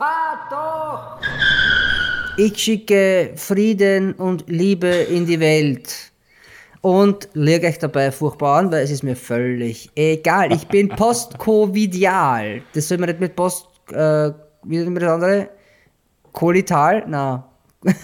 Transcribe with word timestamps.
Fahr 0.00 0.48
doch! 0.48 1.20
Ich 2.38 2.56
schicke 2.56 3.32
Frieden 3.36 4.14
und 4.14 4.44
Liebe 4.48 4.88
in 4.88 5.26
die 5.26 5.38
Welt. 5.38 5.94
Und 6.80 7.28
lege 7.34 7.66
euch 7.66 7.78
dabei 7.78 8.10
furchtbar 8.10 8.60
an, 8.60 8.72
weil 8.72 8.82
es 8.82 8.90
ist 8.90 9.02
mir 9.02 9.14
völlig 9.14 9.90
egal. 9.94 10.54
Ich 10.54 10.66
bin 10.68 10.88
post-covidial. 10.96 12.62
Das 12.72 12.88
soll 12.88 12.96
man 12.96 13.10
nicht 13.10 13.20
mit 13.20 13.36
Post... 13.36 13.66
Äh, 13.92 14.30
wie 14.64 14.78
nennt 14.78 14.92
man 14.92 15.02
das 15.02 15.12
andere? 15.12 15.50
Kolital? 16.32 17.04
Na. 17.06 17.46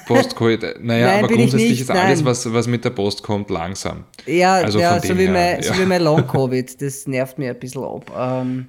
Postcoid, 0.07 0.63
naja, 0.83 1.07
Nein, 1.07 1.19
aber 1.21 1.29
bin 1.29 1.37
ich 1.37 1.43
grundsätzlich 1.45 1.71
nicht, 1.71 1.81
ist 1.81 1.91
alles, 1.91 2.19
nein. 2.21 2.27
was, 2.27 2.53
was 2.53 2.67
mit 2.67 2.85
der 2.85 2.91
Post 2.91 3.23
kommt, 3.23 3.49
langsam. 3.49 4.05
Ja, 4.27 4.57
Also 4.57 4.81
ja 4.81 4.93
von 4.93 5.01
so, 5.01 5.09
dem 5.09 5.19
wie 5.19 5.25
her, 5.25 5.33
mein, 5.33 5.63
ja. 5.63 5.73
so 5.73 5.81
wie 5.81 5.87
mein 5.87 6.03
Long-Covid. 6.05 6.83
Das 6.83 7.07
nervt 7.07 7.39
mir 7.39 7.53
ein 7.53 7.59
bisschen 7.59 7.85
ab. 7.85 8.11
Ähm, 8.15 8.69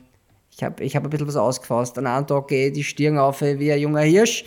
ich 0.58 0.64
habe 0.64 0.84
ich 0.84 0.96
hab 0.96 1.04
ein 1.04 1.10
bisschen 1.10 1.28
was 1.28 1.36
ausgefasst. 1.36 1.98
An 1.98 2.08
einem 2.08 2.26
Tag 2.28 2.48
gehe 2.48 2.68
ich 2.68 2.74
die 2.74 2.84
Stirn 2.84 3.18
auf 3.18 3.42
wie 3.42 3.72
ein 3.72 3.80
junger 3.80 4.02
Hirsch. 4.02 4.44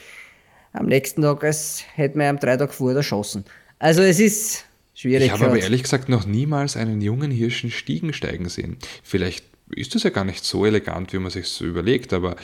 Am 0.73 0.87
nächsten 0.87 1.23
Tag, 1.23 1.43
als 1.45 1.83
hätte 1.95 2.19
man 2.19 2.27
am 2.29 2.39
drei 2.39 2.57
Tage 2.57 2.73
vorher 2.73 2.97
erschossen. 2.99 3.45
Also 3.79 4.03
es 4.03 4.19
ist 4.21 4.65
schwierig. 4.95 5.27
Ich 5.27 5.33
habe 5.33 5.47
aber 5.47 5.59
ehrlich 5.61 5.83
gesagt 5.83 6.09
noch 6.09 6.27
niemals 6.27 6.77
einen 6.77 7.01
jungen 7.01 7.31
Hirschen 7.31 7.71
Stiegen 7.71 8.13
steigen 8.13 8.49
sehen. 8.49 8.77
Vielleicht 9.03 9.45
ist 9.71 9.95
das 9.95 10.03
ja 10.03 10.11
gar 10.11 10.25
nicht 10.25 10.45
so 10.45 10.67
elegant, 10.67 11.13
wie 11.13 11.19
man 11.21 11.31
sich 11.31 11.47
so 11.47 11.65
überlegt, 11.65 12.13
aber 12.13 12.35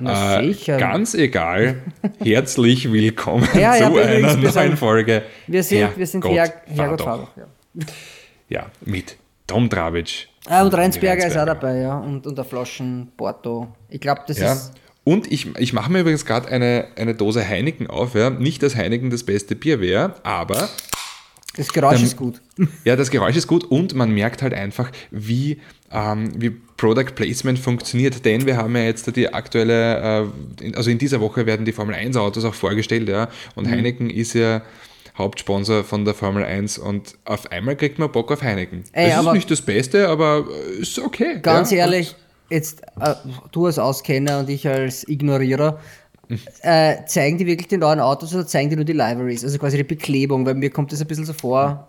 äh, 0.00 0.52
ganz 0.78 1.14
egal. 1.14 1.82
Herzlich 2.22 2.92
willkommen 2.92 3.48
Ja, 3.54 3.76
ja, 3.76 3.86
zu 3.86 3.90
übrigens, 3.92 4.08
einer 4.34 4.42
wir 4.42 4.50
neuen 4.52 4.52
sind- 4.52 4.78
Folge. 4.78 5.22
wir 5.48 5.62
sind, 5.64 5.78
Herrgott, 5.78 5.98
wir 5.98 6.06
sind 6.06 6.22
fahr 6.22 6.32
Her 6.32 6.46
doch. 6.68 6.76
Herrgott 6.76 7.00
fahr 7.02 7.18
doch. 7.18 7.36
Ja. 7.36 7.86
Ja, 8.48 8.70
mit 8.84 9.16
Tom 9.48 9.68
Dravic. 9.68 10.28
Ah, 10.48 10.62
und 10.62 10.72
die 10.72 10.76
Reinsberger 10.76 11.26
ist 11.26 11.36
auch 11.36 11.46
dabei, 11.46 11.78
ja. 11.78 11.98
Und, 11.98 12.26
und 12.26 12.36
der 12.36 12.44
Flaschen 12.44 13.08
Porto. 13.16 13.68
Ich 13.88 14.00
glaube, 14.00 14.22
das 14.26 14.38
Ja. 14.38 14.52
ist. 14.52 14.72
Und 15.04 15.30
ich, 15.30 15.54
ich 15.58 15.72
mache 15.72 15.90
mir 15.92 16.00
übrigens 16.00 16.24
gerade 16.24 16.48
eine, 16.48 16.86
eine 16.96 17.14
Dose 17.14 17.46
Heineken 17.48 17.86
auf. 17.88 18.14
Ja. 18.14 18.30
Nicht, 18.30 18.62
dass 18.62 18.74
Heineken 18.74 19.10
das 19.10 19.22
beste 19.24 19.54
Bier 19.54 19.80
wäre, 19.80 20.14
aber 20.24 20.68
Das 21.56 21.68
Geräusch 21.72 22.00
Ähm, 22.00 22.04
ist 22.06 22.16
gut. 22.16 22.40
Ja, 22.84 22.96
das 22.96 23.10
Geräusch 23.10 23.36
ist 23.36 23.46
gut 23.46 23.64
und 23.64 23.94
man 23.94 24.10
merkt 24.10 24.42
halt 24.42 24.52
einfach, 24.52 24.90
wie, 25.10 25.58
ähm, 25.92 26.30
wie 26.40 26.50
Product 26.50 27.14
Placement 27.14 27.58
funktioniert, 27.58 28.24
denn 28.26 28.44
wir 28.46 28.56
haben 28.58 28.76
ja 28.76 28.82
jetzt 28.82 29.14
die 29.16 29.32
aktuelle, 29.32 30.26
äh, 30.60 30.64
in- 30.64 30.74
also 30.76 30.90
in 30.90 30.98
dieser 30.98 31.20
Woche 31.20 31.46
werden 31.46 31.64
die 31.64 31.72
Formel 31.72 31.94
1 31.94 32.16
Autos 32.16 32.44
auch 32.44 32.52
vorgestellt, 32.54 33.08
ja, 33.08 33.24
Mhm. 33.26 33.30
und 33.54 33.70
Heineken 33.70 34.10
ist 34.10 34.34
ja 34.34 34.60
Hauptsponsor 35.18 35.84
von 35.84 36.04
der 36.04 36.14
Formel 36.14 36.44
1 36.44 36.78
und 36.78 37.16
auf 37.24 37.50
einmal 37.50 37.76
kriegt 37.76 37.98
man 37.98 38.12
Bock 38.12 38.30
auf 38.30 38.42
Heineken. 38.42 38.84
Ey, 38.92 39.10
es 39.10 39.18
ist 39.18 39.32
nicht 39.32 39.50
das 39.50 39.62
Beste, 39.62 40.08
aber 40.08 40.44
äh, 40.50 40.80
ist 40.80 40.98
okay. 40.98 41.38
Ganz 41.42 41.70
ja. 41.70 41.78
ehrlich, 41.78 42.14
jetzt 42.50 42.82
äh, 43.00 43.14
du 43.52 43.66
als 43.66 43.78
Auskenner 43.78 44.40
und 44.40 44.50
ich 44.50 44.68
als 44.68 45.08
Ignorierer, 45.08 45.80
äh, 46.62 47.04
zeigen 47.06 47.38
die 47.38 47.46
wirklich 47.46 47.68
die 47.68 47.76
neuen 47.76 48.00
Autos 48.00 48.34
oder 48.34 48.46
zeigen 48.46 48.70
die 48.70 48.76
nur 48.76 48.84
die 48.84 48.92
Liveries? 48.92 49.44
Also 49.44 49.58
quasi 49.58 49.76
die 49.76 49.84
Beklebung, 49.84 50.44
weil 50.44 50.54
mir 50.54 50.70
kommt 50.70 50.92
das 50.92 51.00
ein 51.00 51.06
bisschen 51.06 51.24
so 51.24 51.32
vor. 51.32 51.88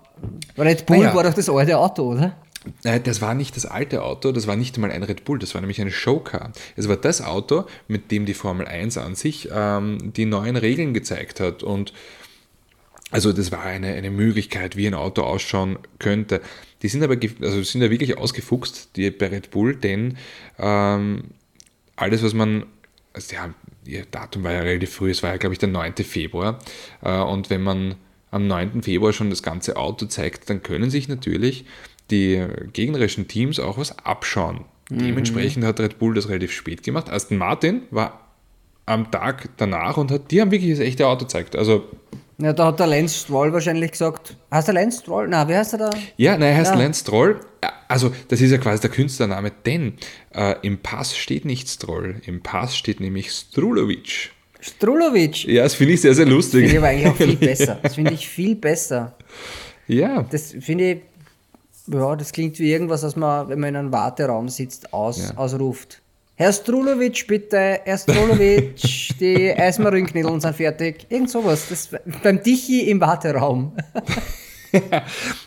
Red 0.58 0.86
Bull 0.86 1.00
Naja. 1.00 1.16
war 1.16 1.24
doch 1.24 1.34
das 1.34 1.50
alte 1.50 1.78
Auto, 1.78 2.14
oder? 2.14 2.36
Äh, 2.84 3.00
Das 3.00 3.22
war 3.22 3.34
nicht 3.34 3.56
das 3.56 3.66
alte 3.66 4.04
Auto, 4.04 4.32
das 4.32 4.48
war 4.48 4.56
nicht 4.56 4.78
mal 4.78 4.92
ein 4.92 5.04
Red 5.04 5.26
Bull, 5.26 5.40
das 5.40 5.54
war 5.54 5.62
nämlich 5.62 5.82
eine 5.82 5.92
Showcar. 5.92 6.52
Es 6.76 6.88
war 6.88 6.98
das 6.98 7.22
Auto, 7.22 7.66
mit 7.88 8.12
dem 8.12 8.26
die 8.26 8.34
Formel 8.34 8.68
1 8.68 8.98
an 8.98 9.16
sich 9.16 9.50
ähm, 9.54 10.14
die 10.16 10.26
neuen 10.26 10.56
Regeln 10.56 10.94
gezeigt 10.94 11.40
hat. 11.40 11.64
Und 11.64 11.94
also 13.12 13.32
das 13.32 13.52
war 13.52 13.64
eine, 13.64 13.94
eine 13.94 14.12
Möglichkeit, 14.12 14.76
wie 14.76 14.88
ein 14.88 14.94
Auto 14.94 15.22
ausschauen 15.22 15.80
könnte. 16.00 16.42
Die 16.82 16.90
sind 16.90 17.04
aber 17.04 17.16
also 17.42 17.64
sind 17.64 17.82
ja 17.82 17.90
wirklich 17.90 18.18
ausgefuchst, 18.18 18.96
die 18.96 19.10
bei 19.12 19.28
Red 19.28 19.52
Bull, 19.52 19.76
denn 19.76 20.18
ähm, 20.60 21.24
alles, 21.96 22.22
was 22.24 22.34
man, 22.34 22.66
also 23.14 23.36
ja, 23.36 23.54
ihr 23.86 24.06
Datum 24.12 24.44
war 24.44 24.52
ja 24.52 24.60
relativ 24.60 24.94
früh, 24.94 25.10
es 25.10 25.24
war 25.24 25.32
ja, 25.32 25.38
glaube 25.38 25.54
ich, 25.54 25.60
der 25.60 25.70
9. 25.70 25.96
Februar. 25.98 26.60
Äh, 27.02 27.20
und 27.22 27.50
wenn 27.50 27.64
man 27.64 27.96
am 28.30 28.46
9. 28.48 28.84
Februar 28.84 29.14
schon 29.14 29.30
das 29.30 29.42
ganze 29.42 29.78
Auto 29.78 30.06
zeigt, 30.06 30.50
dann 30.50 30.62
können 30.62 30.90
sich 30.90 31.08
natürlich 31.08 31.66
die 32.12 32.46
gegnerischen 32.74 33.28
Teams 33.28 33.60
auch 33.60 33.78
was 33.78 33.98
abschauen. 34.00 34.66
Dementsprechend 34.90 35.66
hat 35.66 35.82
Red 35.82 36.00
Bull 36.00 36.14
das 36.14 36.30
relativ 36.30 36.54
spät 36.54 36.82
gemacht. 36.82 37.10
Aston 37.10 37.38
Martin 37.38 37.82
war 37.92 38.28
am 38.86 39.12
Tag 39.12 39.50
danach 39.58 39.98
und 39.98 40.12
hat, 40.12 40.32
die 40.32 40.40
haben 40.40 40.52
wirklich 40.52 40.72
das 40.72 40.80
echte 40.80 41.08
Auto 41.08 41.26
gezeigt. 41.26 41.58
Also, 41.58 41.84
Ja, 42.40 42.54
da 42.54 42.68
hat 42.68 42.80
der 42.80 42.88
Lance 42.88 43.18
Stroll 43.18 43.52
wahrscheinlich 43.52 43.92
gesagt. 43.92 44.36
Heißt 44.52 44.68
der 44.68 44.76
Lance 44.76 45.00
Stroll? 45.02 45.28
Na, 45.28 45.48
wie 45.50 45.56
heißt 45.56 45.74
er 45.74 45.80
da? 45.80 45.90
ja, 46.18 46.34
nein, 46.34 46.50
er 46.52 46.58
heißt 46.58 46.72
Ja. 46.74 46.78
Lance 46.80 47.02
Stroll. 47.02 47.40
Also, 47.88 48.12
das 48.28 48.42
ist 48.42 48.52
ja 48.52 48.58
quasi 48.60 48.82
der 48.82 48.90
Künstlername, 48.92 49.52
denn 49.66 49.94
äh, 50.36 50.56
im 50.62 50.78
Pass 50.80 51.18
steht 51.18 51.46
nicht 51.46 51.68
Stroll, 51.70 52.22
im 52.26 52.44
Pass 52.44 52.78
steht 52.78 53.00
nämlich 53.00 53.32
Strulovic. 53.32 54.32
Strulovic. 54.60 55.46
Ja, 55.46 55.64
das 55.64 55.74
finde 55.76 55.94
ich 55.94 56.02
sehr, 56.02 56.14
sehr 56.14 56.26
lustig. 56.26 56.70
Finde 56.70 56.74
ich 56.74 56.78
aber 56.78 56.88
eigentlich 56.88 57.08
auch 57.08 57.16
viel 57.16 57.36
besser. 57.48 57.80
Das 57.82 57.96
finde 57.96 58.14
ich 58.14 58.28
viel 58.28 58.56
besser. 58.56 59.16
Ja, 59.88 60.24
Das 60.24 60.54
finde 60.60 60.92
ich, 60.92 60.98
ja, 61.88 62.16
das 62.16 62.32
klingt 62.34 62.60
wie 62.60 62.72
irgendwas, 62.72 63.02
was 63.04 63.16
man, 63.16 63.48
wenn 63.50 63.60
man 63.60 63.70
in 63.70 63.76
einem 63.78 63.92
Warteraum 63.94 64.50
sitzt, 64.50 64.94
aus, 64.94 65.30
Ja. 65.30 65.38
ausruft. 65.38 66.02
Herr 66.40 66.54
Strulovic, 66.54 67.26
bitte, 67.28 67.80
Herr 67.84 67.98
Strulovic, 67.98 69.18
die 69.20 69.52
Eismarienknädeln 69.52 70.40
sind 70.40 70.56
fertig. 70.56 71.08
Irgend 71.10 71.32
sowas. 71.32 71.66
Das, 71.68 71.90
beim 72.22 72.42
Dichi 72.44 72.90
im 72.90 73.02
Warteraum. 73.02 73.74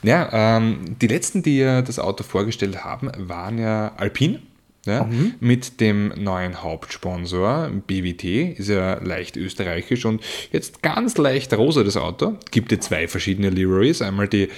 Ja, 0.02 0.56
ähm, 0.56 0.96
die 1.00 1.06
letzten, 1.06 1.42
die 1.42 1.58
ja 1.58 1.82
das 1.82 1.98
Auto 1.98 2.24
vorgestellt 2.24 2.82
haben, 2.84 3.12
waren 3.18 3.58
ja 3.58 3.92
Alpine. 3.98 4.40
Ja, 4.86 5.04
Mhm. 5.04 5.34
Mit 5.40 5.78
dem 5.82 6.08
neuen 6.16 6.62
Hauptsponsor 6.62 7.70
BWT, 7.86 8.58
ist 8.58 8.70
ja 8.70 8.94
leicht 8.94 9.36
österreichisch 9.36 10.06
und 10.06 10.22
jetzt 10.52 10.82
ganz 10.82 11.18
leicht 11.18 11.52
rosa 11.52 11.84
das 11.84 11.98
Auto. 11.98 12.38
Gibt 12.50 12.72
ja 12.72 12.80
zwei 12.80 13.06
verschiedene 13.06 13.50
Liveries, 13.50 14.00
einmal 14.00 14.26
die 14.26 14.48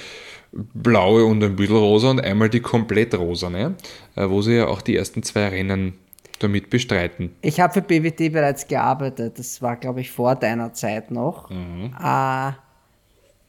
blaue 0.52 1.24
und 1.24 1.42
ein 1.42 1.56
bisschen 1.56 1.76
rosa 1.76 2.10
und 2.10 2.20
einmal 2.20 2.48
die 2.48 2.60
komplett 2.60 3.14
rosane, 3.16 3.74
äh, 4.14 4.28
wo 4.28 4.42
sie 4.42 4.54
ja 4.54 4.68
auch 4.68 4.80
die 4.80 4.96
ersten 4.96 5.24
zwei 5.24 5.48
Rennen 5.48 5.94
damit 6.42 6.70
bestreiten. 6.70 7.34
Ich 7.40 7.60
habe 7.60 7.72
für 7.72 7.82
BWT 7.82 8.32
bereits 8.32 8.66
gearbeitet. 8.66 9.38
Das 9.38 9.62
war, 9.62 9.76
glaube 9.76 10.00
ich, 10.00 10.10
vor 10.10 10.34
deiner 10.34 10.72
Zeit 10.72 11.10
noch. 11.10 11.50
Mhm. 11.50 11.94
Äh, 11.98 12.52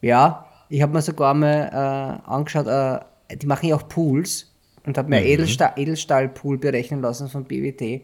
ja, 0.00 0.46
ich 0.68 0.82
habe 0.82 0.92
mir 0.92 1.02
sogar 1.02 1.34
mal 1.34 2.20
äh, 2.26 2.30
angeschaut, 2.30 2.66
äh, 2.66 3.00
die 3.36 3.46
machen 3.46 3.68
ja 3.68 3.76
auch 3.76 3.88
Pools 3.88 4.52
und 4.86 4.98
habe 4.98 5.08
mir 5.08 5.20
Mhm. 5.20 5.26
Edelstahl, 5.26 5.72
Edelstahlpool 5.76 6.58
berechnen 6.58 7.00
lassen 7.00 7.28
von 7.28 7.44
BWT. 7.44 8.02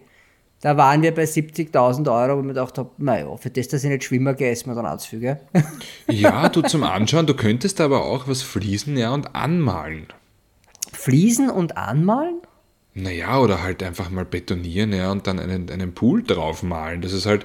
Da 0.63 0.77
waren 0.77 1.01
wir 1.01 1.15
bei 1.15 1.25
70.000 1.25 2.11
Euro, 2.13 2.37
wo 2.37 2.41
ich 2.41 2.47
mir 2.47 2.53
gedacht 2.53 2.77
habe, 2.77 2.91
naja, 2.99 3.35
für 3.39 3.49
das, 3.49 3.69
dass 3.69 3.83
ich 3.83 3.89
nicht 3.89 4.05
Schwimmer 4.05 4.35
gehe, 4.35 4.53
ist 4.53 4.67
mir 4.67 4.75
dann 4.75 4.87
anzufügen. 4.87 5.39
Ja, 6.07 6.49
du 6.51 6.61
zum 6.63 6.83
Anschauen, 6.83 7.27
du 7.27 7.35
könntest 7.35 7.81
aber 7.81 8.05
auch 8.05 8.29
was 8.29 8.43
fließen 8.43 8.97
ja, 8.97 9.15
und 9.15 9.35
anmalen. 9.35 10.07
Fließen 10.93 11.49
und 11.49 11.77
anmalen? 11.79 12.41
Naja, 12.93 13.39
oder 13.39 13.63
halt 13.63 13.83
einfach 13.85 14.11
mal 14.11 14.25
betonieren 14.25 14.93
ja, 14.93 15.13
und 15.13 15.27
dann 15.29 15.39
einen, 15.39 15.71
einen 15.71 15.95
Pool 15.95 16.25
draufmalen. 16.25 17.01
Dass 17.03 17.13
es 17.13 17.25
halt 17.25 17.45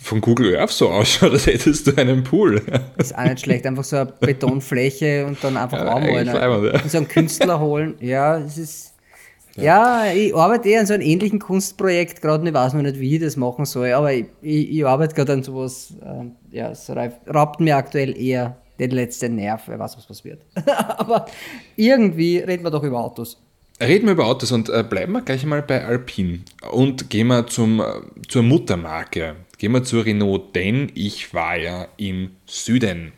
von 0.00 0.20
Google 0.22 0.56
Earth 0.56 0.70
so 0.70 0.88
ausschaut, 0.90 1.32
als 1.32 1.46
hättest 1.46 1.86
du 1.86 1.96
einen 1.96 2.24
Pool. 2.24 2.62
Ist 2.96 3.16
auch 3.16 3.24
nicht 3.24 3.40
schlecht. 3.40 3.66
Einfach 3.66 3.84
so 3.84 3.96
eine 3.96 4.06
Betonfläche 4.18 5.26
und 5.26 5.42
dann 5.44 5.56
einfach 5.58 5.78
Ja, 5.78 5.94
anmalen. 5.94 6.26
ja. 6.26 6.80
Und 6.82 6.90
so 6.90 6.96
einen 6.98 7.08
Künstler 7.08 7.60
holen. 7.60 7.94
Ja, 8.00 8.38
es 8.38 8.56
ist. 8.58 8.92
Ja, 9.58 10.12
ich 10.12 10.34
arbeite 10.34 10.68
eher 10.68 10.80
an 10.80 10.86
so 10.86 10.92
einem 10.92 11.02
ähnlichen 11.02 11.38
Kunstprojekt, 11.38 12.20
gerade 12.20 12.42
und 12.42 12.46
ich 12.46 12.52
weiß 12.52 12.74
noch 12.74 12.82
nicht, 12.82 13.00
wie 13.00 13.14
ich 13.16 13.22
das 13.22 13.36
machen 13.36 13.64
soll, 13.64 13.90
aber 13.92 14.12
ich, 14.12 14.26
ich, 14.42 14.70
ich 14.70 14.86
arbeite 14.86 15.14
gerade 15.14 15.32
an 15.32 15.42
sowas, 15.42 15.94
ähm, 16.04 16.32
ja, 16.50 16.70
es 16.72 16.90
raub- 16.90 17.20
raubt 17.34 17.60
mir 17.60 17.74
aktuell 17.76 18.14
eher 18.20 18.58
den 18.78 18.90
letzten 18.90 19.36
Nerv, 19.36 19.62
wer 19.66 19.78
weiß, 19.78 19.96
was 19.96 20.10
was 20.10 20.24
wird. 20.26 20.42
aber 20.98 21.24
irgendwie 21.74 22.36
reden 22.38 22.64
wir 22.64 22.70
doch 22.70 22.82
über 22.82 23.00
Autos. 23.02 23.42
Reden 23.80 24.06
wir 24.06 24.12
über 24.12 24.26
Autos 24.26 24.52
und 24.52 24.70
äh, 24.70 24.82
bleiben 24.82 25.12
wir 25.12 25.20
gleich 25.20 25.44
mal 25.44 25.60
bei 25.62 25.84
Alpine 25.84 26.40
und 26.70 27.10
gehen 27.10 27.26
wir 27.26 27.46
zum, 27.46 27.80
äh, 27.80 27.84
zur 28.26 28.42
Muttermarke. 28.42 29.36
Gehen 29.58 29.72
wir 29.72 29.84
zur 29.84 30.06
Renault, 30.06 30.54
denn 30.54 30.90
ich 30.94 31.34
war 31.34 31.56
ja 31.56 31.86
im 31.98 32.30
Süden. 32.46 33.12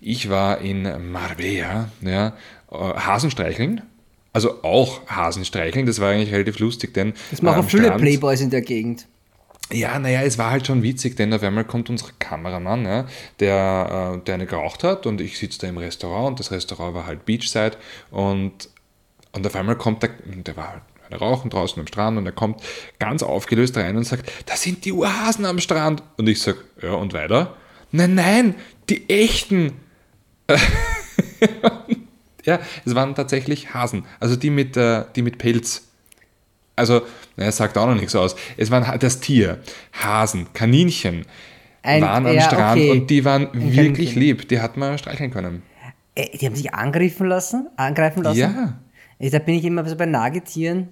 Ich 0.00 0.28
war 0.30 0.60
in 0.60 0.82
Marbella, 1.12 1.90
ja, 2.00 2.36
äh, 2.72 2.76
Hasenstreicheln. 2.76 3.82
Also 4.32 4.64
auch 4.64 5.06
Hasenstreicheln, 5.06 5.86
das 5.86 6.00
war 6.00 6.10
eigentlich 6.10 6.32
relativ 6.32 6.58
lustig, 6.58 6.92
denn 6.92 7.12
Das 7.30 7.40
machen 7.40 7.64
äh, 7.64 7.68
viele 7.68 7.84
Strand- 7.84 8.02
Playboys 8.02 8.40
in 8.40 8.50
der 8.50 8.62
Gegend. 8.62 9.06
Ja, 9.72 9.98
naja, 9.98 10.22
es 10.22 10.36
war 10.38 10.50
halt 10.50 10.66
schon 10.66 10.82
witzig, 10.82 11.16
denn 11.16 11.32
auf 11.32 11.42
einmal 11.42 11.64
kommt 11.64 11.88
unser 11.88 12.08
Kameramann, 12.18 12.84
ja, 12.84 13.06
der, 13.38 14.16
äh, 14.18 14.24
der 14.24 14.34
eine 14.34 14.46
geraucht 14.46 14.82
hat 14.82 15.06
und 15.06 15.20
ich 15.20 15.38
sitze 15.38 15.60
da 15.60 15.68
im 15.68 15.78
Restaurant 15.78 16.30
und 16.30 16.40
das 16.40 16.50
Restaurant 16.50 16.94
war 16.94 17.06
halt 17.06 17.24
Beachside 17.24 17.76
und, 18.10 18.68
und 19.34 19.46
auf 19.46 19.54
einmal 19.56 19.76
kommt 19.76 20.02
der, 20.02 20.10
der 20.24 20.56
war 20.56 20.68
halt 20.70 20.82
Rauchen 21.20 21.50
draußen 21.50 21.78
am 21.80 21.86
Strand 21.86 22.18
und 22.18 22.26
er 22.26 22.32
kommt 22.32 22.60
ganz 22.98 23.22
aufgelöst 23.22 23.76
rein 23.76 23.96
und 23.96 24.04
sagt, 24.04 24.30
da 24.46 24.56
sind 24.56 24.84
die 24.84 24.92
Urhasen 24.92 25.44
am 25.44 25.60
Strand. 25.60 26.02
Und 26.16 26.28
ich 26.28 26.40
sag, 26.40 26.56
ja 26.82 26.92
und 26.94 27.12
weiter? 27.12 27.54
Nein, 27.92 28.14
nein, 28.16 28.54
die 28.88 29.08
echten. 29.08 29.74
ja, 32.44 32.58
es 32.84 32.94
waren 32.94 33.14
tatsächlich 33.14 33.74
Hasen, 33.74 34.04
also 34.20 34.36
die 34.36 34.50
mit, 34.50 34.76
äh, 34.76 35.04
die 35.14 35.22
mit 35.22 35.38
Pelz. 35.38 35.86
also, 36.76 37.02
naja, 37.36 37.52
sagt 37.52 37.78
auch 37.78 37.86
noch 37.86 37.94
nichts 37.94 38.14
aus. 38.16 38.34
Es 38.56 38.70
waren 38.70 38.98
das 38.98 39.20
Tier, 39.20 39.60
Hasen, 39.92 40.52
Kaninchen 40.52 41.26
Ein- 41.82 42.02
waren 42.02 42.26
am 42.26 42.34
ja, 42.34 42.40
Strand 42.42 42.80
okay. 42.80 42.90
und 42.90 43.08
die 43.08 43.24
waren 43.24 43.48
Ein 43.52 43.72
wirklich 43.72 44.14
Kaninchen. 44.14 44.22
lieb. 44.22 44.48
Die 44.48 44.60
hat 44.60 44.76
man 44.76 44.98
streicheln 44.98 45.30
können. 45.30 45.62
Äh, 46.14 46.36
die 46.36 46.46
haben 46.46 46.56
sich 46.56 46.74
angreifen 46.74 47.26
lassen, 47.28 47.68
angreifen 47.76 48.22
lassen. 48.22 48.38
Ja. 48.38 48.78
Ich, 49.18 49.30
da 49.30 49.38
bin 49.38 49.54
ich 49.54 49.64
immer 49.64 49.84
so 49.88 49.96
bei 49.96 50.06
Nagetieren, 50.06 50.88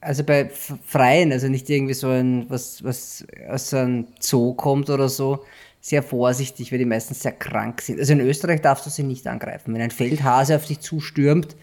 also 0.00 0.24
bei 0.24 0.48
Freien, 0.48 1.32
also 1.32 1.48
nicht 1.48 1.68
irgendwie 1.68 1.94
so 1.94 2.08
ein, 2.08 2.46
was, 2.48 2.82
was 2.82 3.26
aus 3.48 3.70
so 3.70 3.76
einem 3.76 4.06
Zoo 4.18 4.54
kommt 4.54 4.88
oder 4.90 5.08
so, 5.08 5.44
sehr 5.80 6.02
vorsichtig, 6.02 6.72
weil 6.72 6.78
die 6.78 6.84
meistens 6.84 7.22
sehr 7.22 7.32
krank 7.32 7.80
sind. 7.82 7.98
Also 7.98 8.12
in 8.12 8.20
Österreich 8.20 8.60
darfst 8.60 8.86
du 8.86 8.90
sie 8.90 9.02
nicht 9.02 9.26
angreifen. 9.26 9.72
Wenn 9.74 9.80
ein 9.82 9.90
Feldhase 9.90 10.56
auf 10.56 10.66
dich 10.66 10.80
zustürmt, 10.80 11.56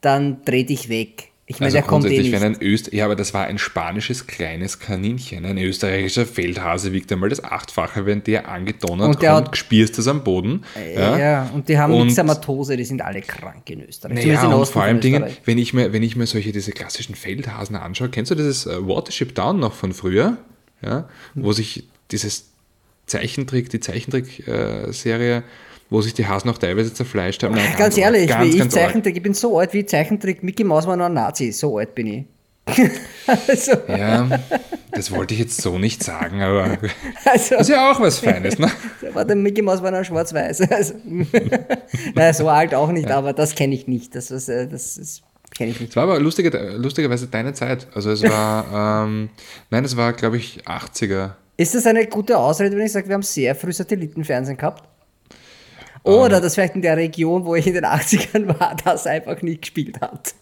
dann 0.00 0.44
dreh 0.44 0.64
dich 0.64 0.88
weg. 0.88 1.29
Ich 1.52 1.58
meine, 1.58 1.66
Also 1.66 1.78
der 1.78 1.82
kommt 1.82 2.04
eh 2.04 2.08
grundsätzlich, 2.08 2.32
nicht. 2.32 2.40
wenn 2.42 2.54
ein 2.54 2.62
Öst 2.62 2.92
ja, 2.92 3.04
aber 3.06 3.16
das 3.16 3.34
war 3.34 3.44
ein 3.46 3.58
spanisches 3.58 4.28
kleines 4.28 4.78
Kaninchen. 4.78 5.44
Ein 5.44 5.58
österreichischer 5.58 6.24
Feldhase 6.24 6.92
wiegt 6.92 7.10
einmal 7.10 7.28
das 7.28 7.42
Achtfache, 7.42 8.06
wenn 8.06 8.22
der 8.22 8.48
angedonnert 8.48 9.08
Und 9.08 9.20
der 9.22 9.32
kommt, 9.34 9.48
hat- 9.48 9.56
spierst 9.56 9.98
es 9.98 10.06
am 10.06 10.22
Boden. 10.22 10.62
ja. 10.96 11.50
und 11.52 11.68
die 11.68 11.76
haben 11.76 11.92
Und- 11.92 12.06
Myxomatose, 12.06 12.76
die 12.76 12.84
sind 12.84 13.02
alle 13.02 13.20
krank 13.22 13.68
in 13.68 13.80
Österreich. 13.80 14.20
Zumindest 14.20 14.44
Naja, 14.44 14.54
und 14.56 14.66
vor 14.68 14.82
allem 14.84 15.00
Dingen, 15.00 15.24
wenn 15.44 15.58
ich, 15.58 15.74
mir, 15.74 15.92
wenn 15.92 16.04
ich 16.04 16.14
mir 16.14 16.26
solche, 16.26 16.52
diese 16.52 16.70
klassischen 16.70 17.16
Feldhasen 17.16 17.74
anschaue, 17.74 18.10
kennst 18.10 18.30
du 18.30 18.36
dieses 18.36 18.66
äh, 18.66 18.86
Watership 18.86 19.34
Down 19.34 19.58
noch 19.58 19.74
von 19.74 19.92
früher? 19.92 20.36
Ja, 20.82 21.08
wo 21.34 21.52
sich 21.52 21.88
dieses 22.12 22.50
Zeichentrick, 23.06 23.70
die 23.70 23.80
Zeichentrick-Serie, 23.80 25.42
wo 25.90 26.00
sich 26.00 26.14
die 26.14 26.26
Hasen 26.26 26.48
auch 26.48 26.58
teilweise 26.58 26.94
zerfleischt 26.94 27.42
haben. 27.42 27.56
Na, 27.56 27.76
Ganz, 27.76 27.98
ehrlich, 27.98 28.28
ganz, 28.28 28.44
wie 28.44 28.50
ich 28.50 28.58
ganz. 28.58 28.72
Zeichentrick, 28.72 29.16
ich 29.16 29.22
bin 29.22 29.34
so 29.34 29.58
alt 29.58 29.74
wie 29.74 29.84
Zeichentrick, 29.84 30.42
Mickey 30.42 30.64
Mouse 30.64 30.86
war 30.86 30.96
noch 30.96 31.06
ein 31.06 31.14
Nazi, 31.14 31.52
so 31.52 31.78
alt 31.78 31.94
bin 31.94 32.06
ich. 32.06 32.24
also, 33.26 33.72
Ja, 33.88 34.28
das 34.92 35.10
wollte 35.10 35.34
ich 35.34 35.40
jetzt 35.40 35.60
so 35.60 35.78
nicht 35.78 36.04
sagen, 36.04 36.40
aber 36.42 36.78
also, 37.24 37.56
das 37.56 37.62
ist 37.62 37.68
ja 37.68 37.90
auch 37.90 38.00
was 38.00 38.20
Feines, 38.20 38.58
ne? 38.58 38.70
war 39.12 39.24
der 39.24 39.34
Mickey 39.34 39.62
Mouse 39.62 39.82
war 39.82 39.90
noch 39.90 40.04
schwarz-weiß. 40.04 40.70
Also, 40.70 40.94
naja, 42.14 42.32
so 42.32 42.48
alt 42.48 42.74
auch 42.74 42.92
nicht, 42.92 43.10
aber 43.10 43.32
das 43.32 43.54
kenne 43.56 43.74
ich 43.74 43.88
nicht. 43.88 44.14
Das, 44.14 44.30
äh, 44.30 44.68
das 44.68 44.96
ist, 44.96 45.22
kenne 45.56 45.72
ich 45.72 45.80
nicht. 45.80 45.90
Es 45.90 45.96
war 45.96 46.04
aber 46.04 46.20
lustige, 46.20 46.50
lustigerweise 46.76 47.26
deine 47.26 47.52
Zeit. 47.54 47.88
Also 47.94 48.10
es 48.10 48.22
war, 48.22 49.04
ähm, 49.04 49.30
nein, 49.70 49.84
es 49.84 49.96
war, 49.96 50.12
glaube 50.12 50.36
ich, 50.36 50.62
80er. 50.66 51.32
Ist 51.56 51.74
das 51.74 51.86
eine 51.86 52.06
gute 52.06 52.38
Ausrede, 52.38 52.76
wenn 52.76 52.86
ich 52.86 52.92
sage, 52.92 53.08
wir 53.08 53.14
haben 53.14 53.22
sehr 53.22 53.54
früh 53.54 53.72
Satellitenfernsehen 53.72 54.56
gehabt? 54.56 54.84
Oder 56.02 56.36
Ähm. 56.36 56.42
dass 56.42 56.54
vielleicht 56.54 56.74
in 56.76 56.82
der 56.82 56.96
Region, 56.96 57.44
wo 57.44 57.54
ich 57.54 57.66
in 57.66 57.74
den 57.74 57.84
80ern 57.84 58.58
war, 58.58 58.76
das 58.84 59.06
einfach 59.06 59.42
nicht 59.42 59.62
gespielt 59.62 60.00
hat. 60.00 60.34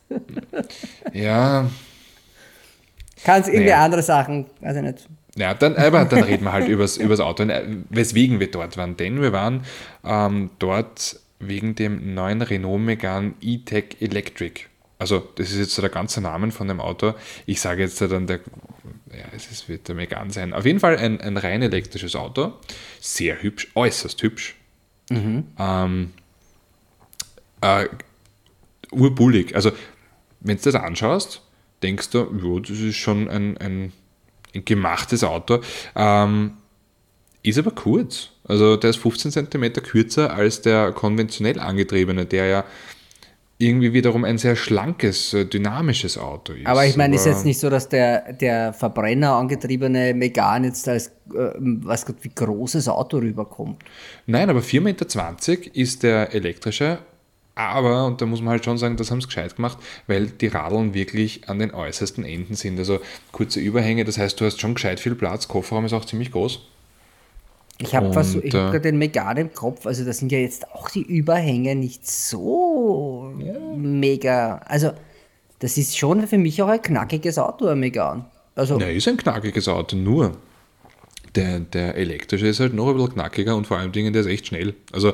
Ja, 1.13 1.69
Kann 3.25 3.41
es 3.43 3.49
irgendwie 3.49 3.71
Naja. 3.71 3.85
andere 3.85 4.03
Sachen, 4.03 4.47
weiß 4.61 4.77
ich 4.77 4.83
nicht. 4.83 5.09
Ja, 5.37 5.55
dann, 5.55 5.77
aber 5.77 6.05
dann 6.05 6.23
reden 6.25 6.45
wir 6.45 6.53
halt 6.53 6.69
übers, 6.69 6.97
übers 6.97 7.21
Auto, 7.21 7.45
äh, 7.45 7.63
weswegen 7.91 8.41
wir 8.41 8.51
dort 8.51 8.77
waren. 8.77 8.97
Denn 8.97 9.21
wir 9.21 9.33
waren 9.33 9.63
ähm, 10.05 10.51
dort 10.59 11.19
wegen 11.39 11.75
dem 11.77 12.15
neuen 12.15 12.43
Renault 12.43 12.81
Megane 12.81 13.35
E-Tech 13.41 13.97
Electric. 14.01 14.63
Also, 14.99 15.29
das 15.37 15.53
ist 15.53 15.59
jetzt 15.59 15.75
so 15.77 15.83
der 15.83 15.91
ganze 15.93 16.21
Name 16.21 16.51
von 16.51 16.67
dem 16.67 16.81
Auto. 16.81 17.15
Ich 17.47 17.61
sage 17.61 17.83
jetzt 17.83 18.01
dann 18.01 18.27
der, 18.27 18.41
ja, 19.13 19.27
es 19.35 19.69
wird 19.69 19.87
der 19.87 19.95
Megane 19.95 20.33
sein. 20.33 20.53
Auf 20.53 20.67
jeden 20.67 20.81
Fall 20.81 20.97
ein, 20.97 21.21
ein 21.21 21.37
rein 21.37 21.63
elektrisches 21.63 22.17
Auto. 22.17 22.55
Sehr 23.01 23.41
hübsch, 23.41 23.69
äußerst 23.77 24.21
hübsch. 24.23 24.57
Ähm, 25.59 26.13
äh, 27.61 27.87
urbullig. 28.91 29.55
Also, 29.55 29.73
wenn 30.41 30.57
du 30.57 30.63
das 30.63 30.75
anschaust, 30.75 31.43
denkst 31.83 32.11
du, 32.11 32.19
ja, 32.19 32.61
das 32.61 32.79
ist 32.79 32.97
schon 32.97 33.29
ein, 33.29 33.57
ein, 33.59 33.93
ein 34.55 34.65
gemachtes 34.65 35.25
Auto. 35.25 35.61
Ähm, 35.95 36.53
ist 37.43 37.59
aber 37.59 37.71
kurz. 37.71 38.31
Also 38.45 38.77
der 38.77 38.91
ist 38.91 38.97
15 38.97 39.31
cm 39.31 39.73
kürzer 39.75 40.33
als 40.33 40.63
der 40.63 40.93
konventionell 40.93 41.61
angetriebene, 41.61 42.27
der 42.27 42.47
ja 42.47 42.65
irgendwie 43.59 43.93
wiederum 43.93 44.25
ein 44.25 44.39
sehr 44.39 44.55
schlankes, 44.55 45.35
äh, 45.35 45.45
dynamisches 45.45 46.17
Auto 46.17 46.53
ist. 46.53 46.67
Aber 46.67 46.87
ich 46.87 46.97
meine, 46.97 47.17
ist 47.17 47.23
Aber- 47.23 47.31
jetzt 47.33 47.45
nicht 47.45 47.59
so, 47.59 47.69
dass 47.69 47.89
der, 47.89 48.33
der 48.33 48.73
Verbrenner 48.73 49.33
angetriebene 49.33 50.15
Megan 50.15 50.65
jetzt 50.65 50.89
als, 50.89 51.09
äh, 51.35 51.51
was 51.59 52.07
Gott, 52.07 52.17
wie 52.23 52.31
großes 52.33 52.89
Auto 52.89 53.19
rüberkommt. 53.19 53.83
Nein, 54.27 54.49
aber 54.49 54.61
4,20 54.63 54.81
Meter 55.59 55.77
ist 55.77 56.03
der 56.05 56.35
elektrische. 56.35 56.99
Aber, 57.57 58.07
und 58.07 58.21
da 58.21 58.27
muss 58.27 58.41
man 58.41 58.51
halt 58.51 58.65
schon 58.65 58.79
sagen, 58.79 58.97
das 58.97 59.11
haben 59.11 59.21
sie 59.21 59.27
gescheit 59.27 59.57
gemacht, 59.57 59.79
weil 60.07 60.27
die 60.27 60.47
Radeln 60.47 60.95
wirklich 60.95 61.49
an 61.49 61.59
den 61.59 61.75
äußersten 61.75 62.25
Enden 62.25 62.55
sind. 62.55 62.79
Also 62.79 63.01
kurze 63.33 63.59
Überhänge, 63.59 64.05
das 64.05 64.17
heißt, 64.17 64.41
du 64.41 64.45
hast 64.45 64.61
schon 64.61 64.75
gescheit 64.75 65.01
viel 65.01 65.17
Platz. 65.17 65.49
Kofferraum 65.49 65.85
ist 65.85 65.93
auch 65.93 66.05
ziemlich 66.05 66.31
groß. 66.31 66.61
Ich 67.81 67.95
habe 67.95 68.15
hab 68.15 68.35
äh, 68.35 68.49
gerade 68.49 68.81
den 68.81 68.99
Megan 68.99 69.37
im 69.37 69.53
Kopf, 69.53 69.87
also 69.87 70.05
das 70.05 70.19
sind 70.19 70.33
ja 70.33 70.39
jetzt 70.39 70.69
auch 70.73 70.91
die 70.91 71.03
Überhänge 71.03 71.77
nicht 71.77 72.11
so 72.11 73.33
mega. 73.77 74.59
Also, 74.67 74.93
das 75.61 75.77
ist 75.79 75.97
schon 75.97 76.27
für 76.27 76.39
mich 76.39 76.61
auch 76.61 76.69
ein 76.69 76.83
knackiges 76.83 77.39
Auto, 77.39 77.67
ein 77.67 77.79
Megan. 77.79 78.25
Also, 78.57 78.81
Ja, 78.81 78.89
ist 78.89 79.07
ein 79.07 79.17
knackiges 79.17 79.69
Auto, 79.69 79.97
nur 79.97 80.33
der, 81.35 81.61
der 81.61 81.95
elektrische 81.95 82.49
ist 82.49 82.59
halt 82.59 82.75
noch 82.75 82.89
ein 82.89 82.97
bisschen 82.97 83.15
knackiger 83.15 83.55
und 83.55 83.67
vor 83.67 83.79
allem 83.79 83.93
Dingen, 83.93 84.13
der 84.13 84.23
ist 84.23 84.29
echt 84.29 84.49
schnell. 84.49 84.75
Also 84.93 85.13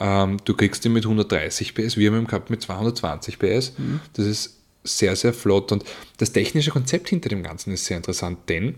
ähm, 0.00 0.36
du 0.44 0.54
kriegst 0.54 0.84
ihn 0.84 0.92
mit 0.92 1.04
130 1.04 1.74
PS, 1.74 1.96
wir 1.96 2.10
haben 2.10 2.18
ihn 2.18 2.26
gehabt 2.26 2.50
mit 2.50 2.60
220 2.60 3.38
PS. 3.38 3.72
Das 4.12 4.26
ist 4.26 4.58
sehr, 4.84 5.16
sehr 5.16 5.32
flott 5.32 5.72
und 5.72 5.84
das 6.18 6.32
technische 6.32 6.70
Konzept 6.70 7.08
hinter 7.08 7.28
dem 7.28 7.42
Ganzen 7.42 7.72
ist 7.72 7.84
sehr 7.84 7.96
interessant, 7.96 8.38
denn 8.48 8.76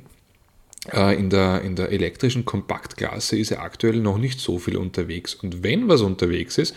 in, 0.86 1.28
der, 1.28 1.60
in 1.62 1.76
der 1.76 1.90
elektrischen 1.90 2.44
Kompaktklasse 2.44 3.38
ist 3.38 3.50
er 3.50 3.62
aktuell 3.62 3.98
noch 3.98 4.16
nicht 4.18 4.40
so 4.40 4.58
viel 4.58 4.76
unterwegs 4.76 5.34
und 5.34 5.62
wenn 5.62 5.88
was 5.88 6.00
unterwegs 6.00 6.56
ist, 6.58 6.74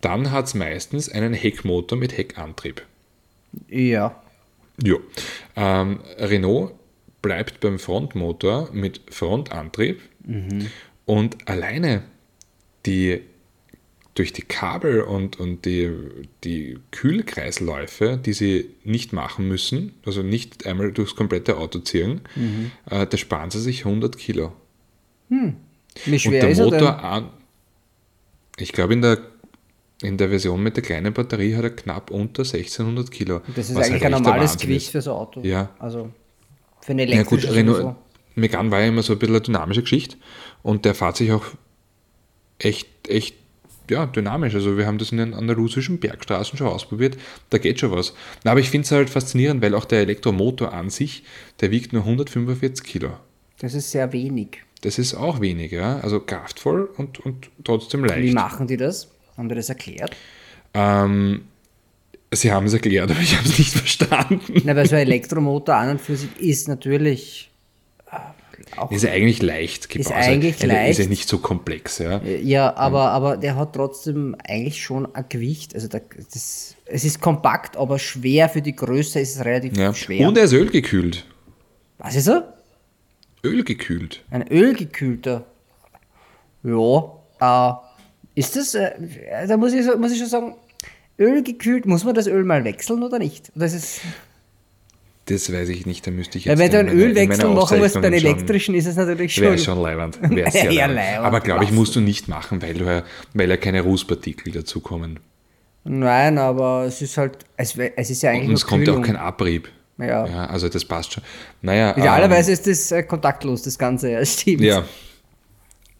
dann 0.00 0.30
hat 0.30 0.46
es 0.46 0.54
meistens 0.54 1.08
einen 1.08 1.32
Heckmotor 1.32 1.98
mit 1.98 2.16
Heckantrieb. 2.16 2.82
ja. 3.68 4.22
Ja. 4.80 4.96
Ähm, 5.56 6.00
Renault 6.18 6.72
bleibt 7.20 7.60
beim 7.60 7.78
Frontmotor 7.78 8.68
mit 8.72 9.00
Frontantrieb 9.10 10.00
und 11.04 11.48
alleine 11.48 12.04
die 12.86 13.22
durch 14.18 14.32
die 14.32 14.42
Kabel 14.42 15.02
und, 15.02 15.38
und 15.38 15.64
die, 15.64 15.92
die 16.42 16.78
Kühlkreisläufe, 16.90 18.18
die 18.18 18.32
sie 18.32 18.70
nicht 18.82 19.12
machen 19.12 19.46
müssen, 19.46 19.94
also 20.04 20.22
nicht 20.22 20.66
einmal 20.66 20.92
durchs 20.92 21.14
komplette 21.14 21.56
Auto 21.56 21.78
ziehen, 21.78 22.22
äh, 22.90 23.06
da 23.06 23.16
sparen 23.16 23.50
sie 23.50 23.60
sich 23.60 23.84
100 23.84 24.18
Kilo. 24.18 24.52
Wie 25.28 25.36
Und 26.12 26.18
schwer 26.18 26.40
der 26.40 26.50
ist 26.50 26.58
Motor 26.58 27.04
an, 27.04 27.30
ich 28.56 28.72
glaube 28.72 28.94
in 28.94 29.02
der, 29.02 29.18
in 30.02 30.16
der 30.16 30.30
Version 30.30 30.62
mit 30.62 30.76
der 30.76 30.82
kleinen 30.82 31.12
Batterie 31.12 31.54
hat 31.54 31.62
er 31.62 31.70
knapp 31.70 32.10
unter 32.10 32.42
1600 32.42 33.10
Kilo. 33.12 33.40
Das 33.54 33.70
ist 33.70 33.76
was 33.76 33.86
eigentlich 33.86 34.02
halt 34.02 34.14
ein 34.14 34.22
normales 34.22 34.52
Wahnsinn 34.52 34.68
Gewicht 34.68 34.86
ist. 34.86 34.92
für 34.92 35.02
so 35.02 35.12
ein 35.12 35.16
Auto. 35.16 35.40
Ja. 35.42 35.70
Also, 35.78 36.10
für 36.80 36.92
eine 36.92 37.04
Ja 37.04 37.22
gut, 37.22 37.44
elektrische 37.44 37.54
Renault, 37.54 37.76
sowieso. 37.76 37.96
Megane 38.34 38.70
war 38.72 38.80
ja 38.80 38.88
immer 38.88 39.02
so 39.02 39.12
ein 39.12 39.18
bisschen 39.20 39.36
eine 39.36 39.42
dynamische 39.42 39.82
Geschichte 39.82 40.16
und 40.64 40.84
der 40.84 40.96
fährt 40.96 41.16
sich 41.16 41.30
auch 41.30 41.44
echt, 42.58 42.88
echt 43.08 43.37
ja, 43.90 44.06
dynamisch. 44.06 44.54
Also 44.54 44.76
wir 44.76 44.86
haben 44.86 44.98
das 44.98 45.12
in 45.12 45.18
den 45.18 45.34
andalusischen 45.34 45.98
Bergstraßen 45.98 46.58
schon 46.58 46.66
ausprobiert, 46.66 47.16
da 47.50 47.58
geht 47.58 47.80
schon 47.80 47.92
was. 47.92 48.14
Na, 48.44 48.52
aber 48.52 48.60
ich 48.60 48.70
finde 48.70 48.84
es 48.84 48.92
halt 48.92 49.10
faszinierend, 49.10 49.62
weil 49.62 49.74
auch 49.74 49.84
der 49.84 50.00
Elektromotor 50.00 50.72
an 50.72 50.90
sich, 50.90 51.24
der 51.60 51.70
wiegt 51.70 51.92
nur 51.92 52.02
145 52.02 52.84
Kilo. 52.84 53.10
Das 53.60 53.74
ist 53.74 53.90
sehr 53.90 54.12
wenig. 54.12 54.58
Das 54.82 54.98
ist 54.98 55.14
auch 55.14 55.40
wenig, 55.40 55.72
ja. 55.72 55.98
Also 55.98 56.20
kraftvoll 56.20 56.88
und, 56.96 57.18
und 57.20 57.50
trotzdem 57.64 58.04
Wie 58.04 58.08
leicht. 58.08 58.34
machen 58.34 58.66
die 58.66 58.76
das? 58.76 59.08
Haben 59.36 59.48
die 59.48 59.54
das 59.56 59.68
erklärt? 59.68 60.16
Ähm, 60.74 61.42
sie 62.32 62.52
haben 62.52 62.66
es 62.66 62.74
erklärt, 62.74 63.10
aber 63.10 63.20
ich 63.20 63.36
habe 63.36 63.48
es 63.48 63.58
nicht 63.58 63.72
verstanden. 63.76 64.62
Na, 64.64 64.76
weil 64.76 64.86
so 64.88 64.94
ein 64.94 65.02
Elektromotor 65.02 65.74
an 65.74 65.90
und 65.90 66.00
für 66.00 66.16
sich 66.16 66.30
ist 66.38 66.68
natürlich 66.68 67.47
auch 68.76 68.90
Ist 68.90 69.04
ja 69.04 69.10
eigentlich 69.10 69.42
leicht 69.42 69.88
gebaut. 69.88 70.06
Ist 70.06 70.12
eigentlich 70.12 70.54
also, 70.54 70.66
Ist 70.66 70.72
ja 70.72 71.04
leicht. 71.04 71.10
nicht 71.10 71.28
so 71.28 71.38
komplex, 71.38 71.98
ja. 71.98 72.20
Ja, 72.22 72.76
aber, 72.76 73.10
aber 73.10 73.36
der 73.36 73.56
hat 73.56 73.74
trotzdem 73.74 74.36
eigentlich 74.46 74.82
schon 74.82 75.14
ein 75.14 75.24
Gewicht. 75.28 75.74
Also 75.74 75.88
der, 75.88 76.02
das, 76.32 76.74
es 76.86 77.04
ist 77.04 77.20
kompakt, 77.20 77.76
aber 77.76 77.98
schwer 77.98 78.48
für 78.48 78.62
die 78.62 78.74
Größe 78.76 79.20
ist 79.20 79.36
es 79.36 79.44
relativ 79.44 79.76
ja. 79.76 79.94
schwer. 79.94 80.28
Und 80.28 80.36
er 80.36 80.44
ist 80.44 80.52
ölgekühlt. 80.52 81.24
Was 81.98 82.14
ist 82.14 82.28
er? 82.28 82.54
Ölgekühlt. 83.44 84.24
Ein 84.30 84.50
ölgekühlter. 84.50 85.44
Ja, 86.62 87.18
äh, 87.40 87.72
ist 88.38 88.56
das, 88.56 88.74
äh, 88.74 88.90
da 89.46 89.56
muss 89.56 89.72
ich, 89.72 89.86
muss 89.96 90.12
ich 90.12 90.18
schon 90.18 90.28
sagen, 90.28 90.54
ölgekühlt, 91.18 91.86
muss 91.86 92.04
man 92.04 92.14
das 92.14 92.26
Öl 92.26 92.44
mal 92.44 92.64
wechseln 92.64 93.02
oder 93.02 93.18
nicht? 93.18 93.50
Oder 93.56 93.66
ist 93.66 93.74
es, 93.74 94.00
Das 95.28 95.52
weiß 95.52 95.68
ich 95.68 95.84
nicht, 95.84 96.06
da 96.06 96.10
müsste 96.10 96.38
ich 96.38 96.46
ja, 96.46 96.52
jetzt 96.52 96.58
wenn 96.60 96.70
du 96.70 96.80
in 96.80 96.88
einen 96.88 96.98
Ölwechsel 96.98 97.48
machen 97.50 97.78
musst, 97.80 97.92
schauen. 97.94 98.04
elektrischen 98.04 98.74
ist 98.74 98.86
es 98.86 98.96
natürlich 98.96 99.34
schon. 99.34 99.44
Wäre 99.44 99.58
schon 99.58 99.80
leibend. 99.82 100.18
Wäre 100.30 100.50
sehr 100.50 100.70
Ja, 100.72 100.86
leibend. 100.86 100.96
leibend, 100.96 101.26
Aber 101.26 101.40
glaube 101.40 101.64
ich, 101.64 101.72
musst 101.72 101.94
du 101.96 102.00
nicht 102.00 102.28
machen, 102.28 102.62
weil, 102.62 102.74
du, 102.74 102.84
ja- 102.84 103.02
weil 103.34 103.50
ja 103.50 103.56
keine 103.58 103.82
Rußpartikel 103.82 104.52
dazukommen. 104.52 105.20
Nein, 105.84 106.38
aber 106.38 106.84
es 106.86 107.02
ist 107.02 107.16
halt, 107.18 107.38
es, 107.56 107.76
wär- 107.76 107.92
es 107.98 108.08
ist 108.10 108.22
ja 108.22 108.30
eigentlich 108.30 108.48
Und 108.48 108.54
es 108.54 108.66
kommt 108.66 108.86
ja 108.86 108.94
auch 108.94 109.02
kein 109.02 109.16
Abrieb. 109.16 109.68
Ja. 109.98 110.26
Ja, 110.26 110.46
also 110.46 110.68
das 110.68 110.84
passt 110.84 111.12
schon. 111.12 111.22
Naja, 111.60 111.90
Idealerweise 111.96 112.52
ist 112.52 112.66
das 112.66 112.92
äh, 112.92 113.02
kontaktlos, 113.02 113.62
das 113.62 113.78
Ganze, 113.78 114.12
ja, 114.12 114.24
stimmt. 114.24 114.60
Ja. 114.60 114.84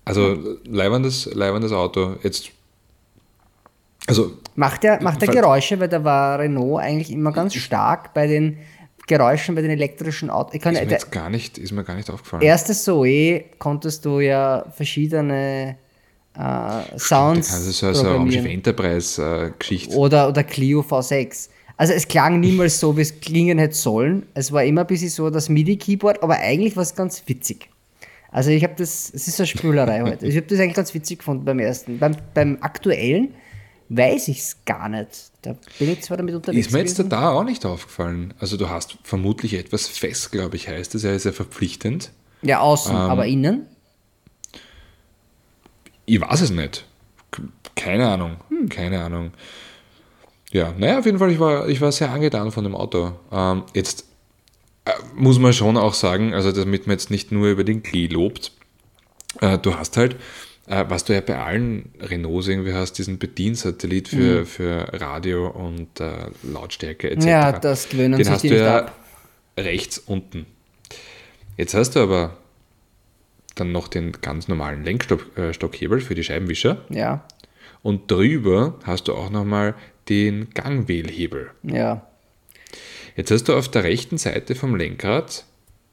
Also 0.05 0.57
leibendes, 0.65 1.29
leibendes 1.35 1.73
Auto. 1.73 2.17
Jetzt. 2.23 2.51
Also, 4.07 4.33
Macht 4.55 4.85
er, 4.85 5.03
macht 5.03 5.21
er 5.23 5.27
Fall- 5.27 5.35
Geräusche, 5.35 5.79
weil 5.81 5.89
da 5.89 6.03
war 6.03 6.39
Renault 6.39 6.81
eigentlich 6.83 7.11
immer 7.13 7.33
ganz 7.33 7.55
stark 7.55 8.15
bei 8.15 8.27
den 8.27 8.57
Geräuschen 9.09 9.55
bei 9.55 9.63
den 9.63 9.73
elektrischen 9.73 10.31
Autos. 10.31 10.61
Kann, 10.61 10.75
ist 10.75 10.85
mir 10.85 10.91
jetzt 10.91 11.11
gar 11.11 11.31
nicht, 11.31 11.59
ist 11.59 11.73
mir 11.73 11.83
gar 11.83 11.97
nicht 11.97 12.09
aufgefallen. 12.11 12.43
erste 12.43 12.75
Zoe 12.75 13.45
konntest 13.59 14.05
du 14.05 14.21
ja 14.21 14.65
verschiedene 14.77 15.77
äh, 16.39 16.99
Sounds 16.99 17.51
kannst 17.51 17.67
du 17.67 17.73
so, 17.73 17.93
so 17.93 18.01
eine. 18.01 18.17
Raumschiff 18.17 18.45
Enterprise-Geschichte. 18.45 19.97
oder, 19.97 20.29
oder 20.29 20.45
Clio 20.45 20.81
V6. 20.81 21.49
Also 21.77 21.93
es 21.93 22.07
klang 22.09 22.41
niemals 22.41 22.81
so, 22.81 22.97
wie 22.97 23.03
es 23.03 23.21
klingen 23.21 23.59
hätte 23.59 23.75
sollen. 23.75 24.27
Es 24.35 24.53
war 24.53 24.65
immer 24.65 24.83
ein 24.83 24.87
bisschen 24.87 25.11
so 25.11 25.31
das 25.31 25.49
MIDI-Keyboard, 25.49 26.23
aber 26.23 26.39
eigentlich 26.39 26.77
war 26.77 26.83
es 26.83 26.95
ganz 26.95 27.23
witzig. 27.27 27.69
Also 28.31 28.51
ich 28.51 28.63
habe 28.63 28.75
das, 28.77 29.11
es 29.15 29.27
ist 29.29 29.37
so 29.37 29.43
eine 29.43 29.47
Spülerei 29.49 30.03
heute. 30.03 30.27
Ich 30.27 30.37
habe 30.37 30.47
das 30.47 30.59
eigentlich 30.59 30.75
ganz 30.75 30.93
witzig 30.95 31.19
gefunden 31.19 31.45
beim 31.45 31.59
ersten. 31.59 31.99
Beim, 31.99 32.17
beim 32.35 32.59
aktuellen 32.61 33.35
weiß 33.89 34.29
ich 34.29 34.41
es 34.41 34.57
gar 34.65 34.89
nicht. 34.89 35.28
Da 35.43 35.55
bin 35.79 35.91
ich 35.93 36.03
zwar 36.03 36.17
damit 36.17 36.35
unterwegs 36.35 36.67
Ist 36.67 36.73
mir 36.73 36.81
jetzt 36.81 36.97
gewesen. 36.97 37.11
da 37.11 37.31
auch 37.31 37.45
nicht 37.45 37.65
aufgefallen. 37.65 38.35
Also 38.41 38.57
du 38.57 38.69
hast 38.69 38.99
vermutlich 39.05 39.55
etwas 39.55 39.87
fest, 39.87 40.33
glaube 40.33 40.57
ich, 40.57 40.69
heißt 40.69 40.95
es. 40.97 41.05
Er 41.05 41.15
ist 41.15 41.25
ja 41.25 41.33
verpflichtend. 41.33 42.11
Ja, 42.43 42.61
außen, 42.61 42.93
Ähm, 42.93 42.97
aber 42.99 43.27
innen. 43.27 43.67
Ich 46.07 46.21
weiß 46.21 46.41
es 46.41 46.51
nicht. 46.51 46.87
Keine 47.77 48.09
Ahnung. 48.09 48.37
Hm. 48.49 48.69
Keine 48.69 49.03
Ahnung. 49.03 49.33
Ja, 50.51 50.73
naja, 50.77 50.99
auf 50.99 51.07
jeden 51.07 51.19
Fall, 51.19 51.31
ich 51.31 51.39
war, 51.39 51.69
ich 51.69 51.81
war 51.81 51.93
sehr 51.93 52.11
angetan 52.11 52.51
von 52.51 52.65
dem 52.65 52.75
Auto. 52.75 53.13
Ähm, 53.31 53.65
jetzt 53.75 54.07
äh, 54.87 54.93
muss 55.15 55.39
man 55.39 55.53
schon 55.53 55.77
auch 55.77 55.95
sagen, 55.95 56.35
also 56.35 56.51
damit 56.53 56.87
man 56.87 56.95
jetzt 56.95 57.11
nicht 57.11 57.31
nur 57.31 57.49
über 57.49 57.65
den 57.65 57.83
Klee 57.83 58.07
lobt, 58.07 58.53
äh, 59.41 59.59
du 59.59 59.75
hast 59.77 59.97
halt, 59.99 60.17
was 60.69 61.05
du 61.05 61.15
ja 61.15 61.21
bei 61.21 61.39
allen 61.39 61.93
Renaults 62.01 62.49
irgendwie 62.49 62.73
hast, 62.75 62.95
diesen 62.99 63.19
Bediensatellit 63.19 64.09
für, 64.09 64.45
für 64.47 64.89
Radio 65.01 65.49
und 65.49 66.01
äh, 66.01 66.27
Lautstärke 66.43 67.11
etc. 67.11 67.25
Ja, 67.27 67.53
das 67.59 67.89
gewöhnen 67.89 68.17
Den 68.19 68.25
sich 68.25 68.33
hast 68.35 68.43
die 68.43 68.49
du 68.51 68.59
ja 68.59 68.79
ab. 68.81 68.99
rechts 69.59 69.99
unten. 69.99 70.47
Jetzt 71.57 71.75
hast 71.75 71.97
du 71.97 72.01
aber 72.01 72.37
dann 73.55 73.73
noch 73.73 73.89
den 73.89 74.13
ganz 74.13 74.47
normalen 74.49 74.85
Lenkstockhebel 74.85 75.99
äh, 75.99 76.01
für 76.01 76.15
die 76.15 76.23
Scheibenwischer 76.25 76.85
Ja, 76.91 77.25
und 77.83 78.11
drüber 78.11 78.79
hast 78.85 79.09
du 79.09 79.15
auch 79.15 79.31
nochmal 79.31 79.75
den 80.09 80.51
Gangwählhebel. 80.51 81.51
ja. 81.63 82.05
Jetzt 83.17 83.33
hast 83.33 83.45
du 83.49 83.57
auf 83.57 83.69
der 83.69 83.83
rechten 83.83 84.17
Seite 84.17 84.55
vom 84.55 84.77
Lenkrad 84.77 85.45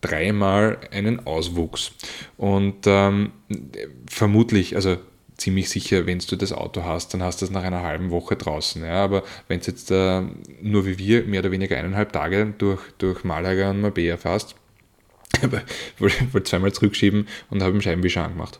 dreimal 0.01 0.77
einen 0.91 1.25
Auswuchs. 1.25 1.91
Und 2.37 2.85
ähm, 2.85 3.31
vermutlich, 4.07 4.75
also 4.75 4.97
ziemlich 5.37 5.69
sicher, 5.69 6.05
wenn 6.05 6.19
du 6.19 6.35
das 6.35 6.53
Auto 6.53 6.83
hast, 6.83 7.13
dann 7.13 7.23
hast 7.23 7.41
du 7.41 7.45
es 7.45 7.51
nach 7.51 7.63
einer 7.63 7.81
halben 7.81 8.11
Woche 8.11 8.35
draußen. 8.35 8.83
Ja? 8.83 9.03
Aber 9.03 9.23
wenn 9.47 9.59
es 9.59 9.67
jetzt 9.67 9.91
äh, 9.91 10.21
nur 10.61 10.85
wie 10.85 10.97
wir 10.97 11.23
mehr 11.23 11.41
oder 11.41 11.51
weniger 11.51 11.77
eineinhalb 11.77 12.13
Tage 12.13 12.53
durch, 12.57 12.81
durch 12.97 13.23
Malaga 13.23 13.71
und 13.71 13.81
Marbella 13.81 14.17
fährst, 14.17 14.55
wollte 15.99 16.33
wollte 16.33 16.43
zweimal 16.43 16.71
zurückschieben 16.71 17.27
und 17.49 17.61
habe 17.61 17.73
den 17.73 17.81
Scheibenwischer 17.81 18.23
angemacht. 18.23 18.59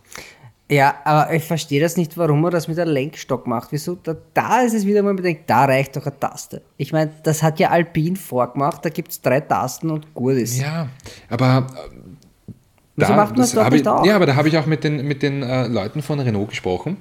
Ja, 0.69 0.95
aber 1.03 1.31
ich 1.31 1.43
verstehe 1.43 1.79
das 1.79 1.95
nicht, 1.95 2.17
warum 2.17 2.41
man 2.41 2.51
das 2.51 2.67
mit 2.67 2.79
einem 2.79 2.91
Lenkstock 2.91 3.45
macht. 3.45 3.71
Wieso? 3.71 3.95
Da, 3.95 4.15
da 4.33 4.61
ist 4.61 4.73
es 4.73 4.85
wieder, 4.85 5.03
wo 5.03 5.07
man 5.07 5.17
denkt, 5.17 5.47
da 5.47 5.65
reicht 5.65 5.95
doch 5.95 6.05
eine 6.05 6.19
Taste. 6.19 6.63
Ich 6.77 6.91
meine, 6.91 7.11
das 7.23 7.43
hat 7.43 7.59
ja 7.59 7.69
Alpin 7.69 8.15
vorgemacht, 8.15 8.83
da 8.83 8.89
gibt 8.89 9.11
es 9.11 9.21
drei 9.21 9.41
Tasten 9.41 9.91
und 9.91 10.13
gut 10.15 10.33
ist. 10.33 10.57
Ja, 10.57 10.89
aber 11.29 11.67
äh, 11.75 12.51
Wieso 12.95 13.13
macht 13.13 13.31
man 13.31 13.41
das 13.41 13.51
dort 13.51 13.65
hab 13.65 13.73
nicht 13.73 13.85
ich? 13.85 14.05
Ja, 14.05 14.15
aber 14.15 14.25
da 14.25 14.35
habe 14.35 14.47
ich 14.47 14.57
auch 14.57 14.65
mit 14.65 14.83
den, 14.83 15.05
mit 15.05 15.21
den 15.21 15.43
äh, 15.43 15.67
Leuten 15.67 16.01
von 16.01 16.19
Renault 16.19 16.49
gesprochen, 16.49 16.97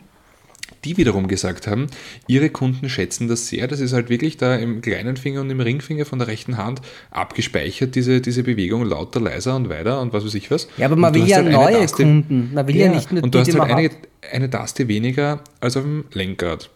die 0.84 0.96
wiederum 0.96 1.28
gesagt 1.28 1.66
haben, 1.66 1.86
ihre 2.26 2.50
Kunden 2.50 2.88
schätzen 2.88 3.28
das 3.28 3.48
sehr. 3.48 3.66
Das 3.68 3.80
ist 3.80 3.92
halt 3.92 4.08
wirklich 4.10 4.36
da 4.36 4.54
im 4.56 4.80
kleinen 4.82 5.16
Finger 5.16 5.40
und 5.40 5.50
im 5.50 5.60
Ringfinger 5.60 6.04
von 6.04 6.18
der 6.18 6.28
rechten 6.28 6.56
Hand 6.56 6.80
abgespeichert, 7.10 7.94
diese, 7.94 8.20
diese 8.20 8.42
Bewegung 8.42 8.84
lauter, 8.84 9.20
leiser 9.20 9.56
und 9.56 9.68
weiter 9.68 10.00
und 10.00 10.12
was 10.12 10.24
weiß 10.24 10.34
ich 10.34 10.50
was. 10.50 10.68
Ja, 10.76 10.86
aber 10.86 10.96
man 10.96 11.14
will 11.14 11.26
ja 11.26 11.36
halt 11.38 11.52
neue 11.52 11.78
Taste- 11.80 11.96
Kunden. 12.02 12.50
Man 12.54 12.66
will 12.68 12.76
ja, 12.76 12.88
nicht 12.88 13.12
nur 13.12 13.22
und 13.22 13.34
du 13.34 13.42
die 13.42 13.52
hast 13.52 13.58
halt 13.60 13.72
eine, 13.72 13.90
eine 14.32 14.50
Taste 14.50 14.88
weniger 14.88 15.40
als 15.60 15.76
auf 15.76 15.84
dem 15.84 16.04
Lenkrad. 16.12 16.70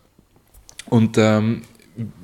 Und 0.87 1.17
ähm, 1.19 1.63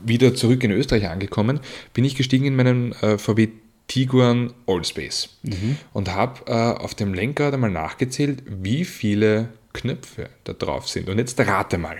wieder 0.04 0.34
zurück 0.34 0.62
in 0.64 0.70
Österreich 0.70 1.08
angekommen, 1.08 1.60
bin 1.92 2.04
ich 2.04 2.14
gestiegen 2.14 2.44
in 2.46 2.56
meinen 2.56 2.92
äh, 3.02 3.18
VW 3.18 3.48
Tiguan 3.88 4.52
Allspace 4.66 5.28
Mhm. 5.42 5.76
und 5.92 6.14
habe 6.14 6.40
äh, 6.46 6.52
auf 6.82 6.94
dem 6.94 7.12
Lenkrad 7.12 7.52
einmal 7.52 7.70
nachgezählt, 7.70 8.42
wie 8.46 8.84
viele 8.86 9.48
Knöpfe 9.74 10.30
da 10.44 10.54
drauf 10.54 10.88
sind. 10.88 11.08
Und 11.10 11.18
jetzt 11.18 11.38
rate 11.38 11.76
mal. 11.76 11.98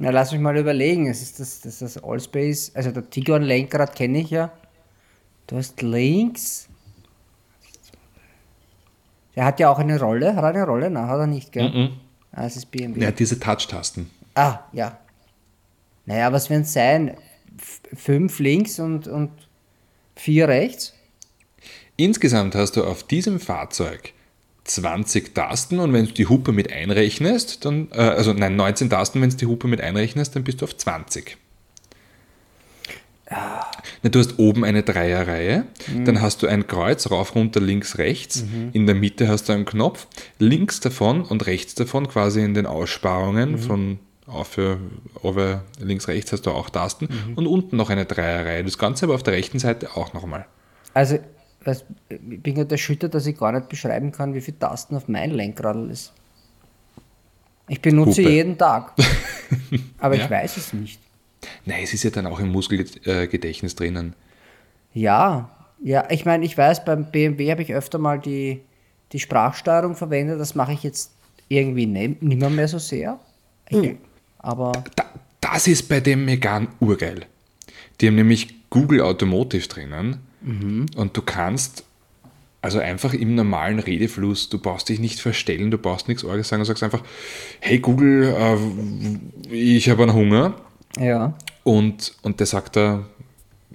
Na, 0.00 0.10
lass 0.10 0.32
mich 0.32 0.40
mal 0.40 0.56
überlegen. 0.56 1.06
Es 1.06 1.22
ist 1.22 1.38
das, 1.38 1.60
das, 1.60 1.78
das 1.78 2.02
Allspace, 2.02 2.72
also 2.74 2.90
der 2.90 3.08
Tiguan 3.08 3.42
Lenkrad 3.42 3.94
kenne 3.94 4.20
ich 4.20 4.30
ja. 4.30 4.50
Du 5.46 5.56
hast 5.56 5.80
links. 5.82 6.68
Der 9.36 9.44
hat 9.44 9.60
ja 9.60 9.70
auch 9.70 9.78
eine 9.78 10.00
Rolle. 10.00 10.34
Hat 10.34 10.42
er 10.42 10.48
eine 10.48 10.64
Rolle? 10.64 10.90
Nein, 10.90 11.06
hat 11.06 11.18
er 11.18 11.26
nicht, 11.26 11.52
gell? 11.52 11.90
Ah, 12.32 12.46
es 12.46 12.56
ist 12.56 12.70
BMW. 12.70 13.00
Ja, 13.00 13.10
diese 13.10 13.38
Touch-Tasten. 13.38 14.10
Ah, 14.34 14.60
ja. 14.72 14.98
Naja, 16.06 16.32
was 16.32 16.50
werden 16.50 16.62
es 16.62 16.72
sein? 16.72 17.16
F 17.58 17.80
fünf 17.94 18.38
links 18.38 18.78
und, 18.78 19.06
und 19.06 19.30
vier 20.16 20.48
rechts? 20.48 20.94
Insgesamt 21.96 22.54
hast 22.54 22.76
du 22.76 22.84
auf 22.84 23.02
diesem 23.02 23.38
Fahrzeug 23.38 24.14
20 24.74 25.34
Tasten 25.34 25.78
und 25.78 25.92
wenn 25.92 26.06
du 26.06 26.12
die 26.12 26.26
Hupe 26.26 26.52
mit 26.52 26.72
einrechnest, 26.72 27.64
dann, 27.64 27.88
äh, 27.92 28.00
also 28.00 28.32
nein, 28.32 28.56
19 28.56 28.90
Tasten, 28.90 29.20
wenn 29.20 29.30
du 29.30 29.36
die 29.36 29.46
Hupe 29.46 29.68
mit 29.68 29.80
einrechnest, 29.80 30.36
dann 30.36 30.44
bist 30.44 30.60
du 30.60 30.64
auf 30.64 30.76
20. 30.76 31.36
Na, 34.02 34.10
du 34.10 34.18
hast 34.18 34.40
oben 34.40 34.64
eine 34.64 34.82
Dreierreihe, 34.82 35.64
dann 36.04 36.20
hast 36.20 36.42
du 36.42 36.48
ein 36.48 36.66
Kreuz, 36.66 37.10
rauf, 37.12 37.36
runter, 37.36 37.60
links, 37.60 37.98
rechts. 37.98 38.44
In 38.72 38.86
der 38.86 38.96
Mitte 38.96 39.28
hast 39.28 39.48
du 39.48 39.52
einen 39.52 39.64
Knopf. 39.64 40.08
Links 40.40 40.80
davon 40.80 41.22
und 41.22 41.46
rechts 41.46 41.76
davon, 41.76 42.08
quasi 42.08 42.42
in 42.42 42.54
den 42.54 42.66
Aussparungen 42.66 43.58
von 43.58 44.00
auf 44.26 44.58
over, 45.22 45.64
links, 45.78 46.08
rechts 46.08 46.32
hast 46.32 46.46
du 46.46 46.50
auch 46.50 46.70
Tasten. 46.70 47.08
Und 47.36 47.46
unten 47.46 47.76
noch 47.76 47.90
eine 47.90 48.04
Dreierreihe. 48.04 48.64
Das 48.64 48.78
Ganze 48.78 49.06
aber 49.06 49.14
auf 49.14 49.22
der 49.22 49.34
rechten 49.34 49.58
Seite 49.60 49.96
auch 49.96 50.12
nochmal. 50.12 50.46
Also, 50.92 51.20
was, 51.64 51.84
ich 52.08 52.18
bin 52.42 52.54
gerade 52.54 52.70
erschüttert, 52.72 53.14
dass 53.14 53.26
ich 53.26 53.38
gar 53.38 53.52
nicht 53.52 53.68
beschreiben 53.68 54.12
kann, 54.12 54.34
wie 54.34 54.40
viele 54.40 54.58
Tasten 54.58 54.96
auf 54.96 55.08
mein 55.08 55.30
Lenkrad 55.30 55.76
ist. 55.90 56.12
Ich 57.68 57.80
benutze 57.80 58.22
Hupe. 58.22 58.30
jeden 58.32 58.58
Tag. 58.58 58.92
Aber 59.98 60.16
Ja. 60.16 60.24
ich 60.24 60.30
weiß 60.30 60.56
es 60.56 60.72
nicht. 60.72 61.00
Nein, 61.64 61.82
es 61.84 61.94
ist 61.94 62.02
ja 62.02 62.10
dann 62.10 62.26
auch 62.26 62.40
im 62.40 62.50
Muskelgedächtnis 62.50 63.74
drinnen. 63.76 64.14
Ja, 64.92 65.50
ja, 65.82 66.04
ich 66.10 66.24
meine, 66.24 66.44
ich 66.44 66.58
weiß, 66.58 66.84
beim 66.84 67.10
BMW 67.10 67.50
habe 67.50 67.62
ich 67.62 67.72
öfter 67.72 67.98
mal 67.98 68.18
die, 68.18 68.60
die 69.12 69.20
Sprachsteuerung 69.20 69.94
verwendet. 69.96 70.40
Das 70.40 70.54
mache 70.54 70.72
ich 70.72 70.82
jetzt 70.82 71.12
irgendwie 71.48 71.86
ne, 71.86 72.16
nimmer 72.20 72.50
mehr 72.50 72.68
so 72.68 72.78
sehr. 72.78 73.18
Ich, 73.68 73.96
Aber 74.38 74.72
Da, 74.96 75.04
das 75.40 75.66
ist 75.68 75.88
bei 75.88 76.00
dem 76.00 76.24
Megan 76.24 76.68
urgeil. 76.80 77.24
Die 78.00 78.08
haben 78.08 78.16
nämlich 78.16 78.68
Google 78.68 79.00
Automotive 79.02 79.66
drinnen 79.68 80.18
und 80.42 81.16
du 81.16 81.22
kannst 81.22 81.84
also 82.62 82.78
einfach 82.78 83.14
im 83.14 83.34
normalen 83.34 83.78
Redefluss, 83.78 84.50
du 84.50 84.58
brauchst 84.58 84.88
dich 84.88 84.98
nicht 84.98 85.20
verstellen, 85.20 85.70
du 85.70 85.78
brauchst 85.78 86.08
nichts 86.08 86.24
Orges 86.24 86.48
sagen, 86.48 86.60
du 86.60 86.66
sagst 86.66 86.82
einfach, 86.82 87.02
hey 87.60 87.78
Google, 87.78 88.34
äh, 88.36 89.54
ich 89.54 89.88
habe 89.88 90.02
einen 90.02 90.12
Hunger 90.12 90.54
ja, 90.98 91.34
und, 91.64 92.14
und 92.22 92.38
der 92.38 92.46
sagt 92.46 92.76
da, 92.76 93.06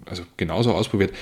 also 0.05 0.23
genauso 0.37 0.73
ausprobiert, 0.73 1.13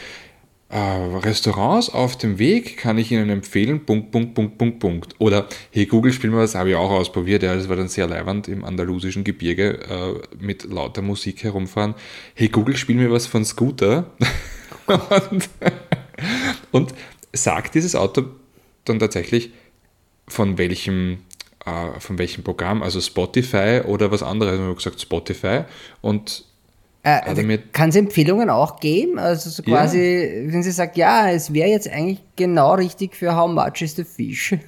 äh, 0.70 0.78
Restaurants 0.78 1.90
auf 1.90 2.18
dem 2.18 2.40
Weg 2.40 2.78
kann 2.78 2.98
ich 2.98 3.12
Ihnen 3.12 3.30
empfehlen, 3.30 3.86
Punkt, 3.86 4.12
Punkt, 4.12 4.34
Punkt, 4.34 4.58
Punkt, 4.58 4.80
Punkt. 4.80 5.16
Oder, 5.20 5.48
hey 5.72 5.86
Google, 5.86 6.12
spiel 6.12 6.32
mal 6.32 6.40
was, 6.40 6.56
habe 6.56 6.72
ich 6.72 6.76
auch 6.76 6.90
ausprobiert, 6.90 7.44
ja, 7.44 7.56
das 7.56 7.70
war 7.70 7.76
dann 7.76 7.88
sehr 7.88 8.08
leiwand 8.08 8.48
im 8.48 8.66
andalusischen 8.66 9.24
Gebirge 9.24 9.80
äh, 9.84 10.44
mit 10.44 10.64
lauter 10.66 11.04
Musik 11.04 11.44
herumfahren. 11.44 11.94
Hey 12.34 12.50
Google, 12.50 12.76
spiel 12.76 12.96
mir 12.96 13.12
was 13.12 13.28
von 13.28 13.46
Scooter. 13.46 14.12
und, 15.32 15.50
und 16.72 16.94
sagt 17.34 17.76
dieses 17.76 17.96
Auto 17.96 18.24
dann 18.86 19.00
tatsächlich, 19.00 19.52
von 20.28 20.58
welchem, 20.58 21.20
äh, 21.66 22.00
von 22.00 22.18
welchem 22.18 22.44
Programm, 22.44 22.82
also 22.84 23.02
Spotify 23.02 23.82
oder 23.86 24.12
was 24.12 24.24
anderes. 24.24 24.56
Ich 24.56 24.62
habe 24.62 24.76
gesagt 24.76 25.02
Spotify 25.02 25.62
und 26.02 26.46
äh, 27.04 27.58
kann 27.74 27.90
es 27.90 27.96
Empfehlungen 27.98 28.50
auch 28.50 28.80
geben? 28.80 29.20
Also 29.20 29.50
so 29.50 29.62
Ja. 29.64 29.80
quasi, 29.82 30.46
wenn 30.48 30.64
sie 30.64 30.72
sagt, 30.72 30.96
ja, 30.96 31.30
es 31.30 31.54
wäre 31.54 31.68
jetzt 31.70 31.90
eigentlich 31.90 32.20
genau 32.38 32.76
richtig 32.76 33.16
für 33.16 33.36
How 33.36 33.52
much 33.52 33.82
is 33.82 33.96
the 33.96 34.04
fish? 34.04 34.56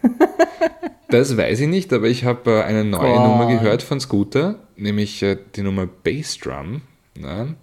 Das 1.08 1.38
weiß 1.38 1.60
ich 1.60 1.68
nicht, 1.68 1.94
aber 1.94 2.08
ich 2.08 2.26
habe 2.26 2.50
äh, 2.52 2.64
eine 2.64 2.84
neue 2.84 3.14
Gott. 3.14 3.22
Nummer 3.24 3.46
gehört 3.46 3.84
von 3.84 4.00
Scooter, 4.00 4.56
nämlich 4.76 5.22
äh, 5.22 5.38
die 5.56 5.62
Nummer 5.62 5.86
Bassdrum. 5.86 6.82
Ne? 7.18 7.56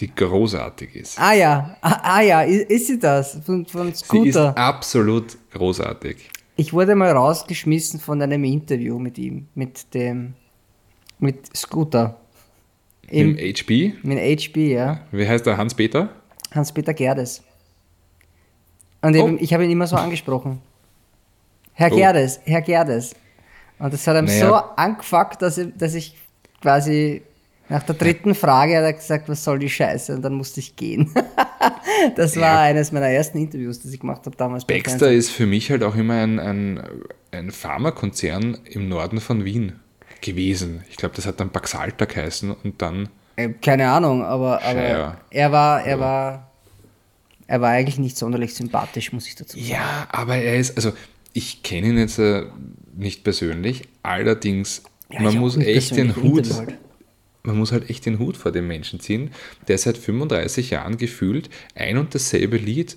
Die 0.00 0.14
großartig 0.14 0.96
ist. 0.96 1.18
Ah 1.20 1.32
ja, 1.34 1.76
ah, 1.82 2.00
ah 2.18 2.20
ja, 2.22 2.42
ist, 2.42 2.70
ist 2.70 2.86
sie 2.86 2.98
das? 2.98 3.38
Von, 3.44 3.66
von 3.66 3.86
Sie 3.86 3.90
ist 3.92 4.04
Scooter. 4.06 4.56
absolut 4.56 5.36
großartig. 5.52 6.30
Ich 6.56 6.72
wurde 6.72 6.94
mal 6.94 7.10
rausgeschmissen 7.12 8.00
von 8.00 8.20
einem 8.20 8.44
Interview 8.44 8.98
mit 8.98 9.18
ihm, 9.18 9.48
mit 9.54 9.92
dem, 9.94 10.34
mit 11.18 11.54
Scooter. 11.56 12.16
Im 13.08 13.36
Im, 13.36 13.54
HB, 13.54 13.94
mit 14.04 14.18
HB, 14.18 14.56
ja. 14.72 15.00
wie 15.10 15.26
heißt 15.26 15.44
der 15.46 15.56
Hans-Peter? 15.56 16.08
Hans-Peter 16.54 16.94
Gerdes. 16.94 17.42
Und 19.02 19.16
Oh. 19.16 19.36
ich 19.40 19.52
habe 19.54 19.64
ihn 19.64 19.70
immer 19.70 19.86
so 19.86 19.96
angesprochen. 19.96 20.60
Herr 21.72 21.90
Oh. 21.92 21.96
Gerdes, 21.96 22.40
Herr 22.44 22.60
Gerdes. 22.62 23.14
Und 23.78 23.92
das 23.92 24.06
hat 24.06 24.16
ihm 24.16 24.26
Naja. 24.26 24.46
so 24.48 24.54
angefuckt, 24.76 25.40
dass 25.42 25.56
ich, 25.58 25.68
dass 25.76 25.94
ich 25.94 26.14
quasi 26.60 27.22
nach 27.70 27.82
der 27.84 27.94
dritten 27.94 28.34
Frage 28.34 28.76
hat 28.76 28.82
er 28.84 28.92
gesagt, 28.92 29.28
was 29.28 29.42
soll 29.44 29.58
die 29.58 29.70
Scheiße? 29.70 30.14
Und 30.14 30.22
dann 30.22 30.34
musste 30.34 30.60
ich 30.60 30.76
gehen. 30.76 31.10
das 32.16 32.36
war 32.36 32.42
Ja. 32.42 32.60
eines 32.60 32.92
meiner 32.92 33.06
ersten 33.08 33.38
Interviews, 33.38 33.80
das 33.80 33.92
ich 33.92 34.00
gemacht 34.00 34.26
habe 34.26 34.36
damals. 34.36 34.64
Baxter 34.66 35.10
ist 35.12 35.30
für 35.30 35.46
mich 35.46 35.70
halt 35.70 35.82
auch 35.82 35.94
immer 35.94 36.14
ein, 36.14 36.38
ein, 36.38 36.82
ein 37.30 37.50
Pharmakonzern 37.50 38.58
im 38.64 38.88
Norden 38.88 39.20
von 39.20 39.44
Wien 39.44 39.78
gewesen. 40.20 40.84
Ich 40.90 40.96
glaube, 40.96 41.14
das 41.16 41.26
hat 41.26 41.40
dann 41.40 41.50
Baxalta 41.50 42.04
geheißen 42.04 42.50
und 42.50 42.82
dann, 42.82 43.08
Äh, 43.36 43.50
Keine 43.62 43.88
Ahnung, 43.90 44.22
aber, 44.22 44.62
aber 44.62 45.16
er 45.30 45.52
war, 45.52 45.82
er 45.84 45.98
war, 46.00 46.50
er 47.46 47.60
war 47.60 47.70
eigentlich 47.70 47.98
nicht 47.98 48.16
sonderlich 48.18 48.54
sympathisch, 48.54 49.12
muss 49.12 49.26
ich 49.26 49.34
dazu 49.36 49.56
sagen. 49.58 49.70
ja, 49.70 50.06
aber 50.10 50.36
er 50.36 50.56
ist, 50.58 50.76
also 50.76 50.92
ich 51.32 51.62
kenne 51.62 51.88
ihn 51.88 51.98
jetzt 51.98 52.18
äh, 52.18 52.44
nicht 52.96 53.22
persönlich, 53.24 53.88
allerdings, 54.02 54.82
Ja, 55.10 55.22
man 55.22 55.36
muss 55.38 55.56
echt 55.56 55.96
den 55.96 56.14
Hut, 56.16 56.52
halt. 56.52 56.74
Man 57.42 57.56
muss 57.56 57.72
halt 57.72 57.88
echt 57.90 58.06
den 58.06 58.18
Hut 58.18 58.36
vor 58.36 58.52
dem 58.52 58.66
Menschen 58.66 59.00
ziehen, 59.00 59.30
der 59.68 59.78
seit 59.78 59.96
35 59.96 60.70
Jahren 60.70 60.98
gefühlt 60.98 61.48
ein 61.74 61.98
und 61.98 62.14
dasselbe 62.14 62.56
Lied 62.56 62.96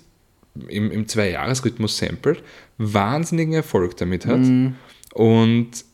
im, 0.68 0.90
im 0.90 1.08
Zwei-Jahres-Rhythmus 1.08 1.98
samplet, 1.98 2.42
wahnsinnigen 2.78 3.54
Erfolg 3.54 3.96
damit 3.96 4.26
hat. 4.26 4.40
Mhm. 4.40 4.76
Und, 5.12 5.84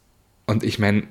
und 0.47 0.64
ich 0.64 0.78
meine, 0.78 1.04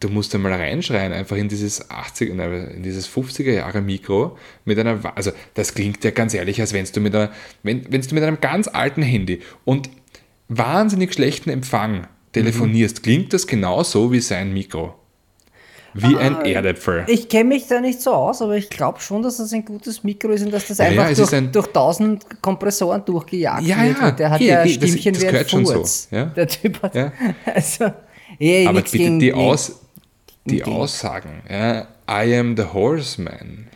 du 0.00 0.08
musst 0.08 0.34
einmal 0.34 0.52
reinschreien, 0.52 1.12
einfach 1.12 1.36
in 1.36 1.48
dieses 1.48 1.90
80 1.90 2.34
nein, 2.34 2.68
in 2.76 2.82
dieses 2.82 3.08
50er 3.08 3.52
Jahre 3.52 3.80
Mikro 3.80 4.36
mit 4.64 4.78
einer, 4.78 5.00
also 5.16 5.30
das 5.54 5.74
klingt 5.74 6.02
ja 6.04 6.10
ganz 6.10 6.34
ehrlich, 6.34 6.60
als 6.60 6.72
wenn 6.72 6.84
du 6.84 7.00
mit 7.00 7.14
einer, 7.14 7.32
wenn, 7.62 7.90
wenn 7.92 8.00
du 8.00 8.14
mit 8.14 8.24
einem 8.24 8.40
ganz 8.40 8.68
alten 8.68 9.02
Handy 9.02 9.40
und 9.64 9.90
wahnsinnig 10.48 11.12
schlechten 11.12 11.50
Empfang 11.50 12.06
telefonierst, 12.32 13.02
klingt 13.02 13.32
das 13.32 13.46
genauso 13.46 14.12
wie 14.12 14.20
sein 14.20 14.52
Mikro. 14.52 14.94
Wie 15.94 16.16
ein 16.16 16.44
Erdäpfel. 16.44 17.04
Ich 17.06 17.28
kenne 17.28 17.50
mich 17.50 17.66
da 17.68 17.80
nicht 17.80 18.02
so 18.02 18.12
aus, 18.12 18.42
aber 18.42 18.56
ich 18.56 18.68
glaube 18.68 19.00
schon, 19.00 19.22
dass 19.22 19.36
das 19.36 19.52
ein 19.52 19.64
gutes 19.64 20.02
Mikro 20.02 20.30
ist 20.30 20.44
und 20.44 20.50
dass 20.52 20.66
das 20.66 20.80
einfach 20.80 21.08
ja, 21.08 21.14
durch, 21.14 21.32
ein- 21.32 21.52
durch 21.52 21.68
tausend 21.68 22.42
Kompressoren 22.42 23.04
durchgejagt 23.04 23.62
Ja, 23.64 23.82
wird. 23.84 23.98
ja, 24.00 24.10
der 24.10 24.30
hat 24.30 24.38
hier, 24.40 24.48
ja 24.54 24.60
ein 24.60 24.68
hier, 24.68 24.78
das- 24.80 24.88
Stimmchen 24.90 25.14
das 25.14 25.22
wie 25.22 25.28
ein 25.38 25.48
schon 25.48 25.66
so, 25.66 25.84
ja. 26.10 26.24
Der 26.26 26.48
Typ 26.48 26.82
hat, 26.82 26.94
Ja. 26.94 27.12
also, 27.54 27.92
eh, 28.40 28.66
Aber 28.66 28.80
bitte 28.82 28.98
gegen- 28.98 29.18
die. 29.20 29.32
Aus, 29.32 29.80
die 30.46 30.64
Aussagen, 30.64 31.42
ja, 31.48 31.86
I 32.10 32.36
am 32.36 32.56
the 32.56 32.64
horseman. 32.72 33.68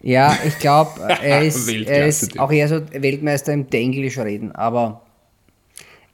Ja, 0.00 0.38
ich 0.46 0.58
glaube, 0.60 1.00
er 1.22 1.42
ist, 1.42 1.68
er 1.68 2.06
ist 2.06 2.38
auch 2.38 2.52
eher 2.52 2.68
so 2.68 2.80
Weltmeister 2.92 3.52
im 3.52 3.68
Denglisch 3.68 4.18
reden, 4.18 4.52
aber 4.52 5.02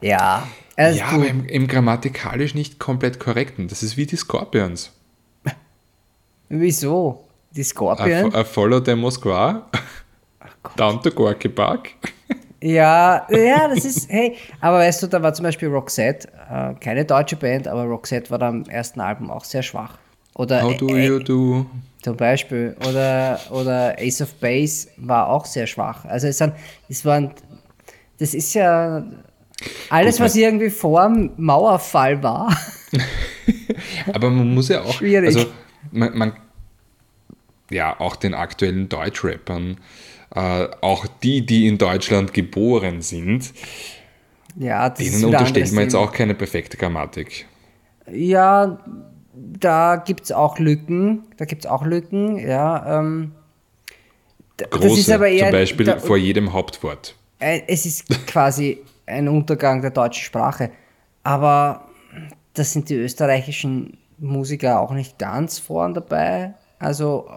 ja. 0.00 0.48
Also 0.76 0.98
Ja, 0.98 1.06
aber 1.08 1.26
im, 1.28 1.44
im 1.46 1.66
grammatikalisch 1.68 2.54
nicht 2.54 2.78
komplett 2.78 3.20
korrekten. 3.20 3.68
Das 3.68 3.82
ist 3.82 3.98
wie 3.98 4.06
die 4.06 4.16
Scorpions. 4.16 4.90
Wieso? 6.60 7.24
Die 7.54 7.60
I, 7.60 7.64
Scorpion? 7.64 8.30
fo- 8.30 8.40
I 8.40 8.44
follow 8.44 8.82
the 8.84 8.94
Moskwa, 8.94 9.62
down 10.76 11.02
to 11.02 11.10
Gorky 11.10 11.48
Park. 11.48 11.90
Ja, 12.60 13.26
ja, 13.28 13.68
das 13.68 13.84
ist, 13.84 14.08
hey, 14.08 14.36
aber 14.60 14.78
weißt 14.78 15.02
du, 15.02 15.06
da 15.08 15.20
war 15.20 15.34
zum 15.34 15.42
Beispiel 15.44 15.68
Roxette, 15.68 16.28
äh, 16.48 16.74
keine 16.78 17.04
deutsche 17.04 17.34
Band, 17.36 17.66
aber 17.66 17.84
Roxette 17.84 18.30
war 18.30 18.38
da 18.38 18.48
am 18.48 18.62
ersten 18.66 19.00
Album 19.00 19.30
auch 19.30 19.44
sehr 19.44 19.62
schwach. 19.64 19.98
Oder 20.36 20.62
How 20.62 20.76
do 20.76 20.88
äh, 20.94 21.06
you 21.06 21.18
do? 21.18 21.66
zum 22.02 22.16
Beispiel. 22.16 22.76
Oder, 22.88 23.38
oder 23.50 23.96
Ace 23.98 24.22
of 24.22 24.32
Base 24.34 24.88
war 24.96 25.28
auch 25.28 25.44
sehr 25.44 25.66
schwach. 25.66 26.04
Also 26.04 26.28
es, 26.28 26.38
sind, 26.38 26.54
es 26.88 27.04
waren, 27.04 27.32
das 28.18 28.32
ist 28.32 28.54
ja 28.54 29.04
alles, 29.90 30.16
Gut, 30.16 30.26
was 30.26 30.36
irgendwie 30.36 30.70
vor 30.70 31.04
dem 31.08 31.32
Mauerfall 31.36 32.22
war. 32.22 32.56
Aber 34.12 34.30
man 34.30 34.54
muss 34.54 34.68
ja 34.68 34.82
auch, 34.82 34.92
Schwierig. 34.94 35.36
also 35.36 35.46
man, 35.90 36.16
man 36.16 36.32
ja, 37.70 37.98
auch 37.98 38.16
den 38.16 38.34
aktuellen 38.34 38.88
Deutschrappern, 38.88 39.78
äh, 40.34 40.68
auch 40.80 41.06
die, 41.22 41.44
die 41.44 41.66
in 41.66 41.78
Deutschland 41.78 42.34
geboren 42.34 43.02
sind, 43.02 43.52
Ja, 44.56 44.90
denen 44.90 45.24
unterstellt 45.24 45.72
man 45.72 45.84
jetzt 45.84 45.94
auch 45.94 46.12
keine 46.12 46.34
perfekte 46.34 46.76
Grammatik. 46.76 47.46
Ja, 48.10 48.78
da 49.34 49.96
gibt 49.96 50.24
es 50.24 50.32
auch 50.32 50.58
Lücken. 50.58 51.24
Da 51.36 51.44
gibt 51.44 51.64
es 51.64 51.70
auch 51.70 51.84
Lücken, 51.84 52.38
ja. 52.38 53.00
Ähm, 53.00 53.32
Große, 54.70 54.88
das 54.88 54.98
ist 54.98 55.10
aber 55.10 55.28
eher, 55.28 55.46
zum 55.46 55.52
Beispiel 55.52 55.86
da, 55.86 55.98
vor 55.98 56.16
jedem 56.16 56.52
Hauptwort. 56.52 57.16
äh, 57.38 57.62
es 57.66 57.86
ist 57.86 58.26
quasi 58.26 58.78
ein 59.06 59.28
Untergang 59.28 59.80
der 59.80 59.90
deutschen 59.90 60.24
Sprache. 60.24 60.70
Aber 61.22 61.88
das 62.54 62.72
sind 62.72 62.88
die 62.88 62.96
österreichischen 62.96 63.96
Musiker 64.18 64.80
auch 64.80 64.92
nicht 64.92 65.18
ganz 65.18 65.58
vorn 65.58 65.94
dabei. 65.94 66.54
Also, 66.78 67.28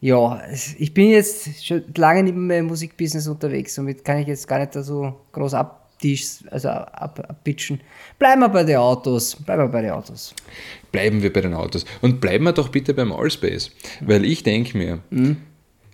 ja, 0.00 0.42
ich 0.78 0.92
bin 0.92 1.10
jetzt 1.10 1.64
schon 1.64 1.82
lange 1.96 2.22
nicht 2.24 2.36
mehr 2.36 2.58
im 2.58 2.66
Musikbusiness 2.66 3.26
unterwegs, 3.26 3.74
somit 3.74 4.04
kann 4.04 4.18
ich 4.18 4.26
jetzt 4.26 4.46
gar 4.46 4.58
nicht 4.58 4.74
da 4.76 4.82
so 4.82 5.14
groß 5.32 5.54
abtisch, 5.54 6.44
also 6.50 6.68
ab, 6.68 7.24
abpitchen. 7.28 7.80
Bleiben 8.18 8.40
wir 8.42 8.48
bei 8.50 8.64
den 8.64 8.76
Autos. 8.76 9.36
Bleiben 9.36 9.62
wir 9.62 9.68
bei 9.68 9.82
den 9.82 9.92
Autos. 9.92 10.34
Bleiben 10.92 11.22
wir 11.22 11.32
bei 11.32 11.40
den 11.40 11.54
Autos. 11.54 11.86
Und 12.02 12.20
bleiben 12.20 12.44
wir 12.44 12.52
doch 12.52 12.68
bitte 12.68 12.92
beim 12.92 13.12
Allspace. 13.12 13.70
Weil 14.00 14.24
ich 14.26 14.42
denke 14.42 14.76
mir, 14.76 14.98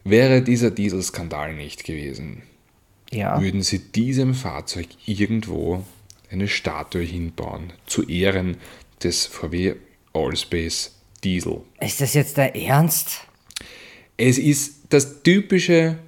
wäre 0.03 0.43
dieser 0.43 0.71
Dieselskandal 0.73 1.55
nicht 1.55 1.85
gewesen, 1.85 2.43
Ja. 3.13 3.41
würden 3.41 3.63
sie 3.63 3.79
diesem 3.79 4.35
Fahrzeug 4.35 4.89
irgendwo 5.07 5.85
eine 6.33 6.49
Statue 6.49 7.03
hinbauen, 7.03 7.73
zu 7.87 8.03
Ehren 8.09 8.57
des 9.03 9.27
VW 9.27 9.75
Allspace 10.13 10.95
Diesel. 11.23 11.61
Ist 11.81 12.01
das 12.01 12.15
jetzt 12.15 12.37
der 12.37 12.57
Ernst? 12.57 13.21
Es 14.17 14.39
ist 14.39 14.81
das 14.89 15.23
typische, 15.23 15.99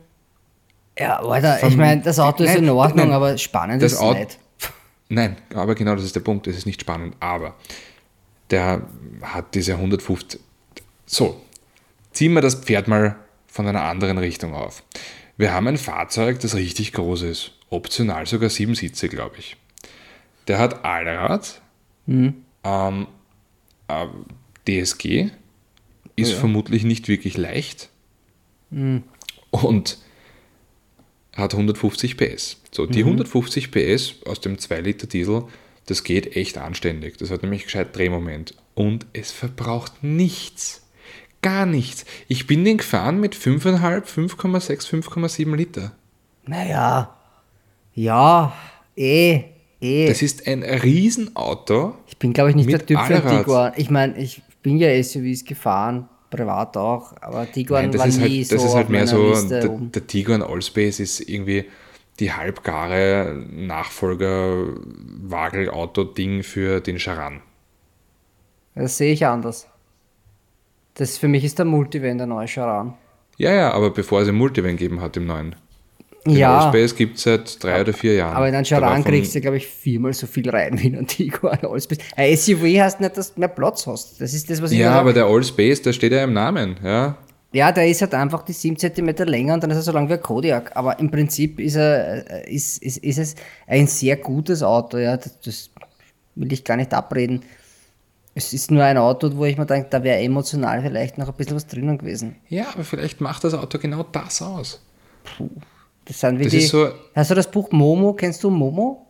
Ja, 0.98 1.20
Alter, 1.20 1.66
ich 1.66 1.76
meine, 1.76 2.02
das 2.02 2.18
Auto 2.18 2.44
ist 2.44 2.50
Nein, 2.54 2.64
in 2.64 2.70
Ordnung, 2.70 3.06
nein, 3.08 3.14
aber 3.14 3.38
spannend 3.38 3.82
ist 3.82 3.94
es 3.94 4.00
nicht. 4.00 4.38
nein, 5.08 5.36
aber 5.54 5.74
genau 5.74 5.94
das 5.94 6.04
ist 6.04 6.14
der 6.14 6.20
Punkt, 6.20 6.46
es 6.46 6.56
ist 6.56 6.66
nicht 6.66 6.80
spannend, 6.80 7.16
aber 7.20 7.56
der 8.50 8.82
hat 9.22 9.54
diese 9.54 9.74
150, 9.74 10.40
so, 11.06 11.40
ziehen 12.12 12.34
wir 12.34 12.42
das 12.42 12.56
Pferd 12.56 12.88
mal 12.88 13.16
von 13.46 13.66
einer 13.66 13.82
anderen 13.82 14.18
Richtung 14.18 14.54
auf. 14.54 14.82
Wir 15.36 15.52
haben 15.52 15.66
ein 15.68 15.78
Fahrzeug, 15.78 16.40
das 16.40 16.54
richtig 16.54 16.92
groß 16.92 17.22
ist, 17.22 17.52
optional 17.70 18.26
sogar 18.26 18.50
sieben 18.50 18.74
Sitze, 18.74 19.08
glaube 19.08 19.36
ich. 19.38 19.56
Der 20.48 20.58
hat 20.58 20.84
Allrad, 20.84 21.60
ähm, 22.64 23.06
äh, 23.88 24.06
DSG, 24.66 25.30
ist 26.16 26.32
vermutlich 26.34 26.84
nicht 26.84 27.08
wirklich 27.08 27.36
leicht 27.36 27.88
und 29.50 29.98
hat 31.36 31.54
150 31.54 32.16
PS. 32.16 32.58
So, 32.70 32.86
die 32.86 33.00
150 33.00 33.70
PS 33.70 34.16
aus 34.26 34.40
dem 34.40 34.58
2 34.58 34.80
Liter 34.80 35.06
Diesel, 35.06 35.44
das 35.86 36.04
geht 36.04 36.36
echt 36.36 36.58
anständig. 36.58 37.16
Das 37.18 37.30
hat 37.30 37.42
nämlich 37.42 37.64
gescheit 37.64 37.96
Drehmoment. 37.96 38.54
Und 38.74 39.06
es 39.12 39.32
verbraucht 39.32 40.02
nichts. 40.02 40.86
Gar 41.42 41.66
nichts. 41.66 42.04
Ich 42.28 42.46
bin 42.46 42.64
den 42.64 42.78
gefahren 42.78 43.20
mit 43.20 43.34
5,5, 43.34 44.04
5,6, 44.04 45.04
5,7 45.04 45.56
Liter. 45.56 45.92
Naja, 46.46 47.16
ja, 47.94 48.54
eh, 48.96 49.44
eh. 49.82 50.08
Das 50.08 50.22
ist 50.22 50.46
ein 50.46 50.62
Riesenauto. 50.62 51.96
ich 52.06 52.16
bin, 52.18 52.32
glaube 52.32 52.50
ich, 52.50 52.56
nicht 52.56 52.70
der 52.70 52.86
Typ 52.86 52.98
für 52.98 53.04
einen 53.04 53.26
Allrad. 53.26 53.44
Tiguan. 53.44 53.72
Ich 53.76 53.90
meine, 53.90 54.16
ich 54.18 54.42
bin 54.62 54.78
ja 54.78 55.02
SUVs 55.02 55.44
gefahren, 55.44 56.08
privat 56.30 56.76
auch, 56.76 57.14
aber 57.20 57.50
Tiguan 57.50 57.82
Nein, 57.82 57.90
das 57.92 58.00
war 58.00 58.08
ist 58.08 58.18
nie 58.18 58.38
halt, 58.38 58.52
das 58.52 58.62
so 58.62 58.68
ist 58.68 58.74
halt 58.74 58.88
mehr 58.88 59.06
so, 59.06 59.48
der, 59.48 59.68
der 59.68 60.06
Tiguan 60.06 60.42
Allspace 60.42 61.00
ist 61.00 61.20
irgendwie 61.20 61.66
die 62.20 62.32
halbgare 62.32 63.44
Nachfolger-Wagelauto-Ding 63.50 66.42
für 66.42 66.80
den 66.80 66.98
Charan. 66.98 67.40
Das 68.74 68.96
sehe 68.96 69.12
ich 69.12 69.26
anders. 69.26 69.68
Das 70.94 71.18
für 71.18 71.28
mich 71.28 71.44
ist 71.44 71.58
der 71.58 71.66
Multivan 71.66 72.18
der 72.18 72.26
neue 72.26 72.46
Charan. 72.46 72.94
Ja, 73.38 73.52
ja, 73.52 73.72
aber 73.72 73.90
bevor 73.90 74.20
es 74.20 74.28
ein 74.28 74.34
Multivan 74.34 74.72
gegeben 74.72 75.00
hat 75.00 75.16
im 75.16 75.26
neuen. 75.26 75.56
Den 76.24 76.36
Ja, 76.36 76.60
Allspace 76.60 76.94
gibt 76.94 77.16
es 77.16 77.24
seit 77.24 77.62
drei 77.64 77.80
oder 77.80 77.92
vier 77.92 78.14
Jahren. 78.14 78.36
aber 78.36 78.48
in 78.48 78.54
einen 78.54 78.64
Charan 78.64 79.02
von- 79.02 79.10
kriegst 79.10 79.34
du, 79.34 79.40
glaube 79.40 79.56
ich, 79.56 79.66
viermal 79.66 80.12
so 80.12 80.26
viel 80.28 80.48
rein 80.48 80.78
wie 80.80 80.86
in 80.88 80.96
einen 80.96 81.06
Tiguan 81.06 81.58
Allspace. 81.64 81.98
Ein 82.16 82.36
SUV 82.36 82.62
hast 82.80 83.00
nicht, 83.00 83.16
dass 83.16 83.34
du 83.34 83.40
mehr 83.40 83.48
Platz 83.48 83.86
hast. 83.86 84.20
Das 84.20 84.32
ist 84.32 84.48
das, 84.48 84.62
was 84.62 84.70
ich 84.70 84.78
Ja, 84.78 84.92
aber 84.92 85.12
der 85.12 85.24
Allspace, 85.26 85.82
der 85.82 85.92
steht 85.92 86.12
ja 86.12 86.22
im 86.22 86.32
Namen. 86.32 86.76
Ja? 86.84 87.16
Ja, 87.52 87.70
der 87.72 87.88
ist 87.88 88.00
halt 88.00 88.14
einfach 88.14 88.44
die 88.44 88.52
7 88.52 88.76
cm 88.78 89.08
länger 89.26 89.54
und 89.54 89.62
dann 89.62 89.70
ist 89.72 89.76
er 89.78 89.82
so 89.82 89.92
lang 89.92 90.08
wie 90.08 90.14
ein 90.14 90.22
Kodiak. 90.22 90.70
Aber 90.76 90.98
im 91.00 91.10
Prinzip 91.10 91.58
ist, 91.60 91.74
er, 91.74 92.30
äh, 92.46 92.54
ist, 92.54 92.82
ist, 92.82 92.98
ist 92.98 93.18
es 93.18 93.34
ein 93.66 93.86
sehr 93.88 94.16
gutes 94.16 94.62
Auto. 94.62 94.98
Ja, 94.98 95.16
das, 95.16 95.38
das 95.40 95.70
will 96.36 96.52
ich 96.52 96.62
gar 96.64 96.76
nicht 96.76 96.94
abreden. 96.94 97.42
Es 98.34 98.52
ist 98.54 98.70
nur 98.70 98.82
ein 98.84 98.96
Auto, 98.96 99.30
wo 99.36 99.44
ich 99.44 99.58
mir 99.58 99.66
denke, 99.66 99.88
da 99.90 100.02
wäre 100.02 100.20
emotional 100.20 100.80
vielleicht 100.80 101.18
noch 101.18 101.28
ein 101.28 101.34
bisschen 101.34 101.56
was 101.56 101.66
drinnen 101.66 101.98
gewesen. 101.98 102.36
Ja, 102.48 102.66
aber 102.72 102.84
vielleicht 102.84 103.20
macht 103.20 103.44
das 103.44 103.52
Auto 103.54 103.78
genau 103.78 104.04
das 104.12 104.40
aus. 104.40 104.80
Puh. 105.36 105.50
Das 106.04 106.18
sind 106.20 106.38
wie 106.38 106.44
Das 106.44 106.52
die. 106.52 106.58
ist 106.58 106.68
so- 106.70 106.90
hast 107.14 107.30
du 107.30 107.34
das 107.34 107.50
Buch 107.50 107.70
Momo? 107.72 108.12
Kennst 108.14 108.42
du 108.42 108.50
Momo? 108.50 109.06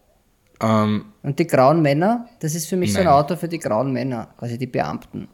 Ähm, 0.61 1.07
Und 1.23 1.39
die 1.39 1.47
grauen 1.47 1.83
Männer? 1.83 2.29
Das 2.41 2.55
ist 2.55 2.69
für 2.69 2.77
mich 2.77 2.93
so 2.93 2.99
ein 2.99 3.07
Nein. 3.07 3.15
Auto 3.15 3.37
für 3.37 3.49
die 3.49 3.59
grauen 3.59 3.93
Männer, 3.93 4.29
quasi 4.39 4.59
die 4.59 4.67
Beamten. 4.67 5.29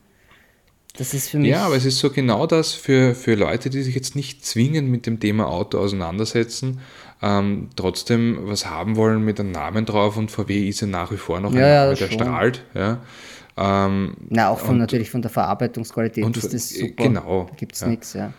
Das 0.97 1.15
ist 1.15 1.29
für 1.29 1.39
mich. 1.39 1.51
ja, 1.51 1.67
aber 1.67 1.77
es 1.77 1.85
ist 1.85 1.99
so 1.99 2.11
genau 2.11 2.47
das 2.47 2.73
für, 2.73 3.15
für 3.15 3.35
Leute, 3.35 3.71
die 3.71 3.83
sich 3.83 3.95
jetzt 3.95 4.17
nicht 4.17 4.45
zwingend 4.45 4.89
mit 4.91 5.07
dem 5.07 5.21
Thema 5.21 5.47
Auto 5.47 5.79
auseinandersetzen, 5.79 6.81
ähm, 7.23 7.69
trotzdem 7.77 8.39
was 8.49 8.67
haben 8.67 8.97
wollen 8.97 9.23
mit 9.25 9.39
einem 9.39 9.53
Namen 9.53 9.85
drauf 9.85 10.17
und 10.17 10.31
VW 10.31 10.69
ist 10.69 10.81
ja 10.81 10.87
nach 10.89 11.13
wie 11.13 11.17
vor 11.17 11.41
noch 11.41 11.53
ein 11.53 11.59
Ja, 11.59 11.69
ja, 11.69 11.85
Name, 11.85 11.95
der 11.97 12.07
schon. 12.09 12.19
strahlt. 12.19 12.65
Ja. 12.75 12.99
Ähm, 13.57 14.17
Na, 14.31 14.49
auch 14.51 14.59
von, 14.61 14.79
natürlich 14.79 15.11
von 15.11 15.21
der 15.23 15.31
Verarbeitungsqualität 15.31 16.25
und 16.25 16.37
ist 16.37 16.53
das 16.55 16.73
äh, 16.73 16.79
super. 16.89 17.03
genau, 17.05 17.47
Da 17.51 17.57
gibt 17.57 17.75
es 17.75 17.81
ja. 17.83 17.89
nichts, 17.89 18.13
ja. 18.15 18.33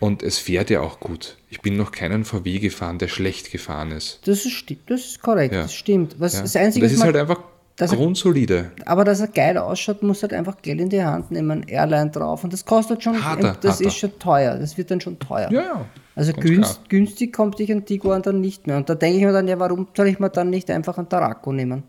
Und 0.00 0.22
es 0.22 0.38
fährt 0.38 0.70
ja 0.70 0.80
auch 0.80 1.00
gut. 1.00 1.36
Ich 1.50 1.60
bin 1.62 1.76
noch 1.76 1.92
keinen 1.92 2.24
VW 2.24 2.58
gefahren, 2.58 2.98
der 2.98 3.08
schlecht 3.08 3.50
gefahren 3.50 3.90
ist. 3.92 4.20
Das 4.26 4.44
ist, 4.44 4.64
das 4.86 5.00
ist 5.06 5.22
korrekt, 5.22 5.54
Ja. 5.54 5.62
das 5.62 5.74
stimmt. 5.74 6.16
Was, 6.18 6.34
Ja. 6.34 6.42
Das 6.42 6.56
Einzige, 6.56 6.84
das 6.86 6.92
ist 6.92 6.98
man- 6.98 7.06
halt 7.08 7.16
einfach 7.16 7.40
dass 7.76 7.90
er- 7.92 7.98
grundsolide. 7.98 8.72
aber 8.86 9.04
dass 9.04 9.20
er 9.20 9.28
geil 9.28 9.58
ausschaut, 9.58 10.02
muss 10.02 10.22
halt 10.22 10.32
einfach 10.32 10.56
Geld 10.62 10.80
in 10.80 10.88
die 10.88 11.02
Hand 11.04 11.30
nehmen, 11.30 11.62
Airline 11.68 12.10
drauf 12.10 12.42
und 12.44 12.52
das 12.52 12.64
kostet 12.64 13.02
schon, 13.02 13.22
Hat 13.22 13.42
er, 13.42 13.54
das 13.54 13.74
hat 13.80 13.86
ist 13.86 13.96
schon 13.96 14.18
teuer, 14.18 14.56
das 14.58 14.76
wird 14.78 14.90
dann 14.90 15.00
schon 15.00 15.18
teuer. 15.18 15.50
Ja, 15.52 15.60
ja. 15.62 15.84
Also 16.14 16.32
günst, 16.32 16.88
günstig 16.88 17.34
kommt 17.34 17.58
dich 17.58 17.70
ein 17.70 17.84
Tiguan 17.84 18.22
dann 18.22 18.40
nicht 18.40 18.66
mehr. 18.66 18.78
Und 18.78 18.88
da 18.88 18.94
denke 18.94 19.18
ich 19.18 19.24
mir 19.24 19.32
dann, 19.32 19.46
ja, 19.48 19.58
warum 19.58 19.86
soll 19.94 20.08
ich 20.08 20.18
mir 20.18 20.30
dann 20.30 20.48
nicht 20.48 20.70
einfach 20.70 20.96
einen 20.96 21.10
Taraco 21.10 21.52
nehmen? 21.52 21.82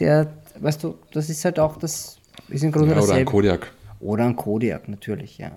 Der, 0.00 0.26
weißt 0.60 0.82
du, 0.84 0.96
das 1.12 1.30
ist 1.30 1.44
halt 1.44 1.58
auch, 1.60 1.76
das 1.76 2.18
ist 2.48 2.64
im 2.64 2.72
Grunde 2.72 2.88
Ja, 2.88 2.94
oder 2.94 3.02
ein 3.02 3.08
dasselbe. 3.08 3.30
Kodiak. 3.30 3.72
Oder 4.00 4.24
ein 4.24 4.34
Kodiak, 4.36 4.88
natürlich, 4.88 5.38
ja. 5.38 5.52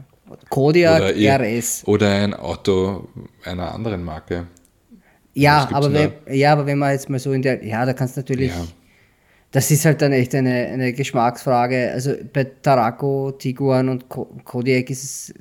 Kodiak 0.50 1.02
Oder, 1.16 1.40
RS. 1.40 1.84
oder 1.88 2.10
ein 2.10 2.34
Auto 2.34 3.08
einer 3.44 3.74
anderen 3.74 4.04
Marke. 4.04 4.48
Ja 5.34 5.70
aber, 5.72 5.94
wenn, 5.94 6.12
ja, 6.30 6.52
aber 6.54 6.66
wenn 6.66 6.78
man 6.78 6.92
jetzt 6.92 7.10
mal 7.10 7.20
so 7.20 7.32
in 7.32 7.42
der, 7.42 7.64
ja, 7.66 7.86
da 7.86 7.94
kannst 7.94 8.18
du 8.18 8.20
natürlich, 8.22 8.50
Ja. 8.52 8.66
das 9.52 9.72
ist 9.72 9.86
halt 9.86 10.02
dann 10.02 10.12
echt 10.12 10.36
eine, 10.36 10.52
eine 10.68 10.92
Geschmacksfrage. 10.94 11.92
Also 11.94 12.16
bei 12.34 12.44
Taraco, 12.46 13.32
Tiguan 13.32 13.88
und 13.90 14.10
Ko- 14.10 14.30
Kodiak 14.44 14.90
ist 14.90 15.04
es 15.04 15.34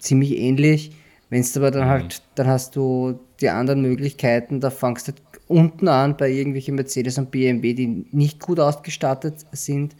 ziemlich 0.00 0.36
ähnlich. 0.36 0.90
Wenn 1.30 1.40
es 1.40 1.56
aber 1.56 1.70
dann 1.70 1.84
Mhm. 1.86 1.90
halt, 1.90 2.22
dann 2.36 2.46
hast 2.48 2.74
du 2.76 3.18
die 3.40 3.48
anderen 3.48 3.82
Möglichkeiten, 3.82 4.60
da 4.60 4.70
fangst 4.70 5.08
du 5.08 5.12
unten 5.48 5.86
an 5.86 6.16
bei 6.16 6.28
irgendwelchen 6.30 6.74
Mercedes 6.74 7.18
und 7.18 7.30
BMW, 7.30 7.72
die 7.74 8.06
nicht 8.10 8.40
gut 8.40 8.58
ausgestattet 8.58 9.34
sind. 9.52 9.94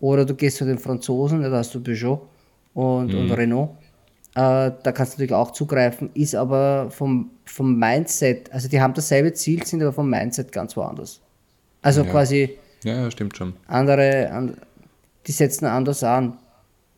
Oder 0.00 0.24
du 0.24 0.34
gehst 0.34 0.58
zu 0.58 0.64
den 0.64 0.78
Franzosen, 0.78 1.42
da 1.42 1.50
hast 1.50 1.74
du 1.74 1.80
Peugeot 1.82 2.20
und, 2.74 3.12
und 3.14 3.26
Mhm. 3.26 3.32
Renault. 3.32 3.70
Äh, 4.36 4.72
da 4.82 4.92
kannst 4.92 5.12
du 5.12 5.16
natürlich 5.16 5.32
auch 5.34 5.52
zugreifen, 5.52 6.10
ist 6.14 6.34
aber 6.34 6.90
vom, 6.90 7.30
vom 7.44 7.78
Mindset, 7.78 8.52
also 8.52 8.68
die 8.68 8.80
haben 8.80 8.92
dasselbe 8.94 9.32
Ziel, 9.32 9.64
sind 9.64 9.80
aber 9.82 9.92
vom 9.92 10.10
Mindset 10.10 10.50
ganz 10.50 10.76
woanders. 10.76 11.20
Also 11.82 12.02
Ja. 12.02 12.10
quasi 12.10 12.58
Ja, 12.82 13.02
ja, 13.02 13.10
stimmt 13.10 13.36
schon. 13.36 13.54
andere, 13.68 14.30
an, 14.32 14.56
die 15.26 15.32
setzen 15.32 15.66
anders 15.66 16.02
an. 16.02 16.38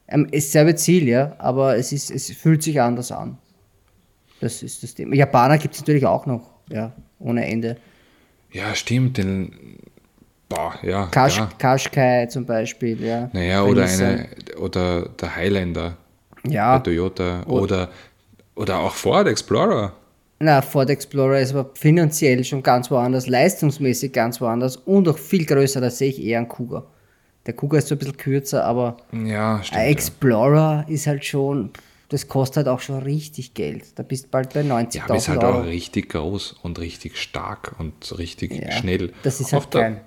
Ähm, 0.08 0.28
ist 0.30 0.52
selbe 0.52 0.76
Ziel, 0.76 1.08
ja, 1.08 1.34
aber 1.38 1.76
es, 1.76 1.92
ist, 1.92 2.10
es 2.10 2.30
fühlt 2.30 2.62
sich 2.62 2.80
anders 2.80 3.10
an. 3.12 3.36
Das 4.40 4.62
ist 4.62 4.82
das 4.82 4.94
Thema. 4.94 5.14
Japaner 5.14 5.58
gibt 5.58 5.74
es 5.74 5.80
natürlich 5.80 6.06
auch 6.06 6.26
noch, 6.26 6.50
ja, 6.70 6.92
ohne 7.18 7.44
Ende. 7.46 7.76
Ja, 8.52 8.74
stimmt. 8.74 9.18
Den, 9.18 9.78
boah, 10.48 10.74
ja. 10.82 11.06
Kash, 11.06 11.38
ja. 11.38 11.50
Qashqai 11.58 12.26
zum 12.26 12.46
Beispiel, 12.46 13.02
ja. 13.04 13.28
Naja, 13.32 13.64
oder, 13.64 13.84
eine, 13.84 14.28
oder 14.58 15.08
der 15.08 15.34
Highlander 15.36 15.96
bei 16.50 16.54
Ja, 16.54 16.78
Toyota. 16.78 17.42
Oder, 17.46 17.90
oder 18.54 18.78
auch 18.80 18.94
Ford 18.94 19.26
Explorer. 19.28 19.92
na, 20.38 20.60
Ford 20.62 20.90
Explorer 20.90 21.40
ist 21.40 21.54
aber 21.54 21.70
finanziell 21.74 22.44
schon 22.44 22.62
ganz 22.62 22.90
woanders, 22.90 23.26
leistungsmäßig 23.26 24.12
ganz 24.12 24.40
woanders 24.40 24.76
und 24.76 25.08
auch 25.08 25.18
viel 25.18 25.44
größer, 25.46 25.80
da 25.80 25.90
sehe 25.90 26.10
ich 26.10 26.22
eher 26.22 26.38
einen 26.38 26.48
Kuga. 26.48 26.84
Der 27.46 27.54
Kuga 27.54 27.78
ist 27.78 27.88
so 27.88 27.94
ein 27.94 27.98
bisschen 27.98 28.16
kürzer, 28.16 28.64
aber 28.64 28.96
Ja, 29.12 29.62
stimmt. 29.62 29.80
ein 29.80 29.86
ja. 29.86 29.92
Explorer 29.92 30.84
ist 30.88 31.06
halt 31.06 31.24
schon, 31.24 31.70
das 32.08 32.26
kostet 32.28 32.58
halt 32.58 32.68
auch 32.68 32.80
schon 32.80 33.02
richtig 33.02 33.54
Geld. 33.54 33.84
Da 33.98 34.02
bist 34.02 34.24
du 34.26 34.28
bald 34.30 34.52
bei 34.52 34.62
Ja, 34.62 34.76
aber 35.04 35.16
ist 35.16 35.28
90.000 35.28 35.28
halt 35.28 35.44
Euro. 35.44 35.60
auch 35.60 35.64
richtig 35.66 36.08
groß 36.10 36.56
und 36.62 36.78
richtig 36.80 37.16
stark 37.18 37.74
und 37.78 38.18
richtig 38.18 38.52
Ja, 38.52 38.72
schnell. 38.72 39.12
das 39.22 39.40
ist 39.40 39.52
halt 39.52 39.62
auf 39.64 39.70
der, 39.70 39.80
geil. 39.82 40.00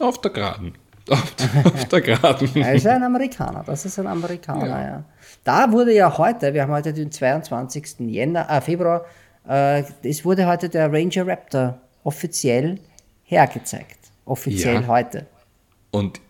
Auf 0.00 0.20
der 0.20 0.30
Geraden. 0.30 0.74
Auf, 1.08 1.32
auf 1.64 1.84
der 1.86 2.00
Geraden. 2.00 2.50
Er 2.56 2.74
ist 2.74 2.86
ein 2.86 3.02
Amerikaner, 3.02 3.62
das 3.64 3.84
ist 3.84 3.98
ein 3.98 4.06
Amerikaner, 4.08 4.66
ja. 4.66 5.04
Da 5.44 5.70
wurde 5.70 5.94
ja 5.94 6.16
heute, 6.18 6.52
wir 6.52 6.62
haben 6.62 6.72
heute 6.72 6.92
den 6.92 7.12
22. 7.12 8.00
Jänner, 8.00 8.48
äh, 8.50 8.60
Februar, 8.60 9.04
äh, 9.48 9.84
es 10.02 10.24
wurde 10.24 10.46
heute 10.46 10.68
der 10.68 10.92
Ranger 10.92 11.26
Raptor 11.26 11.78
offiziell 12.02 12.80
hergezeigt. 13.24 13.98
Offiziell 14.24 14.82
Ja. 14.82 14.86
heute. 14.88 15.26
Und, 15.92 16.20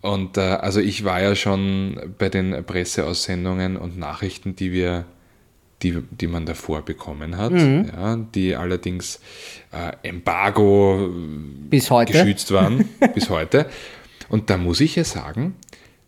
und 0.00 0.36
äh, 0.36 0.40
also 0.40 0.80
ich 0.80 1.04
war 1.04 1.20
ja 1.22 1.36
schon 1.36 2.14
bei 2.18 2.28
den 2.28 2.64
Presseaussendungen 2.64 3.76
und 3.76 3.98
Nachrichten, 3.98 4.56
die 4.56 4.72
wir, 4.72 5.04
die, 5.82 6.02
die 6.10 6.26
man 6.26 6.44
davor 6.46 6.82
bekommen 6.84 7.36
hat, 7.36 7.52
Mhm. 7.52 7.90
ja, 7.96 8.16
die 8.16 8.56
allerdings 8.56 9.20
äh, 9.72 9.92
Embargo 10.08 11.08
Bis 11.70 11.90
heute. 11.90 12.12
geschützt 12.12 12.50
waren 12.52 12.88
bis 13.14 13.30
heute. 13.30 13.66
Und 14.28 14.50
da 14.50 14.56
muss 14.56 14.80
ich 14.80 14.96
ja 14.96 15.04
sagen, 15.04 15.56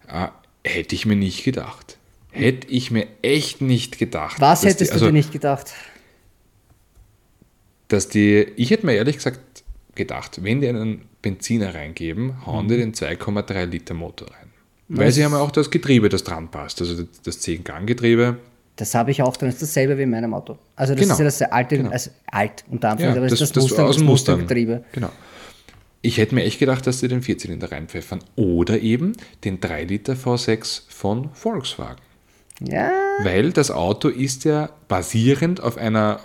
äh, 0.08 0.28
hätte 0.64 0.94
ich 0.94 1.06
mir 1.06 1.16
nicht 1.16 1.44
gedacht. 1.44 1.96
Hätte 2.32 2.68
ich 2.68 2.90
mir 2.90 3.06
echt 3.22 3.60
nicht 3.60 3.98
gedacht. 3.98 4.40
Was 4.40 4.62
hättest 4.64 4.90
die, 4.90 4.92
also, 4.92 5.06
du 5.06 5.10
dir 5.10 5.16
nicht 5.18 5.32
gedacht? 5.32 5.72
Dass 7.88 8.08
die, 8.08 8.46
ich 8.56 8.70
hätte 8.70 8.86
mir 8.86 8.94
ehrlich 8.94 9.16
gesagt 9.16 9.40
gedacht, 9.94 10.42
wenn 10.44 10.60
die 10.60 10.68
einen 10.68 11.02
Benziner 11.22 11.74
reingeben, 11.74 12.46
hauen 12.46 12.66
Mhm. 12.66 12.68
die 12.68 12.76
den 12.76 12.94
2,3 12.94 13.64
Liter 13.66 13.94
Motor 13.94 14.28
rein. 14.28 14.36
Weil 14.88 15.12
sie 15.12 15.24
haben 15.24 15.32
ja 15.32 15.38
auch 15.38 15.50
das 15.52 15.70
Getriebe, 15.70 16.08
das 16.08 16.24
dran 16.24 16.50
passt. 16.50 16.80
Also 16.80 17.02
das- 17.04 17.22
das 17.22 17.40
10-Gang-Getriebe. 17.40 18.38
Das 18.76 18.94
habe 18.94 19.10
ich 19.10 19.22
auch. 19.22 19.36
Das 19.36 19.54
ist 19.54 19.62
dasselbe 19.62 19.96
wie 19.98 20.02
in 20.02 20.10
meinem 20.10 20.32
Auto. 20.34 20.58
Also 20.74 20.94
das 20.94 21.02
Genau. 21.02 21.14
ist 21.14 21.18
ja 21.18 21.24
das 21.24 21.42
alte, 21.42 21.76
Genau. 21.76 21.90
also 21.90 22.10
alt 22.26 22.64
unter 22.70 22.88
Ja, 22.88 22.92
Anführungszeichen, 22.92 23.18
aber 23.18 23.28
das, 23.28 23.38
das, 23.38 23.48
ist 23.48 23.56
das, 23.56 23.62
das 23.64 23.70
Mustang, 23.70 23.84
aus 23.86 23.94
das 23.96 23.96
dem 24.02 24.06
Mustang. 24.06 24.34
Mustang-Getriebe. 24.40 24.84
Genau. 24.92 25.10
Ich 26.02 26.16
hätte 26.18 26.34
mir 26.34 26.44
echt 26.44 26.58
gedacht, 26.58 26.86
dass 26.86 27.00
sie 27.00 27.08
den 27.08 27.20
Vierzylinder 27.22 27.70
reinpfeffern. 27.72 28.20
Oder 28.36 28.78
eben 28.80 29.12
den 29.44 29.60
3 29.60 29.84
Liter 29.84 30.14
V6 30.14 30.82
von 30.88 31.30
Volkswagen. 31.34 32.00
Ja, 32.62 32.90
Weil 33.22 33.52
das 33.52 33.70
Auto 33.70 34.08
ist 34.08 34.44
ja 34.44 34.68
basierend 34.88 35.62
auf 35.62 35.76
einer 35.78 36.20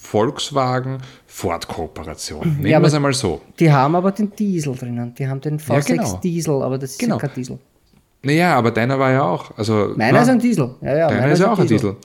Volkswagen-Ford-Kooperation. 0.00 2.40
Nennen 2.56 2.66
Ja, 2.66 2.76
aber- 2.78 2.84
wir 2.84 2.88
es 2.88 2.94
einmal 2.94 3.12
so. 3.12 3.40
die 3.58 3.70
haben 3.70 3.94
aber 3.94 4.12
den 4.12 4.34
Diesel 4.34 4.74
drinnen. 4.74 5.14
Die 5.14 5.28
haben 5.28 5.40
den 5.40 5.58
V6 5.58 5.86
genau. 5.86 6.16
Diesel, 6.22 6.62
aber 6.62 6.78
das 6.78 6.92
ist 6.92 6.98
Genau. 7.00 7.16
ja 7.16 7.20
kein 7.20 7.34
Diesel. 7.34 7.58
Naja, 8.22 8.54
aber 8.56 8.70
deiner 8.70 8.98
war 8.98 9.12
ja 9.12 9.22
auch. 9.22 9.56
Also, 9.56 9.92
Meiner 9.96 10.18
na, 10.18 10.22
ist 10.22 10.28
ein 10.28 10.40
Diesel. 10.40 10.74
Ja, 10.82 10.96
ja, 10.96 11.08
Deiner 11.08 11.32
ist 11.32 11.38
ja 11.40 11.52
auch 11.52 11.58
ein 11.58 11.66
Diesel. 11.68 11.96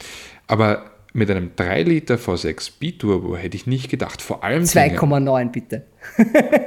Aber 0.48 0.84
mit 1.14 1.30
einem 1.32 1.52
3 1.56 1.84
Liter 1.84 2.16
V6 2.16 2.72
Biturbo 2.80 3.36
hätte 3.36 3.58
ich 3.58 3.68
nicht 3.68 3.90
gedacht. 3.90 4.22
Vor 4.22 4.44
allem, 4.44 4.66
Dingen, 4.66 4.98
2,9 4.98 5.52
bitte. 5.52 5.84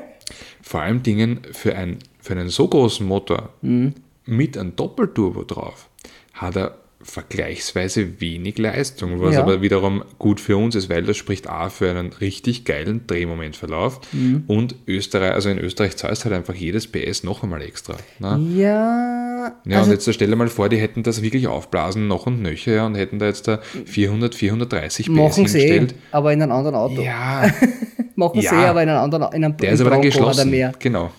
vor 0.68 0.80
allem 0.82 1.02
Dingen 1.04 1.40
für, 1.52 1.76
ein, 1.76 1.98
für 2.20 2.32
einen 2.32 2.48
so 2.48 2.66
großen 2.66 3.06
Motor 3.06 3.50
Mhm. 3.62 3.94
mit 4.24 4.58
einem 4.58 4.74
Doppelturbo 4.74 5.44
drauf 5.44 5.88
hat 6.32 6.56
er 6.56 6.78
vergleichsweise 7.02 8.20
wenig 8.20 8.58
Leistung, 8.58 9.20
was 9.20 9.34
Ja. 9.34 9.42
aber 9.42 9.62
wiederum 9.62 10.02
gut 10.18 10.40
für 10.40 10.56
uns 10.56 10.74
ist, 10.74 10.88
weil 10.88 11.02
das 11.04 11.16
spricht 11.16 11.46
A 11.48 11.68
für 11.70 11.88
einen 11.90 12.12
richtig 12.12 12.64
geilen 12.64 13.06
Drehmomentverlauf 13.06 14.00
Mhm. 14.12 14.42
und 14.48 14.74
Österreich, 14.88 15.32
also 15.32 15.48
in 15.50 15.58
Österreich 15.58 15.96
zahlst 15.96 16.24
halt 16.24 16.34
einfach 16.34 16.54
jedes 16.54 16.86
PS 16.88 17.22
noch 17.22 17.42
einmal 17.44 17.62
extra. 17.62 17.96
Ne? 18.18 18.40
Ja, 18.56 19.25
Ja, 19.64 19.78
also 19.78 19.90
und 19.90 19.96
jetzt 19.96 20.14
stell 20.14 20.28
dir 20.28 20.36
mal 20.36 20.48
vor, 20.48 20.68
die 20.68 20.78
hätten 20.78 21.02
das 21.02 21.22
wirklich 21.22 21.46
aufblasen, 21.48 22.08
noch 22.08 22.26
und 22.26 22.42
nöcher, 22.42 22.72
ja, 22.72 22.86
und 22.86 22.94
hätten 22.94 23.18
da 23.18 23.26
jetzt 23.26 23.46
da 23.48 23.60
400, 23.86 24.34
430 24.34 25.06
PS 25.06 25.12
machen 25.12 25.46
sie 25.46 25.58
eh, 25.58 25.72
hingestellt. 25.72 25.94
aber 26.12 26.32
in 26.32 26.42
einem 26.42 26.52
anderen 26.52 26.76
Auto. 26.76 27.00
Ja, 27.02 27.50
Machen 28.16 28.40
sie 28.40 28.46
Ja. 28.46 28.64
eh, 28.64 28.66
aber 28.66 28.82
in 28.82 28.88
einem 28.88 29.00
anderen 29.02 29.32
in 29.34 29.44
einem 29.44 29.56
der 29.58 29.72
ist 29.72 29.80
aber 29.80 29.90
dann 29.90 30.02
geschlossen. 30.02 30.40
Oder 30.40 30.50
mehr. 30.50 30.72
Genau. 30.78 31.10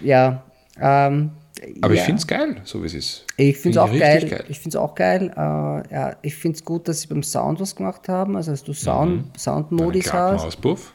Ja, 0.00 0.42
ähm, 0.80 1.30
Aber 1.82 1.94
ja. 1.94 2.00
ich 2.00 2.06
finde 2.06 2.20
es 2.20 2.26
geil, 2.26 2.56
so 2.64 2.82
wie 2.82 2.86
es 2.86 2.94
ist. 2.94 3.24
Ich 3.36 3.58
finde 3.58 3.78
es 3.78 3.84
auch 3.84 3.88
Find 3.90 4.00
geil. 4.00 4.44
ich 4.48 4.56
finde 4.58 4.68
es 4.70 4.76
auch 4.76 4.94
geil. 4.94 5.30
Äh, 5.36 5.40
ja, 5.94 6.16
ich 6.22 6.34
finde 6.34 6.56
es 6.56 6.64
gut, 6.64 6.88
dass 6.88 7.02
sie 7.02 7.08
beim 7.08 7.22
Sound 7.22 7.60
was 7.60 7.76
gemacht 7.76 8.08
haben, 8.08 8.36
also 8.36 8.50
dass 8.52 8.64
du 8.64 8.72
Sound, 8.72 9.10
Einen 9.12 9.32
Soundmodis 9.38 10.12
hast. 10.12 10.44
Auspuff. 10.46 10.92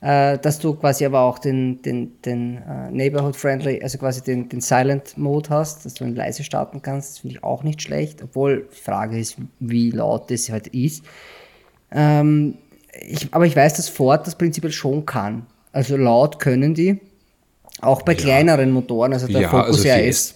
Äh, 0.00 0.38
dass 0.38 0.58
du 0.58 0.74
quasi 0.74 1.04
aber 1.04 1.20
auch 1.20 1.38
den, 1.38 1.82
den, 1.82 2.20
den 2.22 2.56
äh, 2.58 2.90
Neighborhood-Friendly, 2.90 3.82
also 3.82 3.98
quasi 3.98 4.22
den, 4.22 4.48
den 4.48 4.60
Silent-Mode 4.60 5.50
hast, 5.50 5.84
dass 5.84 5.94
du 5.94 6.04
ihn 6.04 6.16
leise 6.16 6.42
starten 6.44 6.82
kannst. 6.82 7.10
Das 7.10 7.18
finde 7.20 7.36
ich 7.36 7.44
auch 7.44 7.62
nicht 7.62 7.82
schlecht, 7.82 8.22
obwohl 8.22 8.68
die 8.72 8.80
Frage 8.80 9.18
ist, 9.18 9.36
wie 9.58 9.90
laut 9.90 10.30
das 10.30 10.48
halt 10.50 10.68
ist. 10.68 11.04
Ähm, 11.92 12.56
ich, 13.00 13.32
aber 13.32 13.46
ich 13.46 13.56
weiß, 13.56 13.74
dass 13.74 13.88
Ford 13.88 14.26
das 14.26 14.36
prinzipiell 14.36 14.72
schon 14.72 15.06
kann. 15.06 15.46
Also 15.72 15.96
laut 15.96 16.38
können 16.38 16.74
die, 16.74 17.00
auch 17.80 18.02
bei 18.02 18.12
Ja. 18.12 18.18
kleineren 18.18 18.70
Motoren, 18.72 19.12
also 19.12 19.26
der 19.28 19.42
Ja, 19.42 19.50
Focus 19.50 19.86
also 19.86 19.88
RS. 19.88 20.34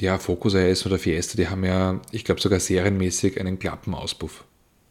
Ja, 0.00 0.18
Focus 0.18 0.54
RS 0.54 0.86
oder 0.86 0.98
Fiesta, 0.98 1.36
die 1.36 1.48
haben 1.48 1.64
ja, 1.64 2.00
ich 2.12 2.24
glaube 2.24 2.40
sogar 2.40 2.60
serienmäßig 2.60 3.40
einen 3.40 3.58
Klappenauspuff. 3.58 4.44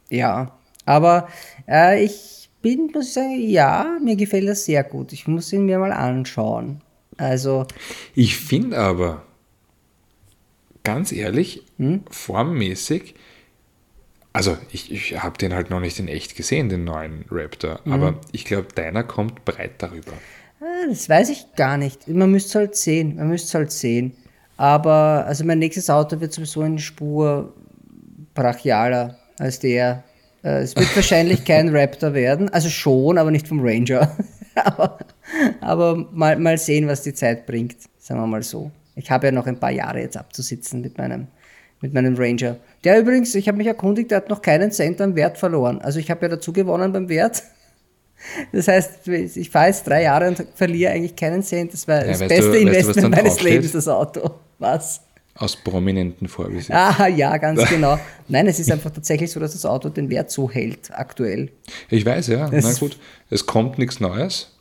Ja, 0.09 0.51
aber 0.85 1.27
äh, 1.67 2.03
ich 2.03 2.34
bin, 2.65 2.89
muss 2.93 3.07
ich 3.09 3.13
sagen, 3.13 3.39
ja, 3.39 3.97
mir 4.03 4.15
gefällt 4.15 4.47
das 4.47 4.65
sehr 4.65 4.83
gut. 4.83 5.13
Ich 5.13 5.27
muss 5.27 5.53
ihn 5.53 5.65
mir 5.65 5.77
mal 5.77 5.91
anschauen. 5.93 6.81
Also, 7.17 7.65
Ich 8.15 8.37
finde 8.37 8.77
aber, 8.79 9.21
ganz 10.83 11.11
ehrlich, 11.11 11.63
Hm? 11.77 12.01
formmäßig, 12.09 13.13
also 14.33 14.57
ich, 14.71 14.91
ich 14.91 15.21
habe 15.23 15.37
den 15.37 15.53
halt 15.53 15.69
noch 15.69 15.79
nicht 15.79 15.99
in 15.99 16.07
echt 16.07 16.35
gesehen, 16.35 16.69
den 16.69 16.83
neuen 16.83 17.25
Raptor, 17.29 17.79
Hm. 17.83 17.91
aber 17.93 18.19
ich 18.31 18.45
glaube, 18.45 18.67
deiner 18.73 19.03
kommt 19.03 19.45
breit 19.45 19.73
darüber. 19.77 20.13
äh, 20.61 20.89
das 20.89 21.07
weiß 21.07 21.29
ich 21.29 21.53
gar 21.55 21.77
nicht. 21.77 22.07
Man 22.07 22.31
müsste 22.31 22.49
es 22.49 22.55
halt 22.55 22.75
sehen. 22.75 23.15
Man 23.17 23.29
müsste 23.29 23.59
halt 23.59 23.71
sehen. 23.71 24.13
Aber, 24.57 25.25
also 25.27 25.43
mein 25.45 25.59
nächstes 25.59 25.89
Auto 25.89 26.19
wird 26.19 26.33
sowieso 26.33 26.61
eine 26.61 26.79
Spur 26.79 27.53
brachialer 28.33 29.17
als 29.37 29.59
der. 29.59 30.03
Äh, 30.45 30.61
es 30.61 30.75
wird 30.75 30.95
wahrscheinlich 30.95 31.43
kein 31.43 31.75
Raptor 31.75 32.13
werden. 32.13 32.49
Also 32.49 32.69
schon, 32.69 33.17
aber 33.17 33.31
nicht 33.31 33.47
vom 33.47 33.59
Ranger. 33.61 34.15
aber 34.55 34.99
aber 35.59 36.07
mal, 36.13 36.37
mal 36.37 36.57
sehen, 36.57 36.87
was 36.87 37.01
die 37.01 37.13
Zeit 37.13 37.45
bringt. 37.45 37.75
Sagen 37.97 38.19
wir 38.21 38.27
mal 38.27 38.43
so. 38.43 38.71
Ich 38.95 39.09
habe 39.11 39.25
ja 39.27 39.31
noch 39.31 39.47
ein 39.47 39.59
paar 39.59 39.71
Jahre 39.71 39.99
jetzt 39.99 40.15
abzusitzen 40.17 40.81
mit 40.81 40.97
meinem, 40.97 41.27
mit 41.81 41.93
meinem 41.93 42.15
Ranger. 42.15 42.57
Der 42.83 42.99
übrigens, 42.99 43.33
ich 43.35 43.47
habe 43.47 43.57
mich 43.57 43.67
erkundigt, 43.67 44.11
der 44.11 44.17
hat 44.17 44.29
noch 44.29 44.41
keinen 44.41 44.71
Cent 44.71 45.01
am 45.01 45.15
Wert 45.15 45.37
verloren. 45.37 45.81
Also 45.81 45.99
ich 45.99 46.09
habe 46.11 46.21
ja 46.23 46.29
dazu 46.29 46.53
gewonnen 46.53 46.93
beim 46.93 47.09
Wert. 47.09 47.43
Das 48.53 48.67
heißt, 48.69 49.07
ich 49.09 49.49
fahre 49.49 49.67
jetzt 49.67 49.85
drei 49.85 50.03
Jahre 50.03 50.29
und 50.29 50.43
verliere 50.55 50.93
eigentlich 50.93 51.15
keinen 51.17 51.43
Cent. 51.43 51.73
Das 51.73 51.85
war 51.87 52.01
Ja, 52.03 52.11
das 52.13 52.19
beste 52.19 52.35
du- 52.43 52.47
weißt 52.47 52.55
du, 52.55 52.59
Investment 52.59 53.09
meines 53.11 53.23
draufsteht? 53.33 53.51
Lebens, 53.51 53.71
das 53.73 53.87
Auto. 53.89 54.31
Was? 54.57 55.01
Aus 55.37 55.55
prominenten 55.57 56.29
Vorbesitz. 56.29 56.71
Ah, 56.73 57.07
ja, 57.07 57.35
ganz 57.37 57.67
genau. 57.67 57.99
Nein, 58.29 58.47
es 58.47 58.57
ist 58.59 58.71
einfach 58.71 58.89
tatsächlich 58.91 59.29
so, 59.31 59.39
dass 59.41 59.51
das 59.51 59.65
Auto 59.65 59.89
den 59.89 60.09
Wert 60.09 60.31
so 60.31 60.49
hält, 60.49 60.89
aktuell. 60.93 61.51
Ich 61.89 62.05
weiß, 62.05 62.27
ja, 62.27 62.49
Das- 62.49 62.63
na 62.63 62.73
gut, 62.79 62.97
es 63.29 63.45
kommt 63.45 63.77
nichts 63.77 63.99
Neues. 63.99 64.51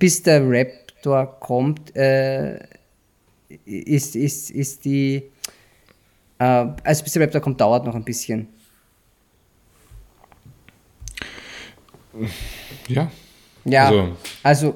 Bis 0.00 0.20
der 0.22 0.42
Raptor 0.44 1.38
kommt, 1.38 1.94
äh, 1.94 2.58
ist, 3.64 4.16
ist, 4.16 4.50
ist 4.50 4.84
die. 4.84 5.22
Äh, 6.38 6.44
also 6.82 7.04
bis 7.04 7.12
der 7.12 7.22
Raptor 7.22 7.40
kommt, 7.40 7.60
dauert 7.60 7.84
noch 7.86 7.94
ein 7.94 8.04
bisschen. 8.04 8.48
Ja, 12.88 13.10
Ja, 13.64 13.86
Also- 13.86 14.16
also, 14.42 14.74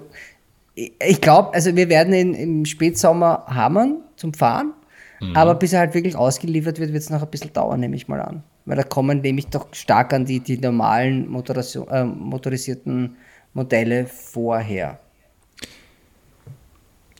ich, 0.77 0.93
ich 1.05 1.21
glaube, 1.21 1.53
also 1.53 1.75
wir 1.75 1.89
werden 1.89 2.15
ihn 2.15 2.35
im 2.35 2.65
Spätsommer 2.65 3.45
hammern 3.49 4.03
zum 4.17 4.33
Fahren, 4.33 4.73
Mhm. 5.21 5.37
aber 5.37 5.55
bis 5.55 5.73
er 5.73 5.81
halt 5.81 5.95
wirklich 5.95 6.17
ausgeliefert 6.17 6.79
wird, 6.79 6.93
wird 6.93 7.03
es 7.03 7.11
noch 7.11 7.23
ein 7.23 7.31
bisschen 7.31 7.53
dauern, 7.53 7.81
nehme 7.81 7.97
ich 7.97 8.09
mal 8.09 8.21
an. 8.21 8.43
Weil 8.65 8.77
da 8.77 8.83
kommen 8.83 9.21
nämlich 9.21 9.47
doch 9.49 9.69
stark 9.73 10.13
an 10.13 10.25
die, 10.25 10.41
die 10.41 10.59
normalen 10.59 11.25
äh, 11.35 12.05
motorisierten 12.05 13.17
Modelle 13.55 14.07
vorher, 14.07 15.01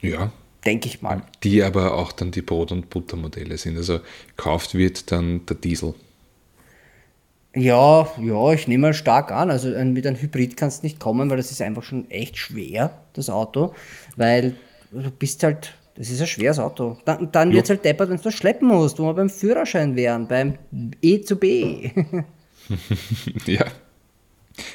ja, 0.03 0.31
denke 0.65 0.89
ich 0.89 1.01
mal. 1.03 1.23
die 1.43 1.63
aber 1.63 1.95
auch 1.95 2.13
dann 2.13 2.31
die 2.31 2.43
Brot- 2.43 2.73
und 2.73 2.91
Buttermodelle 2.91 3.57
sind. 3.57 3.77
Also 3.77 4.01
gekauft 4.37 4.75
wird 4.75 5.11
dann 5.13 5.47
der 5.47 5.57
Diesel. 5.57 5.95
Ja, 7.55 8.07
ja, 8.21 8.53
ich 8.53 8.69
nehme 8.69 8.89
mal 8.89 8.95
stark 8.95 9.33
an. 9.33 9.51
Also 9.51 9.69
mit 9.69 10.07
einem 10.07 10.21
Hybrid 10.21 10.57
kannst 10.59 10.83
du 10.83 10.87
nicht 10.87 11.01
kommen, 11.01 11.31
weil 11.31 11.39
das 11.39 11.51
ist 11.51 11.63
einfach 11.63 11.83
schon 11.83 12.11
echt 12.11 12.37
schwer, 12.37 13.03
das 13.15 13.31
Auto. 13.31 13.75
Weil 14.17 14.57
du 14.91 15.11
bist 15.11 15.43
halt, 15.43 15.73
das 15.97 16.11
ist 16.11 16.21
ein 16.21 16.27
schweres 16.27 16.59
Auto. 16.59 16.99
Dann, 17.05 17.31
dann 17.33 17.53
wird 17.53 17.65
es 17.65 17.71
halt 17.71 17.85
deppert, 17.85 18.11
wenn 18.11 18.17
du 18.17 18.23
das 18.23 18.35
schleppen 18.35 18.69
musst, 18.69 18.99
wo 18.99 19.05
wir 19.05 19.15
beim 19.15 19.31
Führerschein 19.31 19.97
wären, 19.97 20.29
beim 20.29 20.59
E 21.01 21.21
zu 21.23 21.37
B. 21.37 21.91
ja. 23.47 23.67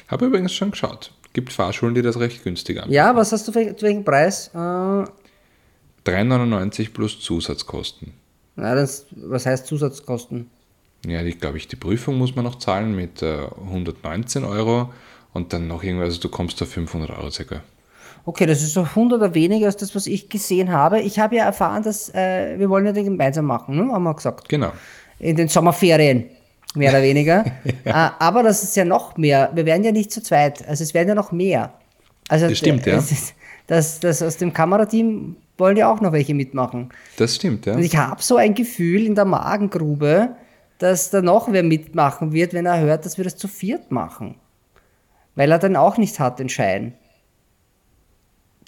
Habe 0.08 0.26
übrigens 0.26 0.52
schon 0.52 0.70
geschaut. 0.72 1.12
Gibt 1.32 1.52
Fahrschulen, 1.52 1.94
die 1.94 2.02
das 2.02 2.18
recht 2.18 2.42
günstig 2.44 2.78
anbieten. 2.78 2.94
ja, 2.94 3.14
was 3.16 3.32
hast 3.32 3.48
du 3.48 3.52
für, 3.52 3.74
zu 3.76 3.86
welchem 3.86 4.04
Preis? 4.04 4.48
Äh, 4.48 4.58
na, 4.58 5.04
3,99 6.04 6.92
plus 6.92 7.20
Zusatzkosten. 7.20 8.12
das, 8.56 9.06
was 9.12 9.46
heißt 9.46 9.66
Zusatzkosten? 9.66 10.50
Ja, 11.06 11.22
die, 11.22 11.32
glaube 11.32 11.56
ich, 11.56 11.68
die 11.68 11.76
Prüfung 11.76 12.18
muss 12.18 12.36
man 12.36 12.44
noch 12.44 12.56
zahlen 12.56 12.94
mit 12.94 13.22
äh, 13.22 13.46
119 13.64 14.44
Euro 14.44 14.92
und 15.32 15.52
dann 15.52 15.66
noch 15.66 15.82
irgendwas, 15.82 16.08
also 16.08 16.20
du 16.20 16.28
kommst 16.28 16.60
auf 16.62 16.70
500 16.70 17.10
Euro 17.10 17.30
circa. 17.30 17.62
Okay, 18.24 18.46
das 18.46 18.62
ist 18.62 18.74
so 18.74 18.82
100 18.82 19.18
oder 19.18 19.34
weniger 19.34 19.66
als 19.66 19.76
das, 19.76 19.94
was 19.94 20.06
ich 20.06 20.28
gesehen 20.28 20.70
habe. 20.70 21.00
Ich 21.00 21.18
habe 21.18 21.36
ja 21.36 21.44
erfahren, 21.44 21.82
dass 21.82 22.08
äh, 22.14 22.58
wir 22.58 22.70
wollen 22.70 22.86
ja 22.86 22.92
den 22.92 23.04
gemeinsam 23.04 23.46
machen, 23.46 23.76
ne? 23.76 23.92
haben 23.92 24.04
wir 24.04 24.14
gesagt. 24.14 24.48
Genau. 24.48 24.72
in 25.18 25.36
den 25.36 25.48
Sommerferien, 25.48 26.26
mehr 26.74 26.90
oder 26.90 27.02
weniger. 27.02 27.44
Äh, 27.84 27.90
Aber 27.92 28.44
das 28.44 28.62
ist 28.62 28.76
ja 28.76 28.84
noch 28.84 29.16
mehr. 29.16 29.50
Wir 29.54 29.66
werden 29.66 29.82
ja 29.82 29.90
nicht 29.90 30.12
zu 30.12 30.22
zweit. 30.22 30.66
Also 30.68 30.84
es 30.84 30.94
werden 30.94 31.08
ja 31.08 31.14
noch 31.16 31.32
mehr. 31.32 31.72
Also 32.28 32.48
Das 32.48 32.58
stimmt, 32.58 32.86
ja. 32.86 33.02
Das, 33.66 34.00
das 34.00 34.22
aus 34.22 34.36
dem 34.36 34.52
Kamerateam 34.52 35.36
wollen 35.58 35.76
ja 35.76 35.92
auch 35.92 36.00
noch 36.00 36.12
welche 36.12 36.34
mitmachen. 36.34 36.90
Das 37.16 37.36
stimmt, 37.36 37.66
ja. 37.66 37.74
Und 37.74 37.82
ich 37.82 37.96
habe 37.96 38.22
so 38.22 38.36
ein 38.36 38.54
Gefühl 38.54 39.04
in 39.04 39.14
der 39.14 39.24
Magengrube, 39.24 40.30
dass 40.78 41.10
da 41.10 41.22
noch 41.22 41.52
wer 41.52 41.62
mitmachen 41.62 42.32
wird, 42.32 42.54
wenn 42.54 42.66
er 42.66 42.80
hört, 42.80 43.04
dass 43.04 43.16
wir 43.16 43.24
das 43.24 43.36
zu 43.36 43.48
viert 43.48 43.90
machen. 43.90 44.36
Weil 45.34 45.50
er 45.50 45.58
dann 45.58 45.76
auch 45.76 45.96
nicht 45.96 46.18
hat, 46.20 46.38
den 46.38 46.48
Schein. 46.48 46.94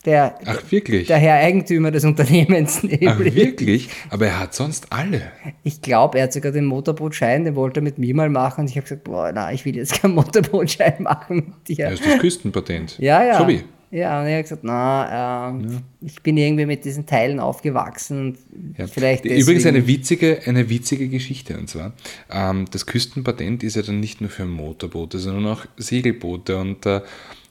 Der, 0.04 0.38
Ach, 0.44 0.62
wirklich? 0.70 1.06
der 1.06 1.16
Herr 1.16 1.36
Eigentümer 1.36 1.90
des 1.90 2.04
Unternehmens. 2.04 2.78
Ach, 2.78 2.82
nämlich. 2.82 3.34
wirklich? 3.34 3.88
Aber 4.10 4.26
er 4.26 4.38
hat 4.40 4.54
sonst 4.54 4.88
alle. 4.92 5.22
Ich 5.62 5.80
glaube, 5.80 6.18
er 6.18 6.24
hat 6.24 6.32
sogar 6.34 6.52
den 6.52 6.66
Motorbootschein, 6.66 7.44
den 7.44 7.54
wollte 7.56 7.80
er 7.80 7.82
mit 7.84 7.98
mir 7.98 8.14
mal 8.14 8.28
machen. 8.28 8.62
Und 8.62 8.70
ich 8.70 8.76
habe 8.76 8.82
gesagt, 8.84 9.04
boah, 9.04 9.32
na, 9.34 9.52
ich 9.52 9.64
will 9.64 9.74
jetzt 9.76 9.94
keinen 10.02 10.14
Motorbootschein 10.14 10.94
machen 11.02 11.36
mit 11.36 11.68
dir. 11.78 11.90
Das 11.90 12.00
ist 12.00 12.06
das 12.06 12.18
Küstenpatent. 12.18 12.98
Ja, 12.98 13.24
ja. 13.24 13.38
So 13.38 13.48
wie. 13.48 13.62
Ja, 13.90 14.20
und 14.20 14.26
er 14.26 14.38
hat 14.38 14.44
gesagt, 14.44 14.64
na, 14.64 15.50
ähm, 15.50 15.82
ich 16.00 16.20
bin 16.20 16.36
irgendwie 16.36 16.66
mit 16.66 16.84
diesen 16.84 17.06
Teilen 17.06 17.38
aufgewachsen. 17.38 18.36
Ja. 18.76 18.88
Vielleicht 18.88 19.24
Übrigens 19.24 19.46
deswegen- 19.46 19.68
eine 19.76 19.86
witzige, 19.86 20.40
eine 20.46 20.68
witzige 20.68 21.08
Geschichte. 21.08 21.56
Und 21.56 21.70
zwar, 21.70 21.92
ähm, 22.30 22.64
das 22.72 22.86
Küstenpatent 22.86 23.62
ist 23.62 23.76
ja 23.76 23.82
dann 23.82 24.00
nicht 24.00 24.20
nur 24.20 24.30
für 24.30 24.46
Motorboote, 24.46 25.18
sondern 25.18 25.46
auch 25.46 25.64
Segelboote. 25.76 26.58
Und 26.58 26.84
äh, 26.86 27.02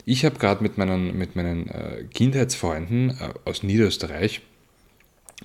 ich 0.06 0.26
habe 0.26 0.38
gerade 0.40 0.62
mit 0.64 0.78
meinen, 0.78 1.18
mit 1.18 1.36
meinen 1.36 1.70
äh, 1.70 2.04
Kindheitsfreunden 2.14 3.12
äh, 3.12 3.14
aus 3.50 3.64
Niederösterreich 3.64 4.42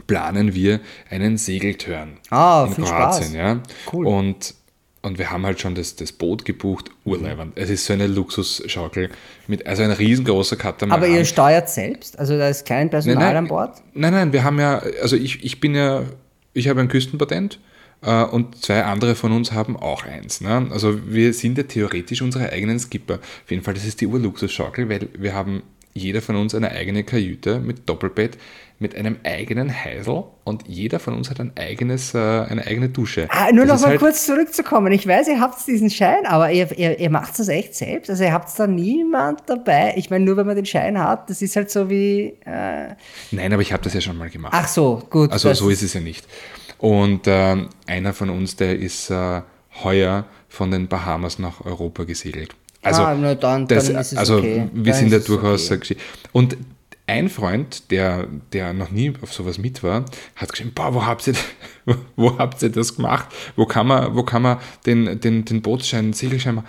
planen 0.07 0.55
wir 0.55 0.81
einen 1.11 1.37
Segeltörn 1.39 2.19
Ah, 2.31 2.67
in 2.69 2.75
Kroatien. 2.75 2.87
Spaß. 3.31 3.33
Ja? 3.35 3.63
Cool. 3.93 4.07
Und, 4.07 4.55
und 5.03 5.19
wir 5.19 5.31
haben 5.31 5.45
halt 5.45 5.61
schon 5.61 5.75
das, 5.75 5.97
das 5.97 6.13
Boot 6.13 6.45
gebucht, 6.45 6.91
urleibend. 7.05 7.53
Es 7.57 7.69
ist 7.71 7.85
so 7.87 7.93
eine 7.95 8.07
Luxusschaukel, 8.07 9.11
mit, 9.49 9.67
also 9.67 9.83
ein 9.83 9.91
riesengroßer 9.91 10.57
Katamaran. 10.57 11.03
Aber 11.03 11.11
ihr 11.13 11.25
steuert 11.25 11.69
selbst? 11.69 12.19
Also 12.19 12.39
da 12.39 12.49
ist 12.49 12.67
kein 12.67 12.91
Personal 12.91 13.37
an 13.37 13.49
Bord? 13.49 13.83
Nein, 13.95 14.13
nein, 14.13 14.33
wir 14.33 14.45
haben 14.45 14.59
ja, 14.61 14.79
also 15.03 15.17
ich, 15.17 15.45
ich 15.45 15.59
bin 15.61 15.75
ja, 15.75 16.05
ich 16.53 16.69
habe 16.69 16.81
ein 16.81 16.89
Küstenpatent 16.89 17.59
und 18.01 18.63
zwei 18.63 18.85
andere 18.85 19.15
von 19.15 19.33
uns 19.33 19.53
haben 19.53 19.77
auch 19.77 20.05
eins. 20.05 20.41
Ne? 20.41 20.69
Also 20.71 20.99
wir 21.11 21.33
sind 21.33 21.59
ja 21.59 21.65
theoretisch 21.65 22.23
unsere 22.23 22.53
eigenen 22.53 22.79
Skipper. 22.79 23.15
Auf 23.15 23.51
jeden 23.51 23.63
Fall, 23.63 23.75
das 23.75 23.85
ist 23.85 24.01
die 24.01 24.07
Urluxusschaukel, 24.07 24.89
weil 24.89 25.09
wir 25.19 25.35
haben 25.35 25.63
jeder 25.95 26.23
von 26.23 26.37
uns 26.37 26.55
eine 26.55 26.71
eigene 26.71 27.03
Kajüte 27.03 27.59
mit 27.59 27.89
Doppelbett, 27.89 28.39
mit 28.79 28.95
einem 28.95 29.17
eigenen 29.25 29.75
Heisel 29.75 30.23
und 30.45 30.69
jeder 30.69 31.01
von 31.01 31.15
uns 31.15 31.29
hat 31.29 31.41
ein 31.41 31.51
eigenes, 31.57 32.15
äh, 32.15 32.19
eine 32.19 32.65
eigene 32.65 32.89
Dusche. 32.89 33.27
Ah, 33.31 33.51
nur 33.51 33.67
Das 33.67 33.81
noch 33.81 33.87
mal 33.89 33.91
halt- 33.91 33.99
kurz 34.01 34.25
zurückzukommen. 34.25 34.93
Ich 34.93 35.05
weiß, 35.05 35.27
ihr 35.27 35.41
habt 35.41 35.67
diesen 35.67 35.91
Schein, 35.91 36.25
aber 36.27 36.53
ihr, 36.53 36.71
ihr, 36.79 37.01
ihr 37.01 37.11
macht 37.11 37.37
das 37.37 37.49
echt 37.49 37.75
selbst. 37.75 38.09
Also 38.09 38.23
ihr 38.23 38.33
habt 38.33 38.57
da 38.57 38.69
niemand 38.69 39.43
dabei. 39.47 39.95
Ich 39.97 40.11
meine, 40.11 40.25
nur 40.25 40.37
wenn 40.37 40.47
man 40.47 40.55
den 40.55 40.67
Schein 40.67 40.97
hat, 41.01 41.29
das 41.29 41.43
ist 41.43 41.57
halt 41.57 41.69
so 41.73 41.91
wie. 41.91 42.35
Äh, 42.47 42.95
Nein, 43.33 43.53
aber 43.53 43.63
ich 43.63 43.73
habe 43.73 43.83
das 43.83 43.95
ja 43.95 44.01
schon 44.01 44.17
mal 44.17 44.31
gemacht. 44.31 44.53
ach 44.55 44.69
so, 44.69 45.03
gut. 45.11 45.33
Also 45.33 45.53
so 45.55 45.69
ist 45.71 45.83
es 45.83 45.95
ja 45.95 46.01
nicht. 46.01 46.25
Und 46.79 47.23
ähm, 47.27 47.69
einer 47.87 48.13
von 48.15 48.31
uns, 48.31 48.57
der 48.57 48.79
ist 48.79 49.11
äh, 49.11 49.43
heuer 49.83 50.25
von 50.49 50.71
den 50.71 50.89
Bahamas 50.89 51.39
nach 51.39 51.65
Europa 51.65 52.05
gesegelt. 52.05 52.55
Also, 52.83 53.03
Ah, 53.03 53.15
na 53.15 53.35
dann- 53.35 53.67
das, 53.67 53.87
dann 53.89 53.97
ist 53.97 54.13
es 54.13 54.19
also 54.19 54.39
okay. 54.39 54.69
wir 54.73 54.93
Dann 54.93 55.01
sind 55.01 55.13
es 55.13 55.25
durchaus 55.25 55.71
okay. 55.71 55.95
äh, 55.95 55.99
Und 56.33 56.57
ein 57.07 57.29
Freund, 57.29 57.91
der, 57.91 58.29
der 58.53 58.73
noch 58.75 58.91
nie 58.91 59.13
auf 59.23 59.33
sowas 59.33 59.59
mit 59.59 59.83
war, 59.83 60.05
hat 60.37 60.51
geschrieben, 60.53 60.73
boah, 60.75 60.95
wo 60.95 61.05
habt 61.07 61.27
ihr, 61.27 61.35
wo 62.17 62.39
habt 62.39 62.63
ihr 62.63 62.69
das 62.71 62.95
gemacht? 62.97 63.29
Wo 63.57 63.67
kann 63.67 63.87
man, 63.89 64.15
wo 64.15 64.23
kann 64.23 64.43
man 64.43 64.59
den, 64.87 65.19
den, 65.21 65.45
den 65.45 65.63
Bootsschein, 65.63 66.07
den 66.07 66.13
Segelschein 66.13 66.57
machen? 66.57 66.67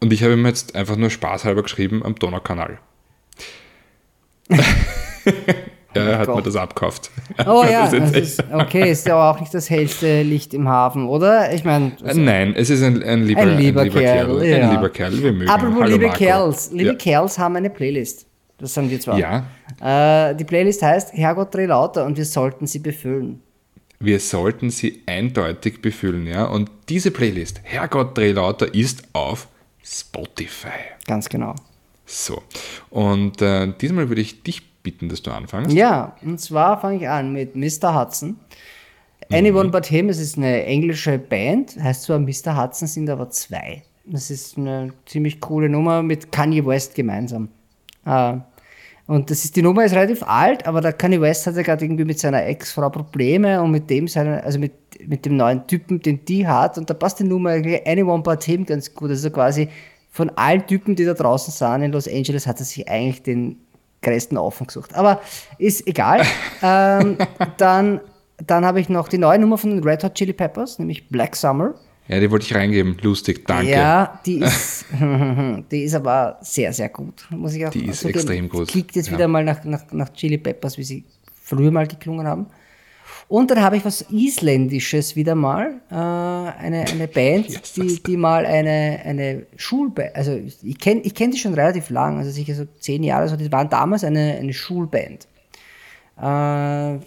Und 0.00 0.12
ich 0.12 0.22
habe 0.22 0.34
ihm 0.34 0.46
jetzt 0.46 0.74
einfach 0.76 0.96
nur 0.96 1.10
spaßhalber 1.10 1.62
geschrieben 1.62 2.04
am 2.04 2.14
Donaukanal. 2.14 2.78
Ja, 5.94 6.02
er 6.04 6.18
hat 6.18 6.28
mir 6.28 6.42
das 6.42 6.56
abkauft. 6.56 7.10
Oh 7.46 7.64
ja, 7.68 7.86
ist 7.86 8.16
ist, 8.16 8.44
okay, 8.52 8.90
ist 8.90 9.06
ja 9.06 9.30
auch 9.30 9.40
nicht 9.40 9.52
das 9.54 9.68
hellste 9.70 10.22
Licht 10.22 10.52
im 10.54 10.68
Hafen, 10.68 11.06
oder? 11.08 11.52
Ich 11.52 11.64
meine, 11.64 11.92
echt- 12.04 12.16
Nein, 12.16 12.54
es 12.56 12.70
ist 12.70 12.82
ein, 12.82 13.02
ein, 13.02 13.24
lieber, 13.24 13.40
Ein 13.40 13.58
lieber 13.58 13.86
Kerl, 13.88 14.44
ja. 14.46 14.66
Ein 14.68 14.70
lieber 14.76 14.88
Kerl, 14.90 15.22
wir 15.22 15.32
mögen. 15.32 15.50
apropos 15.50 15.80
Hallo, 15.82 15.92
liebe 15.92 16.06
Marco. 16.06 16.18
Kerls, 16.18 16.70
liebe 16.72 16.90
ja. 16.90 16.94
Kerls 16.94 17.38
haben 17.38 17.56
eine 17.56 17.70
Playlist. 17.70 18.26
Das 18.58 18.74
sind 18.74 18.90
wir 18.90 19.00
zwar. 19.00 19.18
ja, 19.18 19.44
Äh, 19.80 20.34
die 20.36 20.44
Playlist 20.44 20.82
heißt 20.82 21.12
Herrgott 21.14 21.54
dreh 21.54 21.66
lauter 21.66 22.04
und 22.04 22.16
wir 22.18 22.24
sollten 22.26 22.66
sie 22.66 22.78
befüllen. 22.80 23.40
wir 24.00 24.20
sollten 24.20 24.70
sie 24.70 25.02
eindeutig 25.06 25.80
befüllen, 25.82 26.26
ja. 26.26 26.44
Und 26.44 26.70
diese 26.88 27.10
Playlist, 27.10 27.60
Herrgott 27.64 28.16
Dreh 28.16 28.32
lauter, 28.32 28.72
ist 28.74 29.02
auf 29.12 29.48
Spotify. 29.82 30.68
Ganz 31.06 31.28
genau. 31.28 31.54
So. 32.06 32.42
Und 32.90 33.40
äh, 33.42 33.72
diesmal 33.80 34.08
würde 34.08 34.20
ich 34.20 34.42
dich 34.42 34.62
bitten, 34.82 35.08
dass 35.08 35.22
du 35.22 35.30
anfängst. 35.30 35.72
Ja, 35.72 36.16
und 36.22 36.40
zwar 36.40 36.80
fange 36.80 36.98
ich 36.98 37.08
an 37.08 37.32
mit 37.32 37.56
Mr. 37.56 37.98
Hudson. 37.98 38.36
Anyone 39.32 39.70
But 39.70 39.86
Him, 39.86 40.08
es 40.08 40.18
ist 40.18 40.36
eine 40.36 40.64
englische 40.64 41.18
Band, 41.18 41.76
heißt 41.80 42.02
zwar 42.02 42.18
Mr. 42.18 42.60
Hudson, 42.60 42.88
sind 42.88 43.08
aber 43.08 43.30
zwei. 43.30 43.82
Das 44.04 44.30
ist 44.30 44.58
eine 44.58 44.92
ziemlich 45.06 45.40
coole 45.40 45.68
Nummer 45.68 46.02
mit 46.02 46.32
Kanye 46.32 46.66
West 46.66 46.94
gemeinsam. 46.94 47.48
Äh, 48.04 48.38
und 49.06 49.30
das 49.30 49.44
ist, 49.44 49.54
die 49.56 49.62
Nummer 49.62 49.84
ist 49.84 49.94
relativ 49.94 50.22
alt, 50.22 50.66
aber 50.66 50.80
der 50.80 50.92
Kanye 50.92 51.20
West 51.20 51.46
hat 51.46 51.56
ja 51.56 51.62
gerade 51.62 51.84
irgendwie 51.84 52.04
mit 52.04 52.18
seiner 52.18 52.44
Ex-Frau 52.44 52.90
Probleme 52.90 53.60
und 53.62 53.70
mit 53.70 53.88
dem 53.90 54.08
seine, 54.08 54.42
also 54.42 54.58
mit, 54.58 54.72
mit 55.06 55.24
dem 55.26 55.36
neuen 55.36 55.66
Typen, 55.66 56.00
den 56.00 56.24
die 56.24 56.46
hat, 56.46 56.78
und 56.78 56.90
da 56.90 56.94
passt 56.94 57.20
die 57.20 57.24
Nummer 57.24 57.50
Anyone 57.50 58.22
But 58.22 58.44
Him 58.44 58.66
ganz 58.66 58.92
gut. 58.94 59.10
Also 59.10 59.30
quasi 59.30 59.68
von 60.10 60.30
allen 60.30 60.66
Typen, 60.66 60.96
die 60.96 61.04
da 61.04 61.14
draußen 61.14 61.52
sind 61.52 61.82
in 61.82 61.92
Los 61.92 62.08
Angeles, 62.08 62.46
hat 62.46 62.58
er 62.58 62.64
sich 62.64 62.88
eigentlich 62.88 63.22
den 63.22 63.58
größten 64.02 64.38
Offen 64.38 64.66
gesucht. 64.66 64.94
Aber 64.94 65.20
ist 65.58 65.86
egal. 65.86 66.24
ähm, 66.62 67.18
dann 67.56 68.00
dann 68.46 68.64
habe 68.64 68.80
ich 68.80 68.88
noch 68.88 69.08
die 69.08 69.18
neue 69.18 69.38
Nummer 69.38 69.58
von 69.58 69.70
den 69.70 69.84
Red 69.84 70.04
Hot 70.04 70.14
Chili 70.14 70.32
Peppers, 70.32 70.78
nämlich 70.78 71.08
Black 71.08 71.36
Summer. 71.36 71.74
Ja, 72.08 72.18
die 72.18 72.30
wollte 72.30 72.46
ich 72.46 72.54
reingeben. 72.54 72.96
Lustig, 73.02 73.46
danke. 73.46 73.70
Ja, 73.70 74.20
die 74.26 74.38
ist, 74.38 74.84
die 75.70 75.84
ist 75.84 75.94
aber 75.94 76.38
sehr, 76.40 76.72
sehr 76.72 76.88
gut. 76.88 77.26
Muss 77.30 77.54
ich 77.54 77.64
auch 77.66 77.70
Die 77.70 77.86
ist 77.86 78.04
extrem 78.04 78.48
gut, 78.48 78.68
Klingt 78.68 78.96
jetzt 78.96 79.08
ja. 79.08 79.14
wieder 79.14 79.28
mal 79.28 79.44
nach, 79.44 79.62
nach, 79.64 79.84
nach 79.92 80.12
Chili 80.12 80.38
Peppers, 80.38 80.76
wie 80.76 80.82
sie 80.82 81.04
früher 81.40 81.70
mal 81.70 81.86
geklungen 81.86 82.26
haben. 82.26 82.46
Und 83.30 83.48
dann 83.48 83.62
habe 83.62 83.76
ich 83.76 83.84
was 83.84 84.04
Isländisches 84.10 85.14
wieder 85.14 85.36
mal. 85.36 85.80
Äh, 85.88 85.94
eine, 85.94 86.84
eine 86.90 87.06
Band, 87.06 87.76
die, 87.76 88.02
die 88.02 88.16
mal 88.16 88.44
eine, 88.44 89.02
eine 89.04 89.46
Schulband, 89.54 90.16
also 90.16 90.32
ich 90.64 90.78
kenne 90.80 91.02
ich 91.02 91.14
kenn 91.14 91.30
die 91.30 91.38
schon 91.38 91.54
relativ 91.54 91.90
lang, 91.90 92.18
also 92.18 92.28
sicher 92.32 92.56
so 92.56 92.64
zehn 92.80 93.04
Jahre, 93.04 93.28
so, 93.28 93.36
die 93.36 93.52
waren 93.52 93.70
damals 93.70 94.02
eine, 94.02 94.36
eine 94.36 94.52
Schulband. 94.52 95.28
Äh, 96.20 96.98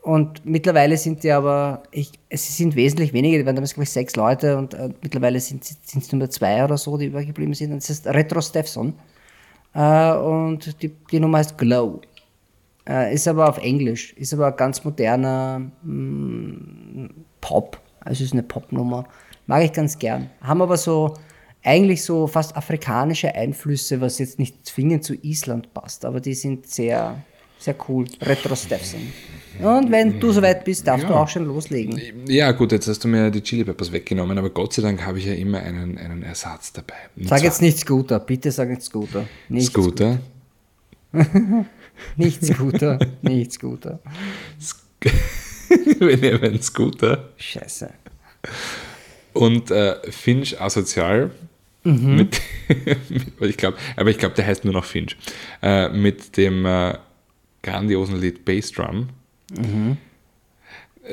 und 0.00 0.46
mittlerweile 0.46 0.96
sind 0.96 1.22
die 1.22 1.30
aber, 1.30 1.82
ich, 1.90 2.10
es 2.30 2.56
sind 2.56 2.74
wesentlich 2.74 3.12
weniger, 3.12 3.36
die 3.36 3.44
waren 3.44 3.54
damals, 3.54 3.74
glaube 3.74 3.84
ich, 3.84 3.90
sechs 3.90 4.16
Leute 4.16 4.56
und 4.56 4.72
äh, 4.72 4.88
mittlerweile 5.02 5.40
sind 5.40 5.62
es 5.62 6.10
nur 6.10 6.20
mehr 6.20 6.30
zwei 6.30 6.64
oder 6.64 6.78
so, 6.78 6.96
die 6.96 7.04
übergeblieben 7.04 7.52
sind. 7.52 7.72
Und 7.72 7.82
das 7.82 7.90
ist 7.90 8.06
Retro 8.06 8.40
Steffson. 8.40 8.94
Äh, 9.74 10.12
und 10.14 10.82
die, 10.82 10.88
die 10.88 11.20
Nummer 11.20 11.36
heißt 11.36 11.58
Glow. 11.58 12.00
Äh, 12.88 13.14
ist 13.14 13.28
aber 13.28 13.48
auf 13.48 13.58
Englisch, 13.58 14.14
ist 14.14 14.32
aber 14.32 14.52
ganz 14.52 14.82
moderner 14.84 15.60
mm, 15.82 17.06
Pop. 17.40 17.80
Also 18.00 18.24
ist 18.24 18.32
eine 18.32 18.42
Popnummer. 18.42 19.04
Mag 19.46 19.64
ich 19.64 19.72
ganz 19.72 19.98
gern. 19.98 20.30
Haben 20.40 20.62
aber 20.62 20.76
so 20.76 21.14
eigentlich 21.62 22.02
so 22.02 22.26
fast 22.26 22.56
afrikanische 22.56 23.34
Einflüsse, 23.34 24.00
was 24.00 24.18
jetzt 24.18 24.38
nicht 24.38 24.66
zwingend 24.66 25.04
zu 25.04 25.14
Island 25.14 25.74
passt, 25.74 26.04
aber 26.04 26.20
die 26.20 26.34
sind 26.34 26.66
sehr, 26.66 27.22
sehr 27.58 27.74
cool. 27.88 28.06
Retro 28.22 28.54
Steffson. 28.54 29.00
Und 29.60 29.90
wenn 29.90 30.20
du 30.20 30.30
soweit 30.30 30.64
bist, 30.64 30.86
darfst 30.86 31.08
du 31.08 31.14
auch 31.14 31.28
schon 31.28 31.46
loslegen. 31.46 32.00
Ja, 32.28 32.52
gut, 32.52 32.70
jetzt 32.70 32.86
hast 32.86 33.02
du 33.02 33.08
mir 33.08 33.30
die 33.30 33.42
Chili 33.42 33.64
Peppers 33.64 33.90
weggenommen, 33.90 34.38
aber 34.38 34.50
Gott 34.50 34.72
sei 34.72 34.82
Dank 34.82 35.04
habe 35.04 35.18
ich 35.18 35.26
ja 35.26 35.34
immer 35.34 35.58
einen, 35.58 35.98
einen 35.98 36.22
Ersatz 36.22 36.72
dabei. 36.72 36.94
Und 37.16 37.28
Sag 37.28 37.42
jetzt 37.42 37.60
nicht 37.60 37.78
Scooter, 37.78 38.20
bitte 38.20 38.52
sag 38.52 38.68
nicht 38.68 38.82
Scooter. 38.82 39.26
Nicht 39.48 39.66
Scooter. 39.66 40.20
Nicht 42.16 42.44
Scooter, 42.44 42.98
nicht 43.22 43.52
Scooter. 43.52 44.00
Wir 45.98 46.16
nehmen 46.16 46.60
Scooter. 46.62 47.28
Scheiße. 47.36 47.90
Und 49.32 49.70
äh, 49.70 49.96
Finch 50.10 50.60
asozial. 50.60 51.30
Mit, 51.84 52.40
mit, 53.08 53.22
ich 53.40 53.56
glaub, 53.56 53.74
aber 53.96 54.10
ich 54.10 54.18
glaube, 54.18 54.34
der 54.34 54.46
heißt 54.46 54.64
nur 54.64 54.74
noch 54.74 54.84
Finch. 54.84 55.16
Äh, 55.62 55.88
mit 55.88 56.36
dem 56.36 56.66
äh, 56.66 56.94
grandiosen 57.62 58.20
Lied 58.20 58.44
Bass 58.44 58.72
Drum. 58.72 59.08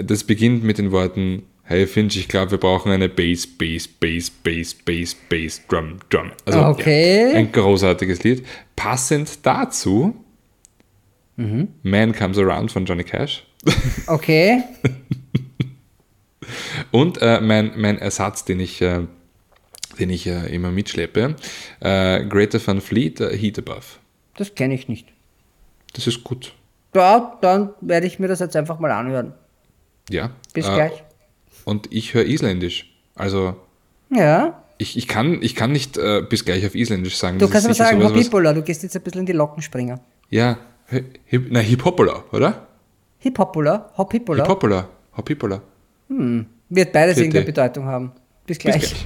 Das 0.02 0.24
beginnt 0.26 0.64
mit 0.64 0.78
den 0.78 0.92
Worten: 0.92 1.44
Hey 1.64 1.88
Finch, 1.88 2.18
ich 2.18 2.28
glaube, 2.28 2.52
wir 2.52 2.58
brauchen 2.58 2.92
eine 2.92 3.08
Bass, 3.08 3.48
Bass, 3.48 3.88
Bass, 3.88 4.30
Bass, 4.30 4.74
Bass, 4.74 5.16
Bass, 5.30 5.62
Drum, 5.70 5.98
Drum. 6.10 6.32
Also 6.46 6.60
Okay. 6.66 7.32
ja, 7.32 7.38
ein 7.38 7.52
großartiges 7.52 8.24
Lied. 8.24 8.46
Passend 8.76 9.46
dazu 9.46 10.16
Man 11.38 12.14
Comes 12.14 12.38
Around 12.38 12.72
von 12.72 12.86
Johnny 12.86 13.04
Cash. 13.04 13.46
Okay. 14.08 14.64
Und 16.92 17.22
äh, 17.22 17.42
mein, 17.42 17.72
mein 17.76 17.98
Ersatz, 17.98 18.46
den 18.46 18.60
ich, 18.60 18.82
äh, 18.82 19.02
den 20.00 20.10
ich 20.10 20.28
äh, 20.28 20.54
immer 20.54 20.72
mitschleppe, 20.72 21.36
äh, 21.80 22.26
Greater 22.26 22.66
Van 22.66 22.82
Fleet, 22.82 23.20
äh, 23.20 23.36
Heat 23.38 23.58
Above. 23.60 23.84
Das 24.38 24.54
kenne 24.56 24.76
ich 24.76 24.88
nicht. 24.88 25.08
Das 25.94 26.08
ist 26.08 26.24
gut. 26.24 26.54
Ja, 26.94 27.38
dann 27.42 27.72
werde 27.82 28.08
ich 28.08 28.20
mir 28.20 28.28
das 28.28 28.40
jetzt 28.40 28.56
einfach 28.56 28.80
mal 28.80 28.92
anhören. 28.92 29.34
Ja. 30.10 30.32
Bis 30.54 30.68
Äh, 30.68 30.74
gleich. 30.76 31.04
Und 31.66 31.92
ich 31.92 32.14
höre 32.14 32.26
Isländisch. 32.26 32.94
Also 33.16 33.56
Ja. 34.10 34.64
ich, 34.78 34.98
ich, 34.98 35.08
kann, 35.08 35.42
ich 35.42 35.56
kann 35.56 35.72
nicht 35.72 35.98
äh, 35.98 36.22
bis 36.22 36.46
gleich 36.46 36.66
auf 36.66 36.76
Isländisch 36.76 37.18
sagen. 37.18 37.40
Du 37.40 37.46
Das 37.46 37.52
kannst 37.52 37.66
aber 37.68 37.74
sagen, 37.76 38.00
was- 38.02 38.54
du 38.54 38.62
gehst 38.62 38.84
jetzt 38.84 38.96
ein 38.96 39.02
bisschen 39.02 39.22
in 39.22 39.26
die 39.26 39.34
Lockenspringer. 39.34 40.00
Ja, 40.30 40.58
Hip, 40.88 41.48
na, 41.50 41.62
Hip-Hopola, 41.62 42.26
oder? 42.32 42.68
Hip-Hopola, 43.18 43.92
Hop-Hippola. 43.98 44.44
Hip-Hopola. 44.44 44.88
Hop-Hipola. 45.18 45.62
Wird 46.08 46.94
beides 46.94 47.16
Vierte. 47.16 47.22
irgendeine 47.22 47.46
Bedeutung 47.46 47.86
haben. 47.86 48.12
Bis 48.46 48.60
Bis 48.60 48.66
gleich. 48.66 48.82
gleich. 48.82 49.06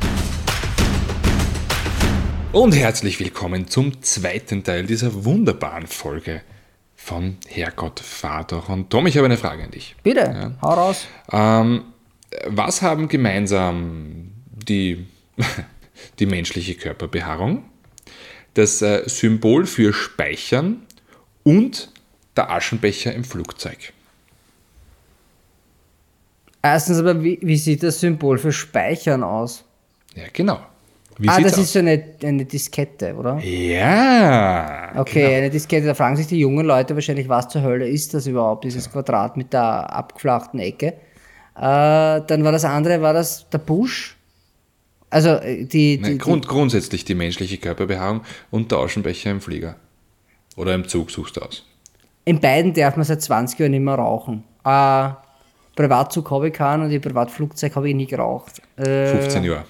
Und 2.52 2.76
herzlich 2.76 3.18
willkommen 3.22 3.68
zum 3.70 4.02
zweiten 4.02 4.66
Teil 4.66 4.88
dieser 4.88 5.24
wunderbaren 5.24 5.88
Folge 5.88 6.42
von 6.98 7.38
Herrgott, 7.48 8.04
doch. 8.50 8.68
Und 8.68 8.90
Tom, 8.90 9.08
ich 9.08 9.16
habe 9.16 9.28
eine 9.28 9.38
Frage 9.38 9.64
an 9.64 9.72
dich. 9.72 9.96
Bitte, 10.04 10.58
hau 10.62 10.74
raus. 10.74 11.08
Ähm, 11.32 11.84
was 12.46 12.82
haben 12.82 13.08
gemeinsam 13.08 14.32
die, 14.52 15.08
die 16.20 16.26
menschliche 16.26 16.76
Körperbehaarung, 16.76 17.64
das 18.56 18.82
äh, 18.82 19.08
Symbol 19.08 19.66
für 19.66 19.94
Speichern 19.94 20.82
und 21.44 21.92
der 22.36 22.52
Aschenbecher 22.52 23.14
im 23.14 23.24
Flugzeug? 23.24 23.94
Erstens 26.62 27.00
aber, 27.00 27.24
wie, 27.24 27.40
wie 27.42 27.58
sieht 27.58 27.84
das 27.84 28.00
Symbol 28.00 28.38
für 28.38 28.52
Speichern 28.52 29.24
aus? 29.24 29.64
Ja, 30.16 30.26
genau. 30.34 30.60
Wie 31.18 31.28
ah, 31.28 31.40
das 31.42 31.54
aus? 31.54 31.60
ist 31.60 31.74
so 31.74 31.80
eine, 31.80 32.02
eine 32.24 32.46
Diskette, 32.46 33.14
oder? 33.14 33.40
ja. 33.40 34.94
Okay, 34.96 35.36
eine 35.36 35.50
Diskette, 35.50 35.86
da 35.86 35.94
fragen 35.94 36.16
sich 36.16 36.28
die 36.28 36.40
jungen 36.40 36.66
Leute 36.66 36.96
wahrscheinlich, 36.96 37.28
was 37.28 37.50
zur 37.50 37.62
Hölle 37.62 37.88
ist 37.88 38.14
das 38.14 38.26
überhaupt, 38.26 38.64
dieses 38.64 38.90
Quadrat 38.90 39.36
mit 39.36 39.52
der 39.52 39.62
abgeflachten 39.94 40.60
Ecke. 40.60 40.88
Äh, 40.88 40.92
dann 41.56 42.44
war 42.44 42.54
das 42.54 42.64
andere, 42.64 43.02
war 43.02 43.14
das 43.14 43.50
der 43.50 43.58
Busch? 43.58 44.18
Also 45.10 45.30
äh, 45.30 45.66
die, 45.66 45.98
die, 45.98 46.00
Nein, 46.02 46.18
Grund, 46.18 46.48
grundsätzlich 46.48 47.04
die 47.04 47.16
menschliche 47.16 47.58
Körperbehaarung 47.58 48.22
und 48.50 48.72
der 48.72 48.80
Aschenbecher 48.80 49.32
im 49.32 49.42
Flieger. 49.42 49.76
Oder 50.60 50.76
im 50.76 50.88
Zug 50.88 51.10
suchst 51.10 51.38
du 51.38 51.42
aus. 51.42 51.64
in 52.26 52.40
beiden 52.40 52.74
darf 52.74 52.96
man 52.98 53.06
seit 53.06 53.22
20 53.22 53.58
Jahren 53.60 53.72
nicht 53.72 53.80
mehr 53.82 53.96
rauchen. 53.96 54.44
Äh, 54.66 55.10
Privatzug 55.76 56.30
habe 56.32 56.50
ich 56.50 56.54
keinen 56.54 56.84
und 56.84 56.92
im 56.92 57.02
Privatflugzeug 57.02 57.76
habe 57.76 57.88
ich 57.90 57.96
nie 57.96 58.06
geraucht. 58.06 58.62
Äh, 58.76 59.08
15 59.08 59.44
Jahre, 59.46 59.66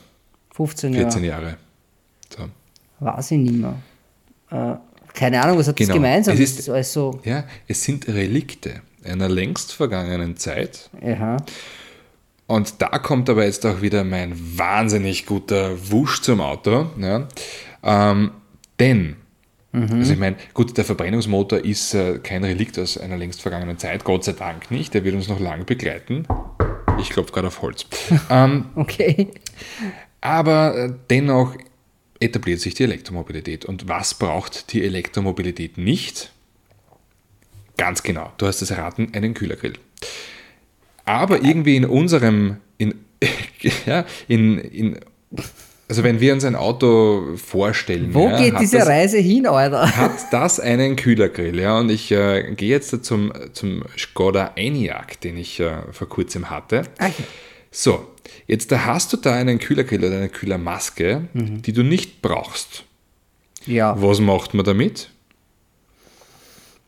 15 0.51 0.93
14 0.93 1.23
Jahre. 1.23 1.43
Jahre. 1.43 1.57
So. 2.35 2.45
Weiß 3.05 3.31
ich 3.31 3.37
nicht 3.37 3.53
mehr. 3.53 3.75
Äh, 4.49 4.75
keine 5.13 5.41
Ahnung, 5.41 5.59
was 5.59 5.67
hat 5.67 5.75
Genau. 5.75 5.87
das 5.89 5.93
gemeinsam? 5.95 6.33
Es 6.33 6.39
Das 6.39 6.49
ist- 6.49 6.59
ist 6.59 6.69
alles 6.69 6.91
so. 6.93 7.19
Ja, 7.23 7.43
es 7.67 7.83
sind 7.83 8.07
Relikte 8.07 8.81
einer 9.05 9.29
längst 9.29 9.73
vergangenen 9.73 10.35
Zeit. 10.37 10.89
Aha. 11.05 11.37
Und 12.47 12.81
da 12.81 12.97
kommt 12.97 13.29
aber 13.29 13.45
jetzt 13.45 13.63
auch 13.65 13.81
wieder 13.81 14.03
mein 14.03 14.33
wahnsinnig 14.57 15.27
guter 15.27 15.71
Wusch 15.91 16.21
zum 16.23 16.41
Auto. 16.41 16.87
Ja. 16.99 17.27
Ähm, 17.83 18.31
denn, 18.79 19.15
also 19.71 20.13
ich 20.13 20.19
meine, 20.19 20.35
gut, 20.53 20.75
der 20.77 20.85
Verbrennungsmotor 20.85 21.59
ist 21.59 21.93
äh, 21.93 22.19
kein 22.19 22.43
Relikt 22.43 22.79
aus 22.79 22.97
einer 22.97 23.17
längst 23.17 23.41
vergangenen 23.41 23.77
Zeit, 23.77 24.03
Gott 24.03 24.23
sei 24.23 24.31
Dank 24.33 24.71
nicht, 24.71 24.93
der 24.93 25.03
wird 25.03 25.15
uns 25.15 25.27
noch 25.27 25.39
lang 25.39 25.65
begleiten. 25.65 26.25
Ich 26.99 27.11
klopfe 27.11 27.31
gerade 27.31 27.47
auf 27.47 27.61
Holz. 27.61 27.85
ähm, 28.29 28.65
Okay. 28.75 29.29
aber 30.21 30.75
äh, 30.75 30.93
dennoch 31.09 31.55
etabliert 32.19 32.59
sich 32.59 32.73
die 32.73 32.83
Elektromobilität. 32.83 33.65
Und 33.65 33.87
was 33.87 34.13
braucht 34.13 34.73
die 34.73 34.83
Elektromobilität 34.83 35.77
nicht? 35.77 36.31
Ganz 37.77 38.03
genau, 38.03 38.33
du 38.37 38.47
hast 38.47 38.61
es 38.61 38.71
erraten, 38.71 39.13
einen 39.13 39.33
Kühlergrill. 39.33 39.73
Aber 41.05 41.41
irgendwie 41.43 41.77
in 41.77 41.85
unserem, 41.85 42.57
in, 42.77 42.93
ja, 43.85 44.05
in, 44.27 44.57
in, 44.57 44.99
also 45.89 46.03
wenn 46.03 46.19
wir 46.19 46.33
uns 46.33 46.45
ein 46.45 46.55
Auto 46.55 47.35
vorstellen. 47.35 48.13
Wo 48.13 48.27
ja, 48.29 48.37
geht 48.37 48.59
diese 48.59 48.77
das, 48.77 48.87
Reise 48.87 49.17
hin, 49.17 49.47
Alter? 49.47 49.95
Hat 49.97 50.11
das 50.31 50.59
einen 50.59 50.95
Kühlergrill, 50.95 51.59
ja? 51.59 51.79
Und 51.79 51.89
ich 51.89 52.11
äh, 52.11 52.53
gehe 52.55 52.69
jetzt 52.69 53.03
zum, 53.03 53.33
zum 53.53 53.83
Skoda 53.97 54.51
Enyaq, 54.55 55.19
den 55.21 55.35
ich 55.37 55.59
äh, 55.59 55.81
vor 55.91 56.07
kurzem 56.07 56.49
hatte. 56.49 56.83
Okay. 56.99 57.23
So, 57.71 58.07
jetzt 58.47 58.71
da 58.71 58.85
hast 58.85 59.11
du 59.13 59.17
da 59.17 59.33
einen 59.33 59.59
Kühlergrill 59.59 60.03
oder 60.05 60.17
eine 60.17 60.29
Kühlermaske, 60.29 61.27
Mhm. 61.33 61.61
die 61.63 61.73
du 61.73 61.83
nicht 61.83 62.21
brauchst. 62.21 62.83
Ja. 63.65 63.95
Was 64.01 64.19
macht 64.19 64.53
man 64.53 64.65
damit? 64.65 65.09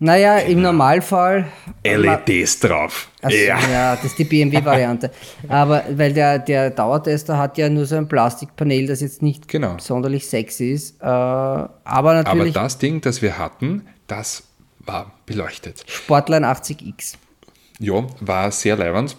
Naja, 0.04 0.40
im 0.40 0.64
Normalfall. 0.64 1.46
LEDs 1.84 2.60
drauf. 2.60 3.12
Also, 3.22 3.38
ja. 3.38 3.96
das 3.96 4.04
ist 4.06 4.18
die 4.18 4.24
BMW-Variante. 4.24 5.12
Aber 5.48 5.84
weil 5.92 6.12
der, 6.12 6.40
der 6.40 6.72
Dauertester 6.72 7.38
hat 7.38 7.60
ja 7.60 7.70
nur 7.70 7.86
so 7.86 7.98
ein 7.98 8.08
Plastikpanel, 8.08 8.88
das 8.88 9.02
jetzt 9.02 9.22
nicht 9.22 9.48
Genau. 9.48 9.78
sonderlich 9.78 10.28
sexy 10.28 10.72
ist. 10.72 11.00
Äh, 11.02 11.06
aber 11.06 11.70
Aber 11.84 12.14
natürlich 12.16 12.54
das 12.54 12.80
Ding, 12.80 13.02
das 13.02 13.22
wir 13.22 13.38
hatten, 13.38 13.88
das 14.08 14.42
war 14.80 15.12
beleuchtet. 15.28 15.84
Sportline 15.86 16.48
80X. 16.48 17.14
Ja, 17.78 18.04
war 18.22 18.52
sehr 18.52 18.78
leibend. 18.78 19.16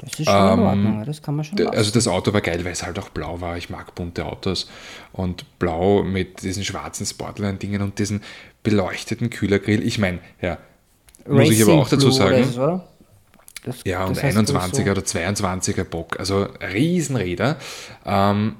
Das 0.00 0.20
ist 0.20 0.26
schon 0.26 0.58
in 0.58 0.64
Ordnung, 0.64 1.04
das 1.04 1.22
kann 1.22 1.34
man 1.34 1.44
schon 1.44 1.58
lassen. 1.58 1.76
Also 1.76 1.90
das 1.90 2.06
Auto 2.06 2.32
war 2.32 2.40
geil, 2.40 2.64
weil 2.64 2.72
es 2.72 2.84
halt 2.84 2.98
auch 3.00 3.08
blau 3.08 3.40
war. 3.40 3.56
Ich 3.56 3.68
mag 3.68 3.94
bunte 3.96 4.24
Autos. 4.26 4.70
Und 5.12 5.58
blau 5.58 6.04
mit 6.04 6.42
diesen 6.42 6.64
schwarzen 6.64 7.04
Sportline-Dingen 7.04 7.82
und 7.82 7.98
diesen 7.98 8.22
beleuchteten 8.62 9.28
Kühlergrill. 9.30 9.84
Ich 9.84 9.98
meine, 9.98 10.20
ja, 10.40 10.58
muss 11.26 11.50
ich 11.50 11.62
aber 11.62 11.72
Racing 11.72 11.80
auch 11.80 11.88
dazu 11.88 12.10
sagen. 12.12 12.44
so? 12.44 12.80
Das, 13.64 13.76
Ja, 13.84 14.04
und 14.04 14.16
das 14.16 14.22
heißt 14.22 14.46
so- 14.46 14.56
21er 14.56 14.92
oder 14.92 15.02
22er 15.02 15.84
Bock, 15.84 16.18
also 16.20 16.44
Riesenräder. 16.60 17.56
Ähm, 18.06 18.54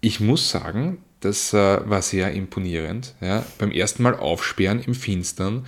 ich 0.00 0.20
muss 0.20 0.50
sagen, 0.50 0.98
das 1.20 1.52
äh, 1.52 1.78
war 1.88 2.02
sehr 2.02 2.32
imponierend. 2.32 3.14
Ja. 3.20 3.44
Beim 3.58 3.70
ersten 3.72 4.02
Mal 4.02 4.14
aufsperren 4.14 4.80
im 4.80 4.94
Finstern 4.94 5.66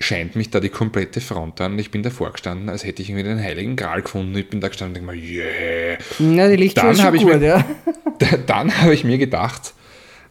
scheint 0.00 0.34
mich 0.34 0.50
da 0.50 0.60
die 0.60 0.70
komplette 0.70 1.20
Front 1.20 1.60
an. 1.60 1.78
Ich 1.78 1.90
bin 1.90 2.02
davor 2.02 2.32
gestanden, 2.32 2.68
als 2.70 2.84
hätte 2.84 3.02
ich 3.02 3.10
irgendwie 3.10 3.28
den 3.28 3.38
Heiligen 3.38 3.76
Gral 3.76 4.00
gefunden. 4.02 4.36
Ich 4.36 4.48
bin 4.48 4.60
da 4.60 4.68
gestanden 4.68 5.02
und 5.06 5.06
denke 5.08 5.20
mir, 5.26 5.32
yeah. 5.42 5.98
Ja, 6.18 6.48
die 6.48 6.56
Lichtschuhe 6.56 6.92
Dann 6.92 7.02
habe 7.02 7.16
ich 7.18 7.22
gut, 7.22 7.38
mir- 7.38 7.46
ja. 7.46 7.64
Dann 8.46 8.76
habe 8.80 8.94
ich 8.94 9.04
mir 9.04 9.18
gedacht, 9.18 9.74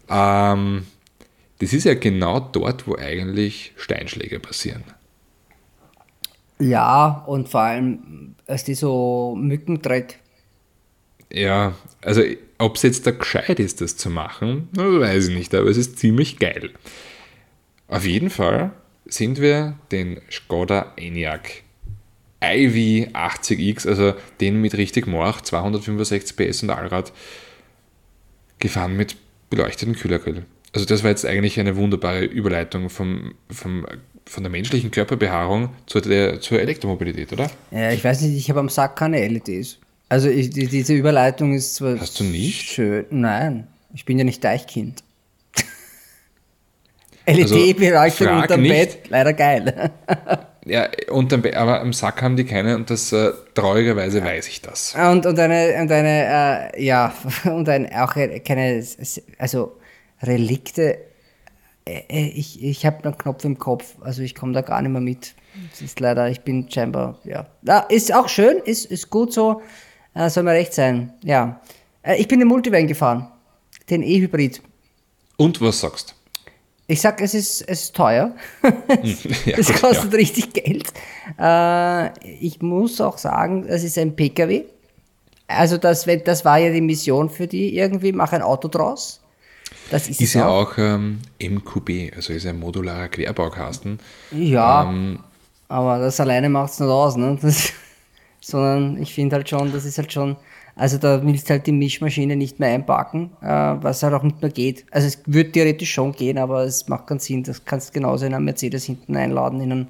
ähm, 0.10 0.88
das 1.60 1.74
ist 1.74 1.84
ja 1.84 1.94
genau 1.94 2.40
dort, 2.40 2.88
wo 2.88 2.96
eigentlich 2.96 3.74
Steinschläge 3.78 4.40
passieren. 4.40 4.84
Ja, 6.60 7.24
und 7.28 7.48
vor 7.48 7.62
allem, 7.62 8.36
als 8.48 8.64
die 8.64 8.74
so 8.76 9.36
Mücken 9.40 9.82
tritt. 9.82 10.18
Ja, 11.32 11.74
also 12.02 12.22
ob 12.58 12.76
es 12.76 12.82
jetzt 12.82 13.06
da 13.08 13.12
gescheit 13.12 13.60
ist, 13.60 13.82
das 13.82 13.96
zu 13.96 14.10
machen, 14.10 14.68
weiß 14.74 15.28
ich 15.30 15.36
nicht, 15.36 15.54
aber 15.56 15.70
es 15.70 15.78
ist 15.78 16.00
ziemlich 16.00 16.40
geil. 16.40 16.72
Auf 17.88 18.06
jeden 18.06 18.30
Fall 18.30 18.72
sind 19.10 19.42
wir 19.42 19.76
den 19.92 20.22
Skoda 20.30 20.94
Enyaq 20.98 21.64
iV 22.42 23.10
80X, 23.14 23.88
also 23.88 24.14
den 24.40 24.62
mit 24.62 24.78
richtig 24.78 25.08
Morch, 25.08 25.42
265 25.42 26.36
PS 26.36 26.64
und 26.64 26.70
Allrad, 26.70 27.12
gefahren 28.60 28.96
mit 28.96 29.18
beleuchteten 29.50 29.96
Kühlergrill. 29.96 30.46
Also 30.74 30.86
das 30.86 31.04
war 31.04 31.10
jetzt 31.10 31.26
eigentlich 31.26 31.60
eine 31.60 31.76
wunderbare 31.76 32.26
Überleitung 32.26 32.90
vom, 32.90 33.34
vom, 33.50 33.86
von 34.26 34.44
der 34.44 34.52
menschlichen 34.52 34.92
Körperbehaarung 34.92 35.70
zur, 35.88 36.02
der, 36.02 36.40
zur 36.42 36.60
Elektromobilität, 36.60 37.34
oder? 37.34 37.50
Ja, 37.72 37.92
ich 37.92 38.04
weiß 38.04 38.22
nicht, 38.22 38.38
ich 38.38 38.50
habe 38.50 38.60
am 38.60 38.70
Sack 38.70 38.96
keine 38.96 39.28
LEDs. 39.28 39.80
Also 40.10 40.30
ich, 40.30 40.50
die, 40.52 40.68
diese 40.68 40.94
Überleitung 40.94 41.54
ist 41.54 41.76
zwar 41.76 42.00
Hast 42.00 42.20
du 42.20 42.24
nicht? 42.24 42.70
schön. 42.70 43.06
Nein, 43.10 43.68
ich 43.94 44.06
bin 44.06 44.18
ja 44.18 44.24
nicht 44.24 44.44
Deichkind. 44.44 45.04
Also, 47.30 47.56
LED-Beleuchtung 47.56 48.28
frag 48.28 48.42
unterm 48.44 48.62
nicht. 48.62 48.74
Bett, 48.74 49.10
leider 49.10 49.34
geil. 49.34 49.92
Ja, 50.66 50.88
und 51.10 51.32
dann, 51.32 51.44
aber 51.56 51.82
am 51.82 51.94
Sack 51.94 52.22
haben 52.22 52.36
die 52.36 52.44
keine 52.44 52.76
und 52.76 52.90
das 52.90 53.12
äh, 53.12 53.32
traurigerweise 53.56 54.24
weiß 54.24 54.48
ich 54.50 54.62
das. 54.62 54.94
Und, 54.94 55.26
und 55.26 55.40
eine, 55.40 55.82
und 55.82 55.92
eine 55.92 56.72
äh, 56.76 56.84
ja, 56.86 57.14
und 57.46 57.68
ein, 57.70 57.92
auch 57.94 58.14
keine, 58.14 58.86
also 59.40 59.78
Relikte. 60.22 61.00
Äh, 61.86 62.02
äh, 62.10 62.28
Ich, 62.28 62.64
ich 62.64 62.86
habe 62.86 63.04
einen 63.04 63.18
Knopf 63.18 63.46
im 63.46 63.58
Kopf, 63.58 63.96
also 64.02 64.22
ich 64.22 64.36
komme 64.36 64.54
da 64.54 64.62
gar 64.62 64.82
nicht 64.82 64.92
mehr 64.92 65.02
mit. 65.02 65.34
Das 65.72 65.82
ist 65.82 66.00
leider, 66.00 66.30
ich 66.30 66.42
bin 66.42 66.70
scheinbar, 66.70 67.18
ja. 67.24 67.48
ja 67.64 67.80
ist 67.80 68.14
auch 68.14 68.30
schön, 68.30 68.58
ist, 68.58 68.86
ist 68.86 69.10
gut 69.10 69.34
so, 69.34 69.62
äh, 70.14 70.30
soll 70.30 70.44
mir 70.44 70.52
recht 70.52 70.74
sein, 70.74 71.14
ja. 71.24 71.62
Ich 72.18 72.28
bin 72.28 72.40
den 72.40 72.48
Multivan 72.48 72.86
gefahren, 72.86 73.28
den 73.90 74.04
E-Hybrid. 74.04 74.62
Und 75.38 75.60
was 75.62 75.80
sagst 75.80 76.19
Ich 76.90 77.02
sag, 77.02 77.22
es 77.22 77.34
ist, 77.36 77.62
es 77.62 77.84
ist 77.84 77.96
teuer. 77.96 78.36
Ja, 79.46 79.58
es 79.58 79.72
kostet 79.74 80.14
richtig 80.14 80.54
Geld. 80.54 80.92
Äh, 81.40 82.10
ich 82.40 82.62
muss 82.62 83.00
auch 83.02 83.18
sagen, 83.18 83.66
es 83.68 83.84
ist 83.84 83.98
ein 83.98 84.16
PKW. 84.16 84.66
Also 85.48 85.78
das, 85.78 86.06
das 86.26 86.46
war 86.46 86.58
ja 86.60 86.72
die 86.72 86.82
Mission 86.82 87.30
für 87.30 87.48
die 87.48 87.76
irgendwie, 87.78 88.12
mach 88.12 88.34
ein 88.34 88.42
Auto 88.44 88.68
draus. 88.68 89.22
Das 89.90 90.10
ist, 90.10 90.22
Ist 90.22 90.34
ja 90.36 90.48
auch. 90.48 90.74
auch 90.74 90.78
ähm, 90.78 91.22
MQB, 91.42 92.16
also 92.16 92.34
ist 92.34 92.46
ein 92.48 92.60
modularer 92.60 93.10
Querbaukasten. 93.10 94.00
Ja, 94.32 94.84
Ähm, 94.84 95.24
aber 95.68 96.00
das 96.00 96.20
alleine 96.20 96.50
macht 96.50 96.74
es 96.74 96.80
nicht 96.80 96.90
aus, 96.90 97.16
ne? 97.18 97.38
Das, 97.42 97.72
sondern 98.42 99.02
ich 99.02 99.14
finde 99.14 99.38
halt 99.38 99.50
schon, 99.50 99.72
das 99.72 99.86
ist 99.86 99.98
halt 99.98 100.14
schon, 100.14 100.38
also 100.80 100.98
da 100.98 101.22
willst 101.26 101.50
du 101.50 101.52
halt 101.52 101.68
die 101.68 101.74
Mischmaschine 101.74 102.38
nicht 102.38 102.58
mehr 102.58 102.70
einpacken, 102.70 103.32
äh, 103.42 103.46
was 103.48 104.02
halt 104.02 104.14
auch 104.14 104.24
nicht 104.24 104.42
mehr 104.42 104.50
geht. 104.50 104.86
Also 104.92 105.08
es 105.08 105.22
würde 105.26 105.52
theoretisch 105.52 105.92
schon 105.92 106.14
gehen, 106.14 106.38
aber 106.38 106.64
es 106.64 106.88
macht 106.88 107.08
keinen 107.08 107.20
Sinn. 107.20 107.44
Das 107.44 107.66
kannst 107.66 107.90
du 107.90 107.94
genauso 107.94 108.26
in 108.26 108.34
einen 108.34 108.46
Mercedes 108.46 108.86
hinten 108.86 109.18
einladen, 109.18 109.60
in 109.60 109.72
einen, 109.74 109.88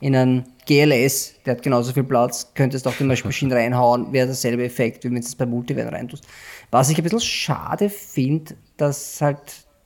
in 0.00 0.16
einen 0.16 0.44
GLS, 0.66 1.34
der 1.46 1.54
hat 1.54 1.62
genauso 1.62 1.92
viel 1.92 2.02
Platz, 2.02 2.50
könntest 2.54 2.88
auch 2.88 2.94
die 2.96 3.04
Mischmaschine 3.04 3.54
reinhauen, 3.54 4.12
wäre 4.12 4.26
dasselbe 4.26 4.64
Effekt, 4.64 5.04
wie 5.04 5.08
wenn 5.08 5.14
du 5.14 5.20
es 5.20 5.36
bei 5.36 5.46
Multivan 5.46 5.88
reintust. 5.88 6.26
Was 6.72 6.90
ich 6.90 6.98
ein 6.98 7.04
bisschen 7.04 7.20
schade 7.20 7.88
finde, 7.88 8.56
dass 8.76 9.20
halt, 9.20 9.38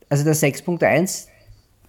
also 0.08 0.24
der 0.24 0.34
6.1, 0.34 1.26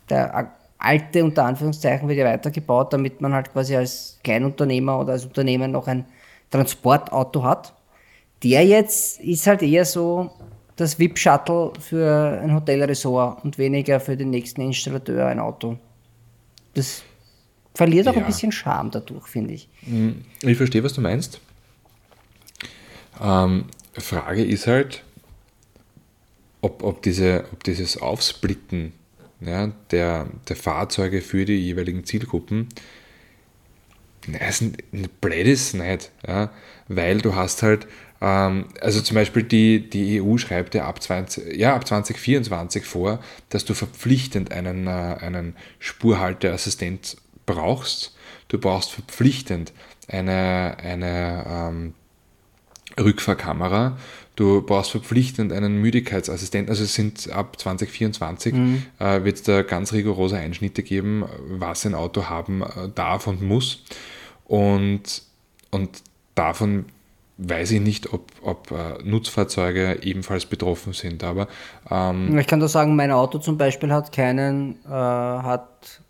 der 0.10 0.52
alte 0.78 1.24
unter 1.24 1.46
Anführungszeichen 1.46 2.08
wird 2.10 2.20
ja 2.20 2.26
weitergebaut, 2.26 2.92
damit 2.92 3.22
man 3.22 3.34
halt 3.34 3.54
quasi 3.54 3.78
als 3.78 4.20
Kleinunternehmer 4.26 5.00
oder 5.00 5.14
als 5.14 5.26
Unternehmen 5.26 5.72
noch 5.72 5.88
ein 5.88 6.06
Transportauto 6.52 7.44
hat. 7.44 7.74
Der 8.44 8.66
jetzt 8.66 9.20
ist 9.22 9.48
halt 9.48 9.62
eher 9.64 9.86
so 9.86 10.32
das 10.76 11.00
VIP-Shuttle 11.00 11.74
für 11.80 12.40
ein 12.42 12.54
Hotelresort 12.54 13.44
und 13.44 13.58
weniger 13.58 14.00
für 14.00 14.16
den 14.16 14.30
nächsten 14.30 14.62
Installateur 14.62 15.26
ein 15.26 15.40
Auto. 15.40 15.78
Das 16.76 17.02
verliert 17.74 18.08
auch 18.08 18.14
ein 18.14 18.20
Ja. 18.20 18.26
bisschen 18.26 18.52
Charme 18.52 18.92
dadurch, 18.92 19.28
finde 19.28 19.56
ich. 19.56 19.70
ich 20.44 20.58
verstehe, 20.58 20.84
was 20.84 20.94
du 20.94 21.02
meinst. 21.02 21.40
Ähm, 23.20 23.66
Frage 23.94 24.44
ist 24.44 24.68
halt, 24.68 25.04
ob, 26.62 26.84
ob, 26.84 27.02
diese, 27.02 27.46
ob 27.52 27.64
dieses 27.64 28.00
Aufsplitten 28.00 28.94
ja, 29.40 29.72
der, 29.92 30.28
der 30.48 30.56
Fahrzeuge 30.56 31.22
für 31.22 31.46
die 31.46 31.58
jeweiligen 31.58 32.04
Zielgruppen 32.04 32.70
na, 34.28 34.40
ist 34.48 34.62
ein 34.62 34.76
blöd 35.22 35.48
ist 35.48 35.74
nicht, 35.74 36.12
ja, 36.28 36.52
weil 36.88 37.20
du 37.22 37.36
hast 37.36 37.64
halt, 37.64 37.88
also 38.20 39.02
zum 39.02 39.16
Beispiel 39.16 39.44
die, 39.44 39.90
die 39.90 40.22
EU 40.22 40.38
schreibt 40.38 40.74
ja 40.74 40.88
ab, 40.88 41.02
20, 41.02 41.56
ja 41.56 41.76
ab 41.76 41.88
2024 41.88 42.84
vor, 42.86 43.20
dass 43.50 43.66
du 43.66 43.74
verpflichtend 43.74 44.52
einen, 44.52 44.88
äh, 44.88 44.90
einen 44.90 45.56
Spurhalteassistent 45.80 47.18
brauchst. 47.46 48.16
Du 48.48 48.58
brauchst 48.58 48.92
verpflichtend 48.92 49.74
eine, 50.08 50.78
eine 50.80 51.46
ähm, 51.48 51.94
Rückfahrkamera. 53.00 53.98
Du 54.36 54.62
brauchst 54.62 54.92
verpflichtend 54.92 55.52
einen 55.52 55.82
Müdigkeitsassistenten. 55.82 56.70
Also 56.70 56.84
es 56.84 56.94
sind 56.94 57.32
ab 57.32 57.60
2024 57.60 58.54
äh, 59.00 59.24
wird 59.24 59.36
es 59.38 59.44
da 59.44 59.64
ganz 59.64 59.94
rigorose 59.94 60.38
Einschnitte 60.38 60.84
geben, 60.84 61.26
was 61.50 61.86
ein 61.86 61.96
Auto 61.96 62.26
haben 62.26 62.62
äh, 62.62 62.90
darf 62.94 63.28
und 63.28 63.42
muss. 63.42 63.84
Und, 64.46 65.24
und 65.72 66.02
davon 66.36 66.86
weiß 67.38 67.72
ich 67.72 67.82
nicht, 67.82 68.12
ob, 68.14 68.32
ob 68.42 68.72
äh, 68.72 69.04
Nutzfahrzeuge 69.04 70.00
ebenfalls 70.02 70.46
betroffen 70.46 70.94
sind. 70.94 71.24
Aber 71.24 71.48
ähm, 71.92 72.38
Ich 72.40 72.48
kann 72.48 72.60
doch 72.60 72.68
sagen, 72.68 72.96
mein 72.96 73.12
Auto 73.12 73.38
zum 73.38 73.58
Beispiel 73.58 73.92
hat 73.92 74.12
keinen, 74.12 74.76
äh, 74.86 74.90
hat, 74.90 76.02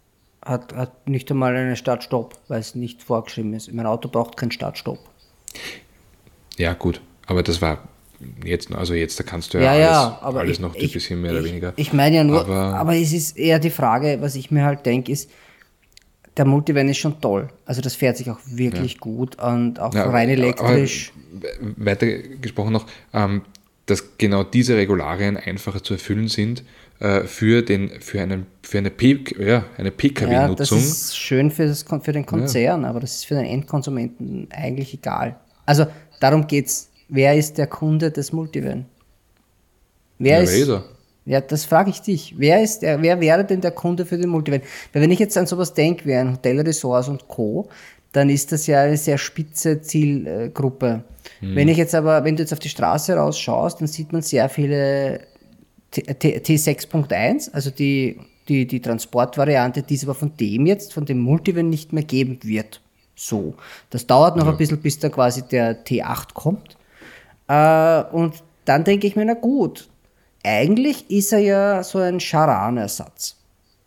hat, 0.45 0.73
hat 0.73 1.07
nicht 1.09 1.29
einmal 1.29 1.55
einen 1.55 1.75
Startstopp, 1.75 2.35
weil 2.47 2.59
es 2.61 2.75
nicht 2.75 3.03
vorgeschrieben 3.03 3.53
ist. 3.53 3.71
Mein 3.73 3.85
Auto 3.85 4.07
braucht 4.07 4.37
keinen 4.37 4.51
Startstopp. 4.51 4.99
ja, 6.57 6.73
gut. 6.73 7.01
Aber 7.25 7.43
das 7.43 7.61
war 7.61 7.79
jetzt, 8.43 8.71
also 8.73 8.93
jetzt, 8.93 9.19
da 9.19 9.23
kannst 9.23 9.53
du 9.53 9.57
Ja, 9.57 9.73
ja, 9.73 9.79
ja, 9.79 10.01
alles, 10.07 10.21
aber 10.21 10.39
alles 10.39 10.51
ich, 10.53 10.59
noch 10.59 10.75
ein 10.75 10.89
bisschen 10.91 11.21
mehr 11.21 11.31
oder 11.31 11.41
ich, 11.41 11.45
weniger. 11.47 11.73
Ich 11.75 11.93
meine 11.93 12.15
ja 12.15 12.23
nur, 12.23 12.41
aber, 12.41 12.55
Aber- 12.75 12.95
es 12.95 13.11
ist 13.13 13.37
eher 13.37 13.59
die 13.59 13.69
Frage, 13.69 14.17
was 14.21 14.35
ich 14.35 14.49
mir 14.49 14.63
halt 14.63 14.85
denke, 14.85 15.11
ist, 15.11 15.29
der 16.37 16.45
Multivan 16.45 16.87
ist 16.89 16.97
schon 16.97 17.19
toll. 17.19 17.49
Also 17.65 17.81
das 17.81 17.95
fährt 17.95 18.17
sich 18.17 18.29
auch 18.29 18.39
wirklich 18.45 18.93
ja. 18.93 18.99
gut 18.99 19.41
und 19.41 19.79
auch 19.79 19.93
ja, 19.93 20.09
rein 20.09 20.29
elektrisch. 20.29 21.11
weiter 21.75 22.07
gesprochen 22.07 22.73
noch, 22.73 22.85
ähm, 23.13 23.41
dass 23.85 24.17
genau 24.17 24.43
diese 24.43 24.75
Regularien 24.75 25.37
einfacher 25.37 25.81
zu 25.81 25.93
erfüllen 25.93 26.27
sind 26.27 26.63
äh, 26.99 27.21
für, 27.21 27.61
den, 27.61 27.89
für, 28.01 28.21
einen, 28.21 28.45
für 28.61 28.77
eine, 28.77 28.91
ja, 29.39 29.65
eine 29.77 29.91
PKW-Nutzung. 29.91 30.77
Ja, 30.77 30.83
das 30.83 30.91
ist 30.91 31.17
schön 31.17 31.51
für, 31.51 31.67
das, 31.67 31.85
für 32.01 32.11
den 32.11 32.25
Konzern, 32.25 32.85
aber 32.85 32.99
das 32.99 33.15
ist 33.15 33.25
für 33.25 33.35
den 33.35 33.45
Endkonsumenten 33.45 34.47
eigentlich 34.51 34.93
egal. 34.93 35.37
Also 35.65 35.87
darum 36.19 36.47
geht 36.47 36.67
es. 36.67 36.89
Wer 37.09 37.35
ist 37.35 37.57
der 37.57 37.67
Kunde 37.67 38.11
des 38.11 38.33
Multivan? 38.33 38.85
Wer 40.19 40.41
ist, 40.41 40.51
wer 40.51 40.59
ist 40.59 40.69
er? 40.69 40.83
Ja, 41.27 41.41
das 41.41 41.65
frage 41.65 41.89
ich 41.89 42.01
dich. 42.01 42.35
Wer, 42.37 42.63
ist 42.63 42.79
der, 42.79 43.01
wer 43.01 43.19
wäre 43.19 43.43
denn 43.43 43.59
der 43.59 43.71
Kunde 43.71 44.05
für 44.05 44.17
den 44.17 44.29
Multivan? 44.29 44.61
Weil 44.93 45.01
wenn 45.01 45.11
ich 45.11 45.19
jetzt 45.19 45.37
an 45.37 45.45
sowas 45.45 45.73
denke, 45.73 46.05
wie 46.05 46.15
ein 46.15 46.31
Hotelressorts 46.31 47.09
und 47.09 47.27
Co., 47.27 47.67
dann 48.13 48.29
ist 48.29 48.53
das 48.53 48.65
ja 48.65 48.83
eine 48.83 48.95
sehr 48.95 49.17
spitze 49.17 49.81
Zielgruppe. 49.81 51.03
Hm. 51.41 51.55
Wenn 51.55 51.67
ich 51.67 51.75
jetzt 51.75 51.93
aber, 51.93 52.23
wenn 52.23 52.37
du 52.37 52.43
jetzt 52.43 52.53
auf 52.53 52.59
die 52.59 52.69
Straße 52.69 53.13
rausschaust, 53.13 53.81
dann 53.81 53.89
sieht 53.89 54.13
man 54.13 54.21
sehr 54.21 54.47
viele 54.47 55.19
T6.1, 55.93 57.51
also 57.51 57.71
die, 57.71 58.19
die, 58.47 58.65
die 58.65 58.79
Transportvariante, 58.81 59.83
die 59.83 59.95
es 59.95 60.03
aber 60.05 60.15
von 60.15 60.31
dem 60.37 60.65
jetzt, 60.65 60.93
von 60.93 61.05
dem 61.05 61.19
Multivan 61.19 61.69
nicht 61.69 61.91
mehr 61.91 62.03
geben 62.03 62.39
wird. 62.43 62.81
So. 63.15 63.55
Das 63.89 64.07
dauert 64.07 64.37
noch 64.37 64.45
ja. 64.45 64.51
ein 64.51 64.57
bisschen, 64.57 64.77
bis 64.77 64.97
da 64.99 65.09
quasi 65.09 65.41
der 65.41 65.83
T8 65.83 66.33
kommt. 66.33 66.77
Äh, 67.49 68.03
und 68.15 68.35
dann 68.63 68.85
denke 68.85 69.07
ich 69.07 69.17
mir, 69.17 69.25
na 69.25 69.33
gut, 69.33 69.89
eigentlich 70.47 71.09
ist 71.09 71.33
er 71.33 71.39
ja 71.39 71.83
so 71.83 71.99
ein 71.99 72.19
Charan-Ersatz. 72.19 73.35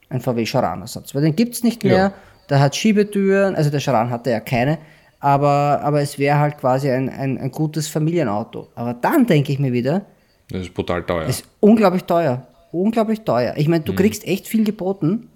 Ein 0.09 0.21
VW 0.21 0.45
Charan-Ersatz. 0.45 1.15
Weil 1.15 1.23
den 1.23 1.37
gibt 1.37 1.55
es 1.55 1.63
nicht 1.63 1.83
mehr. 1.85 1.97
Ja. 1.97 2.13
Der 2.49 2.61
hat 2.61 2.77
Schiebetüren, 2.77 3.55
also 3.55 3.71
der 3.71 3.81
Charan 3.81 4.11
hatte 4.11 4.31
ja 4.31 4.41
keine. 4.41 4.79
Aber, 5.21 5.81
aber 5.83 6.01
es 6.01 6.19
wäre 6.19 6.39
halt 6.39 6.59
quasi 6.59 6.91
ein, 6.91 7.09
ein, 7.09 7.39
ein 7.39 7.51
gutes 7.51 7.89
Familienauto. 7.89 8.69
Aber 8.75 8.95
dann 8.95 9.27
denke 9.27 9.53
ich 9.53 9.59
mir 9.59 9.73
wieder, 9.73 10.03
das 10.51 10.63
ist 10.63 10.75
brutal 10.75 11.03
teuer. 11.05 11.27
Das 11.27 11.41
ist 11.41 11.49
unglaublich 11.61 12.05
teuer. 12.05 12.47
Unglaublich 12.73 13.23
teuer. 13.23 13.55
Ich 13.57 13.69
meine, 13.69 13.85
du 13.85 13.93
mhm. 13.93 13.97
kriegst 13.97 14.27
echt 14.27 14.49
viel 14.49 14.65
geboten, 14.65 15.29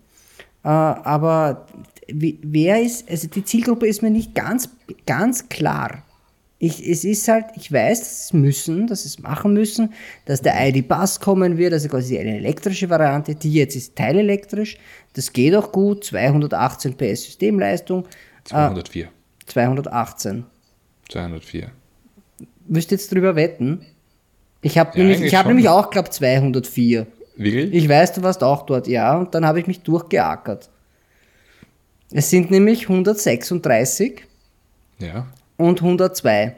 äh, 0.64 0.68
aber 0.68 1.66
wer 2.08 2.82
ist, 2.82 3.08
also 3.10 3.28
die 3.28 3.44
Zielgruppe 3.44 3.86
ist 3.86 4.02
mir 4.02 4.10
nicht 4.10 4.34
ganz, 4.34 4.68
ganz 5.06 5.48
klar. 5.48 6.02
Ich, 6.64 6.88
es 6.88 7.04
ist 7.04 7.28
halt, 7.28 7.44
ich 7.56 7.70
weiß, 7.70 8.00
dass 8.00 8.28
sie 8.28 8.38
müssen, 8.38 8.86
dass 8.86 9.02
sie 9.02 9.08
es 9.08 9.18
machen 9.18 9.52
müssen, 9.52 9.92
dass 10.24 10.40
der 10.40 10.54
ID-Bus 10.66 11.20
kommen 11.20 11.58
wird, 11.58 11.74
also 11.74 11.90
quasi 11.90 12.18
eine 12.18 12.38
elektrische 12.38 12.88
Variante, 12.88 13.34
die 13.34 13.52
jetzt 13.52 13.76
ist 13.76 13.96
teilelektrisch. 13.96 14.78
Das 15.12 15.34
geht 15.34 15.54
auch 15.54 15.72
gut, 15.72 16.04
218 16.04 16.96
PS 16.96 17.24
Systemleistung. 17.24 18.06
204. 18.44 19.04
Äh, 19.04 19.08
218. 19.44 20.46
204. 21.10 21.70
Müsst 22.66 22.90
jetzt 22.92 23.12
drüber 23.12 23.36
wetten. 23.36 23.84
Ich 24.62 24.78
habe 24.78 24.98
ja, 24.98 25.04
nämlich, 25.04 25.34
hab 25.34 25.46
nämlich 25.46 25.68
auch, 25.68 25.90
glaube 25.90 26.08
204. 26.08 27.06
Wirklich? 27.36 27.74
Ich 27.74 27.86
weiß, 27.90 28.14
du 28.14 28.22
warst 28.22 28.42
auch 28.42 28.64
dort, 28.64 28.86
ja, 28.86 29.18
und 29.18 29.34
dann 29.34 29.44
habe 29.44 29.60
ich 29.60 29.66
mich 29.66 29.82
durchgeackert. 29.82 30.70
Es 32.10 32.30
sind 32.30 32.50
nämlich 32.50 32.88
136. 32.88 34.22
Ja 34.98 35.26
und 35.56 35.80
102. 35.80 36.54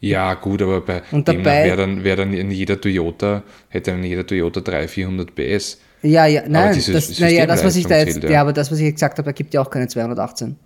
Ja, 0.00 0.34
gut, 0.34 0.60
aber 0.60 0.82
bei 0.82 1.02
und 1.12 1.26
dem 1.28 1.44
wäre 1.44 1.76
dann, 1.78 2.04
wär 2.04 2.16
dann 2.16 2.34
in 2.34 2.50
jeder 2.50 2.78
Toyota, 2.78 3.42
hätte 3.68 3.92
dann 3.92 4.04
jeder 4.04 4.26
Toyota 4.26 4.60
300, 4.60 4.90
400 4.90 5.34
PS. 5.34 5.78
Ja, 6.02 6.26
ja, 6.26 6.42
nein, 6.46 6.74
das, 6.74 7.18
naja, 7.18 7.46
das, 7.46 7.64
was 7.64 7.76
ich 7.76 7.86
da 7.86 7.96
jetzt, 7.96 8.22
ja. 8.22 8.30
ja. 8.30 8.40
aber 8.42 8.52
das, 8.52 8.70
was 8.70 8.78
ich 8.78 8.92
gesagt 8.92 9.16
habe, 9.16 9.30
ergibt 9.30 9.54
ja 9.54 9.62
auch 9.62 9.70
keine 9.70 9.88
218. 9.88 10.56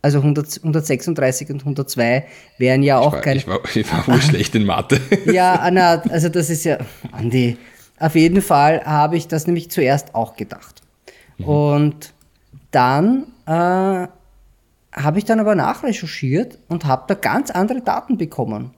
Also 0.00 0.18
100, 0.18 0.58
136 0.58 1.50
und 1.50 1.60
102 1.60 2.24
wären 2.58 2.84
ja 2.84 2.98
auch 2.98 3.20
keine. 3.20 3.38
Ich 3.38 3.48
war, 3.48 3.60
ich 3.74 3.92
war 3.92 4.06
wohl 4.06 4.22
schlecht 4.22 4.54
in 4.54 4.64
Mathe. 4.64 5.00
ja, 5.26 5.68
na, 5.72 6.02
also 6.08 6.28
das 6.28 6.48
ist 6.48 6.64
ja, 6.64 6.78
Andi, 7.10 7.56
auf 7.98 8.14
jeden 8.14 8.40
Fall 8.40 8.84
habe 8.84 9.16
ich 9.16 9.26
das 9.26 9.48
nämlich 9.48 9.72
zuerst 9.72 10.14
auch 10.14 10.36
gedacht. 10.36 10.82
Mhm. 11.38 11.44
Und 11.44 12.14
dann 12.70 13.26
äh, 13.46 14.06
habe 14.98 15.18
ich 15.18 15.24
dann 15.24 15.40
aber 15.40 15.54
nachrecherchiert 15.54 16.58
und 16.68 16.84
habe 16.84 17.04
da 17.08 17.14
ganz 17.14 17.50
andere 17.50 17.80
Daten 17.80 18.18
bekommen. 18.18 18.72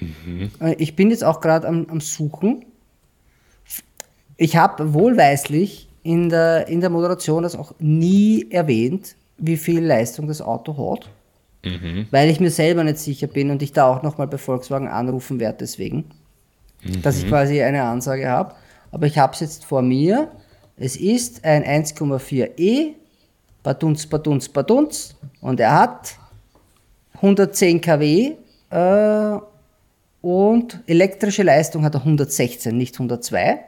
Mhm. 0.00 0.50
Äh, 0.60 0.74
ich 0.78 0.96
bin 0.96 1.10
jetzt 1.10 1.24
auch 1.24 1.40
gerade 1.40 1.68
am, 1.68 1.86
am, 1.90 2.00
Suchen. 2.00 2.64
Ich 4.36 4.56
habe 4.56 4.94
wohlweislich 4.94 5.88
in 6.02 6.28
der, 6.28 6.68
in 6.68 6.80
der 6.80 6.90
Moderation 6.90 7.42
das 7.42 7.56
auch 7.56 7.74
nie 7.78 8.50
erwähnt, 8.50 9.16
wie 9.38 9.56
viel 9.56 9.84
Leistung 9.84 10.28
das 10.28 10.40
Auto 10.40 10.92
hat, 10.92 11.10
mhm. 11.64 12.06
weil 12.10 12.30
ich 12.30 12.40
mir 12.40 12.50
selber 12.50 12.84
nicht 12.84 12.98
sicher 12.98 13.26
bin 13.26 13.50
und 13.50 13.62
ich 13.62 13.72
da 13.72 13.86
auch 13.86 14.02
nochmal 14.02 14.26
bei 14.26 14.38
Volkswagen 14.38 14.88
anrufen 14.88 15.40
werde 15.40 15.58
deswegen, 15.60 16.04
mhm. 16.82 17.02
dass 17.02 17.18
ich 17.18 17.28
quasi 17.28 17.62
eine 17.62 17.82
Ansage 17.82 18.28
habe. 18.28 18.54
Aber 18.92 19.06
ich 19.06 19.18
habe 19.18 19.32
es 19.32 19.40
jetzt 19.40 19.64
vor 19.64 19.82
mir. 19.82 20.30
Es 20.76 20.96
ist 20.96 21.44
ein 21.44 21.64
1,4e 21.64 22.94
Badunz, 23.66 24.06
Badunz, 24.06 24.48
Badunz. 24.48 25.16
Und 25.40 25.58
er 25.58 25.74
hat 25.74 26.14
110 27.14 27.80
kW 27.80 28.34
äh, 28.70 29.38
und 30.20 30.78
elektrische 30.86 31.42
Leistung 31.42 31.84
hat 31.84 31.94
er 31.94 32.00
116, 32.02 32.76
nicht 32.76 32.94
102. 32.94 33.58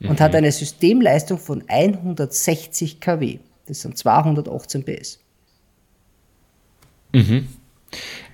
Mhm. 0.00 0.10
Und 0.10 0.20
hat 0.20 0.34
eine 0.34 0.52
Systemleistung 0.52 1.38
von 1.38 1.64
160 1.66 3.00
kW. 3.00 3.38
Das 3.64 3.80
sind 3.80 3.96
218 3.96 4.84
PS. 4.84 5.18
Mhm. 7.14 7.48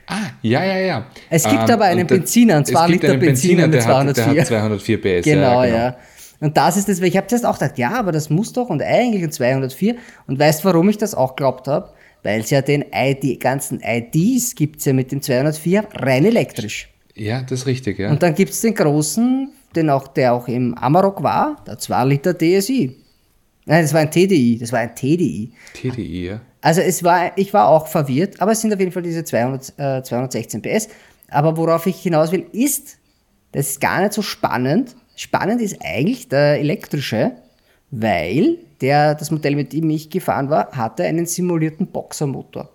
Ah, 0.09 0.31
ja, 0.43 0.65
ja, 0.65 0.79
ja. 0.79 1.07
Es 1.31 1.45
gibt 1.45 1.63
ähm, 1.63 1.75
aber 1.75 1.85
einen 1.85 2.09
Benziner, 2.09 2.57
einen 2.57 2.65
2 2.65 2.89
Liter 2.89 3.17
Benziner, 3.19 3.69
mit 3.69 3.83
204. 3.83 4.27
Hat, 4.27 4.35
der 4.35 4.41
hat 4.41 4.47
204 4.49 5.01
PS. 5.01 5.25
Genau, 5.25 5.63
ja. 5.63 5.67
Genau. 5.67 5.77
ja. 5.77 5.97
Und 6.41 6.57
das 6.57 6.77
ist 6.77 6.89
das, 6.89 7.01
weil 7.01 7.09
ich 7.09 7.17
habe 7.17 7.27
zuerst 7.27 7.45
auch 7.45 7.59
gedacht, 7.59 7.79
ja, 7.79 7.93
aber 7.93 8.13
das 8.13 8.31
muss 8.31 8.53
doch 8.53 8.69
und 8.71 8.83
eigentlich 8.83 9.23
ein 9.25 9.33
204. 9.33 9.97
Und 10.27 10.39
weißt 10.39 10.65
warum 10.65 10.89
ich 10.89 10.99
das 10.99 11.15
auch 11.15 11.37
glaubt 11.37 11.67
habe? 11.67 11.91
Weil 12.23 12.41
es 12.41 12.51
ja 12.51 12.63
den 12.63 12.85
ID, 12.95 13.41
ganzen 13.41 13.81
IDs 13.83 14.55
gibt 14.55 14.79
es 14.79 14.85
ja 14.85 14.93
mit 14.93 15.13
dem 15.13 15.23
204 15.23 15.85
rein 15.95 16.25
elektrisch. 16.25 16.89
Ja, 17.15 17.43
das 17.43 17.61
ist 17.61 17.67
richtig, 17.67 17.99
ja. 17.99 18.11
Und 18.11 18.23
dann 18.23 18.35
gibt 18.35 18.53
es 18.53 18.61
den 18.61 18.75
großen, 18.75 19.51
den 19.75 19.91
auch, 19.91 20.09
der 20.09 20.35
auch 20.35 20.47
im 20.49 20.75
Amarok 20.75 21.23
war, 21.23 21.63
der 21.67 21.79
2 21.79 22.05
Liter 22.05 22.35
DSI. 22.35 22.97
Nein, 23.67 23.83
das 23.83 23.93
war 23.93 24.01
ein 24.01 24.11
TDI, 24.11 24.59
das 24.59 24.73
war 24.73 24.79
ein 24.79 24.95
TDI. 24.95 25.53
TDI, 25.75 26.27
ja. 26.27 26.41
Also 26.61 26.81
es 26.81 27.05
war, 27.05 27.37
ich 27.37 27.53
war 27.53 27.69
auch 27.69 27.87
verwirrt, 27.87 28.41
aber 28.41 28.53
es 28.53 28.61
sind 28.61 28.73
auf 28.73 28.81
jeden 28.81 28.93
Fall 28.93 29.03
diese 29.03 29.25
200, 29.25 29.75
äh, 29.79 30.03
216 30.03 30.63
PS. 30.63 30.89
Aber 31.31 31.57
worauf 31.57 31.87
ich 31.87 32.01
hinaus 32.01 32.33
will, 32.33 32.47
ist, 32.53 32.99
das 33.53 33.71
ist 33.71 33.81
gar 33.81 34.01
nicht 34.01 34.13
so 34.13 34.23
spannend, 34.23 34.97
Spannend 35.19 35.61
ist 35.61 35.79
eigentlich 35.83 36.29
der 36.29 36.61
elektrische, 36.61 37.33
weil 37.91 38.59
der, 38.81 39.17
das 39.17 39.33
Modell, 39.33 39.57
mit 39.57 39.73
dem 39.73 39.91
ich 39.91 40.11
gefahren 40.11 40.49
war, 40.49 40.71
hatte 40.71 41.03
einen 41.03 41.27
simulierten 41.27 41.89
Boxermotor. 41.89 42.71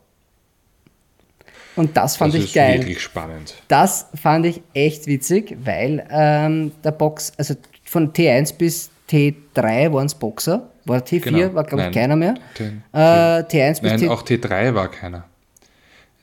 Und 1.78 1.96
das 1.96 2.18
fand 2.18 2.34
das 2.34 2.44
ich 2.44 2.54
geil. 2.54 2.68
Das 2.68 2.76
ist 2.76 2.82
wirklich 2.82 3.02
spannend. 3.02 3.56
Das 3.70 4.08
fand 4.22 4.46
ich 4.46 4.62
echt 4.74 5.08
witzig, 5.08 5.56
weil 5.64 6.06
ähm, 6.12 6.74
der 6.84 6.92
Box, 6.92 7.32
also 7.38 7.56
von 7.86 8.12
T1 8.12 8.58
bis 8.58 8.90
T3 9.10 9.94
waren 9.94 10.08
es 10.08 10.14
Boxer. 10.14 10.70
War 10.84 11.00
T4, 11.00 11.20
genau. 11.22 11.54
war 11.54 11.64
glaube 11.64 11.86
ich 11.86 11.92
keiner 11.94 12.18
mehr. 12.18 12.36
T, 12.56 12.66
äh, 12.92 12.98
T1 12.98 13.82
bis 13.82 13.90
Nein, 13.90 14.00
T 14.02 14.10
auch 14.10 14.22
T3 14.22 14.76
war 14.76 14.92
keiner. 14.92 15.24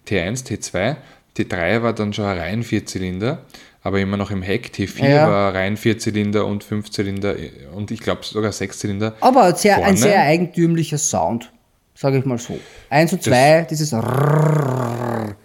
T1, 0.06 0.44
T2, 0.46 0.96
T3 1.34 1.82
war 1.82 1.94
dann 1.94 2.12
schon 2.12 2.26
ein 2.26 2.36
rein 2.36 2.62
Vierzylinder 2.62 3.46
aber 3.82 4.00
immer 4.00 4.16
noch 4.16 4.30
im 4.30 4.42
Heck. 4.42 4.70
T4 4.74 5.08
ja. 5.08 5.28
war 5.28 5.54
rein 5.54 5.76
Vierzylinder 5.76 6.46
und 6.46 6.64
Fünfzylinder 6.64 7.34
und 7.74 7.90
ich 7.90 8.00
glaube 8.00 8.24
sogar 8.24 8.52
Sechszylinder. 8.52 9.14
Aber 9.20 9.54
sehr, 9.54 9.84
ein 9.84 9.96
sehr 9.96 10.20
eigentümlicher 10.22 10.98
Sound, 10.98 11.52
sage 11.94 12.18
ich 12.18 12.24
mal 12.24 12.38
so. 12.38 12.58
Eins 12.90 13.12
und 13.12 13.22
zwei, 13.22 13.60
das, 13.60 13.68
dieses 13.68 13.94
Rrrr. 13.94 15.36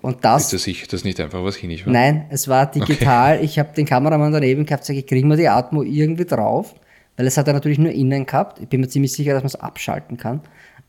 und 0.00 0.24
das. 0.24 0.44
Ist 0.44 0.52
das 0.54 0.62
sicher, 0.62 0.86
dass 0.90 1.04
nicht 1.04 1.20
einfach 1.20 1.44
was 1.44 1.56
Chinisch 1.56 1.84
war? 1.84 1.92
Nein, 1.92 2.26
es 2.30 2.48
war 2.48 2.70
digital. 2.70 3.36
Okay. 3.36 3.44
Ich 3.44 3.58
habe 3.58 3.74
den 3.74 3.86
Kameramann 3.86 4.32
daneben 4.32 4.64
gehabt, 4.64 4.84
sage 4.84 5.00
ich, 5.00 5.06
kriegen 5.06 5.28
wir 5.28 5.36
die 5.36 5.48
Atmo 5.48 5.82
irgendwie 5.82 6.24
drauf? 6.24 6.74
Weil 7.16 7.26
es 7.26 7.36
hat 7.36 7.48
er 7.48 7.52
natürlich 7.52 7.78
nur 7.78 7.90
innen 7.90 8.26
gehabt. 8.26 8.60
Ich 8.60 8.68
bin 8.68 8.80
mir 8.80 8.88
ziemlich 8.88 9.12
sicher, 9.12 9.32
dass 9.32 9.42
man 9.42 9.48
es 9.48 9.56
abschalten 9.56 10.16
kann. 10.16 10.40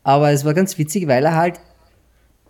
Aber 0.03 0.31
es 0.31 0.45
war 0.45 0.53
ganz 0.53 0.77
witzig, 0.77 1.07
weil 1.07 1.25
er 1.25 1.35
halt 1.35 1.59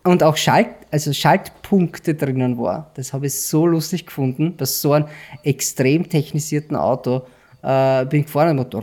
und 0.03 0.23
auch 0.23 0.37
Schalt, 0.37 0.69
also 0.91 1.13
Schaltpunkte 1.13 2.15
drinnen 2.15 2.57
war. 2.57 2.91
Das 2.95 3.13
habe 3.13 3.27
ich 3.27 3.41
so 3.41 3.65
lustig 3.65 4.05
gefunden, 4.05 4.55
bei 4.57 4.65
so 4.65 4.93
einem 4.93 5.07
extrem 5.43 6.07
technisierten 6.07 6.75
Auto 6.75 7.23
äh, 7.61 8.05
bin 8.05 8.21
ich 8.21 8.25
gefahren 8.25 8.57
und 8.59 8.73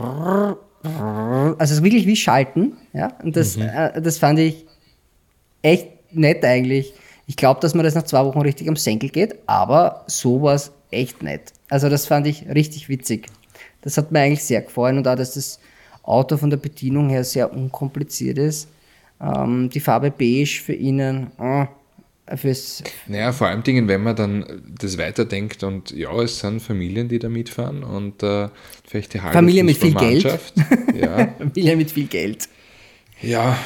also 1.57 1.83
wirklich 1.83 2.05
wie 2.05 2.15
Schalten, 2.15 2.77
ja, 2.93 3.11
und 3.23 3.35
das, 3.35 3.57
mhm. 3.57 3.63
äh, 3.63 4.01
das 4.01 4.19
fand 4.19 4.39
ich 4.39 4.65
echt 5.61 5.89
nett 6.13 6.45
eigentlich. 6.45 6.93
Ich 7.25 7.35
glaube, 7.35 7.59
dass 7.59 7.73
man 7.73 7.83
das 7.83 7.95
nach 7.95 8.03
zwei 8.03 8.23
Wochen 8.23 8.39
richtig 8.39 8.69
am 8.69 8.77
Senkel 8.77 9.09
geht, 9.09 9.35
aber 9.47 10.05
so 10.07 10.41
war 10.41 10.55
es 10.55 10.71
echt 10.91 11.23
nett. 11.23 11.51
Also 11.69 11.89
das 11.89 12.05
fand 12.05 12.27
ich 12.27 12.47
richtig 12.47 12.87
witzig. 12.87 13.27
Das 13.81 13.97
hat 13.97 14.11
mir 14.11 14.21
eigentlich 14.21 14.43
sehr 14.43 14.61
gefallen 14.61 14.97
und 14.97 15.07
auch, 15.07 15.15
dass 15.15 15.33
das 15.33 15.59
Auto 16.03 16.37
von 16.37 16.49
der 16.49 16.57
Bedienung 16.57 17.09
her 17.09 17.25
sehr 17.25 17.51
unkompliziert 17.51 18.37
ist 18.37 18.69
Ähm, 19.21 19.69
die 19.69 19.79
Farbe 19.79 20.11
beige 20.11 20.61
für 20.63 20.73
innen, 20.73 21.31
äh, 21.39 21.65
fürs, 22.35 22.83
Naja, 23.07 23.31
vor 23.31 23.47
allem 23.47 23.63
Dingen, 23.63 23.87
wenn 23.87 24.03
man 24.03 24.15
dann 24.15 24.61
das 24.79 24.97
weiterdenkt 24.97 25.63
und 25.63 25.91
ja, 25.91 26.11
es 26.21 26.39
sind 26.39 26.61
Familien, 26.61 27.07
die 27.07 27.19
da 27.19 27.29
mitfahren 27.29 27.83
und 27.83 28.21
äh, 28.21 28.49
vielleicht 28.85 29.13
die 29.13 29.21
halbe 29.21 29.33
Familie 29.33 29.63
mit 29.63 29.77
viel 29.77 29.93
Geld. 29.93 30.25
Ja, 30.95 31.33
Familie 31.37 31.75
mit 31.75 31.91
viel 31.91 32.07
Geld. 32.07 32.49
ja, 33.21 33.57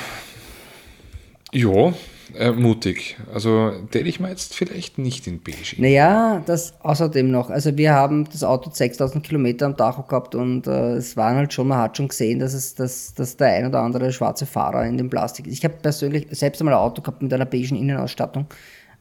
ja 1.54 1.94
äh, 2.38 2.52
mutig. 2.52 3.18
Also, 3.34 3.72
den 3.94 4.06
ich 4.06 4.20
mir 4.20 4.30
jetzt 4.30 4.56
vielleicht 4.56 4.98
nicht 4.98 5.28
in 5.28 5.42
Beige. 5.42 5.76
Naja, 5.78 6.42
das 6.46 6.74
außerdem 6.82 7.30
noch. 7.30 7.50
Also 7.50 7.78
wir 7.78 7.94
haben 7.94 8.26
das 8.32 8.44
Auto 8.44 8.70
6000 8.72 9.24
Kilometer 9.24 9.66
am 9.66 9.78
Tacho 9.78 10.04
gehabt 10.04 10.36
und 10.36 10.68
äh, 10.68 10.94
es 10.94 11.18
waren 11.18 11.36
halt 11.36 11.54
schon, 11.54 11.68
man 11.68 11.80
hat 11.80 11.98
schon 11.98 12.08
gesehen, 12.08 12.40
dass, 12.40 12.54
es, 12.54 12.76
dass, 12.76 13.14
dass 13.14 13.38
der 13.38 13.48
ein 13.48 13.68
oder 13.68 13.82
andere 13.82 14.12
schwarze 14.12 14.46
Fahrer 14.46 14.86
in 14.86 14.98
dem 14.98 15.10
Plastik 15.10 15.48
ist. 15.48 15.58
Ich 15.58 15.64
habe 15.64 15.76
persönlich 15.82 16.28
selbst 16.32 16.62
einmal 16.62 16.76
ein 16.76 16.82
Auto 16.82 17.02
gehabt 17.02 17.22
mit 17.22 17.34
einer 17.34 17.46
beigen 17.46 17.76
Innenausstattung, 17.76 18.48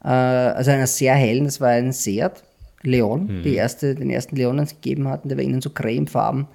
äh, 0.04 0.08
also 0.08 0.70
einer 0.70 0.86
sehr 0.86 1.14
hellen, 1.14 1.44
das 1.44 1.60
war 1.60 1.68
ein 1.68 1.92
Seat 1.92 2.42
Leon, 2.82 3.42
die 3.44 3.54
erste, 3.56 3.94
den 3.94 4.08
ersten 4.08 4.36
Leon, 4.36 4.56
den 4.56 4.66
sie 4.66 4.76
gegeben 4.76 5.06
hatten, 5.08 5.28
der 5.28 5.36
war 5.36 5.44
innen 5.44 5.60
so 5.60 5.68
cremefarben. 5.68 6.46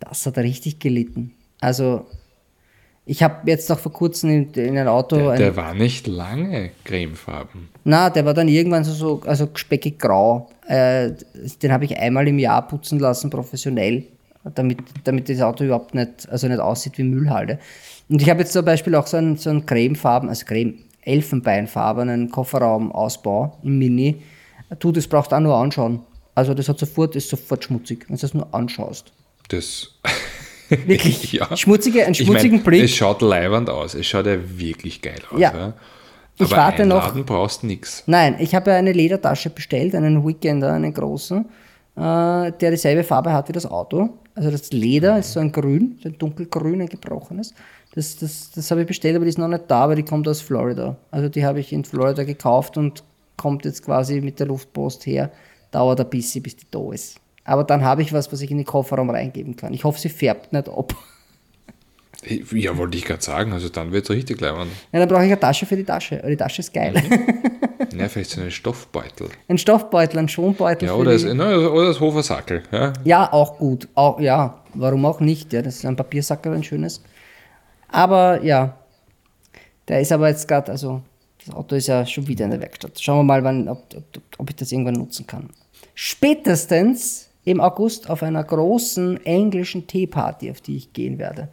Das 0.00 0.24
hat 0.24 0.38
er 0.38 0.42
richtig 0.42 0.78
gelitten. 0.78 1.34
Also 1.60 2.06
ich 3.08 3.22
habe 3.22 3.48
jetzt 3.48 3.68
noch 3.70 3.78
vor 3.78 3.92
kurzem 3.92 4.30
in, 4.30 4.52
in 4.54 4.76
ein 4.76 4.88
Auto... 4.88 5.16
Der, 5.16 5.30
ein- 5.30 5.38
der 5.38 5.56
war 5.56 5.74
nicht 5.74 6.06
lange 6.08 6.70
cremefarben. 6.84 7.68
na, 7.84 8.10
der 8.10 8.24
war 8.24 8.34
dann 8.34 8.48
irgendwann 8.48 8.82
so, 8.84 8.92
so 8.92 9.22
also 9.24 9.48
speckig 9.54 9.98
grau. 9.98 10.50
Äh, 10.66 11.12
den 11.62 11.72
habe 11.72 11.84
ich 11.84 11.96
einmal 11.96 12.26
im 12.26 12.38
Jahr 12.40 12.66
putzen 12.66 12.98
lassen, 12.98 13.30
professionell, 13.30 14.04
damit, 14.54 14.78
damit 15.04 15.28
das 15.28 15.40
Auto 15.40 15.62
überhaupt 15.64 15.94
nicht, 15.94 16.28
also 16.28 16.48
nicht 16.48 16.58
aussieht 16.60 16.98
wie 16.98 17.04
Müllhalde. 17.04 17.58
Und 18.08 18.20
ich 18.22 18.28
habe 18.28 18.40
jetzt 18.40 18.52
zum 18.52 18.64
Beispiel 18.64 18.94
auch 18.96 19.06
so 19.06 19.16
einen, 19.16 19.36
so 19.36 19.50
einen 19.50 19.64
cremefarben, 19.66 20.28
also 20.28 20.44
creme, 20.44 20.74
elfenbeinfarbenen 21.02 22.30
Kofferraumausbau 22.30 23.58
im 23.62 23.78
Mini. 23.78 24.22
Du, 24.80 24.90
das 24.90 25.06
brauchst 25.06 25.32
auch 25.32 25.40
nur 25.40 25.54
anschauen. 25.54 26.00
Also 26.34 26.54
das 26.54 26.68
hat 26.68 26.78
sofort, 26.78 27.14
ist 27.16 27.28
sofort 27.28 27.64
schmutzig, 27.64 28.04
wenn 28.08 28.16
du 28.16 28.20
das 28.20 28.34
nur 28.34 28.52
anschaust. 28.52 29.12
Das. 29.48 29.92
Wirklich. 30.86 31.32
ja. 31.32 31.56
Schmutzige, 31.56 32.04
einen 32.04 32.12
Ich 32.12 32.18
schmutzigen 32.26 32.56
mein, 32.58 32.64
Blick. 32.64 32.84
Es 32.84 32.94
schaut 32.94 33.22
leiwand 33.22 33.70
aus. 33.70 33.94
Es 33.94 34.06
schaut 34.06 34.26
ja 34.26 34.36
wirklich 34.58 35.00
geil 35.02 35.20
aus. 35.30 35.38
Ja. 35.40 35.52
Ja. 35.56 35.72
Ich 36.38 36.42
Aber 36.46 36.56
warte 36.56 36.84
noch- 36.86 36.96
einladen 37.04 37.24
brauchst 37.24 37.64
nix. 37.64 38.02
Nein, 38.06 38.36
ich 38.40 38.54
habe 38.54 38.70
ja 38.70 38.76
eine 38.76 38.92
Ledertasche 38.92 39.48
bestellt, 39.50 39.94
einen 39.94 40.26
Weekender, 40.26 40.72
einen 40.72 40.92
großen, 40.92 41.44
äh, 41.96 42.00
der 42.00 42.70
dieselbe 42.70 43.04
Farbe 43.04 43.32
hat 43.32 43.48
wie 43.48 43.52
das 43.52 43.64
Auto. 43.64 44.10
Also 44.34 44.50
das 44.50 44.70
Leder 44.72 45.18
ist 45.18 45.32
so 45.32 45.40
ein 45.40 45.50
grün, 45.50 45.98
so 46.02 46.10
ein 46.10 46.18
dunkelgrün, 46.18 46.82
ein 46.82 46.88
gebrochenes. 46.88 47.54
Das, 47.94 48.16
das, 48.16 48.50
das 48.54 48.70
habe 48.70 48.82
ich 48.82 48.86
bestellt, 48.86 49.16
aber 49.16 49.24
die 49.24 49.30
ist 49.30 49.38
noch 49.38 49.48
nicht 49.48 49.64
da, 49.68 49.84
aber 49.84 49.94
die 49.94 50.02
kommt 50.02 50.28
aus 50.28 50.42
Florida. 50.42 50.96
Also 51.10 51.30
die 51.30 51.46
habe 51.46 51.60
ich 51.60 51.72
in 51.72 51.84
Florida 51.84 52.24
gekauft 52.24 52.76
und 52.76 53.02
kommt 53.38 53.64
jetzt 53.64 53.82
quasi 53.82 54.20
mit 54.20 54.38
der 54.38 54.48
Luftpost 54.48 55.06
her. 55.06 55.30
Dauert 55.70 56.00
ein 56.00 56.10
bisschen, 56.10 56.42
bis 56.42 56.56
die 56.56 56.66
da 56.70 56.92
ist. 56.92 57.16
Aber 57.46 57.64
dann 57.64 57.84
habe 57.84 58.02
ich 58.02 58.12
was, 58.12 58.30
was 58.32 58.40
ich 58.40 58.50
in 58.50 58.58
den 58.58 58.66
Kofferraum 58.66 59.08
reingeben 59.08 59.56
kann. 59.56 59.72
Ich 59.72 59.84
hoffe, 59.84 60.00
sie 60.00 60.08
färbt 60.08 60.52
nicht 60.52 60.68
ab. 60.68 60.94
Ja, 62.52 62.76
wollte 62.76 62.98
ich 62.98 63.04
gerade 63.04 63.22
sagen. 63.22 63.52
Also 63.52 63.68
dann 63.68 63.92
wird 63.92 64.04
es 64.04 64.10
richtig 64.10 64.40
leibend. 64.40 64.72
Ja, 64.92 64.98
dann 64.98 65.08
brauche 65.08 65.20
ich 65.24 65.30
eine 65.30 65.38
Tasche 65.38 65.64
für 65.64 65.76
die 65.76 65.84
Tasche. 65.84 66.22
Die 66.26 66.36
Tasche 66.36 66.60
ist 66.60 66.74
geil. 66.74 66.94
Ja, 67.96 68.08
vielleicht 68.08 68.30
so 68.30 68.42
einen 68.42 68.50
Stoffbeutel. 68.50 69.28
ein 69.48 69.56
Stoffbeutel, 69.56 70.18
ein 70.18 70.28
Schonbeutel. 70.28 70.88
Ja, 70.88 70.94
oder 70.94 71.12
das, 71.12 71.24
na, 71.24 71.56
oder 71.56 71.86
das 71.86 72.00
Hofersackel. 72.00 72.62
Ja. 72.70 72.92
Ja, 73.04 73.32
auch 73.32 73.56
gut. 73.56 73.88
Auch, 73.94 74.20
ja, 74.20 74.62
warum 74.74 75.06
auch 75.06 75.20
nicht? 75.20 75.52
Ja, 75.54 75.62
das 75.62 75.76
ist 75.76 75.86
ein 75.86 75.96
Papiersackerl, 75.96 76.54
ein 76.54 76.64
schönes. 76.64 77.02
Aber 77.88 78.42
ja, 78.42 78.76
der 79.88 80.00
ist 80.00 80.12
aber 80.12 80.28
jetzt 80.28 80.46
gerade, 80.46 80.72
also 80.72 81.00
das 81.44 81.54
Auto 81.54 81.76
ist 81.76 81.86
ja 81.86 82.04
schon 82.04 82.26
wieder 82.26 82.44
in 82.44 82.50
der 82.50 82.60
Werkstatt. 82.60 83.00
Schauen 83.00 83.18
wir 83.18 83.24
mal, 83.24 83.44
wann, 83.44 83.66
ob, 83.68 83.84
ob, 83.96 84.04
ob 84.36 84.50
ich 84.50 84.56
das 84.56 84.72
irgendwann 84.72 84.94
nutzen 84.94 85.26
kann. 85.26 85.48
Spätestens 85.94 87.25
im 87.46 87.60
August 87.60 88.10
auf 88.10 88.22
einer 88.22 88.42
großen 88.42 89.24
englischen 89.24 89.86
Teeparty, 89.86 90.50
auf 90.50 90.60
die 90.60 90.76
ich 90.76 90.92
gehen 90.92 91.18
werde. 91.18 91.48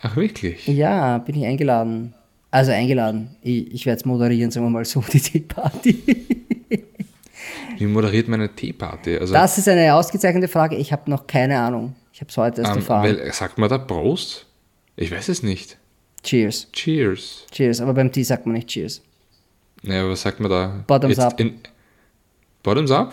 Ach, 0.00 0.14
wirklich? 0.14 0.66
Ja, 0.68 1.18
bin 1.18 1.34
ich 1.34 1.44
eingeladen. 1.44 2.14
Also 2.52 2.70
eingeladen. 2.70 3.36
Ich, 3.42 3.74
ich 3.74 3.84
werde 3.86 3.98
es 3.98 4.04
moderieren, 4.04 4.52
sagen 4.52 4.64
wir 4.64 4.70
mal 4.70 4.84
so, 4.84 5.04
die 5.12 5.20
Teeparty. 5.20 6.26
Wie 7.78 7.86
moderiert 7.86 8.28
man 8.28 8.40
eine 8.40 8.54
Teeparty? 8.54 9.18
Also, 9.18 9.34
Das 9.34 9.58
ist 9.58 9.68
eine 9.68 9.92
ausgezeichnete 9.92 10.46
Frage. 10.48 10.76
Ich 10.76 10.92
habe 10.92 11.10
noch 11.10 11.26
keine 11.26 11.58
Ahnung. 11.58 11.96
Ich 12.12 12.20
habe 12.20 12.30
es 12.30 12.36
heute 12.36 12.60
erst 12.62 12.72
ähm, 12.72 12.78
erfahren. 12.78 13.02
weil, 13.02 13.32
sagt 13.32 13.58
man 13.58 13.68
da 13.68 13.78
Prost? 13.78 14.46
Ich 14.94 15.10
weiß 15.10 15.28
es 15.28 15.42
nicht. 15.42 15.76
Cheers. 16.22 16.68
Cheers. 16.72 17.44
Cheers, 17.50 17.80
aber 17.80 17.92
beim 17.92 18.12
Tee 18.12 18.22
sagt 18.22 18.46
man 18.46 18.54
nicht 18.54 18.68
Cheers. 18.68 19.02
Naja, 19.82 20.08
was 20.08 20.22
sagt 20.22 20.38
man 20.38 20.50
da? 20.50 20.84
Bottoms 20.86 21.18
up. 21.18 21.38
In, 21.40 21.58
bottoms 22.62 22.90
up? 22.92 23.12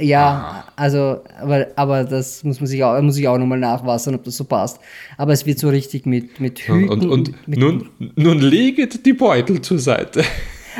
Ja, 0.00 0.64
also, 0.76 1.20
aber, 1.40 1.66
aber 1.76 2.04
das 2.04 2.42
muss 2.44 2.60
man 2.60 2.66
sich 2.66 2.82
auch, 2.82 3.00
muss 3.02 3.16
ich 3.18 3.28
auch 3.28 3.38
nochmal 3.38 3.58
nachwassern, 3.58 4.14
ob 4.14 4.24
das 4.24 4.36
so 4.36 4.44
passt. 4.44 4.78
Aber 5.16 5.32
es 5.32 5.44
wird 5.46 5.58
so 5.58 5.68
richtig 5.68 6.06
mit, 6.06 6.40
mit 6.40 6.68
Und, 6.68 6.74
Hüten. 6.80 6.88
und, 6.90 7.08
und 7.10 7.48
mit, 7.48 7.58
nun, 7.58 7.88
nun 8.16 8.38
leget 8.40 9.04
die 9.06 9.12
Beutel 9.12 9.60
zur 9.60 9.78
Seite. 9.78 10.22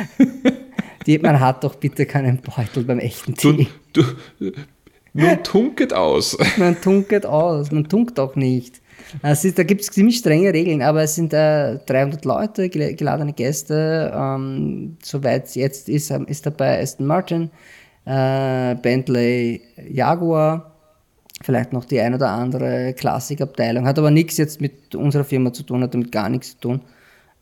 die, 1.05 1.19
man 1.19 1.39
hat 1.39 1.63
doch 1.63 1.75
bitte 1.75 2.05
keinen 2.05 2.39
Beutel 2.41 2.83
beim 2.83 2.99
echten 2.99 3.33
Du, 3.33 3.53
Tee. 3.53 3.67
du, 3.93 4.03
nun 5.13 5.43
tunket 5.43 5.93
aus. 5.93 6.37
Man 6.57 6.79
tunkelt 6.79 7.25
aus, 7.25 7.69
man 7.71 7.83
tunkt 7.89 8.17
auch 8.19 8.35
nicht. 8.37 8.79
Ist, 9.23 9.57
da 9.59 9.63
gibt 9.63 9.81
es 9.81 9.87
ziemlich 9.87 10.17
strenge 10.19 10.53
Regeln, 10.53 10.81
aber 10.81 11.01
es 11.03 11.15
sind 11.15 11.33
äh, 11.33 11.79
300 11.85 12.23
Leute, 12.23 12.69
gel- 12.69 12.95
geladene 12.95 13.33
Gäste. 13.33 14.09
Ähm, 14.15 14.95
soweit 15.03 15.47
es 15.47 15.55
jetzt 15.55 15.89
ist, 15.89 16.11
ähm, 16.11 16.25
ist 16.27 16.45
dabei 16.45 16.81
Aston 16.81 17.07
Martin, 17.07 17.49
äh, 18.05 18.75
Bentley, 18.75 19.61
Jaguar, 19.89 20.71
vielleicht 21.41 21.73
noch 21.73 21.85
die 21.85 21.99
ein 21.99 22.13
oder 22.13 22.29
andere 22.29 22.93
Klassikabteilung. 22.93 23.85
Hat 23.85 23.99
aber 23.99 24.11
nichts 24.11 24.37
jetzt 24.37 24.61
mit 24.61 24.95
unserer 24.95 25.23
Firma 25.23 25.53
zu 25.53 25.63
tun, 25.63 25.83
hat 25.83 25.93
damit 25.93 26.11
gar 26.11 26.29
nichts 26.29 26.51
zu 26.51 26.59
tun. 26.59 26.81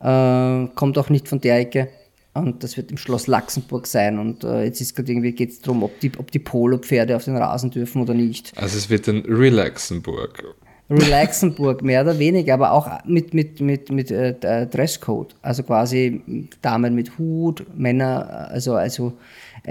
Äh, 0.00 0.68
kommt 0.74 0.98
auch 0.98 1.10
nicht 1.10 1.28
von 1.28 1.40
der 1.40 1.58
Ecke. 1.58 1.88
Und 2.32 2.62
das 2.62 2.76
wird 2.76 2.90
im 2.90 2.96
Schloss 2.96 3.26
Laxenburg 3.26 3.86
sein. 3.86 4.18
Und 4.18 4.44
äh, 4.44 4.64
jetzt 4.64 4.80
ist 4.80 4.94
gerade 4.94 5.10
irgendwie 5.10 5.32
geht 5.32 5.50
es 5.50 5.60
darum, 5.60 5.82
ob 5.82 5.98
die, 6.00 6.12
ob 6.16 6.30
die 6.30 6.38
Polo-Pferde 6.38 7.16
auf 7.16 7.24
den 7.24 7.36
Rasen 7.36 7.70
dürfen 7.70 8.02
oder 8.02 8.14
nicht. 8.14 8.52
Also 8.56 8.78
es 8.78 8.88
wird 8.88 9.08
ein 9.08 9.24
Relaxenburg. 9.26 10.44
Relaxenburg, 10.88 11.82
mehr 11.82 12.02
oder 12.02 12.18
weniger, 12.18 12.54
aber 12.54 12.72
auch 12.72 12.88
mit, 13.04 13.34
mit, 13.34 13.60
mit, 13.60 13.90
mit 13.90 14.10
äh, 14.10 14.66
Dresscode. 14.66 15.34
Also 15.42 15.64
quasi 15.64 16.46
Damen 16.62 16.94
mit 16.94 17.18
Hut, 17.18 17.66
Männer, 17.76 18.48
also, 18.50 18.74
also 18.74 19.12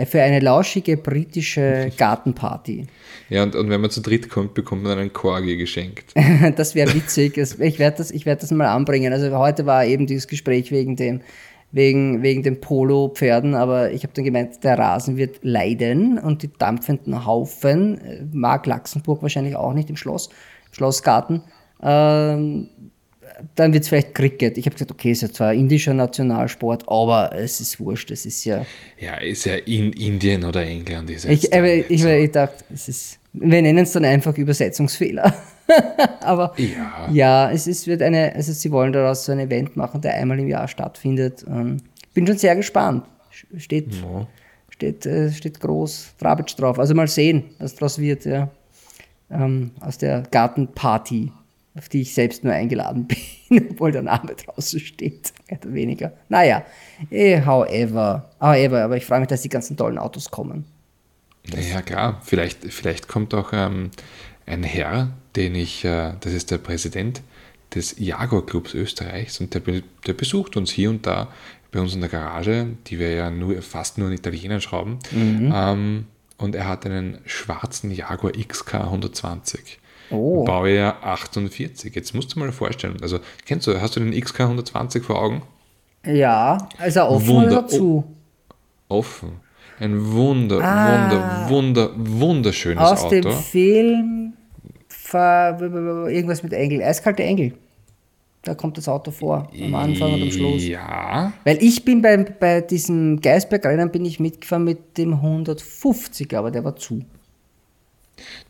für 0.05 0.21
eine 0.21 0.39
lauschige 0.39 0.97
britische 0.97 1.91
Gartenparty. 1.97 2.87
Ja, 3.29 3.43
und, 3.43 3.55
und 3.55 3.69
wenn 3.69 3.81
man 3.81 3.89
zu 3.89 4.01
dritt 4.01 4.29
kommt, 4.29 4.53
bekommt 4.53 4.83
man 4.83 4.97
einen 4.97 5.13
Corgi 5.13 5.57
geschenkt. 5.57 6.13
das 6.55 6.75
wäre 6.75 6.93
witzig. 6.93 7.37
Ich 7.37 7.79
werde 7.79 7.97
das, 7.97 8.11
ich 8.11 8.25
werd 8.25 8.43
das 8.43 8.51
mal 8.51 8.67
anbringen. 8.67 9.13
Also 9.13 9.35
heute 9.37 9.65
war 9.65 9.85
eben 9.85 10.07
dieses 10.07 10.27
Gespräch 10.27 10.71
wegen 10.71 10.95
dem, 10.95 11.21
wegen, 11.71 12.23
wegen 12.23 12.43
den 12.43 12.59
Polo-Pferden, 12.59 13.53
aber 13.53 13.91
ich 13.91 14.03
habe 14.03 14.13
dann 14.13 14.25
gemeint, 14.25 14.63
der 14.63 14.77
Rasen 14.77 15.17
wird 15.17 15.39
leiden 15.43 16.17
und 16.17 16.43
die 16.43 16.49
dampfenden 16.57 17.25
Haufen 17.25 17.99
äh, 18.01 18.25
mag 18.31 18.65
Laxenburg 18.65 19.21
wahrscheinlich 19.21 19.55
auch 19.55 19.73
nicht 19.73 19.89
im 19.89 19.95
Schloss, 19.95 20.29
im 20.67 20.73
Schlossgarten. 20.73 21.43
Ähm, 21.81 22.69
dann 23.55 23.73
wird 23.73 23.83
es 23.83 23.89
vielleicht 23.89 24.13
Cricket. 24.15 24.57
Ich 24.57 24.65
habe 24.65 24.73
gesagt, 24.73 24.91
okay, 24.91 25.11
ist 25.11 25.21
ja 25.21 25.29
zwar 25.31 25.53
indischer 25.53 25.93
Nationalsport, 25.93 26.83
aber 26.87 27.31
es 27.35 27.59
ist 27.61 27.79
wurscht. 27.79 28.11
Es 28.11 28.25
ist 28.25 28.45
ja. 28.45 28.65
Ja, 28.99 29.15
ist 29.15 29.45
ja 29.45 29.55
in 29.55 29.93
Indien 29.93 30.43
oder 30.43 30.65
England. 30.65 31.09
Ist 31.09 31.25
Ich, 31.25 31.53
aber 31.53 31.73
ich, 31.73 32.01
so. 32.01 32.09
ich 32.09 32.31
dachte, 32.31 32.63
es 32.73 32.87
ist, 32.89 33.19
wir 33.33 33.61
nennen 33.61 33.79
es 33.79 33.91
dann 33.91 34.05
einfach 34.05 34.37
Übersetzungsfehler. 34.37 35.33
aber 36.21 36.53
Ja. 36.57 37.09
ja, 37.11 37.51
es 37.51 37.67
ist, 37.67 37.85
wird 37.87 38.01
eine, 38.01 38.33
also 38.35 38.51
sie 38.53 38.71
wollen 38.71 38.91
daraus 38.91 39.25
so 39.25 39.31
ein 39.31 39.39
Event 39.39 39.75
machen, 39.77 40.01
der 40.01 40.15
einmal 40.15 40.39
im 40.39 40.47
Jahr 40.47 40.67
stattfindet. 40.67 41.45
Ähm, 41.47 41.77
bin 42.13 42.25
schon 42.25 42.37
sehr 42.37 42.55
gespannt. 42.55 43.03
Steht, 43.57 43.93
Ja. 43.93 44.27
steht, 44.69 45.05
äh, 45.05 45.31
steht 45.31 45.59
groß 45.59 46.15
Trabitsch 46.17 46.57
drauf. 46.57 46.79
Also 46.79 46.95
mal 46.95 47.07
sehen, 47.07 47.43
was 47.59 47.75
daraus 47.75 47.99
wird, 47.99 48.25
ja. 48.25 48.49
Ähm, 49.31 49.71
aus 49.79 49.99
der 49.99 50.23
Gartenparty, 50.31 51.31
auf 51.80 51.89
die 51.89 52.01
ich 52.01 52.13
selbst 52.13 52.43
nur 52.43 52.53
eingeladen 52.53 53.07
bin, 53.49 53.69
obwohl 53.71 53.91
der 53.91 54.03
Name 54.03 54.36
draußen 54.36 54.80
steht. 54.80 55.34
Mehr 55.49 55.59
oder 55.61 55.73
weniger. 55.73 56.13
Naja, 56.27 56.63
eh, 57.09 57.41
however, 57.43 58.30
however, 58.39 58.84
aber 58.84 58.97
ich 58.97 59.05
freue 59.05 59.21
mich, 59.21 59.30
dass 59.30 59.41
die 59.41 59.49
ganzen 59.49 59.77
tollen 59.77 59.97
Autos 59.97 60.30
kommen. 60.30 60.65
Ja, 61.71 61.82
klar. 61.82 62.21
Vielleicht, 62.23 62.65
vielleicht 62.71 63.07
kommt 63.07 63.34
auch 63.34 63.53
ähm, 63.53 63.91
ein 64.45 64.63
Herr, 64.63 65.13
den 65.36 65.55
ich, 65.55 65.86
äh, 65.86 66.13
das 66.19 66.34
ist 66.34 66.51
der 66.51 66.57
Präsident 66.57 67.21
des 67.73 67.95
Jaguar-Clubs 67.97 68.73
Österreichs 68.73 69.39
und 69.39 69.53
der, 69.53 69.61
der 70.05 70.13
besucht 70.13 70.57
uns 70.57 70.71
hier 70.71 70.89
und 70.89 71.05
da 71.05 71.30
bei 71.71 71.80
uns 71.80 71.93
in 71.93 72.01
der 72.01 72.09
Garage, 72.09 72.67
die 72.88 72.99
wir 72.99 73.11
ja 73.11 73.30
nur, 73.30 73.61
fast 73.61 73.97
nur 73.97 74.09
in 74.09 74.15
Italienern 74.15 74.59
schrauben. 74.59 74.99
Ähm, 75.13 76.07
und 76.38 76.55
er 76.55 76.67
hat 76.67 76.86
einen 76.86 77.19
schwarzen 77.25 77.91
Jaguar 77.91 78.34
XK 78.34 78.75
120. 78.75 79.78
Oh. 80.12 80.43
Baujahr 80.43 81.03
48. 81.03 81.93
Jetzt 81.95 82.14
musst 82.16 82.34
du 82.36 82.39
mal 82.39 82.51
vorstellen, 82.51 82.97
also 83.01 83.20
kennst 83.45 83.68
du, 83.68 83.80
hast 83.82 83.95
du 83.95 83.99
den 83.99 84.20
XK 84.20 84.41
120 84.41 85.03
vor 85.03 85.22
Augen? 85.22 85.41
Ja, 86.05 86.57
also 86.78 87.01
offen 87.03 87.28
Wunder- 87.28 87.60
oder 87.60 87.68
zu? 87.68 88.03
Offen. 88.88 89.32
Ein 89.80 90.12
wunder, 90.14 90.60
Ah. 90.62 91.49
wunder, 91.49 91.49
wunder, 91.49 91.91
wunderschönes 91.97 92.84
Aus 92.84 93.03
Auto. 93.03 93.16
dem 93.22 93.32
Film 93.32 94.34
irgendwas 96.10 96.43
mit 96.43 96.53
Engel, 96.53 96.82
eiskalte 96.84 97.24
Engel. 97.24 97.53
Da 98.43 98.55
kommt 98.55 98.78
das 98.78 98.88
Auto 98.88 99.12
vor, 99.12 99.49
am 99.62 99.76
Anfang 99.76 100.14
und 100.14 100.22
am 100.22 100.32
Schluss. 100.32 100.66
Ja, 100.66 101.34
Weil 101.43 101.57
ich 101.62 101.84
bin 101.84 102.01
bei, 102.01 102.16
bei 102.18 102.62
diesem 102.62 103.20
Geisbergrennen 103.20 103.91
bin 103.91 104.05
ich 104.05 104.20
mitgefahren 104.20 104.64
mit 104.64 104.97
dem 104.97 105.16
150, 105.16 106.34
aber 106.38 106.49
der 106.49 106.64
war 106.64 106.76
zu. 106.76 107.01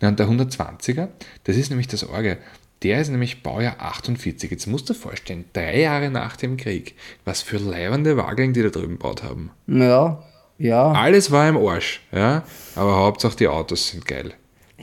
Na, 0.01 0.09
und 0.09 0.19
der 0.19 0.27
120er, 0.27 1.07
das 1.45 1.55
ist 1.57 1.69
nämlich 1.69 1.87
das 1.87 2.03
Orge. 2.07 2.37
Der 2.83 3.01
ist 3.01 3.09
nämlich 3.09 3.43
Baujahr 3.43 3.75
48. 3.79 4.49
Jetzt 4.49 4.65
musst 4.67 4.87
du 4.89 4.93
dir 4.93 4.99
vorstellen, 4.99 5.45
drei 5.53 5.81
Jahre 5.81 6.09
nach 6.09 6.37
dem 6.37 6.55
Krieg, 6.55 6.95
was 7.25 7.41
für 7.41 7.57
leibende 7.57 8.15
Wageln 8.15 8.53
die 8.53 8.63
da 8.63 8.69
drüben 8.69 8.93
gebaut 8.93 9.21
haben. 9.23 9.51
Ja, 9.67 10.23
ja. 10.57 10.91
Alles 10.93 11.29
war 11.31 11.49
im 11.49 11.57
Arsch, 11.57 12.01
ja, 12.13 12.43
aber 12.75 12.95
Hauptsache 12.97 13.35
die 13.37 13.47
Autos 13.49 13.89
sind 13.89 14.05
geil. 14.05 14.33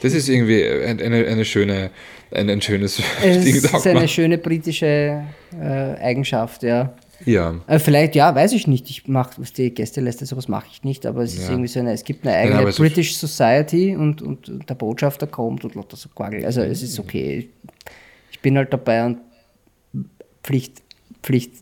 Das 0.02 0.12
ist 0.12 0.28
irgendwie 0.28 0.62
ein- 0.62 1.00
eine, 1.00 1.26
eine 1.26 1.44
schöne, 1.46 1.90
ein, 2.30 2.50
ein 2.50 2.60
schönes 2.60 3.00
Es 3.22 3.44
Ding, 3.44 3.54
ist 3.54 3.86
eine 3.86 4.06
schöne 4.08 4.36
britische 4.36 5.22
äh, 5.58 5.64
Eigenschaft, 6.02 6.62
ja. 6.64 6.92
Ja, 7.24 7.54
Äh, 7.66 7.78
vielleicht, 7.78 8.14
ja, 8.14 8.34
weiß 8.34 8.52
ich 8.52 8.66
nicht. 8.66 8.90
Ich 8.90 9.08
mache, 9.08 9.40
was 9.40 9.52
die 9.52 9.70
Gästeliste, 9.72 10.26
sowas 10.26 10.48
mache 10.48 10.66
ich 10.70 10.84
nicht, 10.84 11.06
aber 11.06 11.22
es 11.22 11.32
ist 11.34 11.44
Ja. 11.44 11.50
irgendwie 11.50 11.68
so 11.68 11.80
eine, 11.80 11.92
es 11.92 12.04
gibt 12.04 12.26
eine 12.26 12.36
eigene 12.36 12.68
ist- 12.68 12.76
British 12.76 13.16
Society 13.16 13.96
und, 13.96 14.20
und 14.22 14.68
der 14.68 14.74
Botschafter 14.74 15.26
kommt 15.26 15.64
und 15.64 15.74
lauter 15.74 15.96
so 15.96 16.08
Quagel. 16.10 16.44
Also 16.44 16.60
es 16.60 16.82
ist 16.82 16.98
okay. 16.98 17.48
Ich, 18.30 18.40
bin 18.40 18.56
halt 18.58 18.72
dabei 18.72 19.06
und 19.06 19.18
Pflicht, 20.44 20.82
Pflicht, 21.22 21.52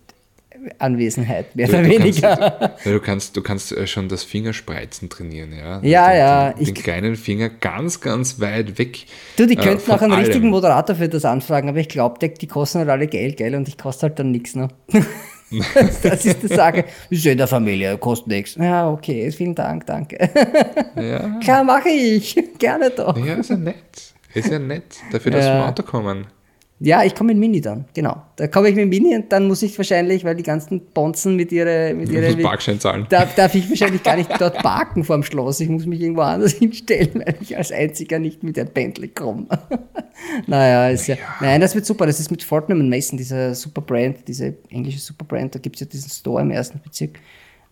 Anwesenheit, 0.79 1.55
mehr 1.57 1.67
Du, 1.69 1.75
oder 1.75 1.83
kannst, 1.83 1.99
weniger. 1.99 2.77
ja, 2.85 2.93
du 2.93 3.01
kannst, 3.01 3.37
du 3.37 3.43
kannst 3.43 3.73
äh, 3.73 3.87
schon 3.87 4.09
das 4.09 4.25
Fingerspreizen 4.25 5.09
trainieren, 5.11 5.53
ja. 5.53 5.81
Ja, 5.83 6.09
den, 6.09 6.19
ja, 6.19 6.53
Den, 6.53 6.63
ich- 6.63 6.73
den 6.73 6.83
kleinen 6.83 7.17
Finger 7.17 7.49
ganz, 7.49 8.01
ganz 8.01 8.41
weit 8.41 8.79
weg. 8.79 9.05
Du, 9.37 9.47
die 9.47 9.55
äh, 9.55 9.63
könnten 9.63 9.91
auch 9.91 10.01
einen 10.03 10.13
allem. 10.13 10.25
richtigen 10.25 10.49
Moderator 10.51 10.97
für 10.97 11.09
das 11.09 11.25
anfragen, 11.25 11.69
aber 11.69 11.79
ich 11.79 11.89
glaube, 11.89 12.19
die, 12.21 12.33
die 12.35 12.47
kosten 12.47 12.79
halt 12.81 12.89
alle 12.89 13.07
Geld, 13.07 13.37
gell, 13.37 13.55
und 13.55 13.69
ich 13.69 13.77
koste 13.79 14.09
halt 14.09 14.19
dann 14.19 14.31
nichts, 14.31 14.55
ne? 14.57 14.69
das 16.03 16.25
ist 16.25 16.43
die 16.43 16.49
Sache. 16.49 16.85
Ist 17.11 17.25
ja 17.25 17.33
in 17.33 17.39
der 17.39 17.47
Familie, 17.49 17.97
kostet 17.99 18.29
nichts. 18.29 18.55
Ja, 18.57 18.89
okay, 18.91 19.31
vielen 19.31 19.55
Dank, 19.55 19.87
danke. 19.87 20.17
Ja, 20.97 21.39
Klar, 21.41 21.65
mache 21.65 21.89
ich. 21.89 22.37
Gerne 22.59 22.91
doch. 22.91 23.17
ja, 23.17 23.35
ist 23.35 23.51
ja 23.51 23.57
nett. 23.57 24.15
Ist 24.35 24.51
ja 24.51 24.59
nett, 24.59 24.97
dafür, 25.13 25.33
dass 25.33 25.45
wir 25.45 25.51
Ja. 25.51 25.63
im 25.63 25.69
Auto 25.69 25.83
kommen. 25.83 26.27
Ja, 26.85 27.03
ich 27.03 27.15
komme 27.15 27.29
mit 27.29 27.39
Mini 27.39 27.63
dann, 27.63 27.87
genau. 27.95 28.23
Da 28.37 28.47
komme 28.47 28.69
ich 28.69 28.77
mit 28.77 28.91
Mini 28.91 29.15
und 29.17 29.33
dann 29.33 29.49
muss 29.49 29.63
ich 29.63 29.77
wahrscheinlich, 29.79 30.23
weil 30.23 30.35
die 30.35 30.43
ganzen 30.43 30.81
Bonzen 30.93 31.35
mit 31.35 31.51
ihrer, 31.51 31.95
mit 31.95 32.13
musst 32.13 32.43
Parkschein 32.43 32.79
zahlen. 32.79 33.07
darf, 33.09 33.35
darf 33.35 33.55
ich 33.55 33.71
wahrscheinlich 33.71 34.03
gar 34.03 34.17
nicht 34.17 34.31
dort 34.39 34.59
parken 34.59 35.03
vorm 35.03 35.23
Schloss. 35.23 35.61
Ich 35.61 35.71
muss 35.71 35.87
mich 35.87 36.01
irgendwo 36.01 36.21
anders 36.21 36.53
hinstellen, 36.59 37.23
weil 37.25 37.37
ich 37.41 37.57
als 37.57 37.73
einziger 37.73 38.19
nicht 38.19 38.43
mit 38.43 38.59
der 38.59 38.67
Bentley 38.67 39.09
komme. 39.09 39.47
naja, 40.47 40.91
ist 40.91 41.07
ja, 41.07 41.17
Nein, 41.41 41.63
das 41.63 41.75
wird 41.75 41.87
super. 41.87 42.05
Das 42.05 42.21
ist 42.21 42.31
mit 42.31 42.43
Fortnum 42.43 42.87
Mason, 42.87 43.17
dieser 43.17 43.55
super 43.55 43.81
Brand, 43.81 44.29
diese 44.29 44.55
englische 44.69 44.99
super 44.99 45.25
Brand. 45.25 45.55
Da 45.55 45.61
gibt 45.61 45.77
es 45.77 45.81
ja 45.81 45.87
diesen 45.87 46.11
Store 46.11 46.43
im 46.43 46.51
ersten 46.51 46.81
Bezirk, 46.81 47.19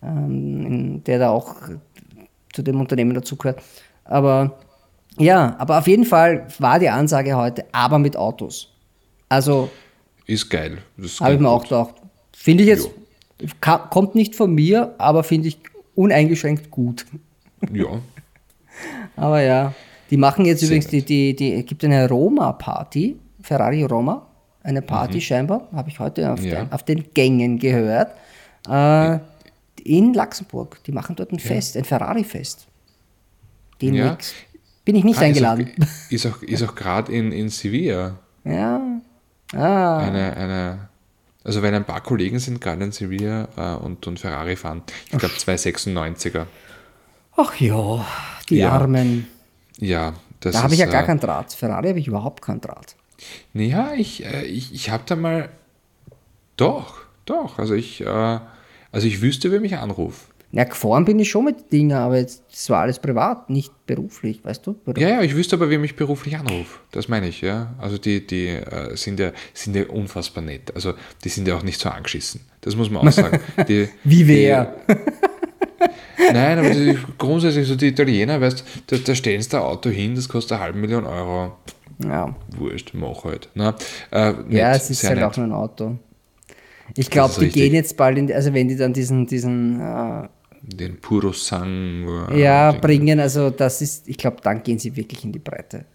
ähm, 0.01 1.03
der 1.03 1.19
da 1.19 1.29
auch 1.29 1.55
zu 2.51 2.63
dem 2.63 2.79
Unternehmen 2.79 3.13
dazugehört. 3.13 3.61
Aber 4.05 4.57
ja, 5.19 5.55
aber 5.59 5.77
auf 5.77 5.87
jeden 5.87 6.05
Fall 6.05 6.47
war 6.57 6.79
die 6.79 6.89
Ansage 6.89 7.35
heute, 7.35 7.65
aber 7.71 7.99
mit 7.99 8.17
Autos. 8.17 8.72
Also 9.33 9.69
Ist 10.25 10.49
geil. 10.49 10.77
Habe 11.19 11.33
ich 11.33 11.39
mir 11.39 11.49
auch 11.49 11.59
gut. 11.61 11.69
gedacht. 11.69 11.95
Finde 12.35 12.63
ich 12.63 12.69
jetzt, 12.69 12.89
ka- 13.61 13.87
kommt 13.89 14.15
nicht 14.15 14.35
von 14.35 14.53
mir, 14.53 14.93
aber 14.97 15.23
finde 15.23 15.47
ich 15.47 15.57
uneingeschränkt 15.95 16.69
gut. 16.71 17.05
Ja, 17.71 17.85
Aber 19.15 19.41
ja, 19.41 19.73
die 20.09 20.17
machen 20.17 20.45
jetzt 20.45 20.59
Sehr 20.61 20.67
übrigens, 20.69 20.87
die, 20.87 21.03
die, 21.03 21.35
die, 21.35 21.63
gibt 21.63 21.83
eine 21.83 22.09
Roma-Party, 22.09 23.15
Ferrari 23.41 23.83
Roma, 23.83 24.27
eine 24.63 24.81
Party 24.81 25.21
scheinbar, 25.21 25.67
habe 25.73 25.89
ich 25.89 25.99
heute 25.99 26.31
auf, 26.31 26.39
Mhm. 26.41 26.45
Ja. 26.47 26.63
den, 26.63 26.71
auf 26.71 26.83
den 26.83 27.13
Gängen 27.13 27.59
gehört, 27.59 28.11
äh, 28.67 29.19
in 29.83 30.13
Luxemburg. 30.13 30.79
Die 30.85 30.91
machen 30.91 31.15
dort 31.15 31.31
ein 31.31 31.39
Fest, 31.39 31.77
ein 31.77 31.83
Ferrari-Fest. 31.83 32.65
Den 33.81 33.93
Ja. 33.93 34.17
Bin 34.85 34.95
ich 34.95 35.03
nicht 35.03 35.19
Ah, 35.19 35.23
eingeladen. 35.23 35.69
Ist 36.09 36.25
auch, 36.25 36.41
ist 36.41 36.41
auch, 36.41 36.41
ist 36.49 36.63
auch 36.63 36.75
gerade 36.75 37.11
in, 37.11 37.31
in 37.31 37.49
Sevilla 37.49 38.17
ja. 38.45 38.81
Ah. 39.55 39.97
eine, 39.99 40.35
eine, 40.35 40.89
also 41.43 41.61
wenn 41.61 41.73
ein 41.73 41.85
paar 41.85 42.01
Kollegen 42.01 42.39
sind 42.39 42.61
gerade 42.61 42.83
in 42.83 42.91
Sevilla 42.91 43.47
äh, 43.57 43.75
und, 43.83 44.05
und 44.07 44.19
Ferrari 44.19 44.55
fahren, 44.55 44.83
ich 45.11 45.17
glaube 45.17 45.35
296er. 45.35 46.45
Ach 47.35 47.55
ja, 47.59 48.05
die 48.49 48.57
Ja. 48.57 48.71
Armen. 48.71 49.27
Ja, 49.79 50.13
das 50.39 50.53
Da 50.53 50.63
habe 50.63 50.73
ich 50.73 50.79
ja 50.79 50.85
gar 50.85 51.03
äh, 51.03 51.05
keinen 51.05 51.19
Draht. 51.19 51.53
Ferrari 51.53 51.89
habe 51.89 51.99
ich 51.99 52.07
überhaupt 52.07 52.41
keinen 52.41 52.61
Draht. 52.61 52.95
Naja, 53.53 53.93
ich, 53.95 54.25
äh, 54.25 54.43
ich, 54.43 54.73
ich 54.73 54.89
habe 54.89 55.03
da 55.05 55.15
mal. 55.15 55.49
Doch, 56.57 56.97
doch. 57.25 57.57
Also 57.59 57.73
ich, 57.73 58.01
äh, 58.01 58.39
also 58.91 59.07
ich 59.07 59.21
wüsste, 59.21 59.51
wer 59.51 59.59
mich 59.59 59.77
anruft. 59.77 60.27
Ja, 60.55 60.65
gefahren 60.65 61.03
bin 61.03 61.17
ich 61.17 61.31
schon 61.31 61.45
mit 61.45 61.71
Dingen, 61.71 61.93
aber 61.93 62.17
jetzt, 62.17 62.43
das 62.51 62.69
war 62.69 62.81
alles 62.81 62.99
privat, 62.99 63.49
nicht 63.49 63.71
beruflich, 63.87 64.45
weißt 64.45 64.67
du? 64.67 64.75
Ja, 64.95 65.09
ja, 65.09 65.21
ich 65.23 65.35
wüsste 65.35 65.55
aber, 65.55 65.71
wer 65.71 65.79
mich 65.79 65.95
beruflich 65.95 66.37
anruft. 66.37 66.79
Das 66.91 67.07
meine 67.07 67.27
ich, 67.27 67.41
ja. 67.41 67.73
Also 67.79 67.97
die, 67.97 68.27
die 68.27 68.49
äh, 68.49 68.95
sind, 68.95 69.19
ja, 69.19 69.31
sind 69.55 69.75
ja 69.75 69.87
unfassbar 69.87 70.43
nett. 70.43 70.71
Also 70.75 70.93
die 71.23 71.29
sind 71.29 71.47
ja 71.47 71.57
auch 71.57 71.63
nicht 71.63 71.79
so 71.79 71.89
angeschissen. 71.89 72.41
Das 72.61 72.75
muss 72.75 72.91
man 72.91 73.07
auch 73.07 73.11
sagen. 73.11 73.39
Die, 73.67 73.89
Wie 74.03 74.27
wer? 74.27 74.75
Die, 74.87 74.93
nein, 76.33 76.59
aber 76.59 76.69
die, 76.69 76.99
grundsätzlich 77.17 77.67
so 77.67 77.75
die 77.75 77.87
Italiener, 77.87 78.39
weißt 78.39 78.63
da, 78.87 78.97
da 78.97 79.15
stellen 79.15 79.41
sie 79.41 79.57
ein 79.57 79.63
Auto 79.63 79.89
hin, 79.89 80.13
das 80.13 80.29
kostet 80.29 80.53
eine 80.53 80.61
halbe 80.61 80.77
Million 80.77 81.05
Euro. 81.05 81.57
Ja, 82.03 82.35
Wurscht, 82.55 82.91
mach 82.93 83.23
halt. 83.23 83.49
Na, 83.55 83.75
äh, 84.11 84.31
nett, 84.31 84.51
ja 84.51 84.75
es 84.75 84.89
ist 84.91 85.03
halt 85.03 85.15
nett. 85.15 85.25
auch 85.25 85.35
nur 85.35 85.47
ein 85.47 85.51
Auto. 85.51 85.97
Ich 86.95 87.09
glaube, 87.09 87.33
die 87.33 87.45
richtig. 87.45 87.63
gehen 87.63 87.73
jetzt 87.73 87.97
bald 87.97 88.17
in, 88.19 88.27
die, 88.27 88.35
also 88.35 88.53
wenn 88.53 88.67
die 88.67 88.75
dann 88.75 88.93
diesen, 88.93 89.25
diesen, 89.25 89.79
äh, 89.81 90.27
Den 90.65 90.97
Puro 90.99 91.33
Sang. 91.33 92.07
äh, 92.31 92.41
ja, 92.41 92.71
Ding. 92.71 92.81
bringen, 92.81 93.19
also 93.19 93.49
das 93.49 93.81
ist, 93.81 94.07
ich 94.07 94.17
glaube, 94.17 94.37
dann 94.41 94.63
gehen 94.63 94.79
sie 94.79 94.95
wirklich 94.95 95.23
in 95.23 95.31
die 95.31 95.39
Breite. 95.39 95.85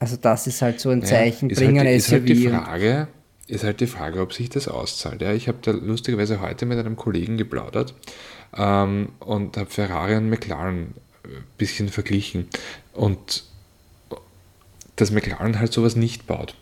Also 0.00 0.16
das 0.16 0.46
ist 0.46 0.62
halt 0.62 0.80
so 0.80 0.90
ein 0.90 1.04
Zeichen, 1.04 1.50
ist 1.50 1.58
bringen 1.58 1.78
halt, 1.78 1.88
ein 1.88 1.94
ist 1.94 2.06
SUV 2.06 2.12
halt 2.12 2.28
die 2.28 2.48
Frage, 2.48 3.08
ist 3.46 3.64
halt 3.64 3.80
die 3.80 3.86
Frage, 3.86 4.20
ob 4.20 4.32
sich 4.32 4.48
das 4.48 4.66
auszahlt. 4.66 5.20
Ja, 5.22 5.32
ich 5.32 5.46
habe 5.46 5.58
da 5.62 5.72
lustigerweise 5.72 6.40
heute 6.40 6.66
mit 6.66 6.78
einem 6.78 6.96
Kollegen 6.96 7.36
geplaudert 7.36 7.94
ähm, 8.56 9.10
und 9.20 9.56
habe 9.56 9.70
Ferrari 9.70 10.16
und 10.16 10.30
McLaren 10.30 10.94
ein 11.24 11.44
bisschen 11.58 11.88
verglichen. 11.88 12.48
Und 12.94 13.44
dass 14.96 15.10
McLaren 15.10 15.58
halt 15.58 15.72
sowas 15.72 15.96
nicht 15.96 16.26
baut. 16.26 16.56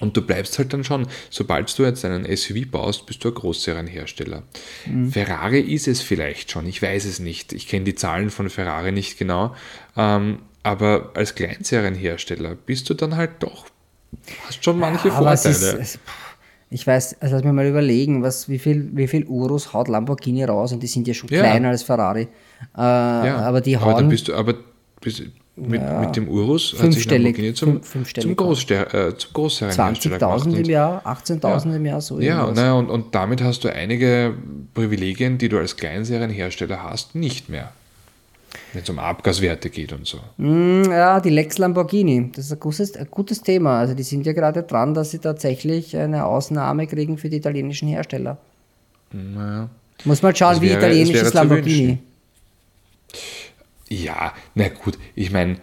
Und 0.00 0.16
du 0.16 0.22
bleibst 0.22 0.58
halt 0.58 0.72
dann 0.72 0.82
schon, 0.82 1.06
sobald 1.28 1.78
du 1.78 1.84
jetzt 1.84 2.04
einen 2.04 2.24
SUV 2.36 2.70
baust, 2.70 3.06
bist 3.06 3.22
du 3.22 3.28
ein 3.28 3.34
Großserienhersteller. 3.34 4.42
Ferrari 5.10 5.60
ist 5.60 5.86
es 5.88 6.00
vielleicht 6.00 6.50
schon, 6.50 6.66
ich 6.66 6.80
weiß 6.82 7.04
es 7.04 7.20
nicht. 7.20 7.52
Ich 7.52 7.68
kenne 7.68 7.84
die 7.84 7.94
Zahlen 7.94 8.30
von 8.30 8.48
Ferrari 8.50 8.92
nicht 8.92 9.18
genau. 9.18 9.54
Ähm, 9.96 10.38
aber 10.62 11.10
als 11.14 11.34
Kleinserienhersteller 11.34 12.54
bist 12.54 12.88
du 12.90 12.94
dann 12.94 13.16
halt 13.16 13.30
doch, 13.40 13.66
hast 14.46 14.64
schon 14.64 14.78
manche 14.78 15.12
aber 15.12 15.32
es 15.32 15.42
Vorteile. 15.42 15.82
ist, 15.82 15.94
es, 15.94 15.98
ich 16.70 16.86
weiß, 16.86 17.16
also 17.20 17.34
lass 17.36 17.44
mir 17.44 17.52
mal 17.52 17.66
überlegen, 17.66 18.22
was, 18.22 18.48
wie 18.48 18.58
viel, 18.58 18.90
wie 18.92 19.08
viel 19.08 19.24
Uros 19.24 19.72
haut 19.72 19.88
Lamborghini 19.88 20.44
raus 20.44 20.72
und 20.72 20.82
die 20.82 20.86
sind 20.86 21.08
ja 21.08 21.14
schon 21.14 21.28
Ja. 21.30 21.40
kleiner 21.40 21.70
als 21.70 21.82
Ferrari. 21.82 22.28
Äh, 22.76 22.80
aber 22.80 23.60
die 23.60 23.76
aber 23.76 23.86
hauen, 23.86 23.96
dann 23.96 24.08
bist 24.08 24.28
du, 24.28 24.34
aber 24.34 24.54
bist, 25.00 25.22
mit, 25.68 25.82
mit 26.00 26.16
dem 26.16 26.28
Urus 26.28 26.74
hat 26.80 26.92
sich 26.92 27.08
Lamborghini 27.10 27.54
zum, 27.54 27.82
fünf- 27.82 28.12
zum, 28.14 28.34
Großster, 28.36 29.08
äh, 29.08 29.16
zum 29.16 29.32
gemacht. 29.32 29.72
20.000 29.72 30.54
im 30.56 30.64
Jahr, 30.66 31.02
18.000 31.06 31.76
im 31.76 31.86
Jahr, 31.86 32.00
so 32.00 32.18
Ja, 32.20 32.50
naja, 32.50 32.72
und, 32.74 32.90
und 32.90 33.14
damit 33.14 33.42
hast 33.42 33.64
du 33.64 33.72
einige 33.72 34.34
Privilegien, 34.74 35.38
die 35.38 35.48
du 35.48 35.58
als 35.58 35.76
Kleinserienhersteller 35.76 36.82
hast, 36.82 37.14
nicht 37.14 37.48
mehr. 37.48 37.72
Wenn 38.72 38.82
es 38.82 38.90
um 38.90 38.98
Abgaswerte 38.98 39.70
geht 39.70 39.92
und 39.92 40.06
so. 40.06 40.18
Mm, 40.36 40.82
Ja, 40.90 41.20
die 41.20 41.30
Lex 41.30 41.58
Lamborghini, 41.58 42.30
das 42.34 42.46
ist 42.46 42.52
ein 42.52 42.58
gutes, 42.60 42.96
ein 42.96 43.06
gutes 43.10 43.42
Thema. 43.42 43.78
Also 43.78 43.94
die 43.94 44.02
sind 44.02 44.26
ja 44.26 44.32
gerade 44.32 44.62
dran, 44.64 44.92
dass 44.94 45.12
sie 45.12 45.18
tatsächlich 45.20 45.96
eine 45.96 46.24
Ausnahme 46.24 46.86
kriegen 46.88 47.16
für 47.16 47.28
die 47.28 47.36
italienischen 47.36 47.86
Hersteller. 47.88 48.38
Naja. 49.12 49.68
Muss 50.04 50.22
mal 50.22 50.34
schauen, 50.34 50.60
wie 50.60 50.68
wäre- 50.68 50.78
italienisch 50.78 51.10
es 51.10 51.14
wäre 51.14 51.24
ist 51.26 51.30
zu 51.32 51.36
Lamborghini. 51.38 51.88
wünschen. 51.88 51.98
Ja, 53.90 54.32
na 54.54 54.68
gut, 54.68 54.98
ich 55.14 55.30
meine, 55.32 55.56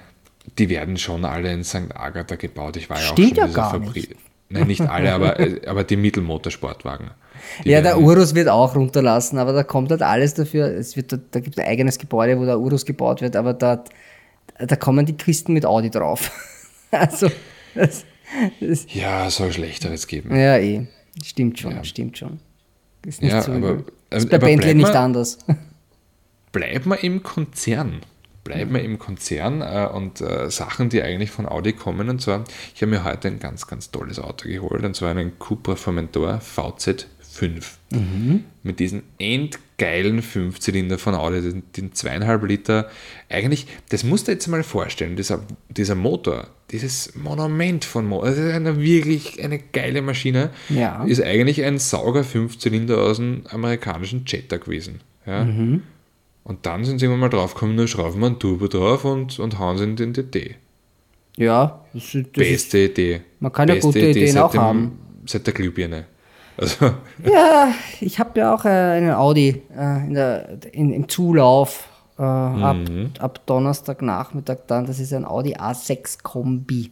die 0.58 0.70
werden 0.70 0.98
schon 0.98 1.24
alle 1.26 1.52
in 1.54 1.64
St. 1.64 1.96
Agatha 1.96 2.36
gebaut. 2.36 2.78
Ich 2.78 2.90
war 2.90 2.98
ja 2.98 3.04
Stimmt 3.04 3.34
auch 3.40 3.44
schon 3.44 3.48
ja 3.50 3.54
gar 3.56 3.72
Fabrik. 3.72 4.16
Nein, 4.50 4.68
nicht 4.68 4.82
alle, 4.82 5.14
aber, 5.14 5.40
äh, 5.40 5.66
aber 5.68 5.84
die 5.84 5.98
Mittelmotorsportwagen. 5.98 7.12
Die 7.66 7.70
Ja, 7.70 7.82
der 7.82 8.00
Urus 8.00 8.34
wird 8.34 8.48
auch 8.48 8.76
runterlassen, 8.76 9.38
aber 9.40 9.52
da 9.54 9.64
kommt 9.64 9.92
halt 9.92 10.02
alles 10.02 10.34
dafür. 10.36 10.68
Es 10.68 10.96
wird, 10.96 11.12
da, 11.12 11.18
da 11.32 11.40
gibt 11.42 11.58
es 11.58 11.64
ein 11.64 11.70
eigenes 11.70 11.98
Gebäude, 12.00 12.40
wo 12.40 12.46
der 12.46 12.60
Urus 12.60 12.86
gebaut 12.86 13.22
wird, 13.22 13.36
aber 13.36 13.54
da, 13.54 13.84
da 14.58 14.76
kommen 14.78 15.06
die 15.06 15.18
Kisten 15.18 15.54
mit 15.54 15.66
Audi 15.66 15.90
drauf. 15.90 16.32
Also, 16.92 17.30
das, 17.76 18.06
das, 18.62 18.86
Ja, 18.94 19.30
soll 19.30 19.52
Schlechteres 19.52 20.08
geben. 20.08 20.34
ja, 20.34 20.58
eh. 20.58 20.88
Stimmt 21.22 21.60
schon, 21.60 21.74
Ja. 21.76 21.84
stimmt 21.84 22.18
schon. 22.18 22.40
Ist 23.06 23.22
nicht 23.22 23.34
Ja, 23.34 23.42
so 23.42 23.52
aber- 23.52 23.72
übel. 23.72 23.86
Ist 24.10 24.28
aber 24.28 24.40
bei 24.40 24.46
Bentley 24.48 24.74
bleib 24.74 24.76
nicht 24.78 24.94
mal- 24.94 24.96
anders. 24.96 25.38
Bleiben 26.54 26.90
wir 26.90 27.04
im 27.04 27.24
Konzern. 27.24 28.00
Bleiben 28.48 28.74
wir 28.74 28.82
im 28.82 28.98
Konzern 29.00 29.62
äh, 29.62 29.88
und 29.94 30.22
äh, 30.22 30.50
Sachen, 30.50 30.90
die 30.90 31.02
eigentlich 31.02 31.32
von 31.32 31.46
Audi 31.46 31.74
kommen. 31.74 32.10
Und 32.10 32.22
zwar, 32.22 32.44
ich 32.74 32.82
habe 32.82 32.92
mir 32.92 33.04
heute 33.04 33.28
ein 33.28 33.40
ganz, 33.40 33.68
ganz 33.68 33.92
tolles 33.92 34.20
Auto 34.20 34.48
geholt, 34.48 34.84
und 34.84 34.96
zwar 34.96 35.12
einen 35.12 35.38
Cupra 35.40 35.76
Formentor 35.76 36.40
VZ5. 36.42 37.06
Mit 38.64 38.80
diesen 38.80 39.04
endgeilen 39.20 40.22
Fünfzylinder 40.22 40.98
von 40.98 41.14
Audi, 41.14 41.42
den, 41.42 41.64
den 41.76 41.94
zweieinhalb 41.94 42.44
Liter. 42.44 42.90
Eigentlich, 43.30 43.68
das 43.90 44.04
musst 44.04 44.28
du 44.28 44.32
jetzt 44.32 44.48
mal 44.48 44.64
vorstellen, 44.64 45.16
dieser, 45.16 45.42
dieser 45.70 45.96
Motor, 45.96 46.48
dieses 46.72 47.16
Monument 47.16 47.86
von 47.86 48.06
Motor, 48.08 48.30
das 48.30 48.38
ist 48.40 48.54
eine 48.54 48.82
wirklich 48.82 49.44
eine 49.44 49.60
geile 49.60 50.02
Maschine, 50.02 50.50
Ja. 50.70 51.04
ist 51.04 51.22
eigentlich 51.22 51.64
ein 51.64 51.78
Sauger 51.78 52.24
Fünfzylinder 52.24 52.98
aus 52.98 53.18
dem 53.18 53.44
amerikanischen 53.50 54.24
Jetta 54.26 54.58
gewesen. 54.58 55.02
Ja? 55.26 55.46
Und 56.48 56.66
dann 56.66 56.86
sind 56.86 57.00
sie 57.00 57.06
irgendwann 57.06 57.30
mal 57.30 57.36
drauf 57.38 57.54
gekommen, 57.56 57.76
nur 57.76 57.88
schrauben 57.90 58.22
wir 58.22 58.28
einen 58.28 58.40
Turbo 58.40 58.68
drauf 58.70 59.04
und, 59.04 59.38
und 59.38 59.60
hauen 59.60 59.78
sie 59.78 59.84
in 59.84 59.96
den 59.98 60.14
DT. 60.14 60.56
Ja, 61.36 61.82
das, 61.94 62.04
ist- 62.06 62.16
ist, 62.16 62.34
Beste 62.34 62.78
Idee. 62.86 63.22
Man 63.42 63.52
kann 63.52 63.68
ja 63.68 63.74
Beste 63.76 63.88
gute 63.90 64.00
Idee 64.00 64.12
Ideen 64.12 64.34
seit 64.34 64.44
auch 64.44 64.52
dem, 64.52 64.62
haben. 64.62 65.00
Seit 65.26 65.46
der 65.46 65.54
Glühbirne. 65.54 66.06
Also, 66.56 66.86
Ja, 67.26 67.72
ich 68.00 68.18
habe 68.20 68.40
ja 68.40 68.56
auch 68.56 68.64
äh, 68.64 68.70
einen 68.70 69.12
Audi 69.12 69.62
äh, 69.78 70.06
in 70.08 70.14
der, 70.14 70.58
in, 70.72 70.94
im 70.94 71.10
Zulauf 71.10 71.90
äh, 72.18 72.22
ab, 72.24 72.78
Mhm. 72.78 73.12
ab 73.20 73.46
Donnerstagnachmittag 73.46 74.60
dann. 74.68 74.86
Das 74.86 75.00
ist 75.00 75.14
ein 75.14 75.26
Audi 75.26 75.56
A6 75.58 76.24
Kombi. 76.24 76.92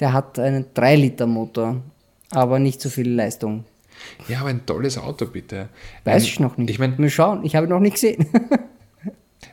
Der 0.00 0.12
hat 0.12 0.38
einen 0.38 0.66
3-Liter-Motor, 0.74 1.76
aber 2.30 2.58
nicht 2.58 2.80
so 2.80 2.90
viel 2.90 3.10
Leistung. 3.10 3.64
ja, 4.28 4.40
aber 4.40 4.50
ein 4.50 4.66
tolles 4.66 4.98
Auto, 4.98 5.26
bitte. 5.26 5.68
Weiß 6.04 6.22
Ein- 6.22 6.26
ich 6.28 6.40
noch 6.40 6.56
nicht. 6.58 6.70
Ich 6.70 6.78
meine, 6.78 6.94
Mal 6.98 7.08
schauen, 7.10 7.42
ich 7.44 7.56
habe 7.56 7.66
noch 7.66 7.80
nicht 7.80 7.94
gesehen. 7.94 8.26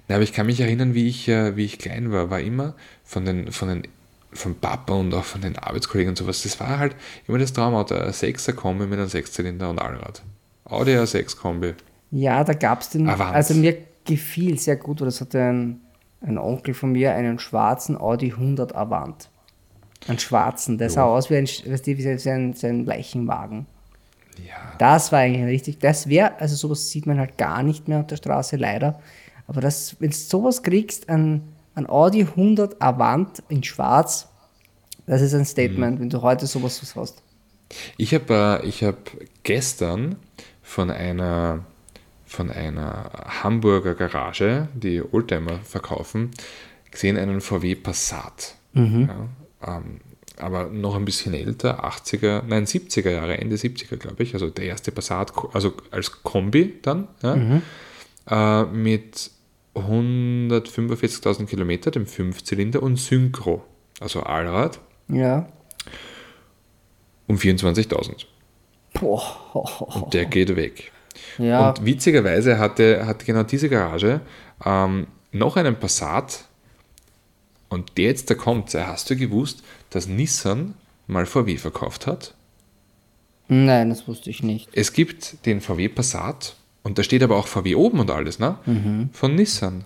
Na, 0.09 0.15
aber 0.15 0.23
ich 0.23 0.33
kann 0.33 0.47
mich 0.47 0.59
erinnern, 0.59 0.93
wie 0.93 1.07
ich, 1.07 1.29
äh, 1.29 1.55
wie 1.55 1.63
ich 1.63 1.79
klein 1.79 2.11
war, 2.11 2.29
war 2.29 2.41
immer 2.41 2.73
von 3.05 3.23
den, 3.25 3.51
von 3.51 3.69
den 3.69 3.83
von 4.31 4.55
Papa 4.55 4.93
und 4.93 5.13
auch 5.13 5.23
von 5.23 5.41
den 5.41 5.57
Arbeitskollegen 5.57 6.09
und 6.09 6.17
sowas, 6.17 6.43
das 6.43 6.59
war 6.59 6.77
halt 6.77 6.95
immer 7.27 7.39
das 7.39 7.53
Traumauto, 7.53 7.95
ein 7.95 8.11
6er 8.11 8.53
Kombi 8.53 8.85
mit 8.85 8.99
einem 8.99 9.07
Sechszylinder 9.07 9.69
und 9.69 9.79
Allrad. 9.79 10.21
Audi 10.65 10.91
A6 10.91 11.35
Kombi. 11.37 11.73
ja, 12.11 12.43
da 12.43 12.53
gab 12.53 12.81
es 12.81 12.89
den. 12.89 13.09
Avant. 13.09 13.33
Also 13.33 13.55
mir 13.55 13.77
gefiel 14.05 14.59
sehr 14.59 14.75
gut, 14.75 15.01
weil 15.01 15.05
das 15.05 15.21
hatte 15.21 15.41
ein, 15.41 15.81
ein 16.21 16.37
Onkel 16.37 16.73
von 16.73 16.91
mir, 16.91 17.13
einen 17.13 17.39
schwarzen 17.39 17.97
Audi 17.97 18.31
100 18.31 18.75
Avant. 18.75 19.29
Einen 20.07 20.19
schwarzen, 20.19 20.77
der 20.77 20.89
sah 20.89 21.03
aus 21.03 21.29
wie 21.29 21.35
ein, 21.35 21.45
weißt 21.45 21.87
du, 21.87 21.97
wie 21.97 22.17
sein, 22.17 22.53
sein 22.53 22.85
Leichenwagen. 22.85 23.65
Ja, 24.37 24.55
Das 24.77 25.11
war 25.11 25.19
eigentlich 25.19 25.45
richtig. 25.45 25.79
Das 25.79 26.07
wäre, 26.07 26.39
also 26.39 26.55
sowas 26.55 26.89
sieht 26.89 27.05
man 27.05 27.19
halt 27.19 27.37
gar 27.37 27.63
nicht 27.63 27.87
mehr 27.87 27.99
auf 27.99 28.07
der 28.07 28.15
Straße, 28.15 28.55
leider. 28.55 28.99
Aber 29.49 29.61
das, 29.61 29.95
wenn 29.99 30.11
du 30.11 30.15
sowas 30.15 30.61
kriegst, 30.61 31.09
ein, 31.09 31.41
ein 31.73 31.89
Audi 31.89 32.21
100 32.21 32.79
Avant 32.79 33.41
in 33.49 33.63
Schwarz, 33.63 34.27
das 35.07 35.23
ist 35.23 35.33
ein 35.33 35.43
Statement, 35.43 35.99
wenn 35.99 36.09
du 36.11 36.21
heute 36.21 36.45
sowas 36.45 36.79
hast. 36.95 37.23
Ich 37.97 38.13
habe 38.13 38.61
äh, 38.63 38.67
ich 38.67 38.83
hab 38.83 39.09
gestern 39.41 40.17
von 40.61 40.91
einer, 40.91 41.65
von 42.27 42.51
einer 42.51 43.09
Hamburger 43.41 43.95
Garage, 43.95 44.67
die 44.75 45.01
Oldtimer 45.01 45.57
verkaufen, 45.63 46.29
gesehen 46.91 47.17
einen 47.17 47.41
VW 47.41 47.73
Passat. 47.73 48.53
Ja, 48.75 49.29
ähm, 49.65 50.01
aber 50.37 50.67
noch 50.67 50.95
ein 50.95 51.05
bisschen 51.05 51.33
älter, 51.33 51.83
80er, 51.83 52.43
nein 52.47 52.65
70er 52.67 53.09
Jahre, 53.09 53.39
Ende 53.39 53.55
70er 53.55 53.97
glaube 53.97 54.21
ich, 54.21 54.35
also 54.35 54.51
der 54.51 54.65
erste 54.65 54.91
Passat, 54.91 55.33
also 55.53 55.73
als 55.89 56.21
Kombi 56.21 56.75
dann, 56.83 57.07
ja, 57.23 57.61
äh, 58.29 58.65
mit 58.65 59.31
145.000 59.79 61.45
Kilometer, 61.45 61.91
dem 61.91 62.05
Fünfzylinder 62.05 62.81
und 62.83 62.97
Synchro, 62.97 63.63
also 63.99 64.21
Allrad, 64.23 64.79
Ja. 65.07 65.47
um 67.27 67.37
24.000. 67.37 68.25
Boah. 68.93 70.09
Der 70.11 70.25
geht 70.25 70.55
weg. 70.55 70.91
Ja. 71.37 71.69
Und 71.69 71.85
witzigerweise 71.85 72.57
hatte, 72.59 73.05
hatte 73.05 73.25
genau 73.25 73.43
diese 73.43 73.69
Garage 73.69 74.21
ähm, 74.65 75.07
noch 75.31 75.55
einen 75.57 75.75
Passat. 75.79 76.45
Und 77.69 77.97
der 77.97 78.05
jetzt, 78.05 78.29
da 78.31 78.35
kommt, 78.35 78.73
hast 78.73 79.09
du 79.11 79.15
gewusst, 79.15 79.63
dass 79.91 80.07
Nissan 80.07 80.73
mal 81.07 81.25
VW 81.27 81.57
verkauft 81.57 82.07
hat? 82.07 82.33
Nein, 83.47 83.89
das 83.89 84.07
wusste 84.07 84.29
ich 84.31 84.41
nicht. 84.43 84.69
Es 84.73 84.93
gibt 84.93 85.45
den 85.45 85.61
VW 85.61 85.87
Passat 85.89 86.55
und 86.89 86.97
da 86.97 87.03
steht 87.03 87.23
aber 87.23 87.37
auch 87.37 87.47
VW 87.47 87.75
oben 87.75 87.99
und 87.99 88.11
alles, 88.11 88.39
ne? 88.39 88.57
Von 89.13 89.35
Nissan. 89.35 89.85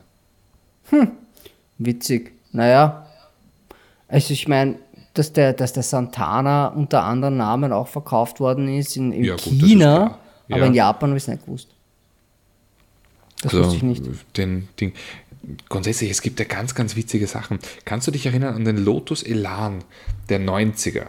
Witzig. 1.78 2.32
Naja. 2.51 3.06
Also 4.08 4.34
ich 4.34 4.47
meine, 4.47 4.76
dass 5.14 5.34
der, 5.34 5.54
dass 5.54 5.74
der 5.74 5.84
Santana 5.84 6.68
unter 6.68 7.04
anderen 7.04 7.38
Namen 7.38 7.72
auch 7.72 7.88
verkauft 7.88 8.39
worden 8.39 8.68
ist 8.68 8.95
in, 8.97 9.12
in 9.12 9.24
Ja, 9.24 9.34
gut, 9.36 9.43
China, 9.43 9.95
klar. 9.97 10.20
Ja. 10.47 10.56
aber 10.58 10.66
in 10.68 10.74
Japan 10.74 11.10
habe 11.12 11.18
ich 11.18 11.24
es 11.24 11.28
nicht 11.28 11.45
gewusst. 11.45 11.70
Das 13.41 13.54
Also, 13.54 13.66
wusste 13.66 13.78
ich 13.78 13.84
nicht. 13.84 14.04
Den, 14.38 14.68
Ding. 14.80 14.93
Grundsätzlich, 15.68 16.10
es 16.10 16.22
gibt 16.22 16.39
ja 16.39 16.45
ganz, 16.45 16.74
ganz 16.74 16.95
witzige 16.95 17.28
Sachen. 17.28 17.60
Kannst 17.86 18.08
du 18.08 18.12
dich 18.12 18.26
erinnern 18.26 18.56
an 18.56 18.66
den 18.66 18.78
Lotus 18.78 19.24
Elan 19.24 19.84
der 20.30 20.39
90er? 20.39 21.08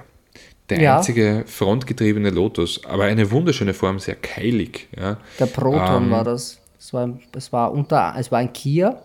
Der 0.70 0.80
Ja. 0.80 0.96
einzige 0.96 1.44
frontgetriebene 1.46 2.30
Lotus, 2.30 2.80
aber 2.86 3.04
eine 3.04 3.30
wunderschöne 3.30 3.74
Form, 3.74 3.98
sehr 3.98 4.14
keilig. 4.16 4.88
Ja. 4.98 5.18
Der 5.38 5.46
Proton 5.46 6.04
Ähm, 6.04 6.10
war 6.10 6.24
das. 6.24 6.58
Es 6.78 6.92
war, 6.92 7.06
ein- 7.06 7.20
es 7.36 7.52
war 7.52 7.72
unter, 7.72 8.14
es 8.18 8.30
war 8.32 8.38
ein 8.38 8.52
Kia. 8.52 8.96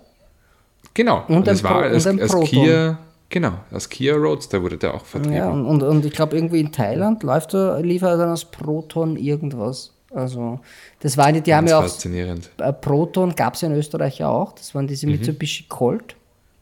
Genau, 0.93 1.23
Und 1.27 1.47
das 1.47 1.63
ein 1.63 1.69
war 1.69 1.83
als, 1.83 2.07
als 2.07 2.31
Proton. 2.31 2.45
Kia, 2.45 2.99
genau, 3.29 3.53
als 3.71 3.87
Kia 3.89 4.15
Roadster 4.15 4.61
wurde 4.63 4.77
der 4.77 4.93
auch 4.93 5.05
vertrieben. 5.05 5.35
Ja, 5.37 5.49
und, 5.49 5.65
und, 5.65 5.83
und 5.83 6.05
ich 6.05 6.13
glaube, 6.13 6.35
irgendwie 6.35 6.59
in 6.61 6.71
Thailand 6.71 7.23
läuft 7.23 7.53
er, 7.53 7.81
liefert 7.81 8.11
er 8.11 8.17
dann 8.17 8.29
aus 8.31 8.45
Proton 8.45 9.15
irgendwas. 9.17 9.93
Also, 10.11 10.59
das 11.01 11.17
war 11.17 11.31
die, 11.31 11.41
die 11.41 11.53
haben 11.53 11.65
Ganz 11.65 11.71
ja 11.71 11.77
auch 11.79 11.83
faszinierend. 11.83 12.49
äh, 12.57 12.73
Proton 12.73 13.35
gab 13.35 13.53
es 13.53 13.61
ja 13.61 13.67
in 13.69 13.75
Österreich 13.75 14.17
ja 14.19 14.27
auch. 14.29 14.53
Das 14.53 14.73
waren 14.73 14.87
diese 14.87 15.05
Mitsubishi 15.07 15.65
Colt. 15.69 16.15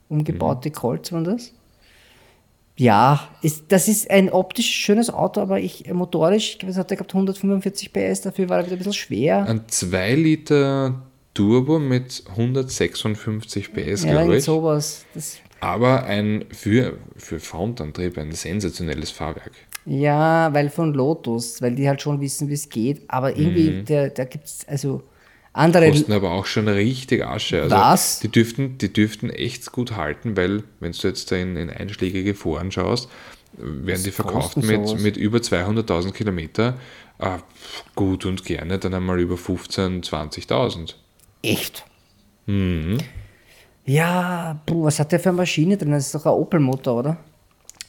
Umgebaute 0.10 0.70
Colts 0.72 1.12
waren 1.14 1.24
das. 1.24 1.54
Ja, 2.78 3.28
ist, 3.42 3.66
das 3.70 3.88
ist 3.88 4.10
ein 4.12 4.30
optisch 4.32 4.70
schönes 4.70 5.10
Auto, 5.10 5.42
aber 5.42 5.60
ich 5.60 5.88
äh, 5.88 5.94
motorisch, 5.94 6.52
ich 6.52 6.60
glaube, 6.60 6.72
es 6.72 6.78
hat 6.78 6.90
gehabt 6.90 7.12
145 7.14 7.92
PS, 7.92 8.22
dafür 8.22 8.48
war 8.50 8.60
er 8.60 8.66
wieder 8.66 8.76
ein 8.76 8.78
bisschen 8.78 8.94
schwer. 8.94 9.46
Ein 9.48 9.62
2 9.68 10.14
Liter 10.16 11.02
Turbo 11.34 11.80
mit 11.80 12.24
156 12.30 13.74
PS, 13.74 14.04
ja, 14.04 14.12
glaube 14.12 14.38
ich. 14.38 14.44
sowas. 14.44 15.06
Das, 15.14 15.38
Aber 15.60 16.04
ein 16.06 16.46
für, 16.52 16.98
für 17.16 17.40
Frontantrieb 17.40 18.18
ein 18.18 18.32
sensationelles 18.32 19.12
Fahrwerk. 19.12 19.52
ja, 19.86 20.54
weil 20.54 20.70
von 20.70 20.94
Lotus, 20.94 21.62
weil 21.62 21.76
die 21.76 21.88
halt 21.88 22.02
schon 22.02 22.20
wissen, 22.22 22.48
wie 22.50 22.54
es 22.54 22.70
geht. 22.70 23.02
Aber 23.10 23.36
irgendwie, 23.38 23.72
Mhm. 23.72 23.86
der, 23.86 24.10
da 24.10 24.26
gibt 24.26 24.46
es 24.46 24.68
also 24.68 25.02
andere. 25.58 25.90
Kosten 25.90 26.12
aber 26.12 26.32
auch 26.32 26.46
schon 26.46 26.68
richtig 26.68 27.26
Asche. 27.26 27.64
Also 27.64 27.76
Was? 27.76 28.20
Die 28.20 28.30
dürften, 28.30 28.78
die 28.78 28.92
dürften 28.92 29.30
echt 29.30 29.72
gut 29.72 29.96
halten, 29.96 30.38
weil 30.38 30.64
wenn 30.80 30.92
du 30.92 31.08
jetzt 31.08 31.32
da 31.32 31.36
in, 31.36 31.56
in 31.56 31.70
einschlägige 31.70 32.36
Foren 32.36 32.72
schaust, 32.72 33.10
werden 33.54 34.04
die 34.04 34.12
verkauft 34.12 34.58
mit, 34.58 34.88
sowas? 34.88 35.02
mit 35.02 35.18
über 35.18 35.40
200.000 35.40 36.12
Kilometer. 36.12 36.78
Äh, 37.20 37.38
gut 37.96 38.26
und 38.26 38.46
gerne 38.46 38.78
dann 38.78 38.94
einmal 38.94 39.20
über 39.20 39.36
15.000, 39.36 40.08
20.000. 40.08 40.94
Echt? 41.42 41.86
Mhm. 42.46 43.00
Ja, 43.86 44.60
puh, 44.66 44.84
was 44.84 45.00
hat 45.00 45.12
der 45.12 45.20
für 45.20 45.30
eine 45.30 45.38
Maschine 45.38 45.78
drin? 45.78 45.92
Das 45.92 46.06
ist 46.06 46.16
doch 46.16 46.26
ein 46.26 46.34
Opel-Motor, 46.34 47.00
oder? 47.00 47.18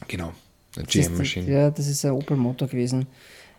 Genau, 0.07 0.31
eine 0.75 0.85
Das 0.85 0.93
GM-Maschine. 0.93 1.51
Ja, 1.51 1.69
das 1.69 1.87
ist 1.87 2.05
ein 2.05 2.11
Opel-Motor 2.11 2.69
gewesen. 2.69 3.05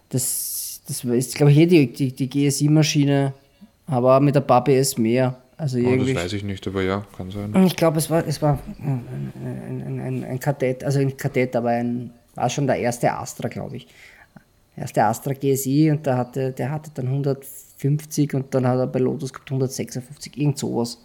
Das, 0.08 0.80
das 0.86 1.04
ist, 1.04 1.34
glaube 1.34 1.52
ich, 1.52 1.58
hier 1.58 1.68
die, 1.68 1.92
die, 1.92 2.12
die 2.12 2.28
GSI-Maschine, 2.28 3.34
aber 3.90 4.20
mit 4.20 4.36
ein 4.36 4.46
paar 4.46 4.64
PS 4.64 4.96
mehr. 4.98 5.36
Also 5.56 5.76
Oh, 5.76 5.82
irgendwie. 5.82 6.14
das 6.14 6.24
weiß 6.24 6.32
ich 6.32 6.42
nicht, 6.44 6.66
aber 6.66 6.82
ja, 6.82 7.04
kann 7.16 7.30
sein. 7.30 7.54
ich 7.66 7.76
glaube, 7.76 7.98
es 7.98 8.08
war, 8.08 8.26
es 8.26 8.40
war 8.40 8.58
ein, 8.78 9.04
ein, 9.44 9.82
ein, 9.86 10.00
ein, 10.00 10.24
ein 10.24 10.40
Kadett, 10.40 10.82
also 10.84 11.00
ein 11.00 11.14
Kadett, 11.18 11.54
aber 11.54 11.68
ein, 11.70 12.10
war 12.34 12.48
schon 12.48 12.66
der 12.66 12.76
erste 12.76 13.12
Astra, 13.12 13.48
glaube 13.48 13.76
ich. 13.76 13.86
Erste 14.76 15.04
Astra 15.04 15.34
GSI 15.34 15.90
und 15.90 16.06
der 16.06 16.16
hatte, 16.16 16.52
der 16.52 16.70
hatte 16.70 16.90
dann 16.94 17.08
150 17.08 18.32
und 18.34 18.54
dann 18.54 18.66
hat 18.66 18.78
er 18.78 18.86
bei 18.86 19.00
Lotus 19.00 19.32
gehabt 19.34 19.50
156, 19.50 20.38
irgend 20.38 20.56
sowas. 20.56 20.98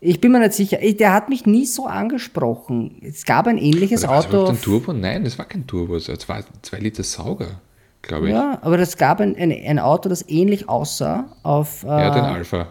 Ich 0.00 0.20
bin 0.20 0.32
mir 0.32 0.40
nicht 0.40 0.52
sicher. 0.52 0.82
Ich- 0.82 0.98
Der 0.98 1.14
hat 1.14 1.30
mich 1.30 1.46
nie 1.46 1.64
so 1.64 1.86
angesprochen. 1.86 2.96
Es 3.00 3.24
gab 3.24 3.46
ein 3.46 3.56
ähnliches 3.56 4.02
Oder 4.04 4.10
war 4.12 4.18
Auto. 4.18 4.28
überhaupt 4.28 4.50
ein 4.50 4.60
Turbo? 4.60 4.92
Nein, 4.92 5.24
das 5.24 5.38
war 5.38 5.46
kein 5.46 5.66
Turbo, 5.66 5.96
es 5.96 6.08
war 6.28 6.44
2 6.60 6.78
Liter 6.80 7.02
Sauger, 7.02 7.60
glaube 8.06 8.28
ich. 8.28 8.32
Ja, 8.32 8.52
Ja, 8.52 8.58
aber 8.62 8.78
es 8.78 8.96
gab 8.96 9.20
ein, 9.20 9.36
ein, 9.36 9.50
ein 9.50 9.78
Auto, 9.78 10.08
das 10.08 10.28
ähnlich 10.28 10.68
aussah 10.68 11.26
auf. 11.42 11.82
Äh, 11.84 11.86
den 11.86 12.24
Alpha. 12.24 12.68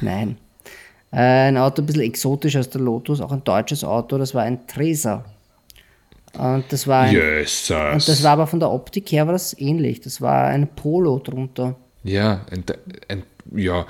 Nein. 0.00 0.38
Äh, 1.12 1.48
ein 1.48 1.56
Auto 1.56 1.82
ein 1.82 1.86
bisschen 1.86 2.02
exotisch 2.02 2.56
als 2.56 2.70
der 2.70 2.80
Lotus, 2.80 3.20
auch 3.20 3.32
ein 3.32 3.44
deutsches 3.44 3.84
Auto, 3.84 4.18
das 4.18 4.34
war 4.34 4.42
ein 4.42 4.66
Treser. 4.66 5.24
Und 6.36 6.64
das 6.70 6.88
war 6.88 7.02
ein, 7.02 7.12
Jesus. 7.12 7.70
und 7.70 8.08
das 8.08 8.22
war 8.24 8.32
aber 8.32 8.46
von 8.46 8.58
der 8.58 8.70
Optik 8.70 9.12
her 9.12 9.26
war 9.26 9.32
das 9.32 9.56
ähnlich. 9.58 10.00
Das 10.00 10.20
war 10.20 10.46
ein 10.46 10.66
Polo 10.66 11.20
drunter. 11.20 11.76
Ja, 12.02 12.44
ein, 12.50 12.64
ein, 13.08 13.22
ja. 13.54 13.86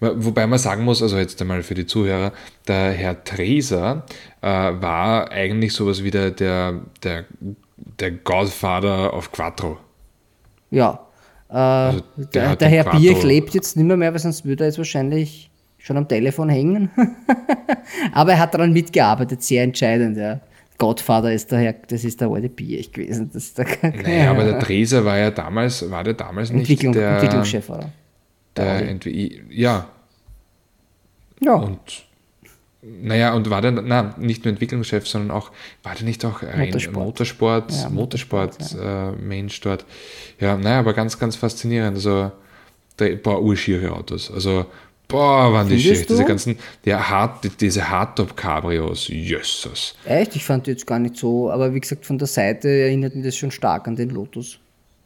Wobei 0.00 0.46
man 0.46 0.58
sagen 0.58 0.84
muss, 0.84 1.02
also 1.02 1.16
jetzt 1.16 1.40
einmal 1.40 1.62
für 1.62 1.74
die 1.74 1.86
Zuhörer, 1.86 2.32
der 2.68 2.92
Herr 2.92 3.24
Treser 3.24 4.04
äh, 4.42 4.46
war 4.46 5.30
eigentlich 5.30 5.72
sowas 5.72 6.04
wie 6.04 6.10
der, 6.10 6.30
der, 6.30 6.80
der, 7.02 7.24
der 8.00 8.10
Godfather 8.12 9.14
of 9.14 9.30
Quattro. 9.32 9.78
Ja. 10.70 11.00
Äh, 11.48 11.52
der 11.54 12.00
der, 12.32 12.56
der 12.56 12.68
Herr 12.68 12.84
Quattro- 12.84 12.98
Birch 13.00 13.22
lebt 13.22 13.54
jetzt 13.54 13.76
nicht 13.76 13.86
mehr, 13.86 13.96
mehr, 13.96 14.12
weil 14.12 14.18
sonst 14.18 14.44
würde 14.44 14.64
er 14.64 14.68
jetzt 14.68 14.78
wahrscheinlich 14.78 15.50
schon 15.78 15.96
am 15.96 16.08
Telefon 16.08 16.48
hängen. 16.48 16.90
aber 18.12 18.32
er 18.32 18.38
hat 18.40 18.54
daran 18.54 18.72
mitgearbeitet, 18.72 19.42
sehr 19.42 19.62
entscheidend, 19.62 20.16
ja. 20.16 20.40
Godfather 20.76 21.32
ist 21.32 21.52
der 21.52 21.58
Herr, 21.60 21.72
das 21.86 22.02
ist 22.02 22.20
der 22.20 22.28
alte 22.28 22.48
Birch 22.48 22.90
gewesen. 22.90 23.30
Das 23.32 23.44
ist 23.44 23.58
der, 23.58 23.66
Naja, 24.02 24.30
aber 24.32 24.44
der 24.44 24.58
Treser 24.58 25.04
war 25.04 25.16
ja 25.18 25.30
damals, 25.30 25.88
war 25.88 26.02
der 26.02 26.14
damals 26.14 26.50
nicht 26.50 26.62
Entwicklung, 26.62 26.92
der, 26.94 27.12
Entwicklungschef, 27.14 27.70
oder? 27.70 27.90
der 28.56 28.88
Entwi 28.88 29.42
ja, 29.50 29.86
Ja. 31.40 31.54
und 31.54 32.04
naja, 32.86 33.34
und 33.34 33.48
war 33.50 33.62
der, 33.62 33.72
na, 33.72 34.14
nicht 34.18 34.44
nur 34.44 34.52
Entwicklungschef, 34.52 35.06
sondern 35.06 35.30
auch, 35.30 35.50
war 35.82 35.94
der 35.94 36.04
nicht 36.04 36.24
auch 36.24 36.42
ein 36.42 36.66
Motorsport. 36.66 37.04
Motorsport, 37.06 37.72
Ja, 37.72 37.88
Motorsport, 37.88 38.58
Motorsport, 38.60 39.16
äh, 39.18 39.22
Mensch 39.22 39.60
dort. 39.60 39.84
Ja, 40.38 40.56
naja, 40.56 40.80
aber 40.80 40.92
ganz, 40.92 41.18
ganz 41.18 41.36
faszinierend. 41.36 41.96
Also, 41.96 42.32
der, 42.98 43.16
boah, 43.16 43.40
urschiere 43.40 43.92
Autos. 43.92 44.30
Also, 44.30 44.66
boah, 45.08 45.52
waren 45.52 45.68
die 45.68 45.78
Findest 45.78 46.00
schier. 46.02 46.06
Diese 46.08 46.24
ganzen, 46.24 46.58
ja, 46.84 47.08
hart, 47.08 47.48
diese 47.60 47.88
Hardtop-Cabrios, 47.88 49.08
Jesus. 49.08 49.96
Echt? 50.04 50.36
Ich 50.36 50.44
fand 50.44 50.66
die 50.66 50.72
jetzt 50.72 50.86
gar 50.86 50.98
nicht 50.98 51.16
so, 51.16 51.50
aber 51.50 51.74
wie 51.74 51.80
gesagt, 51.80 52.04
von 52.04 52.18
der 52.18 52.28
Seite 52.28 52.68
erinnert 52.68 53.14
mich 53.14 53.24
das 53.24 53.36
schon 53.36 53.50
stark 53.50 53.88
an 53.88 53.96
den 53.96 54.10
Lotus. 54.10 54.58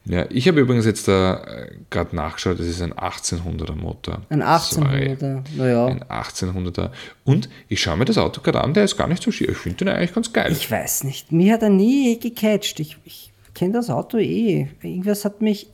Ja, 0.04 0.24
ich 0.30 0.48
habe 0.48 0.60
übrigens 0.60 0.86
jetzt 0.86 1.06
da 1.06 1.44
äh, 1.44 1.70
gerade 1.90 2.16
nachgeschaut, 2.16 2.58
das 2.58 2.66
ist 2.66 2.80
ein 2.80 2.94
1800er 2.94 3.74
Motor. 3.74 4.22
Ein 4.30 4.40
Sorry. 4.40 5.14
1800er, 5.14 5.42
naja. 5.56 5.86
Ein 5.86 6.04
1800er. 6.04 6.90
Und 7.24 7.50
ich 7.68 7.82
schaue 7.82 7.98
mir 7.98 8.06
das 8.06 8.16
Auto 8.16 8.40
gerade 8.40 8.62
an, 8.62 8.72
der 8.72 8.84
ist 8.84 8.96
gar 8.96 9.06
nicht 9.06 9.22
so 9.22 9.30
schier. 9.30 9.50
Ich 9.50 9.58
finde 9.58 9.84
den 9.84 9.88
eigentlich 9.88 10.14
ganz 10.14 10.32
geil. 10.32 10.50
Ich 10.52 10.70
weiß 10.70 11.04
nicht. 11.04 11.30
Mir 11.30 11.52
hat 11.52 11.62
er 11.62 11.68
nie 11.68 12.18
gecatcht. 12.18 12.80
Ich, 12.80 12.96
ich 13.04 13.32
kenne 13.52 13.74
das 13.74 13.90
Auto 13.90 14.16
eh. 14.16 14.68
Irgendwas 14.80 15.26
hat 15.26 15.42
mich, 15.42 15.68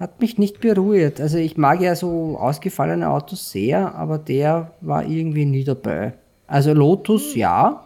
hat 0.00 0.20
mich 0.20 0.38
nicht 0.38 0.60
berührt. 0.60 1.20
Also 1.20 1.38
ich 1.38 1.56
mag 1.56 1.80
ja 1.80 1.94
so 1.94 2.36
ausgefallene 2.38 3.08
Autos 3.08 3.50
sehr, 3.52 3.94
aber 3.94 4.18
der 4.18 4.72
war 4.80 5.06
irgendwie 5.06 5.44
nie 5.44 5.64
dabei. 5.64 6.14
Also 6.48 6.72
Lotus 6.72 7.36
ja, 7.36 7.84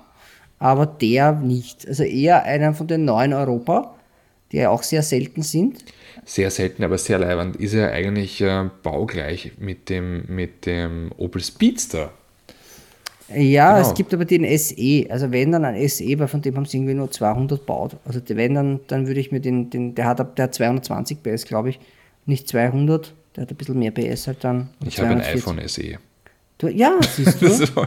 aber 0.59 0.87
der 0.87 1.33
nicht. 1.33 1.87
Also 1.87 2.05
eher 2.05 2.45
einer 2.45 2.73
von 2.75 2.87
den 2.87 3.05
neuen 3.05 3.33
Europa, 3.33 3.96
die 4.53 4.59
ja 4.59 4.71
auch 4.71 4.83
sehr 4.83 5.03
selten 5.03 5.43
sind. 5.43 5.85
Sehr 6.25 6.51
selten, 6.51 6.83
aber 6.85 6.99
sehr 6.99 7.19
leibend. 7.19 7.57
Ist 7.57 7.75
ja 7.75 7.89
eigentlich 7.89 8.41
äh, 8.41 8.69
baugleich 8.83 9.53
mit 9.59 9.89
dem, 9.89 10.25
mit 10.29 10.67
dem 10.67 11.11
Opel 11.17 11.43
Speedster. 11.43 12.13
Ja, 13.35 13.77
Genau. 13.77 13.89
es 13.89 13.95
gibt 13.95 14.15
aber 14.15 14.25
den 14.25 14.45
SE. 14.59 15.07
Also 15.09 15.33
wenn 15.33 15.51
dann 15.53 15.65
ein 15.65 15.89
SE, 15.89 16.19
weil 16.19 16.29
von 16.29 16.43
dem 16.43 16.57
haben 16.57 16.65
sie 16.65 16.77
irgendwie 16.79 16.95
nur 16.95 17.11
200 17.11 17.67
baut. 17.67 17.97
Also 18.05 18.21
wenn 18.29 18.55
dann, 18.55 18.81
dann 18.87 19.09
würde 19.09 19.19
ich 19.21 19.33
mir 19.33 19.41
den, 19.41 19.69
den 19.71 19.95
der 19.97 20.07
hat 20.07 20.21
ab- 20.21 20.37
der 20.37 20.45
hat 20.45 20.55
220 20.55 21.23
PS, 21.23 21.45
glaube 21.45 21.71
ich, 21.71 21.81
nicht 22.25 22.49
200. 22.49 23.15
Der 23.35 23.43
hat 23.43 23.51
ein 23.51 23.57
bisschen 23.57 23.79
mehr 23.79 23.91
PS 23.91 24.29
halt 24.29 24.45
dann. 24.45 24.69
Ich 24.87 24.99
habe 25.01 25.11
ein 25.11 25.23
240. 25.23 25.43
iPhone 25.43 25.69
SE. 25.69 25.99
Du, 26.59 26.69
ja, 26.69 26.99
siehst 27.17 27.43
du. 27.43 27.87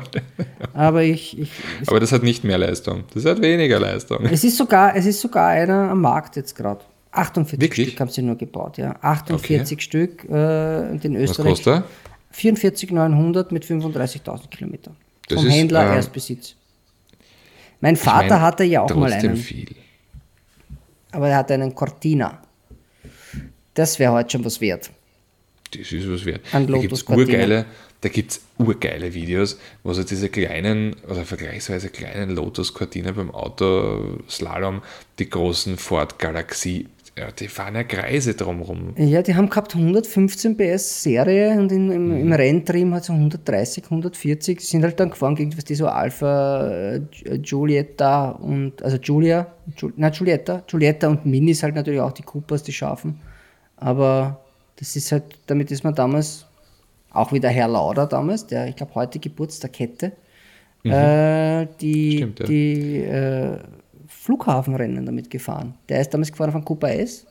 Aber 0.74 1.02
ich, 1.04 1.40
ich 1.40 1.52
aber 1.88 2.00
das 2.00 2.12
hat 2.12 2.22
nicht 2.24 2.44
mehr 2.44 2.58
Leistung. 2.58 3.04
Das 3.14 3.26
hat 3.26 3.42
weniger 3.42 3.80
Leistung. 3.80 4.26
es 4.26 4.44
ist 4.44 4.58
sogar, 4.58 4.96
es 4.96 5.06
ist 5.08 5.22
sogar 5.22 5.48
einer 5.50 5.90
am 5.90 6.02
Markt 6.02 6.36
jetzt 6.36 6.56
gerade. 6.56 6.82
48 7.12 7.60
Wirklich? 7.60 7.88
Stück 7.90 8.00
haben 8.02 8.10
sie 8.10 8.22
nur 8.22 8.36
gebaut, 8.36 8.78
ja. 8.78 8.96
48 9.02 9.82
Stück 9.82 10.24
äh, 10.30 10.92
in 10.92 11.16
Was 11.16 11.32
Österreich. 11.32 11.50
kostet 11.50 11.68
er? 11.68 11.84
44,900 12.32 13.52
mit 13.52 13.66
35.000 13.66 14.50
Kilometern. 14.50 14.96
Vom 15.28 15.48
ist, 15.48 15.52
Händler 15.54 15.88
ähm, 15.88 15.94
Erstbesitz. 15.94 16.56
Mein 17.82 17.96
Ich 17.96 18.00
Vater 18.02 18.36
mein, 18.36 18.42
hatte 18.42 18.64
ja 18.66 18.82
auch 18.82 18.94
mal 18.94 19.12
einen. 19.12 19.36
viel. 19.36 19.76
Aber 21.12 21.28
er 21.30 21.38
hat 21.38 21.52
einen 21.52 21.74
Cortina. 21.74 22.40
Das 23.74 23.98
wäre 23.98 24.12
heute 24.12 24.30
schon 24.32 24.46
was 24.46 24.62
wert. 24.62 24.92
Das 25.72 25.92
ist 25.92 26.08
was 26.12 26.26
wert. 26.26 26.42
Ein 26.52 26.68
Da 26.68 26.74
Lotus 26.74 26.82
gibt 26.82 26.94
es 26.94 27.06
Cortina. 27.06 27.26
urgeile, 27.34 27.66
da 28.02 28.10
gibt's 28.10 28.42
urgeile 28.58 29.14
Videos, 29.14 29.58
wo 29.84 29.94
so 29.94 30.04
diese 30.04 30.30
kleinen 30.30 30.96
oder 31.10 31.26
vergleichsweise 31.26 31.90
kleinen 31.90 32.30
Lotus 32.32 32.74
Cortina 32.74 33.12
beim 33.12 33.32
Autoslalom, 33.32 34.82
die 35.20 35.30
großen 35.30 35.78
Ford 35.78 36.18
Galaxie, 36.20 36.88
ja, 37.18 37.32
die 37.32 37.50
fahren 37.50 37.76
ja 37.76 37.84
Kreise 37.84 38.34
drumrum. 38.36 38.94
Ja, 38.96 39.22
die 39.22 39.36
haben 39.36 39.50
gehabt 39.50 39.76
115 39.76 40.56
PS 40.56 41.04
Serie 41.04 41.52
und 41.60 41.70
in, 41.74 41.92
im, 41.92 42.08
Mhm. 42.08 42.22
im 42.22 42.32
Renntrim 42.32 42.94
hat 42.94 43.04
es 43.04 43.10
130, 43.10 43.84
140. 43.90 44.60
Die 44.60 44.66
sind 44.66 44.84
halt 44.84 44.98
dann 45.02 45.10
gefahren 45.10 45.36
gegen 45.36 45.58
was 45.58 45.66
die 45.66 45.76
so 45.76 45.88
Alpha, 45.88 46.70
äh, 46.70 47.02
Giulietta 47.40 48.30
und 48.32 48.82
also 48.82 48.98
Giulia, 49.00 49.48
Giul, 49.76 49.92
na 49.98 50.10
Giulietta, 50.10 50.64
Giulietta 50.68 51.10
und 51.10 51.26
Minis 51.26 51.62
halt 51.64 51.76
natürlich 51.76 52.00
auch 52.00 52.14
die 52.14 52.24
Coopers, 52.24 52.64
die 52.64 52.72
scharfen. 52.72 53.20
Aber 53.76 54.40
das 54.78 54.96
ist 54.96 55.12
halt, 55.12 55.24
damit 55.48 55.72
ist 55.72 55.84
man 55.84 55.96
damals, 55.96 56.46
auch 57.12 57.32
wie 57.32 57.40
der 57.40 57.50
Herr 57.52 57.68
Lauder 57.68 58.06
damals, 58.08 58.48
der 58.48 58.68
ich 58.68 58.76
glaube 58.76 58.96
heute 58.96 59.20
Geburtstag 59.20 59.80
hätte, 59.80 60.14
äh, 60.84 61.68
die, 61.82 62.14
Mhm. 62.14 62.18
Stimmt, 62.18 62.40
ja. 62.40 62.46
die 62.46 62.98
äh, 62.98 63.58
Flughafenrennen 64.08 65.06
damit 65.06 65.30
gefahren. 65.30 65.74
Der 65.90 66.02
ist 66.02 66.14
damals 66.14 66.32
gefahren 66.32 66.52
von 66.52 66.64
Cooper 66.64 66.92
S 66.94 67.26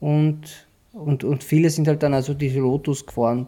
und, 0.00 0.66
und, 0.92 1.24
und 1.24 1.44
viele 1.44 1.70
sind 1.70 1.88
halt 1.88 2.02
dann 2.02 2.14
also 2.14 2.34
diese 2.34 2.60
Lotus 2.60 3.04
gefahren. 3.06 3.46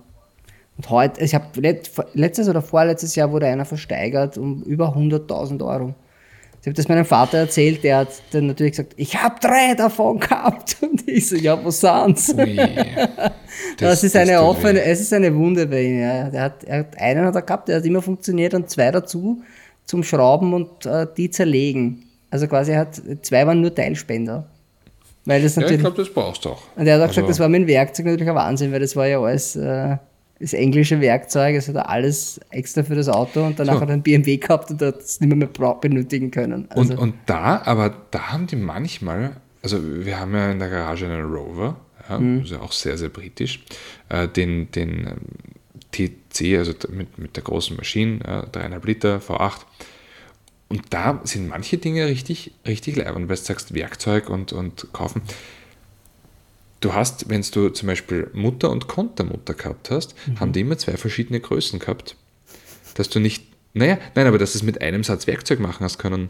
Und 0.76 0.90
heute, 0.90 1.22
ich 1.22 1.34
habe 1.34 1.60
let, 1.60 1.90
letztes 2.14 2.48
oder 2.48 2.60
vorletztes 2.60 3.14
Jahr 3.14 3.30
wurde 3.30 3.46
einer 3.46 3.64
versteigert 3.64 4.36
um 4.38 4.62
über 4.62 4.96
100.000 4.96 5.64
Euro. 5.64 5.94
Ich 6.64 6.66
habe 6.66 6.76
das 6.76 6.88
meinem 6.88 7.04
Vater 7.04 7.36
erzählt, 7.36 7.84
der 7.84 7.98
hat 7.98 8.08
dann 8.30 8.46
natürlich 8.46 8.72
gesagt, 8.72 8.94
ich 8.96 9.22
habe 9.22 9.34
drei 9.38 9.74
davon 9.74 10.18
gehabt. 10.18 10.78
Und 10.80 11.06
ich 11.06 11.28
so, 11.28 11.36
ja, 11.36 11.62
wo 11.62 11.70
sind's? 11.70 12.32
Ui. 12.34 12.58
Das, 13.78 14.02
ist 14.02 14.16
eine 14.16 14.38
tut 14.38 14.40
offene, 14.46 14.82
es 14.82 14.98
ist 15.00 15.12
eine 15.12 15.34
Wunde 15.34 15.66
bei 15.66 15.82
ihm. 15.82 16.00
Ja. 16.00 16.30
Der 16.30 16.40
hat, 16.42 16.64
er 16.64 16.78
hat 16.78 16.98
einen 16.98 17.26
hat 17.26 17.34
er 17.34 17.42
gehabt, 17.42 17.68
der 17.68 17.76
hat 17.76 17.84
immer 17.84 18.00
funktioniert 18.00 18.54
und 18.54 18.70
zwei 18.70 18.90
dazu 18.90 19.42
zum 19.84 20.02
Schrauben 20.02 20.54
und 20.54 20.86
äh, 20.86 21.06
die 21.14 21.28
zerlegen. 21.28 22.04
Also 22.30 22.46
quasi 22.48 22.72
hat 22.72 22.98
zwei 23.20 23.46
waren 23.46 23.60
nur 23.60 23.74
Teilspender. 23.74 24.46
Weil 25.26 25.42
das 25.42 25.56
Ja, 25.56 25.60
ich 25.60 25.64
natürlich. 25.64 25.80
glaube, 25.82 25.96
das 25.98 26.08
brauchst 26.14 26.44
du 26.46 26.48
auch. 26.48 26.62
und 26.76 26.86
er 26.86 26.94
hat 26.94 27.00
auch 27.02 27.08
Also- 27.08 27.14
gesagt, 27.20 27.28
das 27.30 27.40
war 27.40 27.48
mein 27.50 27.66
Werkzeug 27.66 28.06
natürlich 28.06 28.28
ein 28.30 28.34
Wahnsinn, 28.34 28.72
weil 28.72 28.80
das 28.80 28.96
war 28.96 29.06
ja 29.06 29.20
alles 29.20 29.54
äh, 29.54 29.96
das 30.40 30.52
englische 30.52 31.00
Werkzeug, 31.00 31.54
es 31.56 31.68
hat 31.68 31.76
er 31.76 31.88
alles 31.88 32.40
extra 32.50 32.82
für 32.82 32.94
das 32.94 33.08
Auto 33.08 33.44
und 33.44 33.58
danach 33.58 33.74
So. 33.74 33.80
hat 33.80 33.88
er 33.88 33.94
einen 33.94 34.02
BMW 34.02 34.36
gehabt 34.36 34.70
und 34.70 34.82
hat 34.82 34.98
es 35.00 35.20
nicht 35.20 35.28
mehr, 35.34 35.36
mehr 35.36 35.74
benötigen 35.80 36.30
können. 36.30 36.66
Also, 36.70 36.92
Und, 36.94 36.98
und 36.98 37.14
da, 37.26 37.62
aber 37.64 37.94
da 38.10 38.32
haben 38.32 38.46
die 38.46 38.56
manchmal, 38.56 39.36
also 39.62 39.78
wir 39.82 40.18
haben 40.18 40.34
ja 40.34 40.50
in 40.50 40.58
der 40.58 40.68
Garage 40.70 41.06
einen 41.06 41.24
Rover, 41.24 41.76
ja, 42.08 42.18
Mhm. 42.18 42.42
ist 42.42 42.50
ja 42.50 42.60
auch 42.60 42.72
sehr, 42.72 42.98
sehr 42.98 43.08
britisch, 43.08 43.64
äh, 44.10 44.28
den, 44.28 44.70
den 44.72 45.06
ähm, 45.06 45.16
TC, 45.92 46.58
also 46.58 46.72
mit, 46.90 47.16
mit 47.18 47.36
der 47.36 47.42
großen 47.44 47.76
Maschine, 47.76 48.20
äh, 48.52 48.56
3,5 48.58 48.86
Liter 48.86 49.18
V8. 49.18 49.60
Und 50.68 50.82
da 50.90 51.20
sind 51.24 51.48
manche 51.48 51.78
Dinge 51.78 52.06
richtig, 52.06 52.52
richtig 52.66 52.96
leibend, 52.96 53.28
weil 53.28 53.36
du 53.36 53.42
sagst 53.42 53.74
Werkzeug 53.74 54.28
und, 54.28 54.52
und 54.52 54.88
kaufen. 54.92 55.22
Du 56.84 56.92
hast, 56.92 57.30
wenn 57.30 57.40
du 57.40 57.70
zum 57.70 57.86
Beispiel 57.86 58.30
Mutter 58.34 58.68
und 58.70 58.88
Kontermutter 58.88 59.54
gehabt 59.54 59.90
hast, 59.90 60.14
Mhm. 60.28 60.40
haben 60.40 60.52
die 60.52 60.60
immer 60.60 60.76
zwei 60.76 60.98
verschiedene 60.98 61.40
Größen 61.40 61.78
gehabt. 61.78 62.14
Dass 62.94 63.08
du 63.08 63.20
nicht, 63.20 63.46
naja, 63.72 63.96
nein, 64.14 64.26
aber 64.26 64.36
dass 64.36 64.52
du 64.52 64.58
es 64.58 64.62
mit 64.62 64.82
einem 64.82 65.02
Satz 65.02 65.26
Werkzeug 65.26 65.60
machen 65.60 65.82
hast 65.82 65.96
können. 65.96 66.28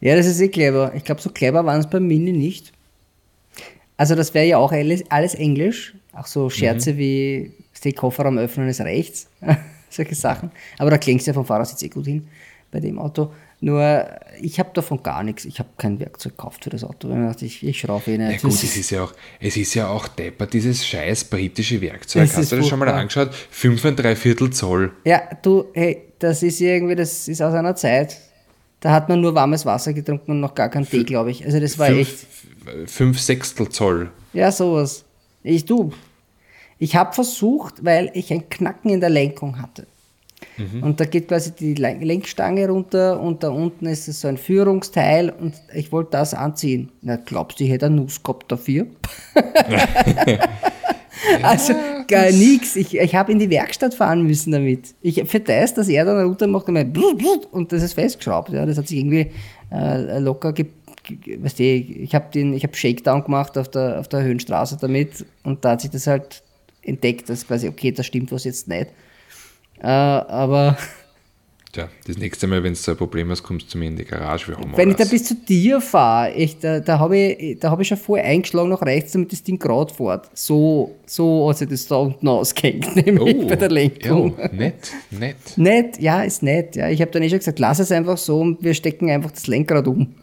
Ja, 0.00 0.16
das 0.16 0.26
ist 0.26 0.40
eh 0.40 0.48
clever. 0.48 0.92
Ich 0.96 1.04
glaube, 1.04 1.20
so 1.20 1.30
clever 1.30 1.64
waren 1.64 1.78
es 1.78 1.88
beim 1.88 2.08
Mini 2.08 2.32
nicht. 2.32 2.72
Also 3.96 4.16
das 4.16 4.34
wäre 4.34 4.46
ja 4.46 4.58
auch 4.58 4.72
alles, 4.72 5.08
alles 5.10 5.36
Englisch. 5.36 5.94
Auch 6.12 6.26
so 6.26 6.50
Scherze 6.50 6.96
wie 6.98 7.52
den 7.84 7.94
Kofferraum 7.94 8.36
öffnen 8.36 8.68
ist 8.68 8.80
rechts. 8.80 9.28
Solche 9.90 10.16
Sachen. 10.16 10.50
Aber 10.78 10.90
da 10.90 10.98
klingt 10.98 11.20
es 11.20 11.26
ja 11.28 11.32
vom 11.34 11.46
Fahrersitz 11.46 11.82
eh 11.84 11.88
gut 11.88 12.06
hin 12.06 12.26
bei 12.72 12.80
dem 12.80 12.98
Auto. 12.98 13.32
Nur 13.60 14.06
ich 14.40 14.60
habe 14.60 14.70
davon 14.72 15.02
gar 15.02 15.24
nichts. 15.24 15.44
Ich 15.44 15.58
habe 15.58 15.68
kein 15.76 15.98
Werkzeug 15.98 16.36
gekauft 16.36 16.64
für 16.64 16.70
das 16.70 16.84
Auto. 16.84 17.08
Ich, 17.40 17.66
ich, 17.66 17.80
schraube 17.80 18.12
eh 18.12 18.18
nicht. 18.18 18.42
Ja 18.42 18.48
gut, 18.48 18.52
es 18.52 18.76
ist 18.76 18.90
ja 18.90 19.02
auch, 19.02 19.12
es 19.40 19.56
ist 19.56 19.74
ja 19.74 19.88
auch 19.88 20.06
deppert, 20.06 20.52
dieses 20.52 20.86
scheiß 20.86 21.24
britische 21.24 21.80
Werkzeug. 21.80 22.24
Es 22.24 22.36
Hast 22.36 22.52
du 22.52 22.56
das 22.56 22.68
schon 22.68 22.78
mal 22.78 22.88
angeschaut? 22.88 23.34
5 23.34 23.84
und 23.84 23.96
3 23.96 24.14
Viertel 24.14 24.50
Zoll. 24.50 24.92
Ja, 25.04 25.22
du, 25.42 25.64
hey, 25.74 26.02
das 26.20 26.42
ist 26.44 26.60
irgendwie, 26.60 26.94
das 26.94 27.26
ist 27.26 27.42
aus 27.42 27.54
einer 27.54 27.74
Zeit. 27.74 28.16
Da 28.80 28.92
hat 28.92 29.08
man 29.08 29.20
nur 29.20 29.34
warmes 29.34 29.66
Wasser 29.66 29.92
getrunken 29.92 30.30
und 30.30 30.40
noch 30.40 30.54
gar 30.54 30.68
keinen 30.68 30.88
Tee, 30.88 31.02
glaube 31.02 31.32
ich. 31.32 31.44
Also 31.44 31.58
das 31.58 31.78
war 31.78 31.88
echt. 31.88 32.26
5 32.86 33.18
Sechstel 33.18 33.68
Zoll. 33.70 34.10
Ja, 34.34 34.52
sowas. 34.52 35.04
Ich 35.42 35.64
du. 35.64 35.92
Ich 36.78 36.94
habe 36.94 37.12
versucht, 37.12 37.84
weil 37.84 38.10
ich 38.14 38.32
ein 38.32 38.48
Knacken 38.48 38.90
in 38.90 39.00
der 39.00 39.10
Lenkung 39.10 39.60
hatte. 39.60 39.86
Und 40.82 41.00
da 41.00 41.04
geht 41.04 41.28
quasi 41.28 41.52
die 41.52 41.74
Len- 41.74 42.00
Lenkstange 42.02 42.68
runter 42.68 43.20
und 43.20 43.42
da 43.42 43.50
unten 43.50 43.86
ist 43.86 44.08
es 44.08 44.20
so 44.20 44.28
ein 44.28 44.36
Führungsteil 44.36 45.30
und 45.30 45.54
ich 45.74 45.92
wollte 45.92 46.12
das 46.12 46.34
anziehen. 46.34 46.90
Na, 47.02 47.16
glaubst 47.16 47.60
du, 47.60 47.64
ich 47.64 47.70
hätte 47.70 47.86
eine 47.86 47.96
Nuss 47.96 48.22
gehabt 48.22 48.50
dafür? 48.50 48.86
also 51.42 51.74
gar 52.06 52.30
nichts. 52.30 52.76
Ich, 52.76 52.96
ich 52.96 53.14
habe 53.14 53.32
in 53.32 53.38
die 53.38 53.50
Werkstatt 53.50 53.94
fahren 53.94 54.22
müssen 54.22 54.52
damit. 54.52 54.94
Ich 55.02 55.22
für 55.28 55.40
das, 55.40 55.74
dass 55.74 55.88
er 55.88 56.04
dann 56.04 56.24
runter 56.26 56.46
macht 56.46 56.68
und, 56.68 56.74
mein 56.74 56.92
und 57.52 57.72
das 57.72 57.82
ist 57.82 57.94
festgeschraubt. 57.94 58.50
Ja. 58.50 58.66
Das 58.66 58.78
hat 58.78 58.88
sich 58.88 58.98
irgendwie 58.98 59.30
äh, 59.72 60.18
locker 60.18 60.52
ge 60.52 60.66
ge- 61.04 61.42
weißt 61.42 61.58
du, 61.58 61.62
ich 61.64 62.14
habe 62.14 62.26
den, 62.32 62.52
ich 62.54 62.62
habe 62.64 62.74
Shakedown 62.76 63.24
gemacht 63.24 63.56
auf 63.58 63.68
der, 63.68 64.00
auf 64.00 64.08
der 64.08 64.22
Höhenstraße 64.22 64.78
damit 64.80 65.24
und 65.44 65.64
da 65.64 65.72
hat 65.72 65.80
sich 65.82 65.90
das 65.90 66.06
halt 66.06 66.42
entdeckt, 66.82 67.28
dass 67.28 67.46
quasi, 67.46 67.68
okay, 67.68 67.92
da 67.92 68.02
stimmt 68.02 68.32
was 68.32 68.44
jetzt 68.44 68.68
nicht. 68.68 68.88
Äh, 69.80 69.86
aber 69.86 70.76
Tja, 71.72 71.90
das 72.06 72.16
nächste 72.16 72.46
Mal, 72.46 72.62
wenn 72.62 72.74
so 72.74 72.92
ein 72.92 72.96
Problem 72.96 73.28
hast, 73.30 73.42
kommst 73.42 73.66
du 73.66 73.70
zu 73.72 73.78
mir 73.78 73.88
in 73.88 73.96
die 73.96 74.04
Garage. 74.04 74.48
Wir 74.48 74.56
haben 74.56 74.74
wenn 74.74 74.90
ich 74.90 74.96
da 74.96 75.04
bis 75.04 75.24
zu 75.24 75.34
dir 75.34 75.82
fahre, 75.82 76.32
ich, 76.32 76.58
da, 76.58 76.80
da 76.80 76.98
habe 76.98 77.18
ich, 77.18 77.58
da 77.60 77.70
hab 77.70 77.78
ich 77.80 77.88
schon 77.88 77.98
vorher 77.98 78.26
eingeschlagen 78.26 78.70
nach 78.70 78.80
rechts, 78.80 79.12
damit 79.12 79.32
das 79.32 79.42
Ding 79.42 79.58
gerade 79.58 79.92
fährt. 79.92 80.30
So, 80.32 80.96
so 81.04 81.50
hat 81.50 81.58
sich 81.58 81.68
das 81.68 81.86
da 81.86 81.96
unten 81.96 82.26
ausgehängt, 82.26 82.96
nämlich 83.06 83.46
bei 83.46 83.56
der 83.56 83.70
Lenkung. 83.70 84.34
oh, 84.38 84.48
nett, 84.50 84.92
nett. 85.10 85.36
Nett, 85.56 86.00
ja, 86.00 86.22
ist 86.22 86.42
nett. 86.42 86.74
Ja. 86.74 86.88
Ich 86.88 87.02
habe 87.02 87.10
dann 87.10 87.22
eh 87.22 87.28
schon 87.28 87.38
gesagt, 87.38 87.58
lass 87.58 87.80
es 87.80 87.92
einfach 87.92 88.16
so 88.16 88.40
und 88.40 88.62
wir 88.62 88.72
stecken 88.72 89.10
einfach 89.10 89.32
das 89.32 89.46
Lenkrad 89.46 89.86
um. 89.88 90.14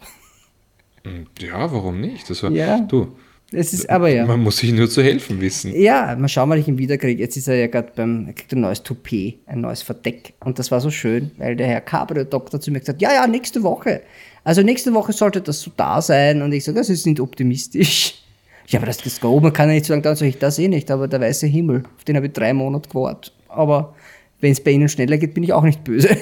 Ja, 1.38 1.72
warum 1.72 2.00
nicht? 2.00 2.28
Das 2.28 2.42
war, 2.42 2.50
Ja. 2.50 2.80
Du, 2.80 3.12
Es 3.52 3.72
ist 3.72 3.88
aber 3.88 4.08
ja. 4.08 4.26
man 4.26 4.40
muss 4.40 4.56
sich 4.56 4.72
nur 4.72 4.90
zu 4.90 5.02
helfen 5.02 5.40
wissen. 5.40 5.72
Ja, 5.78 6.16
mal 6.18 6.28
schauen, 6.28 6.50
wann 6.50 6.58
ich 6.58 6.66
ihn 6.66 6.78
wiederkriege. 6.78 7.22
Jetzt 7.22 7.36
ist 7.36 7.46
er 7.46 7.54
ja 7.54 7.68
gerade 7.68 7.92
beim, 7.94 8.26
er 8.26 8.32
kriegt 8.32 8.52
ein 8.52 8.60
neues 8.60 8.82
Toupet, 8.82 9.38
ein 9.46 9.60
neues 9.60 9.82
Verdeck. 9.82 10.34
Und 10.40 10.58
das 10.58 10.72
war 10.72 10.80
so 10.80 10.90
schön, 10.90 11.30
weil 11.38 11.54
der 11.54 11.68
Herr 11.68 11.80
Cabrio-Doktor 11.80 12.60
zu 12.60 12.72
mir 12.72 12.80
gesagt 12.80 12.96
hat, 12.96 13.02
ja, 13.02 13.14
ja, 13.14 13.26
nächste 13.28 13.62
Woche. 13.62 14.02
Also 14.42 14.62
nächste 14.62 14.92
Woche 14.94 15.12
sollte 15.12 15.40
das 15.40 15.60
so 15.60 15.70
da 15.76 16.02
sein. 16.02 16.42
Und 16.42 16.52
ich 16.52 16.64
sage, 16.64 16.78
das 16.78 16.90
ist 16.90 17.06
nicht 17.06 17.20
optimistisch. 17.20 18.14
Ja, 18.68 18.80
aber 18.80 18.86
das, 18.86 18.96
das 18.96 19.20
da 19.20 19.28
oben 19.28 19.52
kann 19.52 19.68
ja 19.68 19.76
nicht 19.76 19.86
sagen, 19.86 20.02
da 20.02 20.16
soll 20.16 20.26
ich 20.26 20.38
das 20.38 20.58
eh 20.58 20.66
nicht. 20.66 20.90
Aber 20.90 21.06
der 21.06 21.20
weiße 21.20 21.46
Himmel, 21.46 21.84
auf 21.96 22.02
den 22.02 22.16
habe 22.16 22.26
ich 22.26 22.32
drei 22.32 22.52
Monate 22.52 22.88
gewartet. 22.88 23.32
Aber 23.46 23.94
wenn 24.40 24.50
es 24.50 24.60
bei 24.60 24.72
Ihnen 24.72 24.88
schneller 24.88 25.18
geht, 25.18 25.34
bin 25.34 25.44
ich 25.44 25.52
auch 25.52 25.62
nicht 25.62 25.84
böse. 25.84 26.16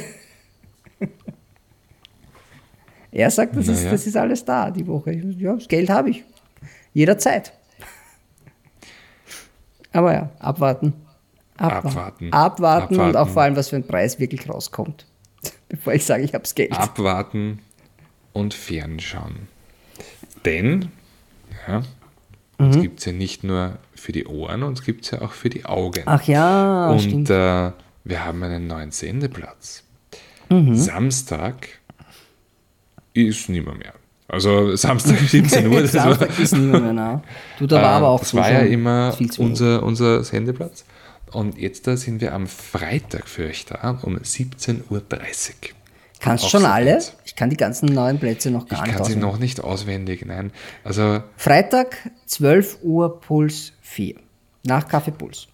er 3.13 3.31
sagt, 3.31 3.57
das, 3.57 3.69
ist, 3.69 3.79
Naja. 3.79 3.93
das 3.93 4.07
ist 4.07 4.15
alles 4.15 4.45
da 4.45 4.71
die 4.71 4.87
Woche. 4.87 5.13
Ja, 5.39 5.55
das 5.55 5.69
Geld 5.69 5.89
habe 5.89 6.11
ich. 6.11 6.23
Jederzeit. 6.95 7.53
Aber 9.93 10.13
ja, 10.13 10.31
abwarten. 10.39 10.93
Abwarten. 11.57 12.33
Abwarten 12.33 12.95
und 12.95 13.01
auch 13.03 13.07
Abwarten. 13.09 13.33
vor 13.33 13.43
allem, 13.43 13.57
was 13.57 13.69
für 13.69 13.77
ein 13.77 13.87
Preis 13.87 14.19
wirklich 14.19 14.49
rauskommt. 14.49 15.07
Bevor 15.69 15.93
ich 15.93 16.05
sage, 16.05 16.25
ich 16.25 16.35
habe 16.35 16.43
das 16.43 16.55
Geld. 16.55 16.73
Abwarten 16.73 17.61
und 18.33 18.55
fernschauen. 18.55 19.49
Denn, 20.45 20.91
ja, 21.69 21.83
Mhm. 22.59 22.67
uns 22.67 22.81
gibt 22.81 22.99
es 23.01 23.07
ja 23.07 23.13
nicht 23.13 23.43
nur 23.43 23.79
für 23.97 24.13
die 24.13 24.27
Ohren, 24.27 24.63
uns 24.63 24.85
gibt 24.85 25.05
es 25.05 25.11
ja 25.11 25.23
auch 25.23 25.33
für 25.33 25.51
die 25.51 25.65
Augen. 25.65 26.03
Ach 26.07 26.23
ja, 26.23 26.89
und 26.91 27.29
äh, 27.29 27.73
wir 28.05 28.25
haben 28.25 28.43
einen 28.45 28.69
neuen 28.69 28.93
Sendeplatz. 28.93 29.83
Mhm. 30.51 30.77
Samstag 30.77 31.67
ist 33.13 33.49
nimmer 33.49 33.75
mehr. 33.75 33.95
Also 34.29 34.75
Samstag 34.77 35.19
17 35.29 35.67
Uhr, 35.67 35.83
das 35.83 35.95
war, 35.95 36.15
Samstag 36.15 36.39
ist 36.39 36.57
niemand 36.57 36.85
mehr 36.85 36.93
nah. 36.93 37.23
Du, 37.59 37.67
da 37.67 37.77
war 37.77 37.93
äh, 37.93 37.97
aber 37.97 38.09
auch 38.09 38.21
das 38.21 38.35
war 38.35 38.51
ja 38.51 38.61
immer 38.61 39.17
unser, 39.39 39.83
unser 39.83 40.25
Sendeplatz. 40.25 40.85
Und 41.33 41.59
jetzt 41.59 41.87
da 41.87 41.97
sind 41.97 42.21
wir 42.21 42.33
am 42.33 42.47
Freitag 42.47 43.29
für 43.29 43.47
euch 43.47 43.67
da 43.67 43.99
um 44.03 44.17
17.30 44.17 44.81
Uhr. 44.91 45.03
Kannst 46.21 46.49
schon 46.49 46.65
alle? 46.65 47.03
Ich 47.25 47.37
kann 47.37 47.51
die 47.51 47.57
ganzen 47.57 47.87
neuen 47.87 48.19
Plätze 48.19 48.51
noch 48.51 48.67
gar 48.67 48.79
Ich 48.79 48.85
nicht 48.87 48.97
kann 48.97 49.05
sie 49.05 49.11
auswendig. 49.13 49.23
noch 49.33 49.39
nicht 49.39 49.61
auswendig, 49.63 50.25
nein. 50.25 50.53
Also 50.85 51.23
Freitag, 51.37 52.11
12 52.27 52.79
Uhr, 52.83 53.21
Puls 53.21 53.73
4. 53.83 54.15
Nach 54.65 54.89
Kaffee 54.89 55.11
Puls. 55.11 55.49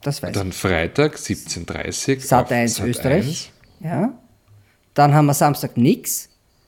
Das 0.00 0.22
weiß 0.22 0.32
dann 0.32 0.52
Freitag 0.52 1.16
17.30 1.16 2.16
Uhr. 2.16 2.20
Sat 2.22 2.44
auf 2.46 2.50
1 2.50 2.76
Sat. 2.76 2.86
Österreich. 2.86 3.52
Ja. 3.80 4.14
Dann 4.94 5.12
haben 5.12 5.26
wir 5.26 5.34
Samstag 5.34 5.76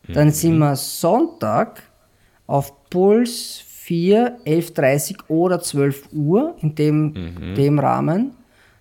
nix. 0.06 0.08
Mhm. 0.08 0.14
Dann 0.14 0.30
sind 0.32 0.58
wir 0.58 0.76
Sonntag 0.76 1.82
auf 2.46 2.72
Puls 2.90 3.62
4, 3.66 4.38
11.30 4.44 5.16
oder 5.28 5.60
12 5.60 6.08
Uhr 6.12 6.56
in 6.60 6.74
dem, 6.74 7.12
Mhm. 7.12 7.54
dem 7.56 7.78
Rahmen. 7.78 8.32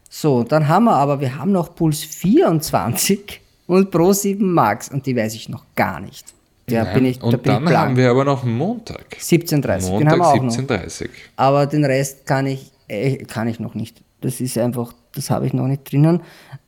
So, 0.09 0.43
dann 0.43 0.67
haben 0.67 0.85
wir 0.85 0.95
aber, 0.95 1.19
wir 1.19 1.37
haben 1.37 1.51
noch 1.51 1.75
Puls 1.75 2.03
24 2.03 3.41
und 3.67 3.91
Pro 3.91 4.13
7 4.13 4.51
Max 4.51 4.89
und 4.89 5.05
die 5.05 5.15
weiß 5.15 5.33
ich 5.35 5.49
noch 5.49 5.65
gar 5.75 5.99
nicht. 5.99 6.33
Da 6.67 6.83
Nein, 6.83 6.93
bin 6.95 7.05
ich, 7.05 7.19
da 7.19 7.25
und 7.27 7.43
bin 7.43 7.53
dann 7.53 7.67
ich 7.67 7.73
haben 7.75 7.95
wir 7.97 8.09
aber 8.09 8.25
noch 8.25 8.43
Montag. 8.43 9.17
17.30 9.19 9.97
den 9.99 10.09
haben 10.09 10.17
Montag 10.17 10.17
wir 10.17 10.25
auch 10.27 10.41
noch. 10.41 10.51
17.30 10.57 11.09
Aber 11.35 11.65
den 11.67 11.85
Rest 11.85 12.25
kann 12.25 12.47
ich, 12.47 12.71
äh, 12.87 13.17
kann 13.25 13.47
ich 13.47 13.59
noch 13.59 13.75
nicht. 13.75 14.01
Das 14.21 14.41
ist 14.41 14.57
einfach, 14.57 14.93
das 15.13 15.29
habe 15.29 15.45
ich 15.45 15.53
noch 15.53 15.67
nicht 15.67 15.91
drinnen. 15.91 16.21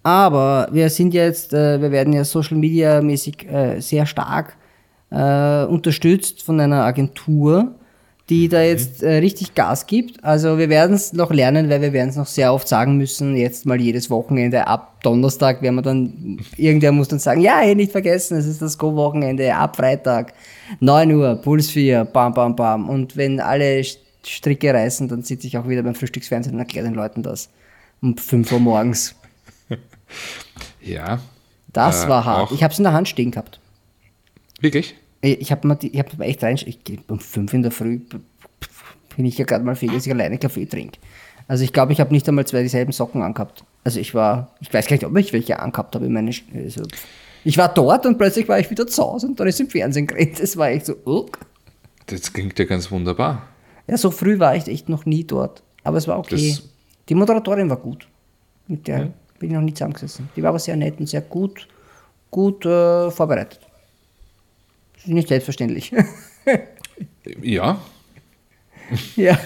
Aber 0.08 0.70
wir 0.72 0.90
sind 0.90 1.14
jetzt, 1.14 1.52
äh, 1.54 1.82
wir 1.82 1.92
werden 1.92 2.14
ja 2.14 2.24
Social 2.24 2.56
Media 2.56 3.02
mäßig 3.02 3.46
äh, 3.52 3.82
sehr 3.82 4.06
stark 4.06 4.56
äh, 5.12 5.66
unterstützt 5.66 6.44
von 6.44 6.62
einer 6.62 6.86
Agentur, 6.86 7.76
die 8.30 8.48
da 8.48 8.62
jetzt 8.62 9.04
äh, 9.04 9.16
richtig 9.18 9.54
Gas 9.54 9.86
gibt. 9.86 10.24
Also 10.24 10.58
wir 10.58 10.70
werden 10.70 10.96
es 10.96 11.12
noch 11.12 11.30
lernen, 11.30 11.70
weil 11.70 11.82
wir 11.82 11.92
werden 11.92 12.08
es 12.08 12.16
noch 12.16 12.26
sehr 12.26 12.54
oft 12.54 12.70
sagen 12.70 12.96
müssen. 12.96 13.36
Jetzt 13.36 13.66
mal 13.66 13.82
jedes 13.82 14.10
Wochenende 14.10 14.66
ab 14.66 15.02
Donnerstag 15.04 15.62
werden 15.62 15.76
wir 15.76 15.82
dann, 15.82 16.40
irgendwer 16.56 16.94
muss 16.94 17.10
dann 17.10 17.20
sagen, 17.20 17.42
ja, 17.42 17.58
hey, 17.58 17.76
nicht 17.76 17.92
vergessen, 17.92 18.38
es 18.38 18.46
ist 18.46 18.62
das 18.62 18.78
Go-Wochenende 18.78 19.54
ab 19.54 19.76
Freitag, 19.76 20.34
9 20.80 21.12
Uhr, 21.16 21.36
Puls 21.36 21.70
4, 21.70 22.06
bam, 22.06 22.34
bam, 22.34 22.56
bam. 22.56 22.88
Und 22.88 23.18
wenn 23.18 23.42
alle 23.42 23.82
St- 23.82 23.98
Stricke 24.26 24.74
reißen, 24.74 25.10
dann 25.10 25.24
sitze 25.24 25.48
ich 25.48 25.58
auch 25.58 25.68
wieder 25.68 25.84
beim 25.84 25.96
Frühstücksfernsehen 25.96 26.56
und 26.56 26.60
erkläre 26.62 26.86
den 26.86 26.96
Leuten 26.96 27.24
das. 27.24 27.50
Um 28.02 28.16
5 28.16 28.54
Uhr 28.54 28.60
morgens. 28.60 29.16
Ja, 30.82 31.20
Das 31.74 32.06
Äh, 32.06 32.10
war 32.10 32.26
hart. 32.26 32.52
Ich 32.52 32.64
habe 32.64 32.72
es 32.74 32.80
in 32.80 32.84
der 32.84 32.94
Hand 32.94 33.08
stehen 33.08 33.32
gehabt. 33.32 33.60
wirklich? 34.62 34.96
Ich 35.22 35.52
habe 35.52 35.68
mir, 35.68 35.78
ich 35.82 35.98
hab 36.00 36.20
echt 36.22 36.44
rein, 36.44 36.56
ich 36.64 36.80
um 37.08 37.20
5 37.20 37.54
in 37.54 37.62
der 37.64 37.72
Früh 37.72 38.00
bin 39.16 39.26
ich 39.26 39.38
ja 39.38 39.46
gerade 39.46 39.64
mal 39.66 39.76
fähig, 39.76 39.94
dass 39.94 40.06
ich 40.06 40.12
alleine 40.12 40.38
Kaffee 40.38 40.66
trinke. 40.66 41.00
Also 41.48 41.64
ich 41.64 41.74
glaube, 41.74 41.92
ich 41.94 42.00
habe 42.00 42.14
nicht 42.14 42.28
einmal 42.30 42.46
zwei 42.46 42.62
dieselben 42.62 42.92
Socken 42.92 43.22
angehabt. 43.24 43.64
Also 43.84 44.00
ich 44.00 44.14
war, 44.14 44.52
ich 44.62 44.72
weiß 44.74 44.88
gar 44.88 44.96
nicht, 44.96 45.06
ob 45.06 45.16
ich 45.18 45.34
welche 45.34 45.60
angehabt 45.60 45.96
habe. 45.96 46.08
Meine, 46.10 46.32
also 46.54 46.84
ich 47.44 47.58
war 47.58 47.74
dort 47.74 48.06
und 48.06 48.18
plötzlich 48.18 48.48
war 48.48 48.60
ich 48.60 48.70
wieder 48.70 48.86
zu 48.86 49.04
Hause 49.04 49.28
und 49.28 49.40
dann 49.40 49.48
ist 49.48 49.60
im 49.60 49.70
Fernsehen 49.70 50.08
geredet. 50.08 50.42
Das 50.42 50.56
war 50.58 50.70
echt 50.70 50.86
so, 50.86 50.96
ugh. 51.06 51.32
Das 52.08 52.32
klingt 52.32 52.58
ja 52.60 52.66
ganz 52.66 52.92
wunderbar. 52.92 53.48
Ja, 53.88 53.98
so 53.98 54.12
früh 54.12 54.40
war 54.40 54.56
ich 54.56 54.68
echt 54.68 54.88
noch 54.90 55.06
nie 55.06 55.24
dort. 55.24 55.64
Aber 55.84 55.98
es 55.98 56.08
war 56.08 56.20
okay. 56.20 56.50
Das- 56.52 56.64
die 57.10 57.16
Moderatorin 57.16 57.70
war 57.70 57.78
gut. 57.78 58.08
Mit 58.68 58.88
der 58.88 59.12
bin 59.40 59.50
ich 59.50 59.56
noch 59.56 59.62
nie 59.62 59.74
zusammengesessen. 59.74 60.30
Die 60.36 60.42
war 60.44 60.50
aber 60.50 60.60
sehr 60.60 60.76
nett 60.76 61.00
und 61.00 61.08
sehr 61.08 61.22
gut, 61.22 61.68
gut 62.32 62.66
äh, 62.66 63.12
vorbereitet. 63.12 63.60
Das 64.96 65.04
ist 65.06 65.12
nicht 65.14 65.28
selbstverständlich. 65.28 65.92
Ja, 67.42 67.80
ja. 69.16 69.38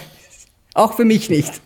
Auch 0.74 0.94
für 0.94 1.06
mich 1.06 1.30
nicht. 1.30 1.62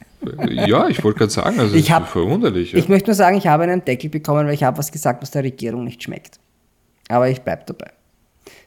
ja, 0.50 0.88
ich 0.88 1.04
wollte 1.04 1.20
gerade 1.20 1.32
sagen, 1.32 1.60
also 1.60 1.76
Ich 1.76 1.86
es 1.86 1.92
hab- 1.92 2.04
ist 2.06 2.10
verwunderlich. 2.12 2.72
Ja. 2.72 2.80
Ich 2.80 2.88
möchte 2.90 3.10
nur 3.10 3.16
sagen, 3.16 3.38
ich 3.38 3.48
habe 3.48 3.64
einen 3.64 3.84
Deckel 3.86 4.10
bekommen, 4.10 4.48
weil 4.48 4.54
ich 4.56 4.64
habe 4.64 4.78
was 4.78 4.92
gesagt, 4.92 5.22
was 5.22 5.32
der 5.32 5.44
Regierung 5.44 5.84
nicht 5.84 6.02
schmeckt. 6.02 6.40
Aber 7.10 7.30
ich 7.30 7.42
bleibe 7.42 7.64
dabei. 7.68 7.92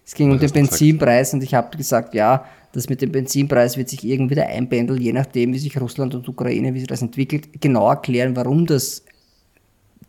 Es 0.06 0.14
ging 0.14 0.30
um 0.30 0.40
Was 0.40 0.52
den? 0.52 0.66
Benzinpreis 0.66 1.35
und 1.35 1.43
ich 1.43 1.55
habe 1.55 1.76
gesagt, 1.76 2.14
ja, 2.14 2.44
das 2.72 2.89
mit 2.89 3.02
dem 3.02 3.10
Benzinpreis 3.12 3.76
wird 3.76 3.89
sich 3.89 4.05
irgendwie 4.05 4.36
wieder 4.36 4.47
einpendeln, 4.47 5.01
je 5.01 5.12
nachdem, 5.12 5.52
wie 5.52 5.59
sich 5.59 5.78
Russland 5.80 6.14
und 6.14 6.28
Ukraine, 6.28 6.72
wie 6.74 6.78
sich 6.78 6.86
das 6.89 7.02
entwickelt. 7.02 7.48
Genau 7.60 7.89
erklären, 7.90 8.36
warum 8.36 8.64
das 8.66 9.05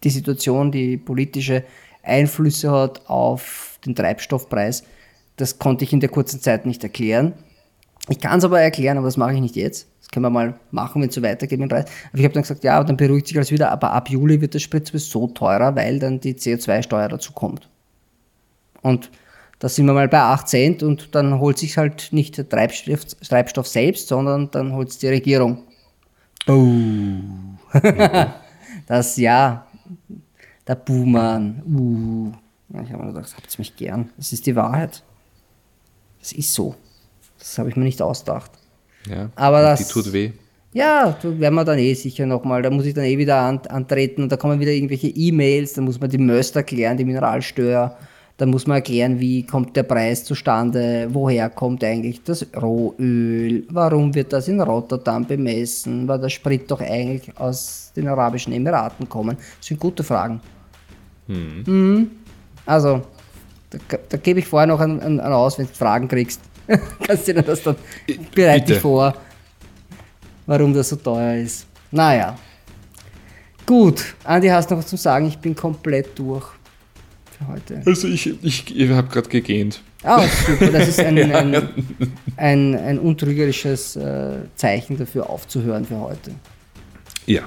die 0.04 0.10
Situation, 0.10 0.72
die 0.72 0.98
politische 0.98 1.64
Einflüsse 2.04 2.72
hat 2.72 3.10
auf 3.10 3.80
den 3.86 3.96
Treibstoffpreis. 3.96 4.84
Das 5.38 5.60
konnte 5.60 5.84
ich 5.84 5.94
in 5.94 6.00
der 6.00 6.10
kurzen 6.10 6.42
Zeit 6.42 6.66
nicht 6.66 6.84
erklären. 6.84 7.34
Ich 8.10 8.20
kann 8.20 8.40
es 8.40 8.46
aber 8.46 8.60
erklären, 8.60 8.98
aber 8.98 9.08
das 9.08 9.18
mache 9.18 9.34
ich 9.34 9.42
nicht 9.42 9.56
jetzt. 9.56 9.88
Das 10.00 10.10
können 10.10 10.26
wir 10.26 10.30
mal 10.32 10.60
machen, 10.72 11.02
wenn 11.02 11.10
es 11.10 11.16
so 11.16 11.22
weitergeht 11.22 11.60
mit 11.60 11.70
dem 11.70 11.76
Preis. 11.76 11.86
Aber 12.10 12.18
ich 12.18 12.24
habe 12.24 12.34
dann 12.34 12.44
gesagt, 12.44 12.64
ja, 12.64 12.84
dann 12.84 12.98
beruhigt 12.98 13.28
sich 13.28 13.38
alles 13.38 13.52
wieder, 13.52 13.72
aber 13.72 13.92
ab 13.92 14.10
Juli 14.10 14.42
wird 14.42 14.54
der 14.54 14.60
Sprit 14.60 14.88
sowieso 14.88 15.28
teurer, 15.28 15.76
weil 15.76 16.00
dann 16.00 16.20
die 16.20 16.34
CO2-Steuer 16.34 17.10
dazu 17.10 17.34
kommt. 17.34 17.70
Und 18.82 19.12
da 19.60 19.68
sind 19.68 19.86
wir 19.86 19.94
mal 19.94 20.08
bei 20.08 20.20
8 20.20 20.48
Cent 20.48 20.84
und 20.84 21.14
dann 21.14 21.40
holt 21.40 21.58
sich 21.58 21.78
halt 21.78 22.10
nicht 22.12 22.38
der 22.38 22.48
Treibstoff, 22.48 23.06
Treibstoff 23.06 23.68
selbst, 23.68 24.08
sondern 24.08 24.50
dann 24.52 24.74
holt 24.74 24.90
es 24.90 24.98
die 24.98 25.10
Regierung. 25.10 25.64
Oh. 26.48 27.20
das 28.88 29.18
ja, 29.18 29.68
der 30.68 30.76
Buhmann. 30.76 31.62
Uh. 31.66 32.32
Ich 32.84 32.92
habe 32.92 33.04
mir 33.04 33.14
gedacht, 33.14 33.34
habt 33.36 33.52
ihr 33.54 33.60
mich 33.60 33.76
gern. 33.76 34.10
Das 34.18 34.32
ist 34.32 34.46
die 34.46 34.56
Wahrheit. 34.56 35.02
Das 36.20 36.32
ist 36.34 36.54
so. 36.54 36.76
Das 37.40 37.58
habe 37.58 37.70
ich 37.70 37.76
mir 37.76 37.84
nicht 37.86 38.02
ausgedacht. 38.02 38.52
ja. 39.08 39.30
Aber 39.36 39.62
das- 39.62 39.80
Die 39.88 39.92
tut 39.92 40.12
weh. 40.14 40.32
Ja, 40.72 41.18
da 41.20 41.40
werden 41.40 41.56
wir 41.56 41.66
dann 41.66 41.80
eh 41.80 41.96
sicher 41.96 42.28
nochmal. 42.28 42.62
Da 42.62 42.70
muss 42.70 42.86
ich 42.86 42.94
dann 42.94 43.06
eh 43.06 43.18
wieder 43.18 43.38
an, 43.42 43.58
antreten 43.70 44.22
und 44.22 44.32
da 44.32 44.38
kommen 44.38 44.60
wieder 44.60 44.72
irgendwelche 44.72 45.08
E-Mails, 45.08 45.74
da 45.74 45.82
muss 45.82 46.00
man 46.00 46.12
die 46.12 46.20
Möst 46.20 46.56
erklären, 46.56 46.96
die 46.96 47.06
Mineralsteuer. 47.06 47.98
Da 48.40 48.46
muss 48.46 48.66
man 48.66 48.76
erklären, 48.78 49.20
wie 49.20 49.46
kommt 49.46 49.76
der 49.76 49.84
Preis 49.84 50.24
zustande, 50.24 51.10
woher 51.12 51.50
kommt 51.50 51.84
eigentlich 51.84 52.24
das 52.24 52.48
Rohöl, 52.56 53.66
warum 53.70 54.16
wird 54.16 54.32
das 54.32 54.48
in 54.48 54.62
Rotterdam 54.62 55.28
bemessen, 55.28 56.08
weil 56.08 56.20
der 56.20 56.30
Sprit 56.30 56.72
doch 56.72 56.80
eigentlich 56.80 57.38
aus 57.38 57.92
den 57.98 58.08
Arabischen 58.08 58.54
Emiraten 58.54 59.10
kommen. 59.10 59.36
Das 59.58 59.68
sind 59.68 59.78
gute 59.78 60.06
Fragen. 60.06 60.40
Hm. 61.28 61.64
Mhm. 61.66 62.12
Also, 62.66 63.02
da, 63.72 63.78
da, 64.08 64.16
gebe 64.16 64.40
ich 64.40 64.48
vorher 64.48 64.68
noch 64.68 64.80
einen, 64.80 65.02
einen 65.02 65.20
aus, 65.20 65.60
wenn 65.60 65.66
du 65.66 65.74
Fragen 65.74 66.08
kriegst. 66.08 66.40
Kannst 67.06 67.28
du 67.28 67.34
dir 67.34 67.44
das 67.44 67.62
dann 67.62 67.76
bereite 68.34 68.72
dich 68.72 68.80
vor, 68.80 69.16
warum 70.46 70.74
das 70.74 70.88
so 70.88 70.96
teuer 70.96 71.44
ist. 71.44 71.68
Naja. 71.92 72.38
Gut, 73.66 74.16
Andi, 74.24 74.48
hast 74.48 74.72
du 74.72 74.76
noch 74.76 74.82
was 74.82 74.90
zu 74.90 74.96
sagen? 74.96 75.28
Ich 75.28 75.38
bin 75.38 75.54
komplett 75.54 76.18
durch 76.18 76.48
für 77.40 77.48
heute. 77.48 77.82
Also 77.86 78.08
ich, 78.08 78.44
ich, 78.44 78.76
ich 78.76 78.90
habe 78.92 79.08
gerade 79.08 79.30
gegähnt. 79.30 79.82
Ah, 80.04 80.26
super. 80.46 80.72
Das 80.72 80.88
ist 80.88 81.00
ein, 81.00 81.18
ein, 81.34 81.70
ein, 82.38 82.76
ein 82.76 83.00
untrügerisches 83.00 83.96
äh, 83.96 84.40
Zeichen 84.56 84.98
dafür 84.98 85.30
aufzuhören 85.30 85.86
für 85.86 86.00
heute. 86.00 86.32
Ja. 87.26 87.42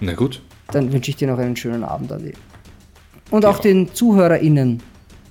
Na 0.00 0.12
gut. 0.14 0.42
Dann 0.68 0.92
wünsche 0.92 1.10
ich 1.10 1.16
dir 1.16 1.28
noch 1.28 1.38
einen 1.38 1.56
schönen 1.56 1.84
Abend, 1.84 2.12
Adi. 2.12 2.32
Und 3.30 3.44
auch 3.44 3.58
den 3.58 3.92
ZuhörerInnen. 3.94 4.82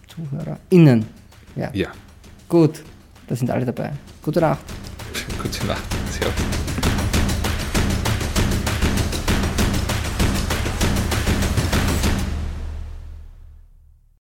ZuhörerInnen. 0.07 1.05
Ja. 1.55 1.71
Ja. 1.73 1.89
Gut. 2.47 2.83
Da 3.27 3.35
sind 3.35 3.49
alle 3.51 3.65
dabei. 3.65 3.91
Gute 4.23 4.41
Nacht. 4.41 4.59
Gute 5.43 5.65
Nacht. 5.67 5.83
Servus. 6.11 6.98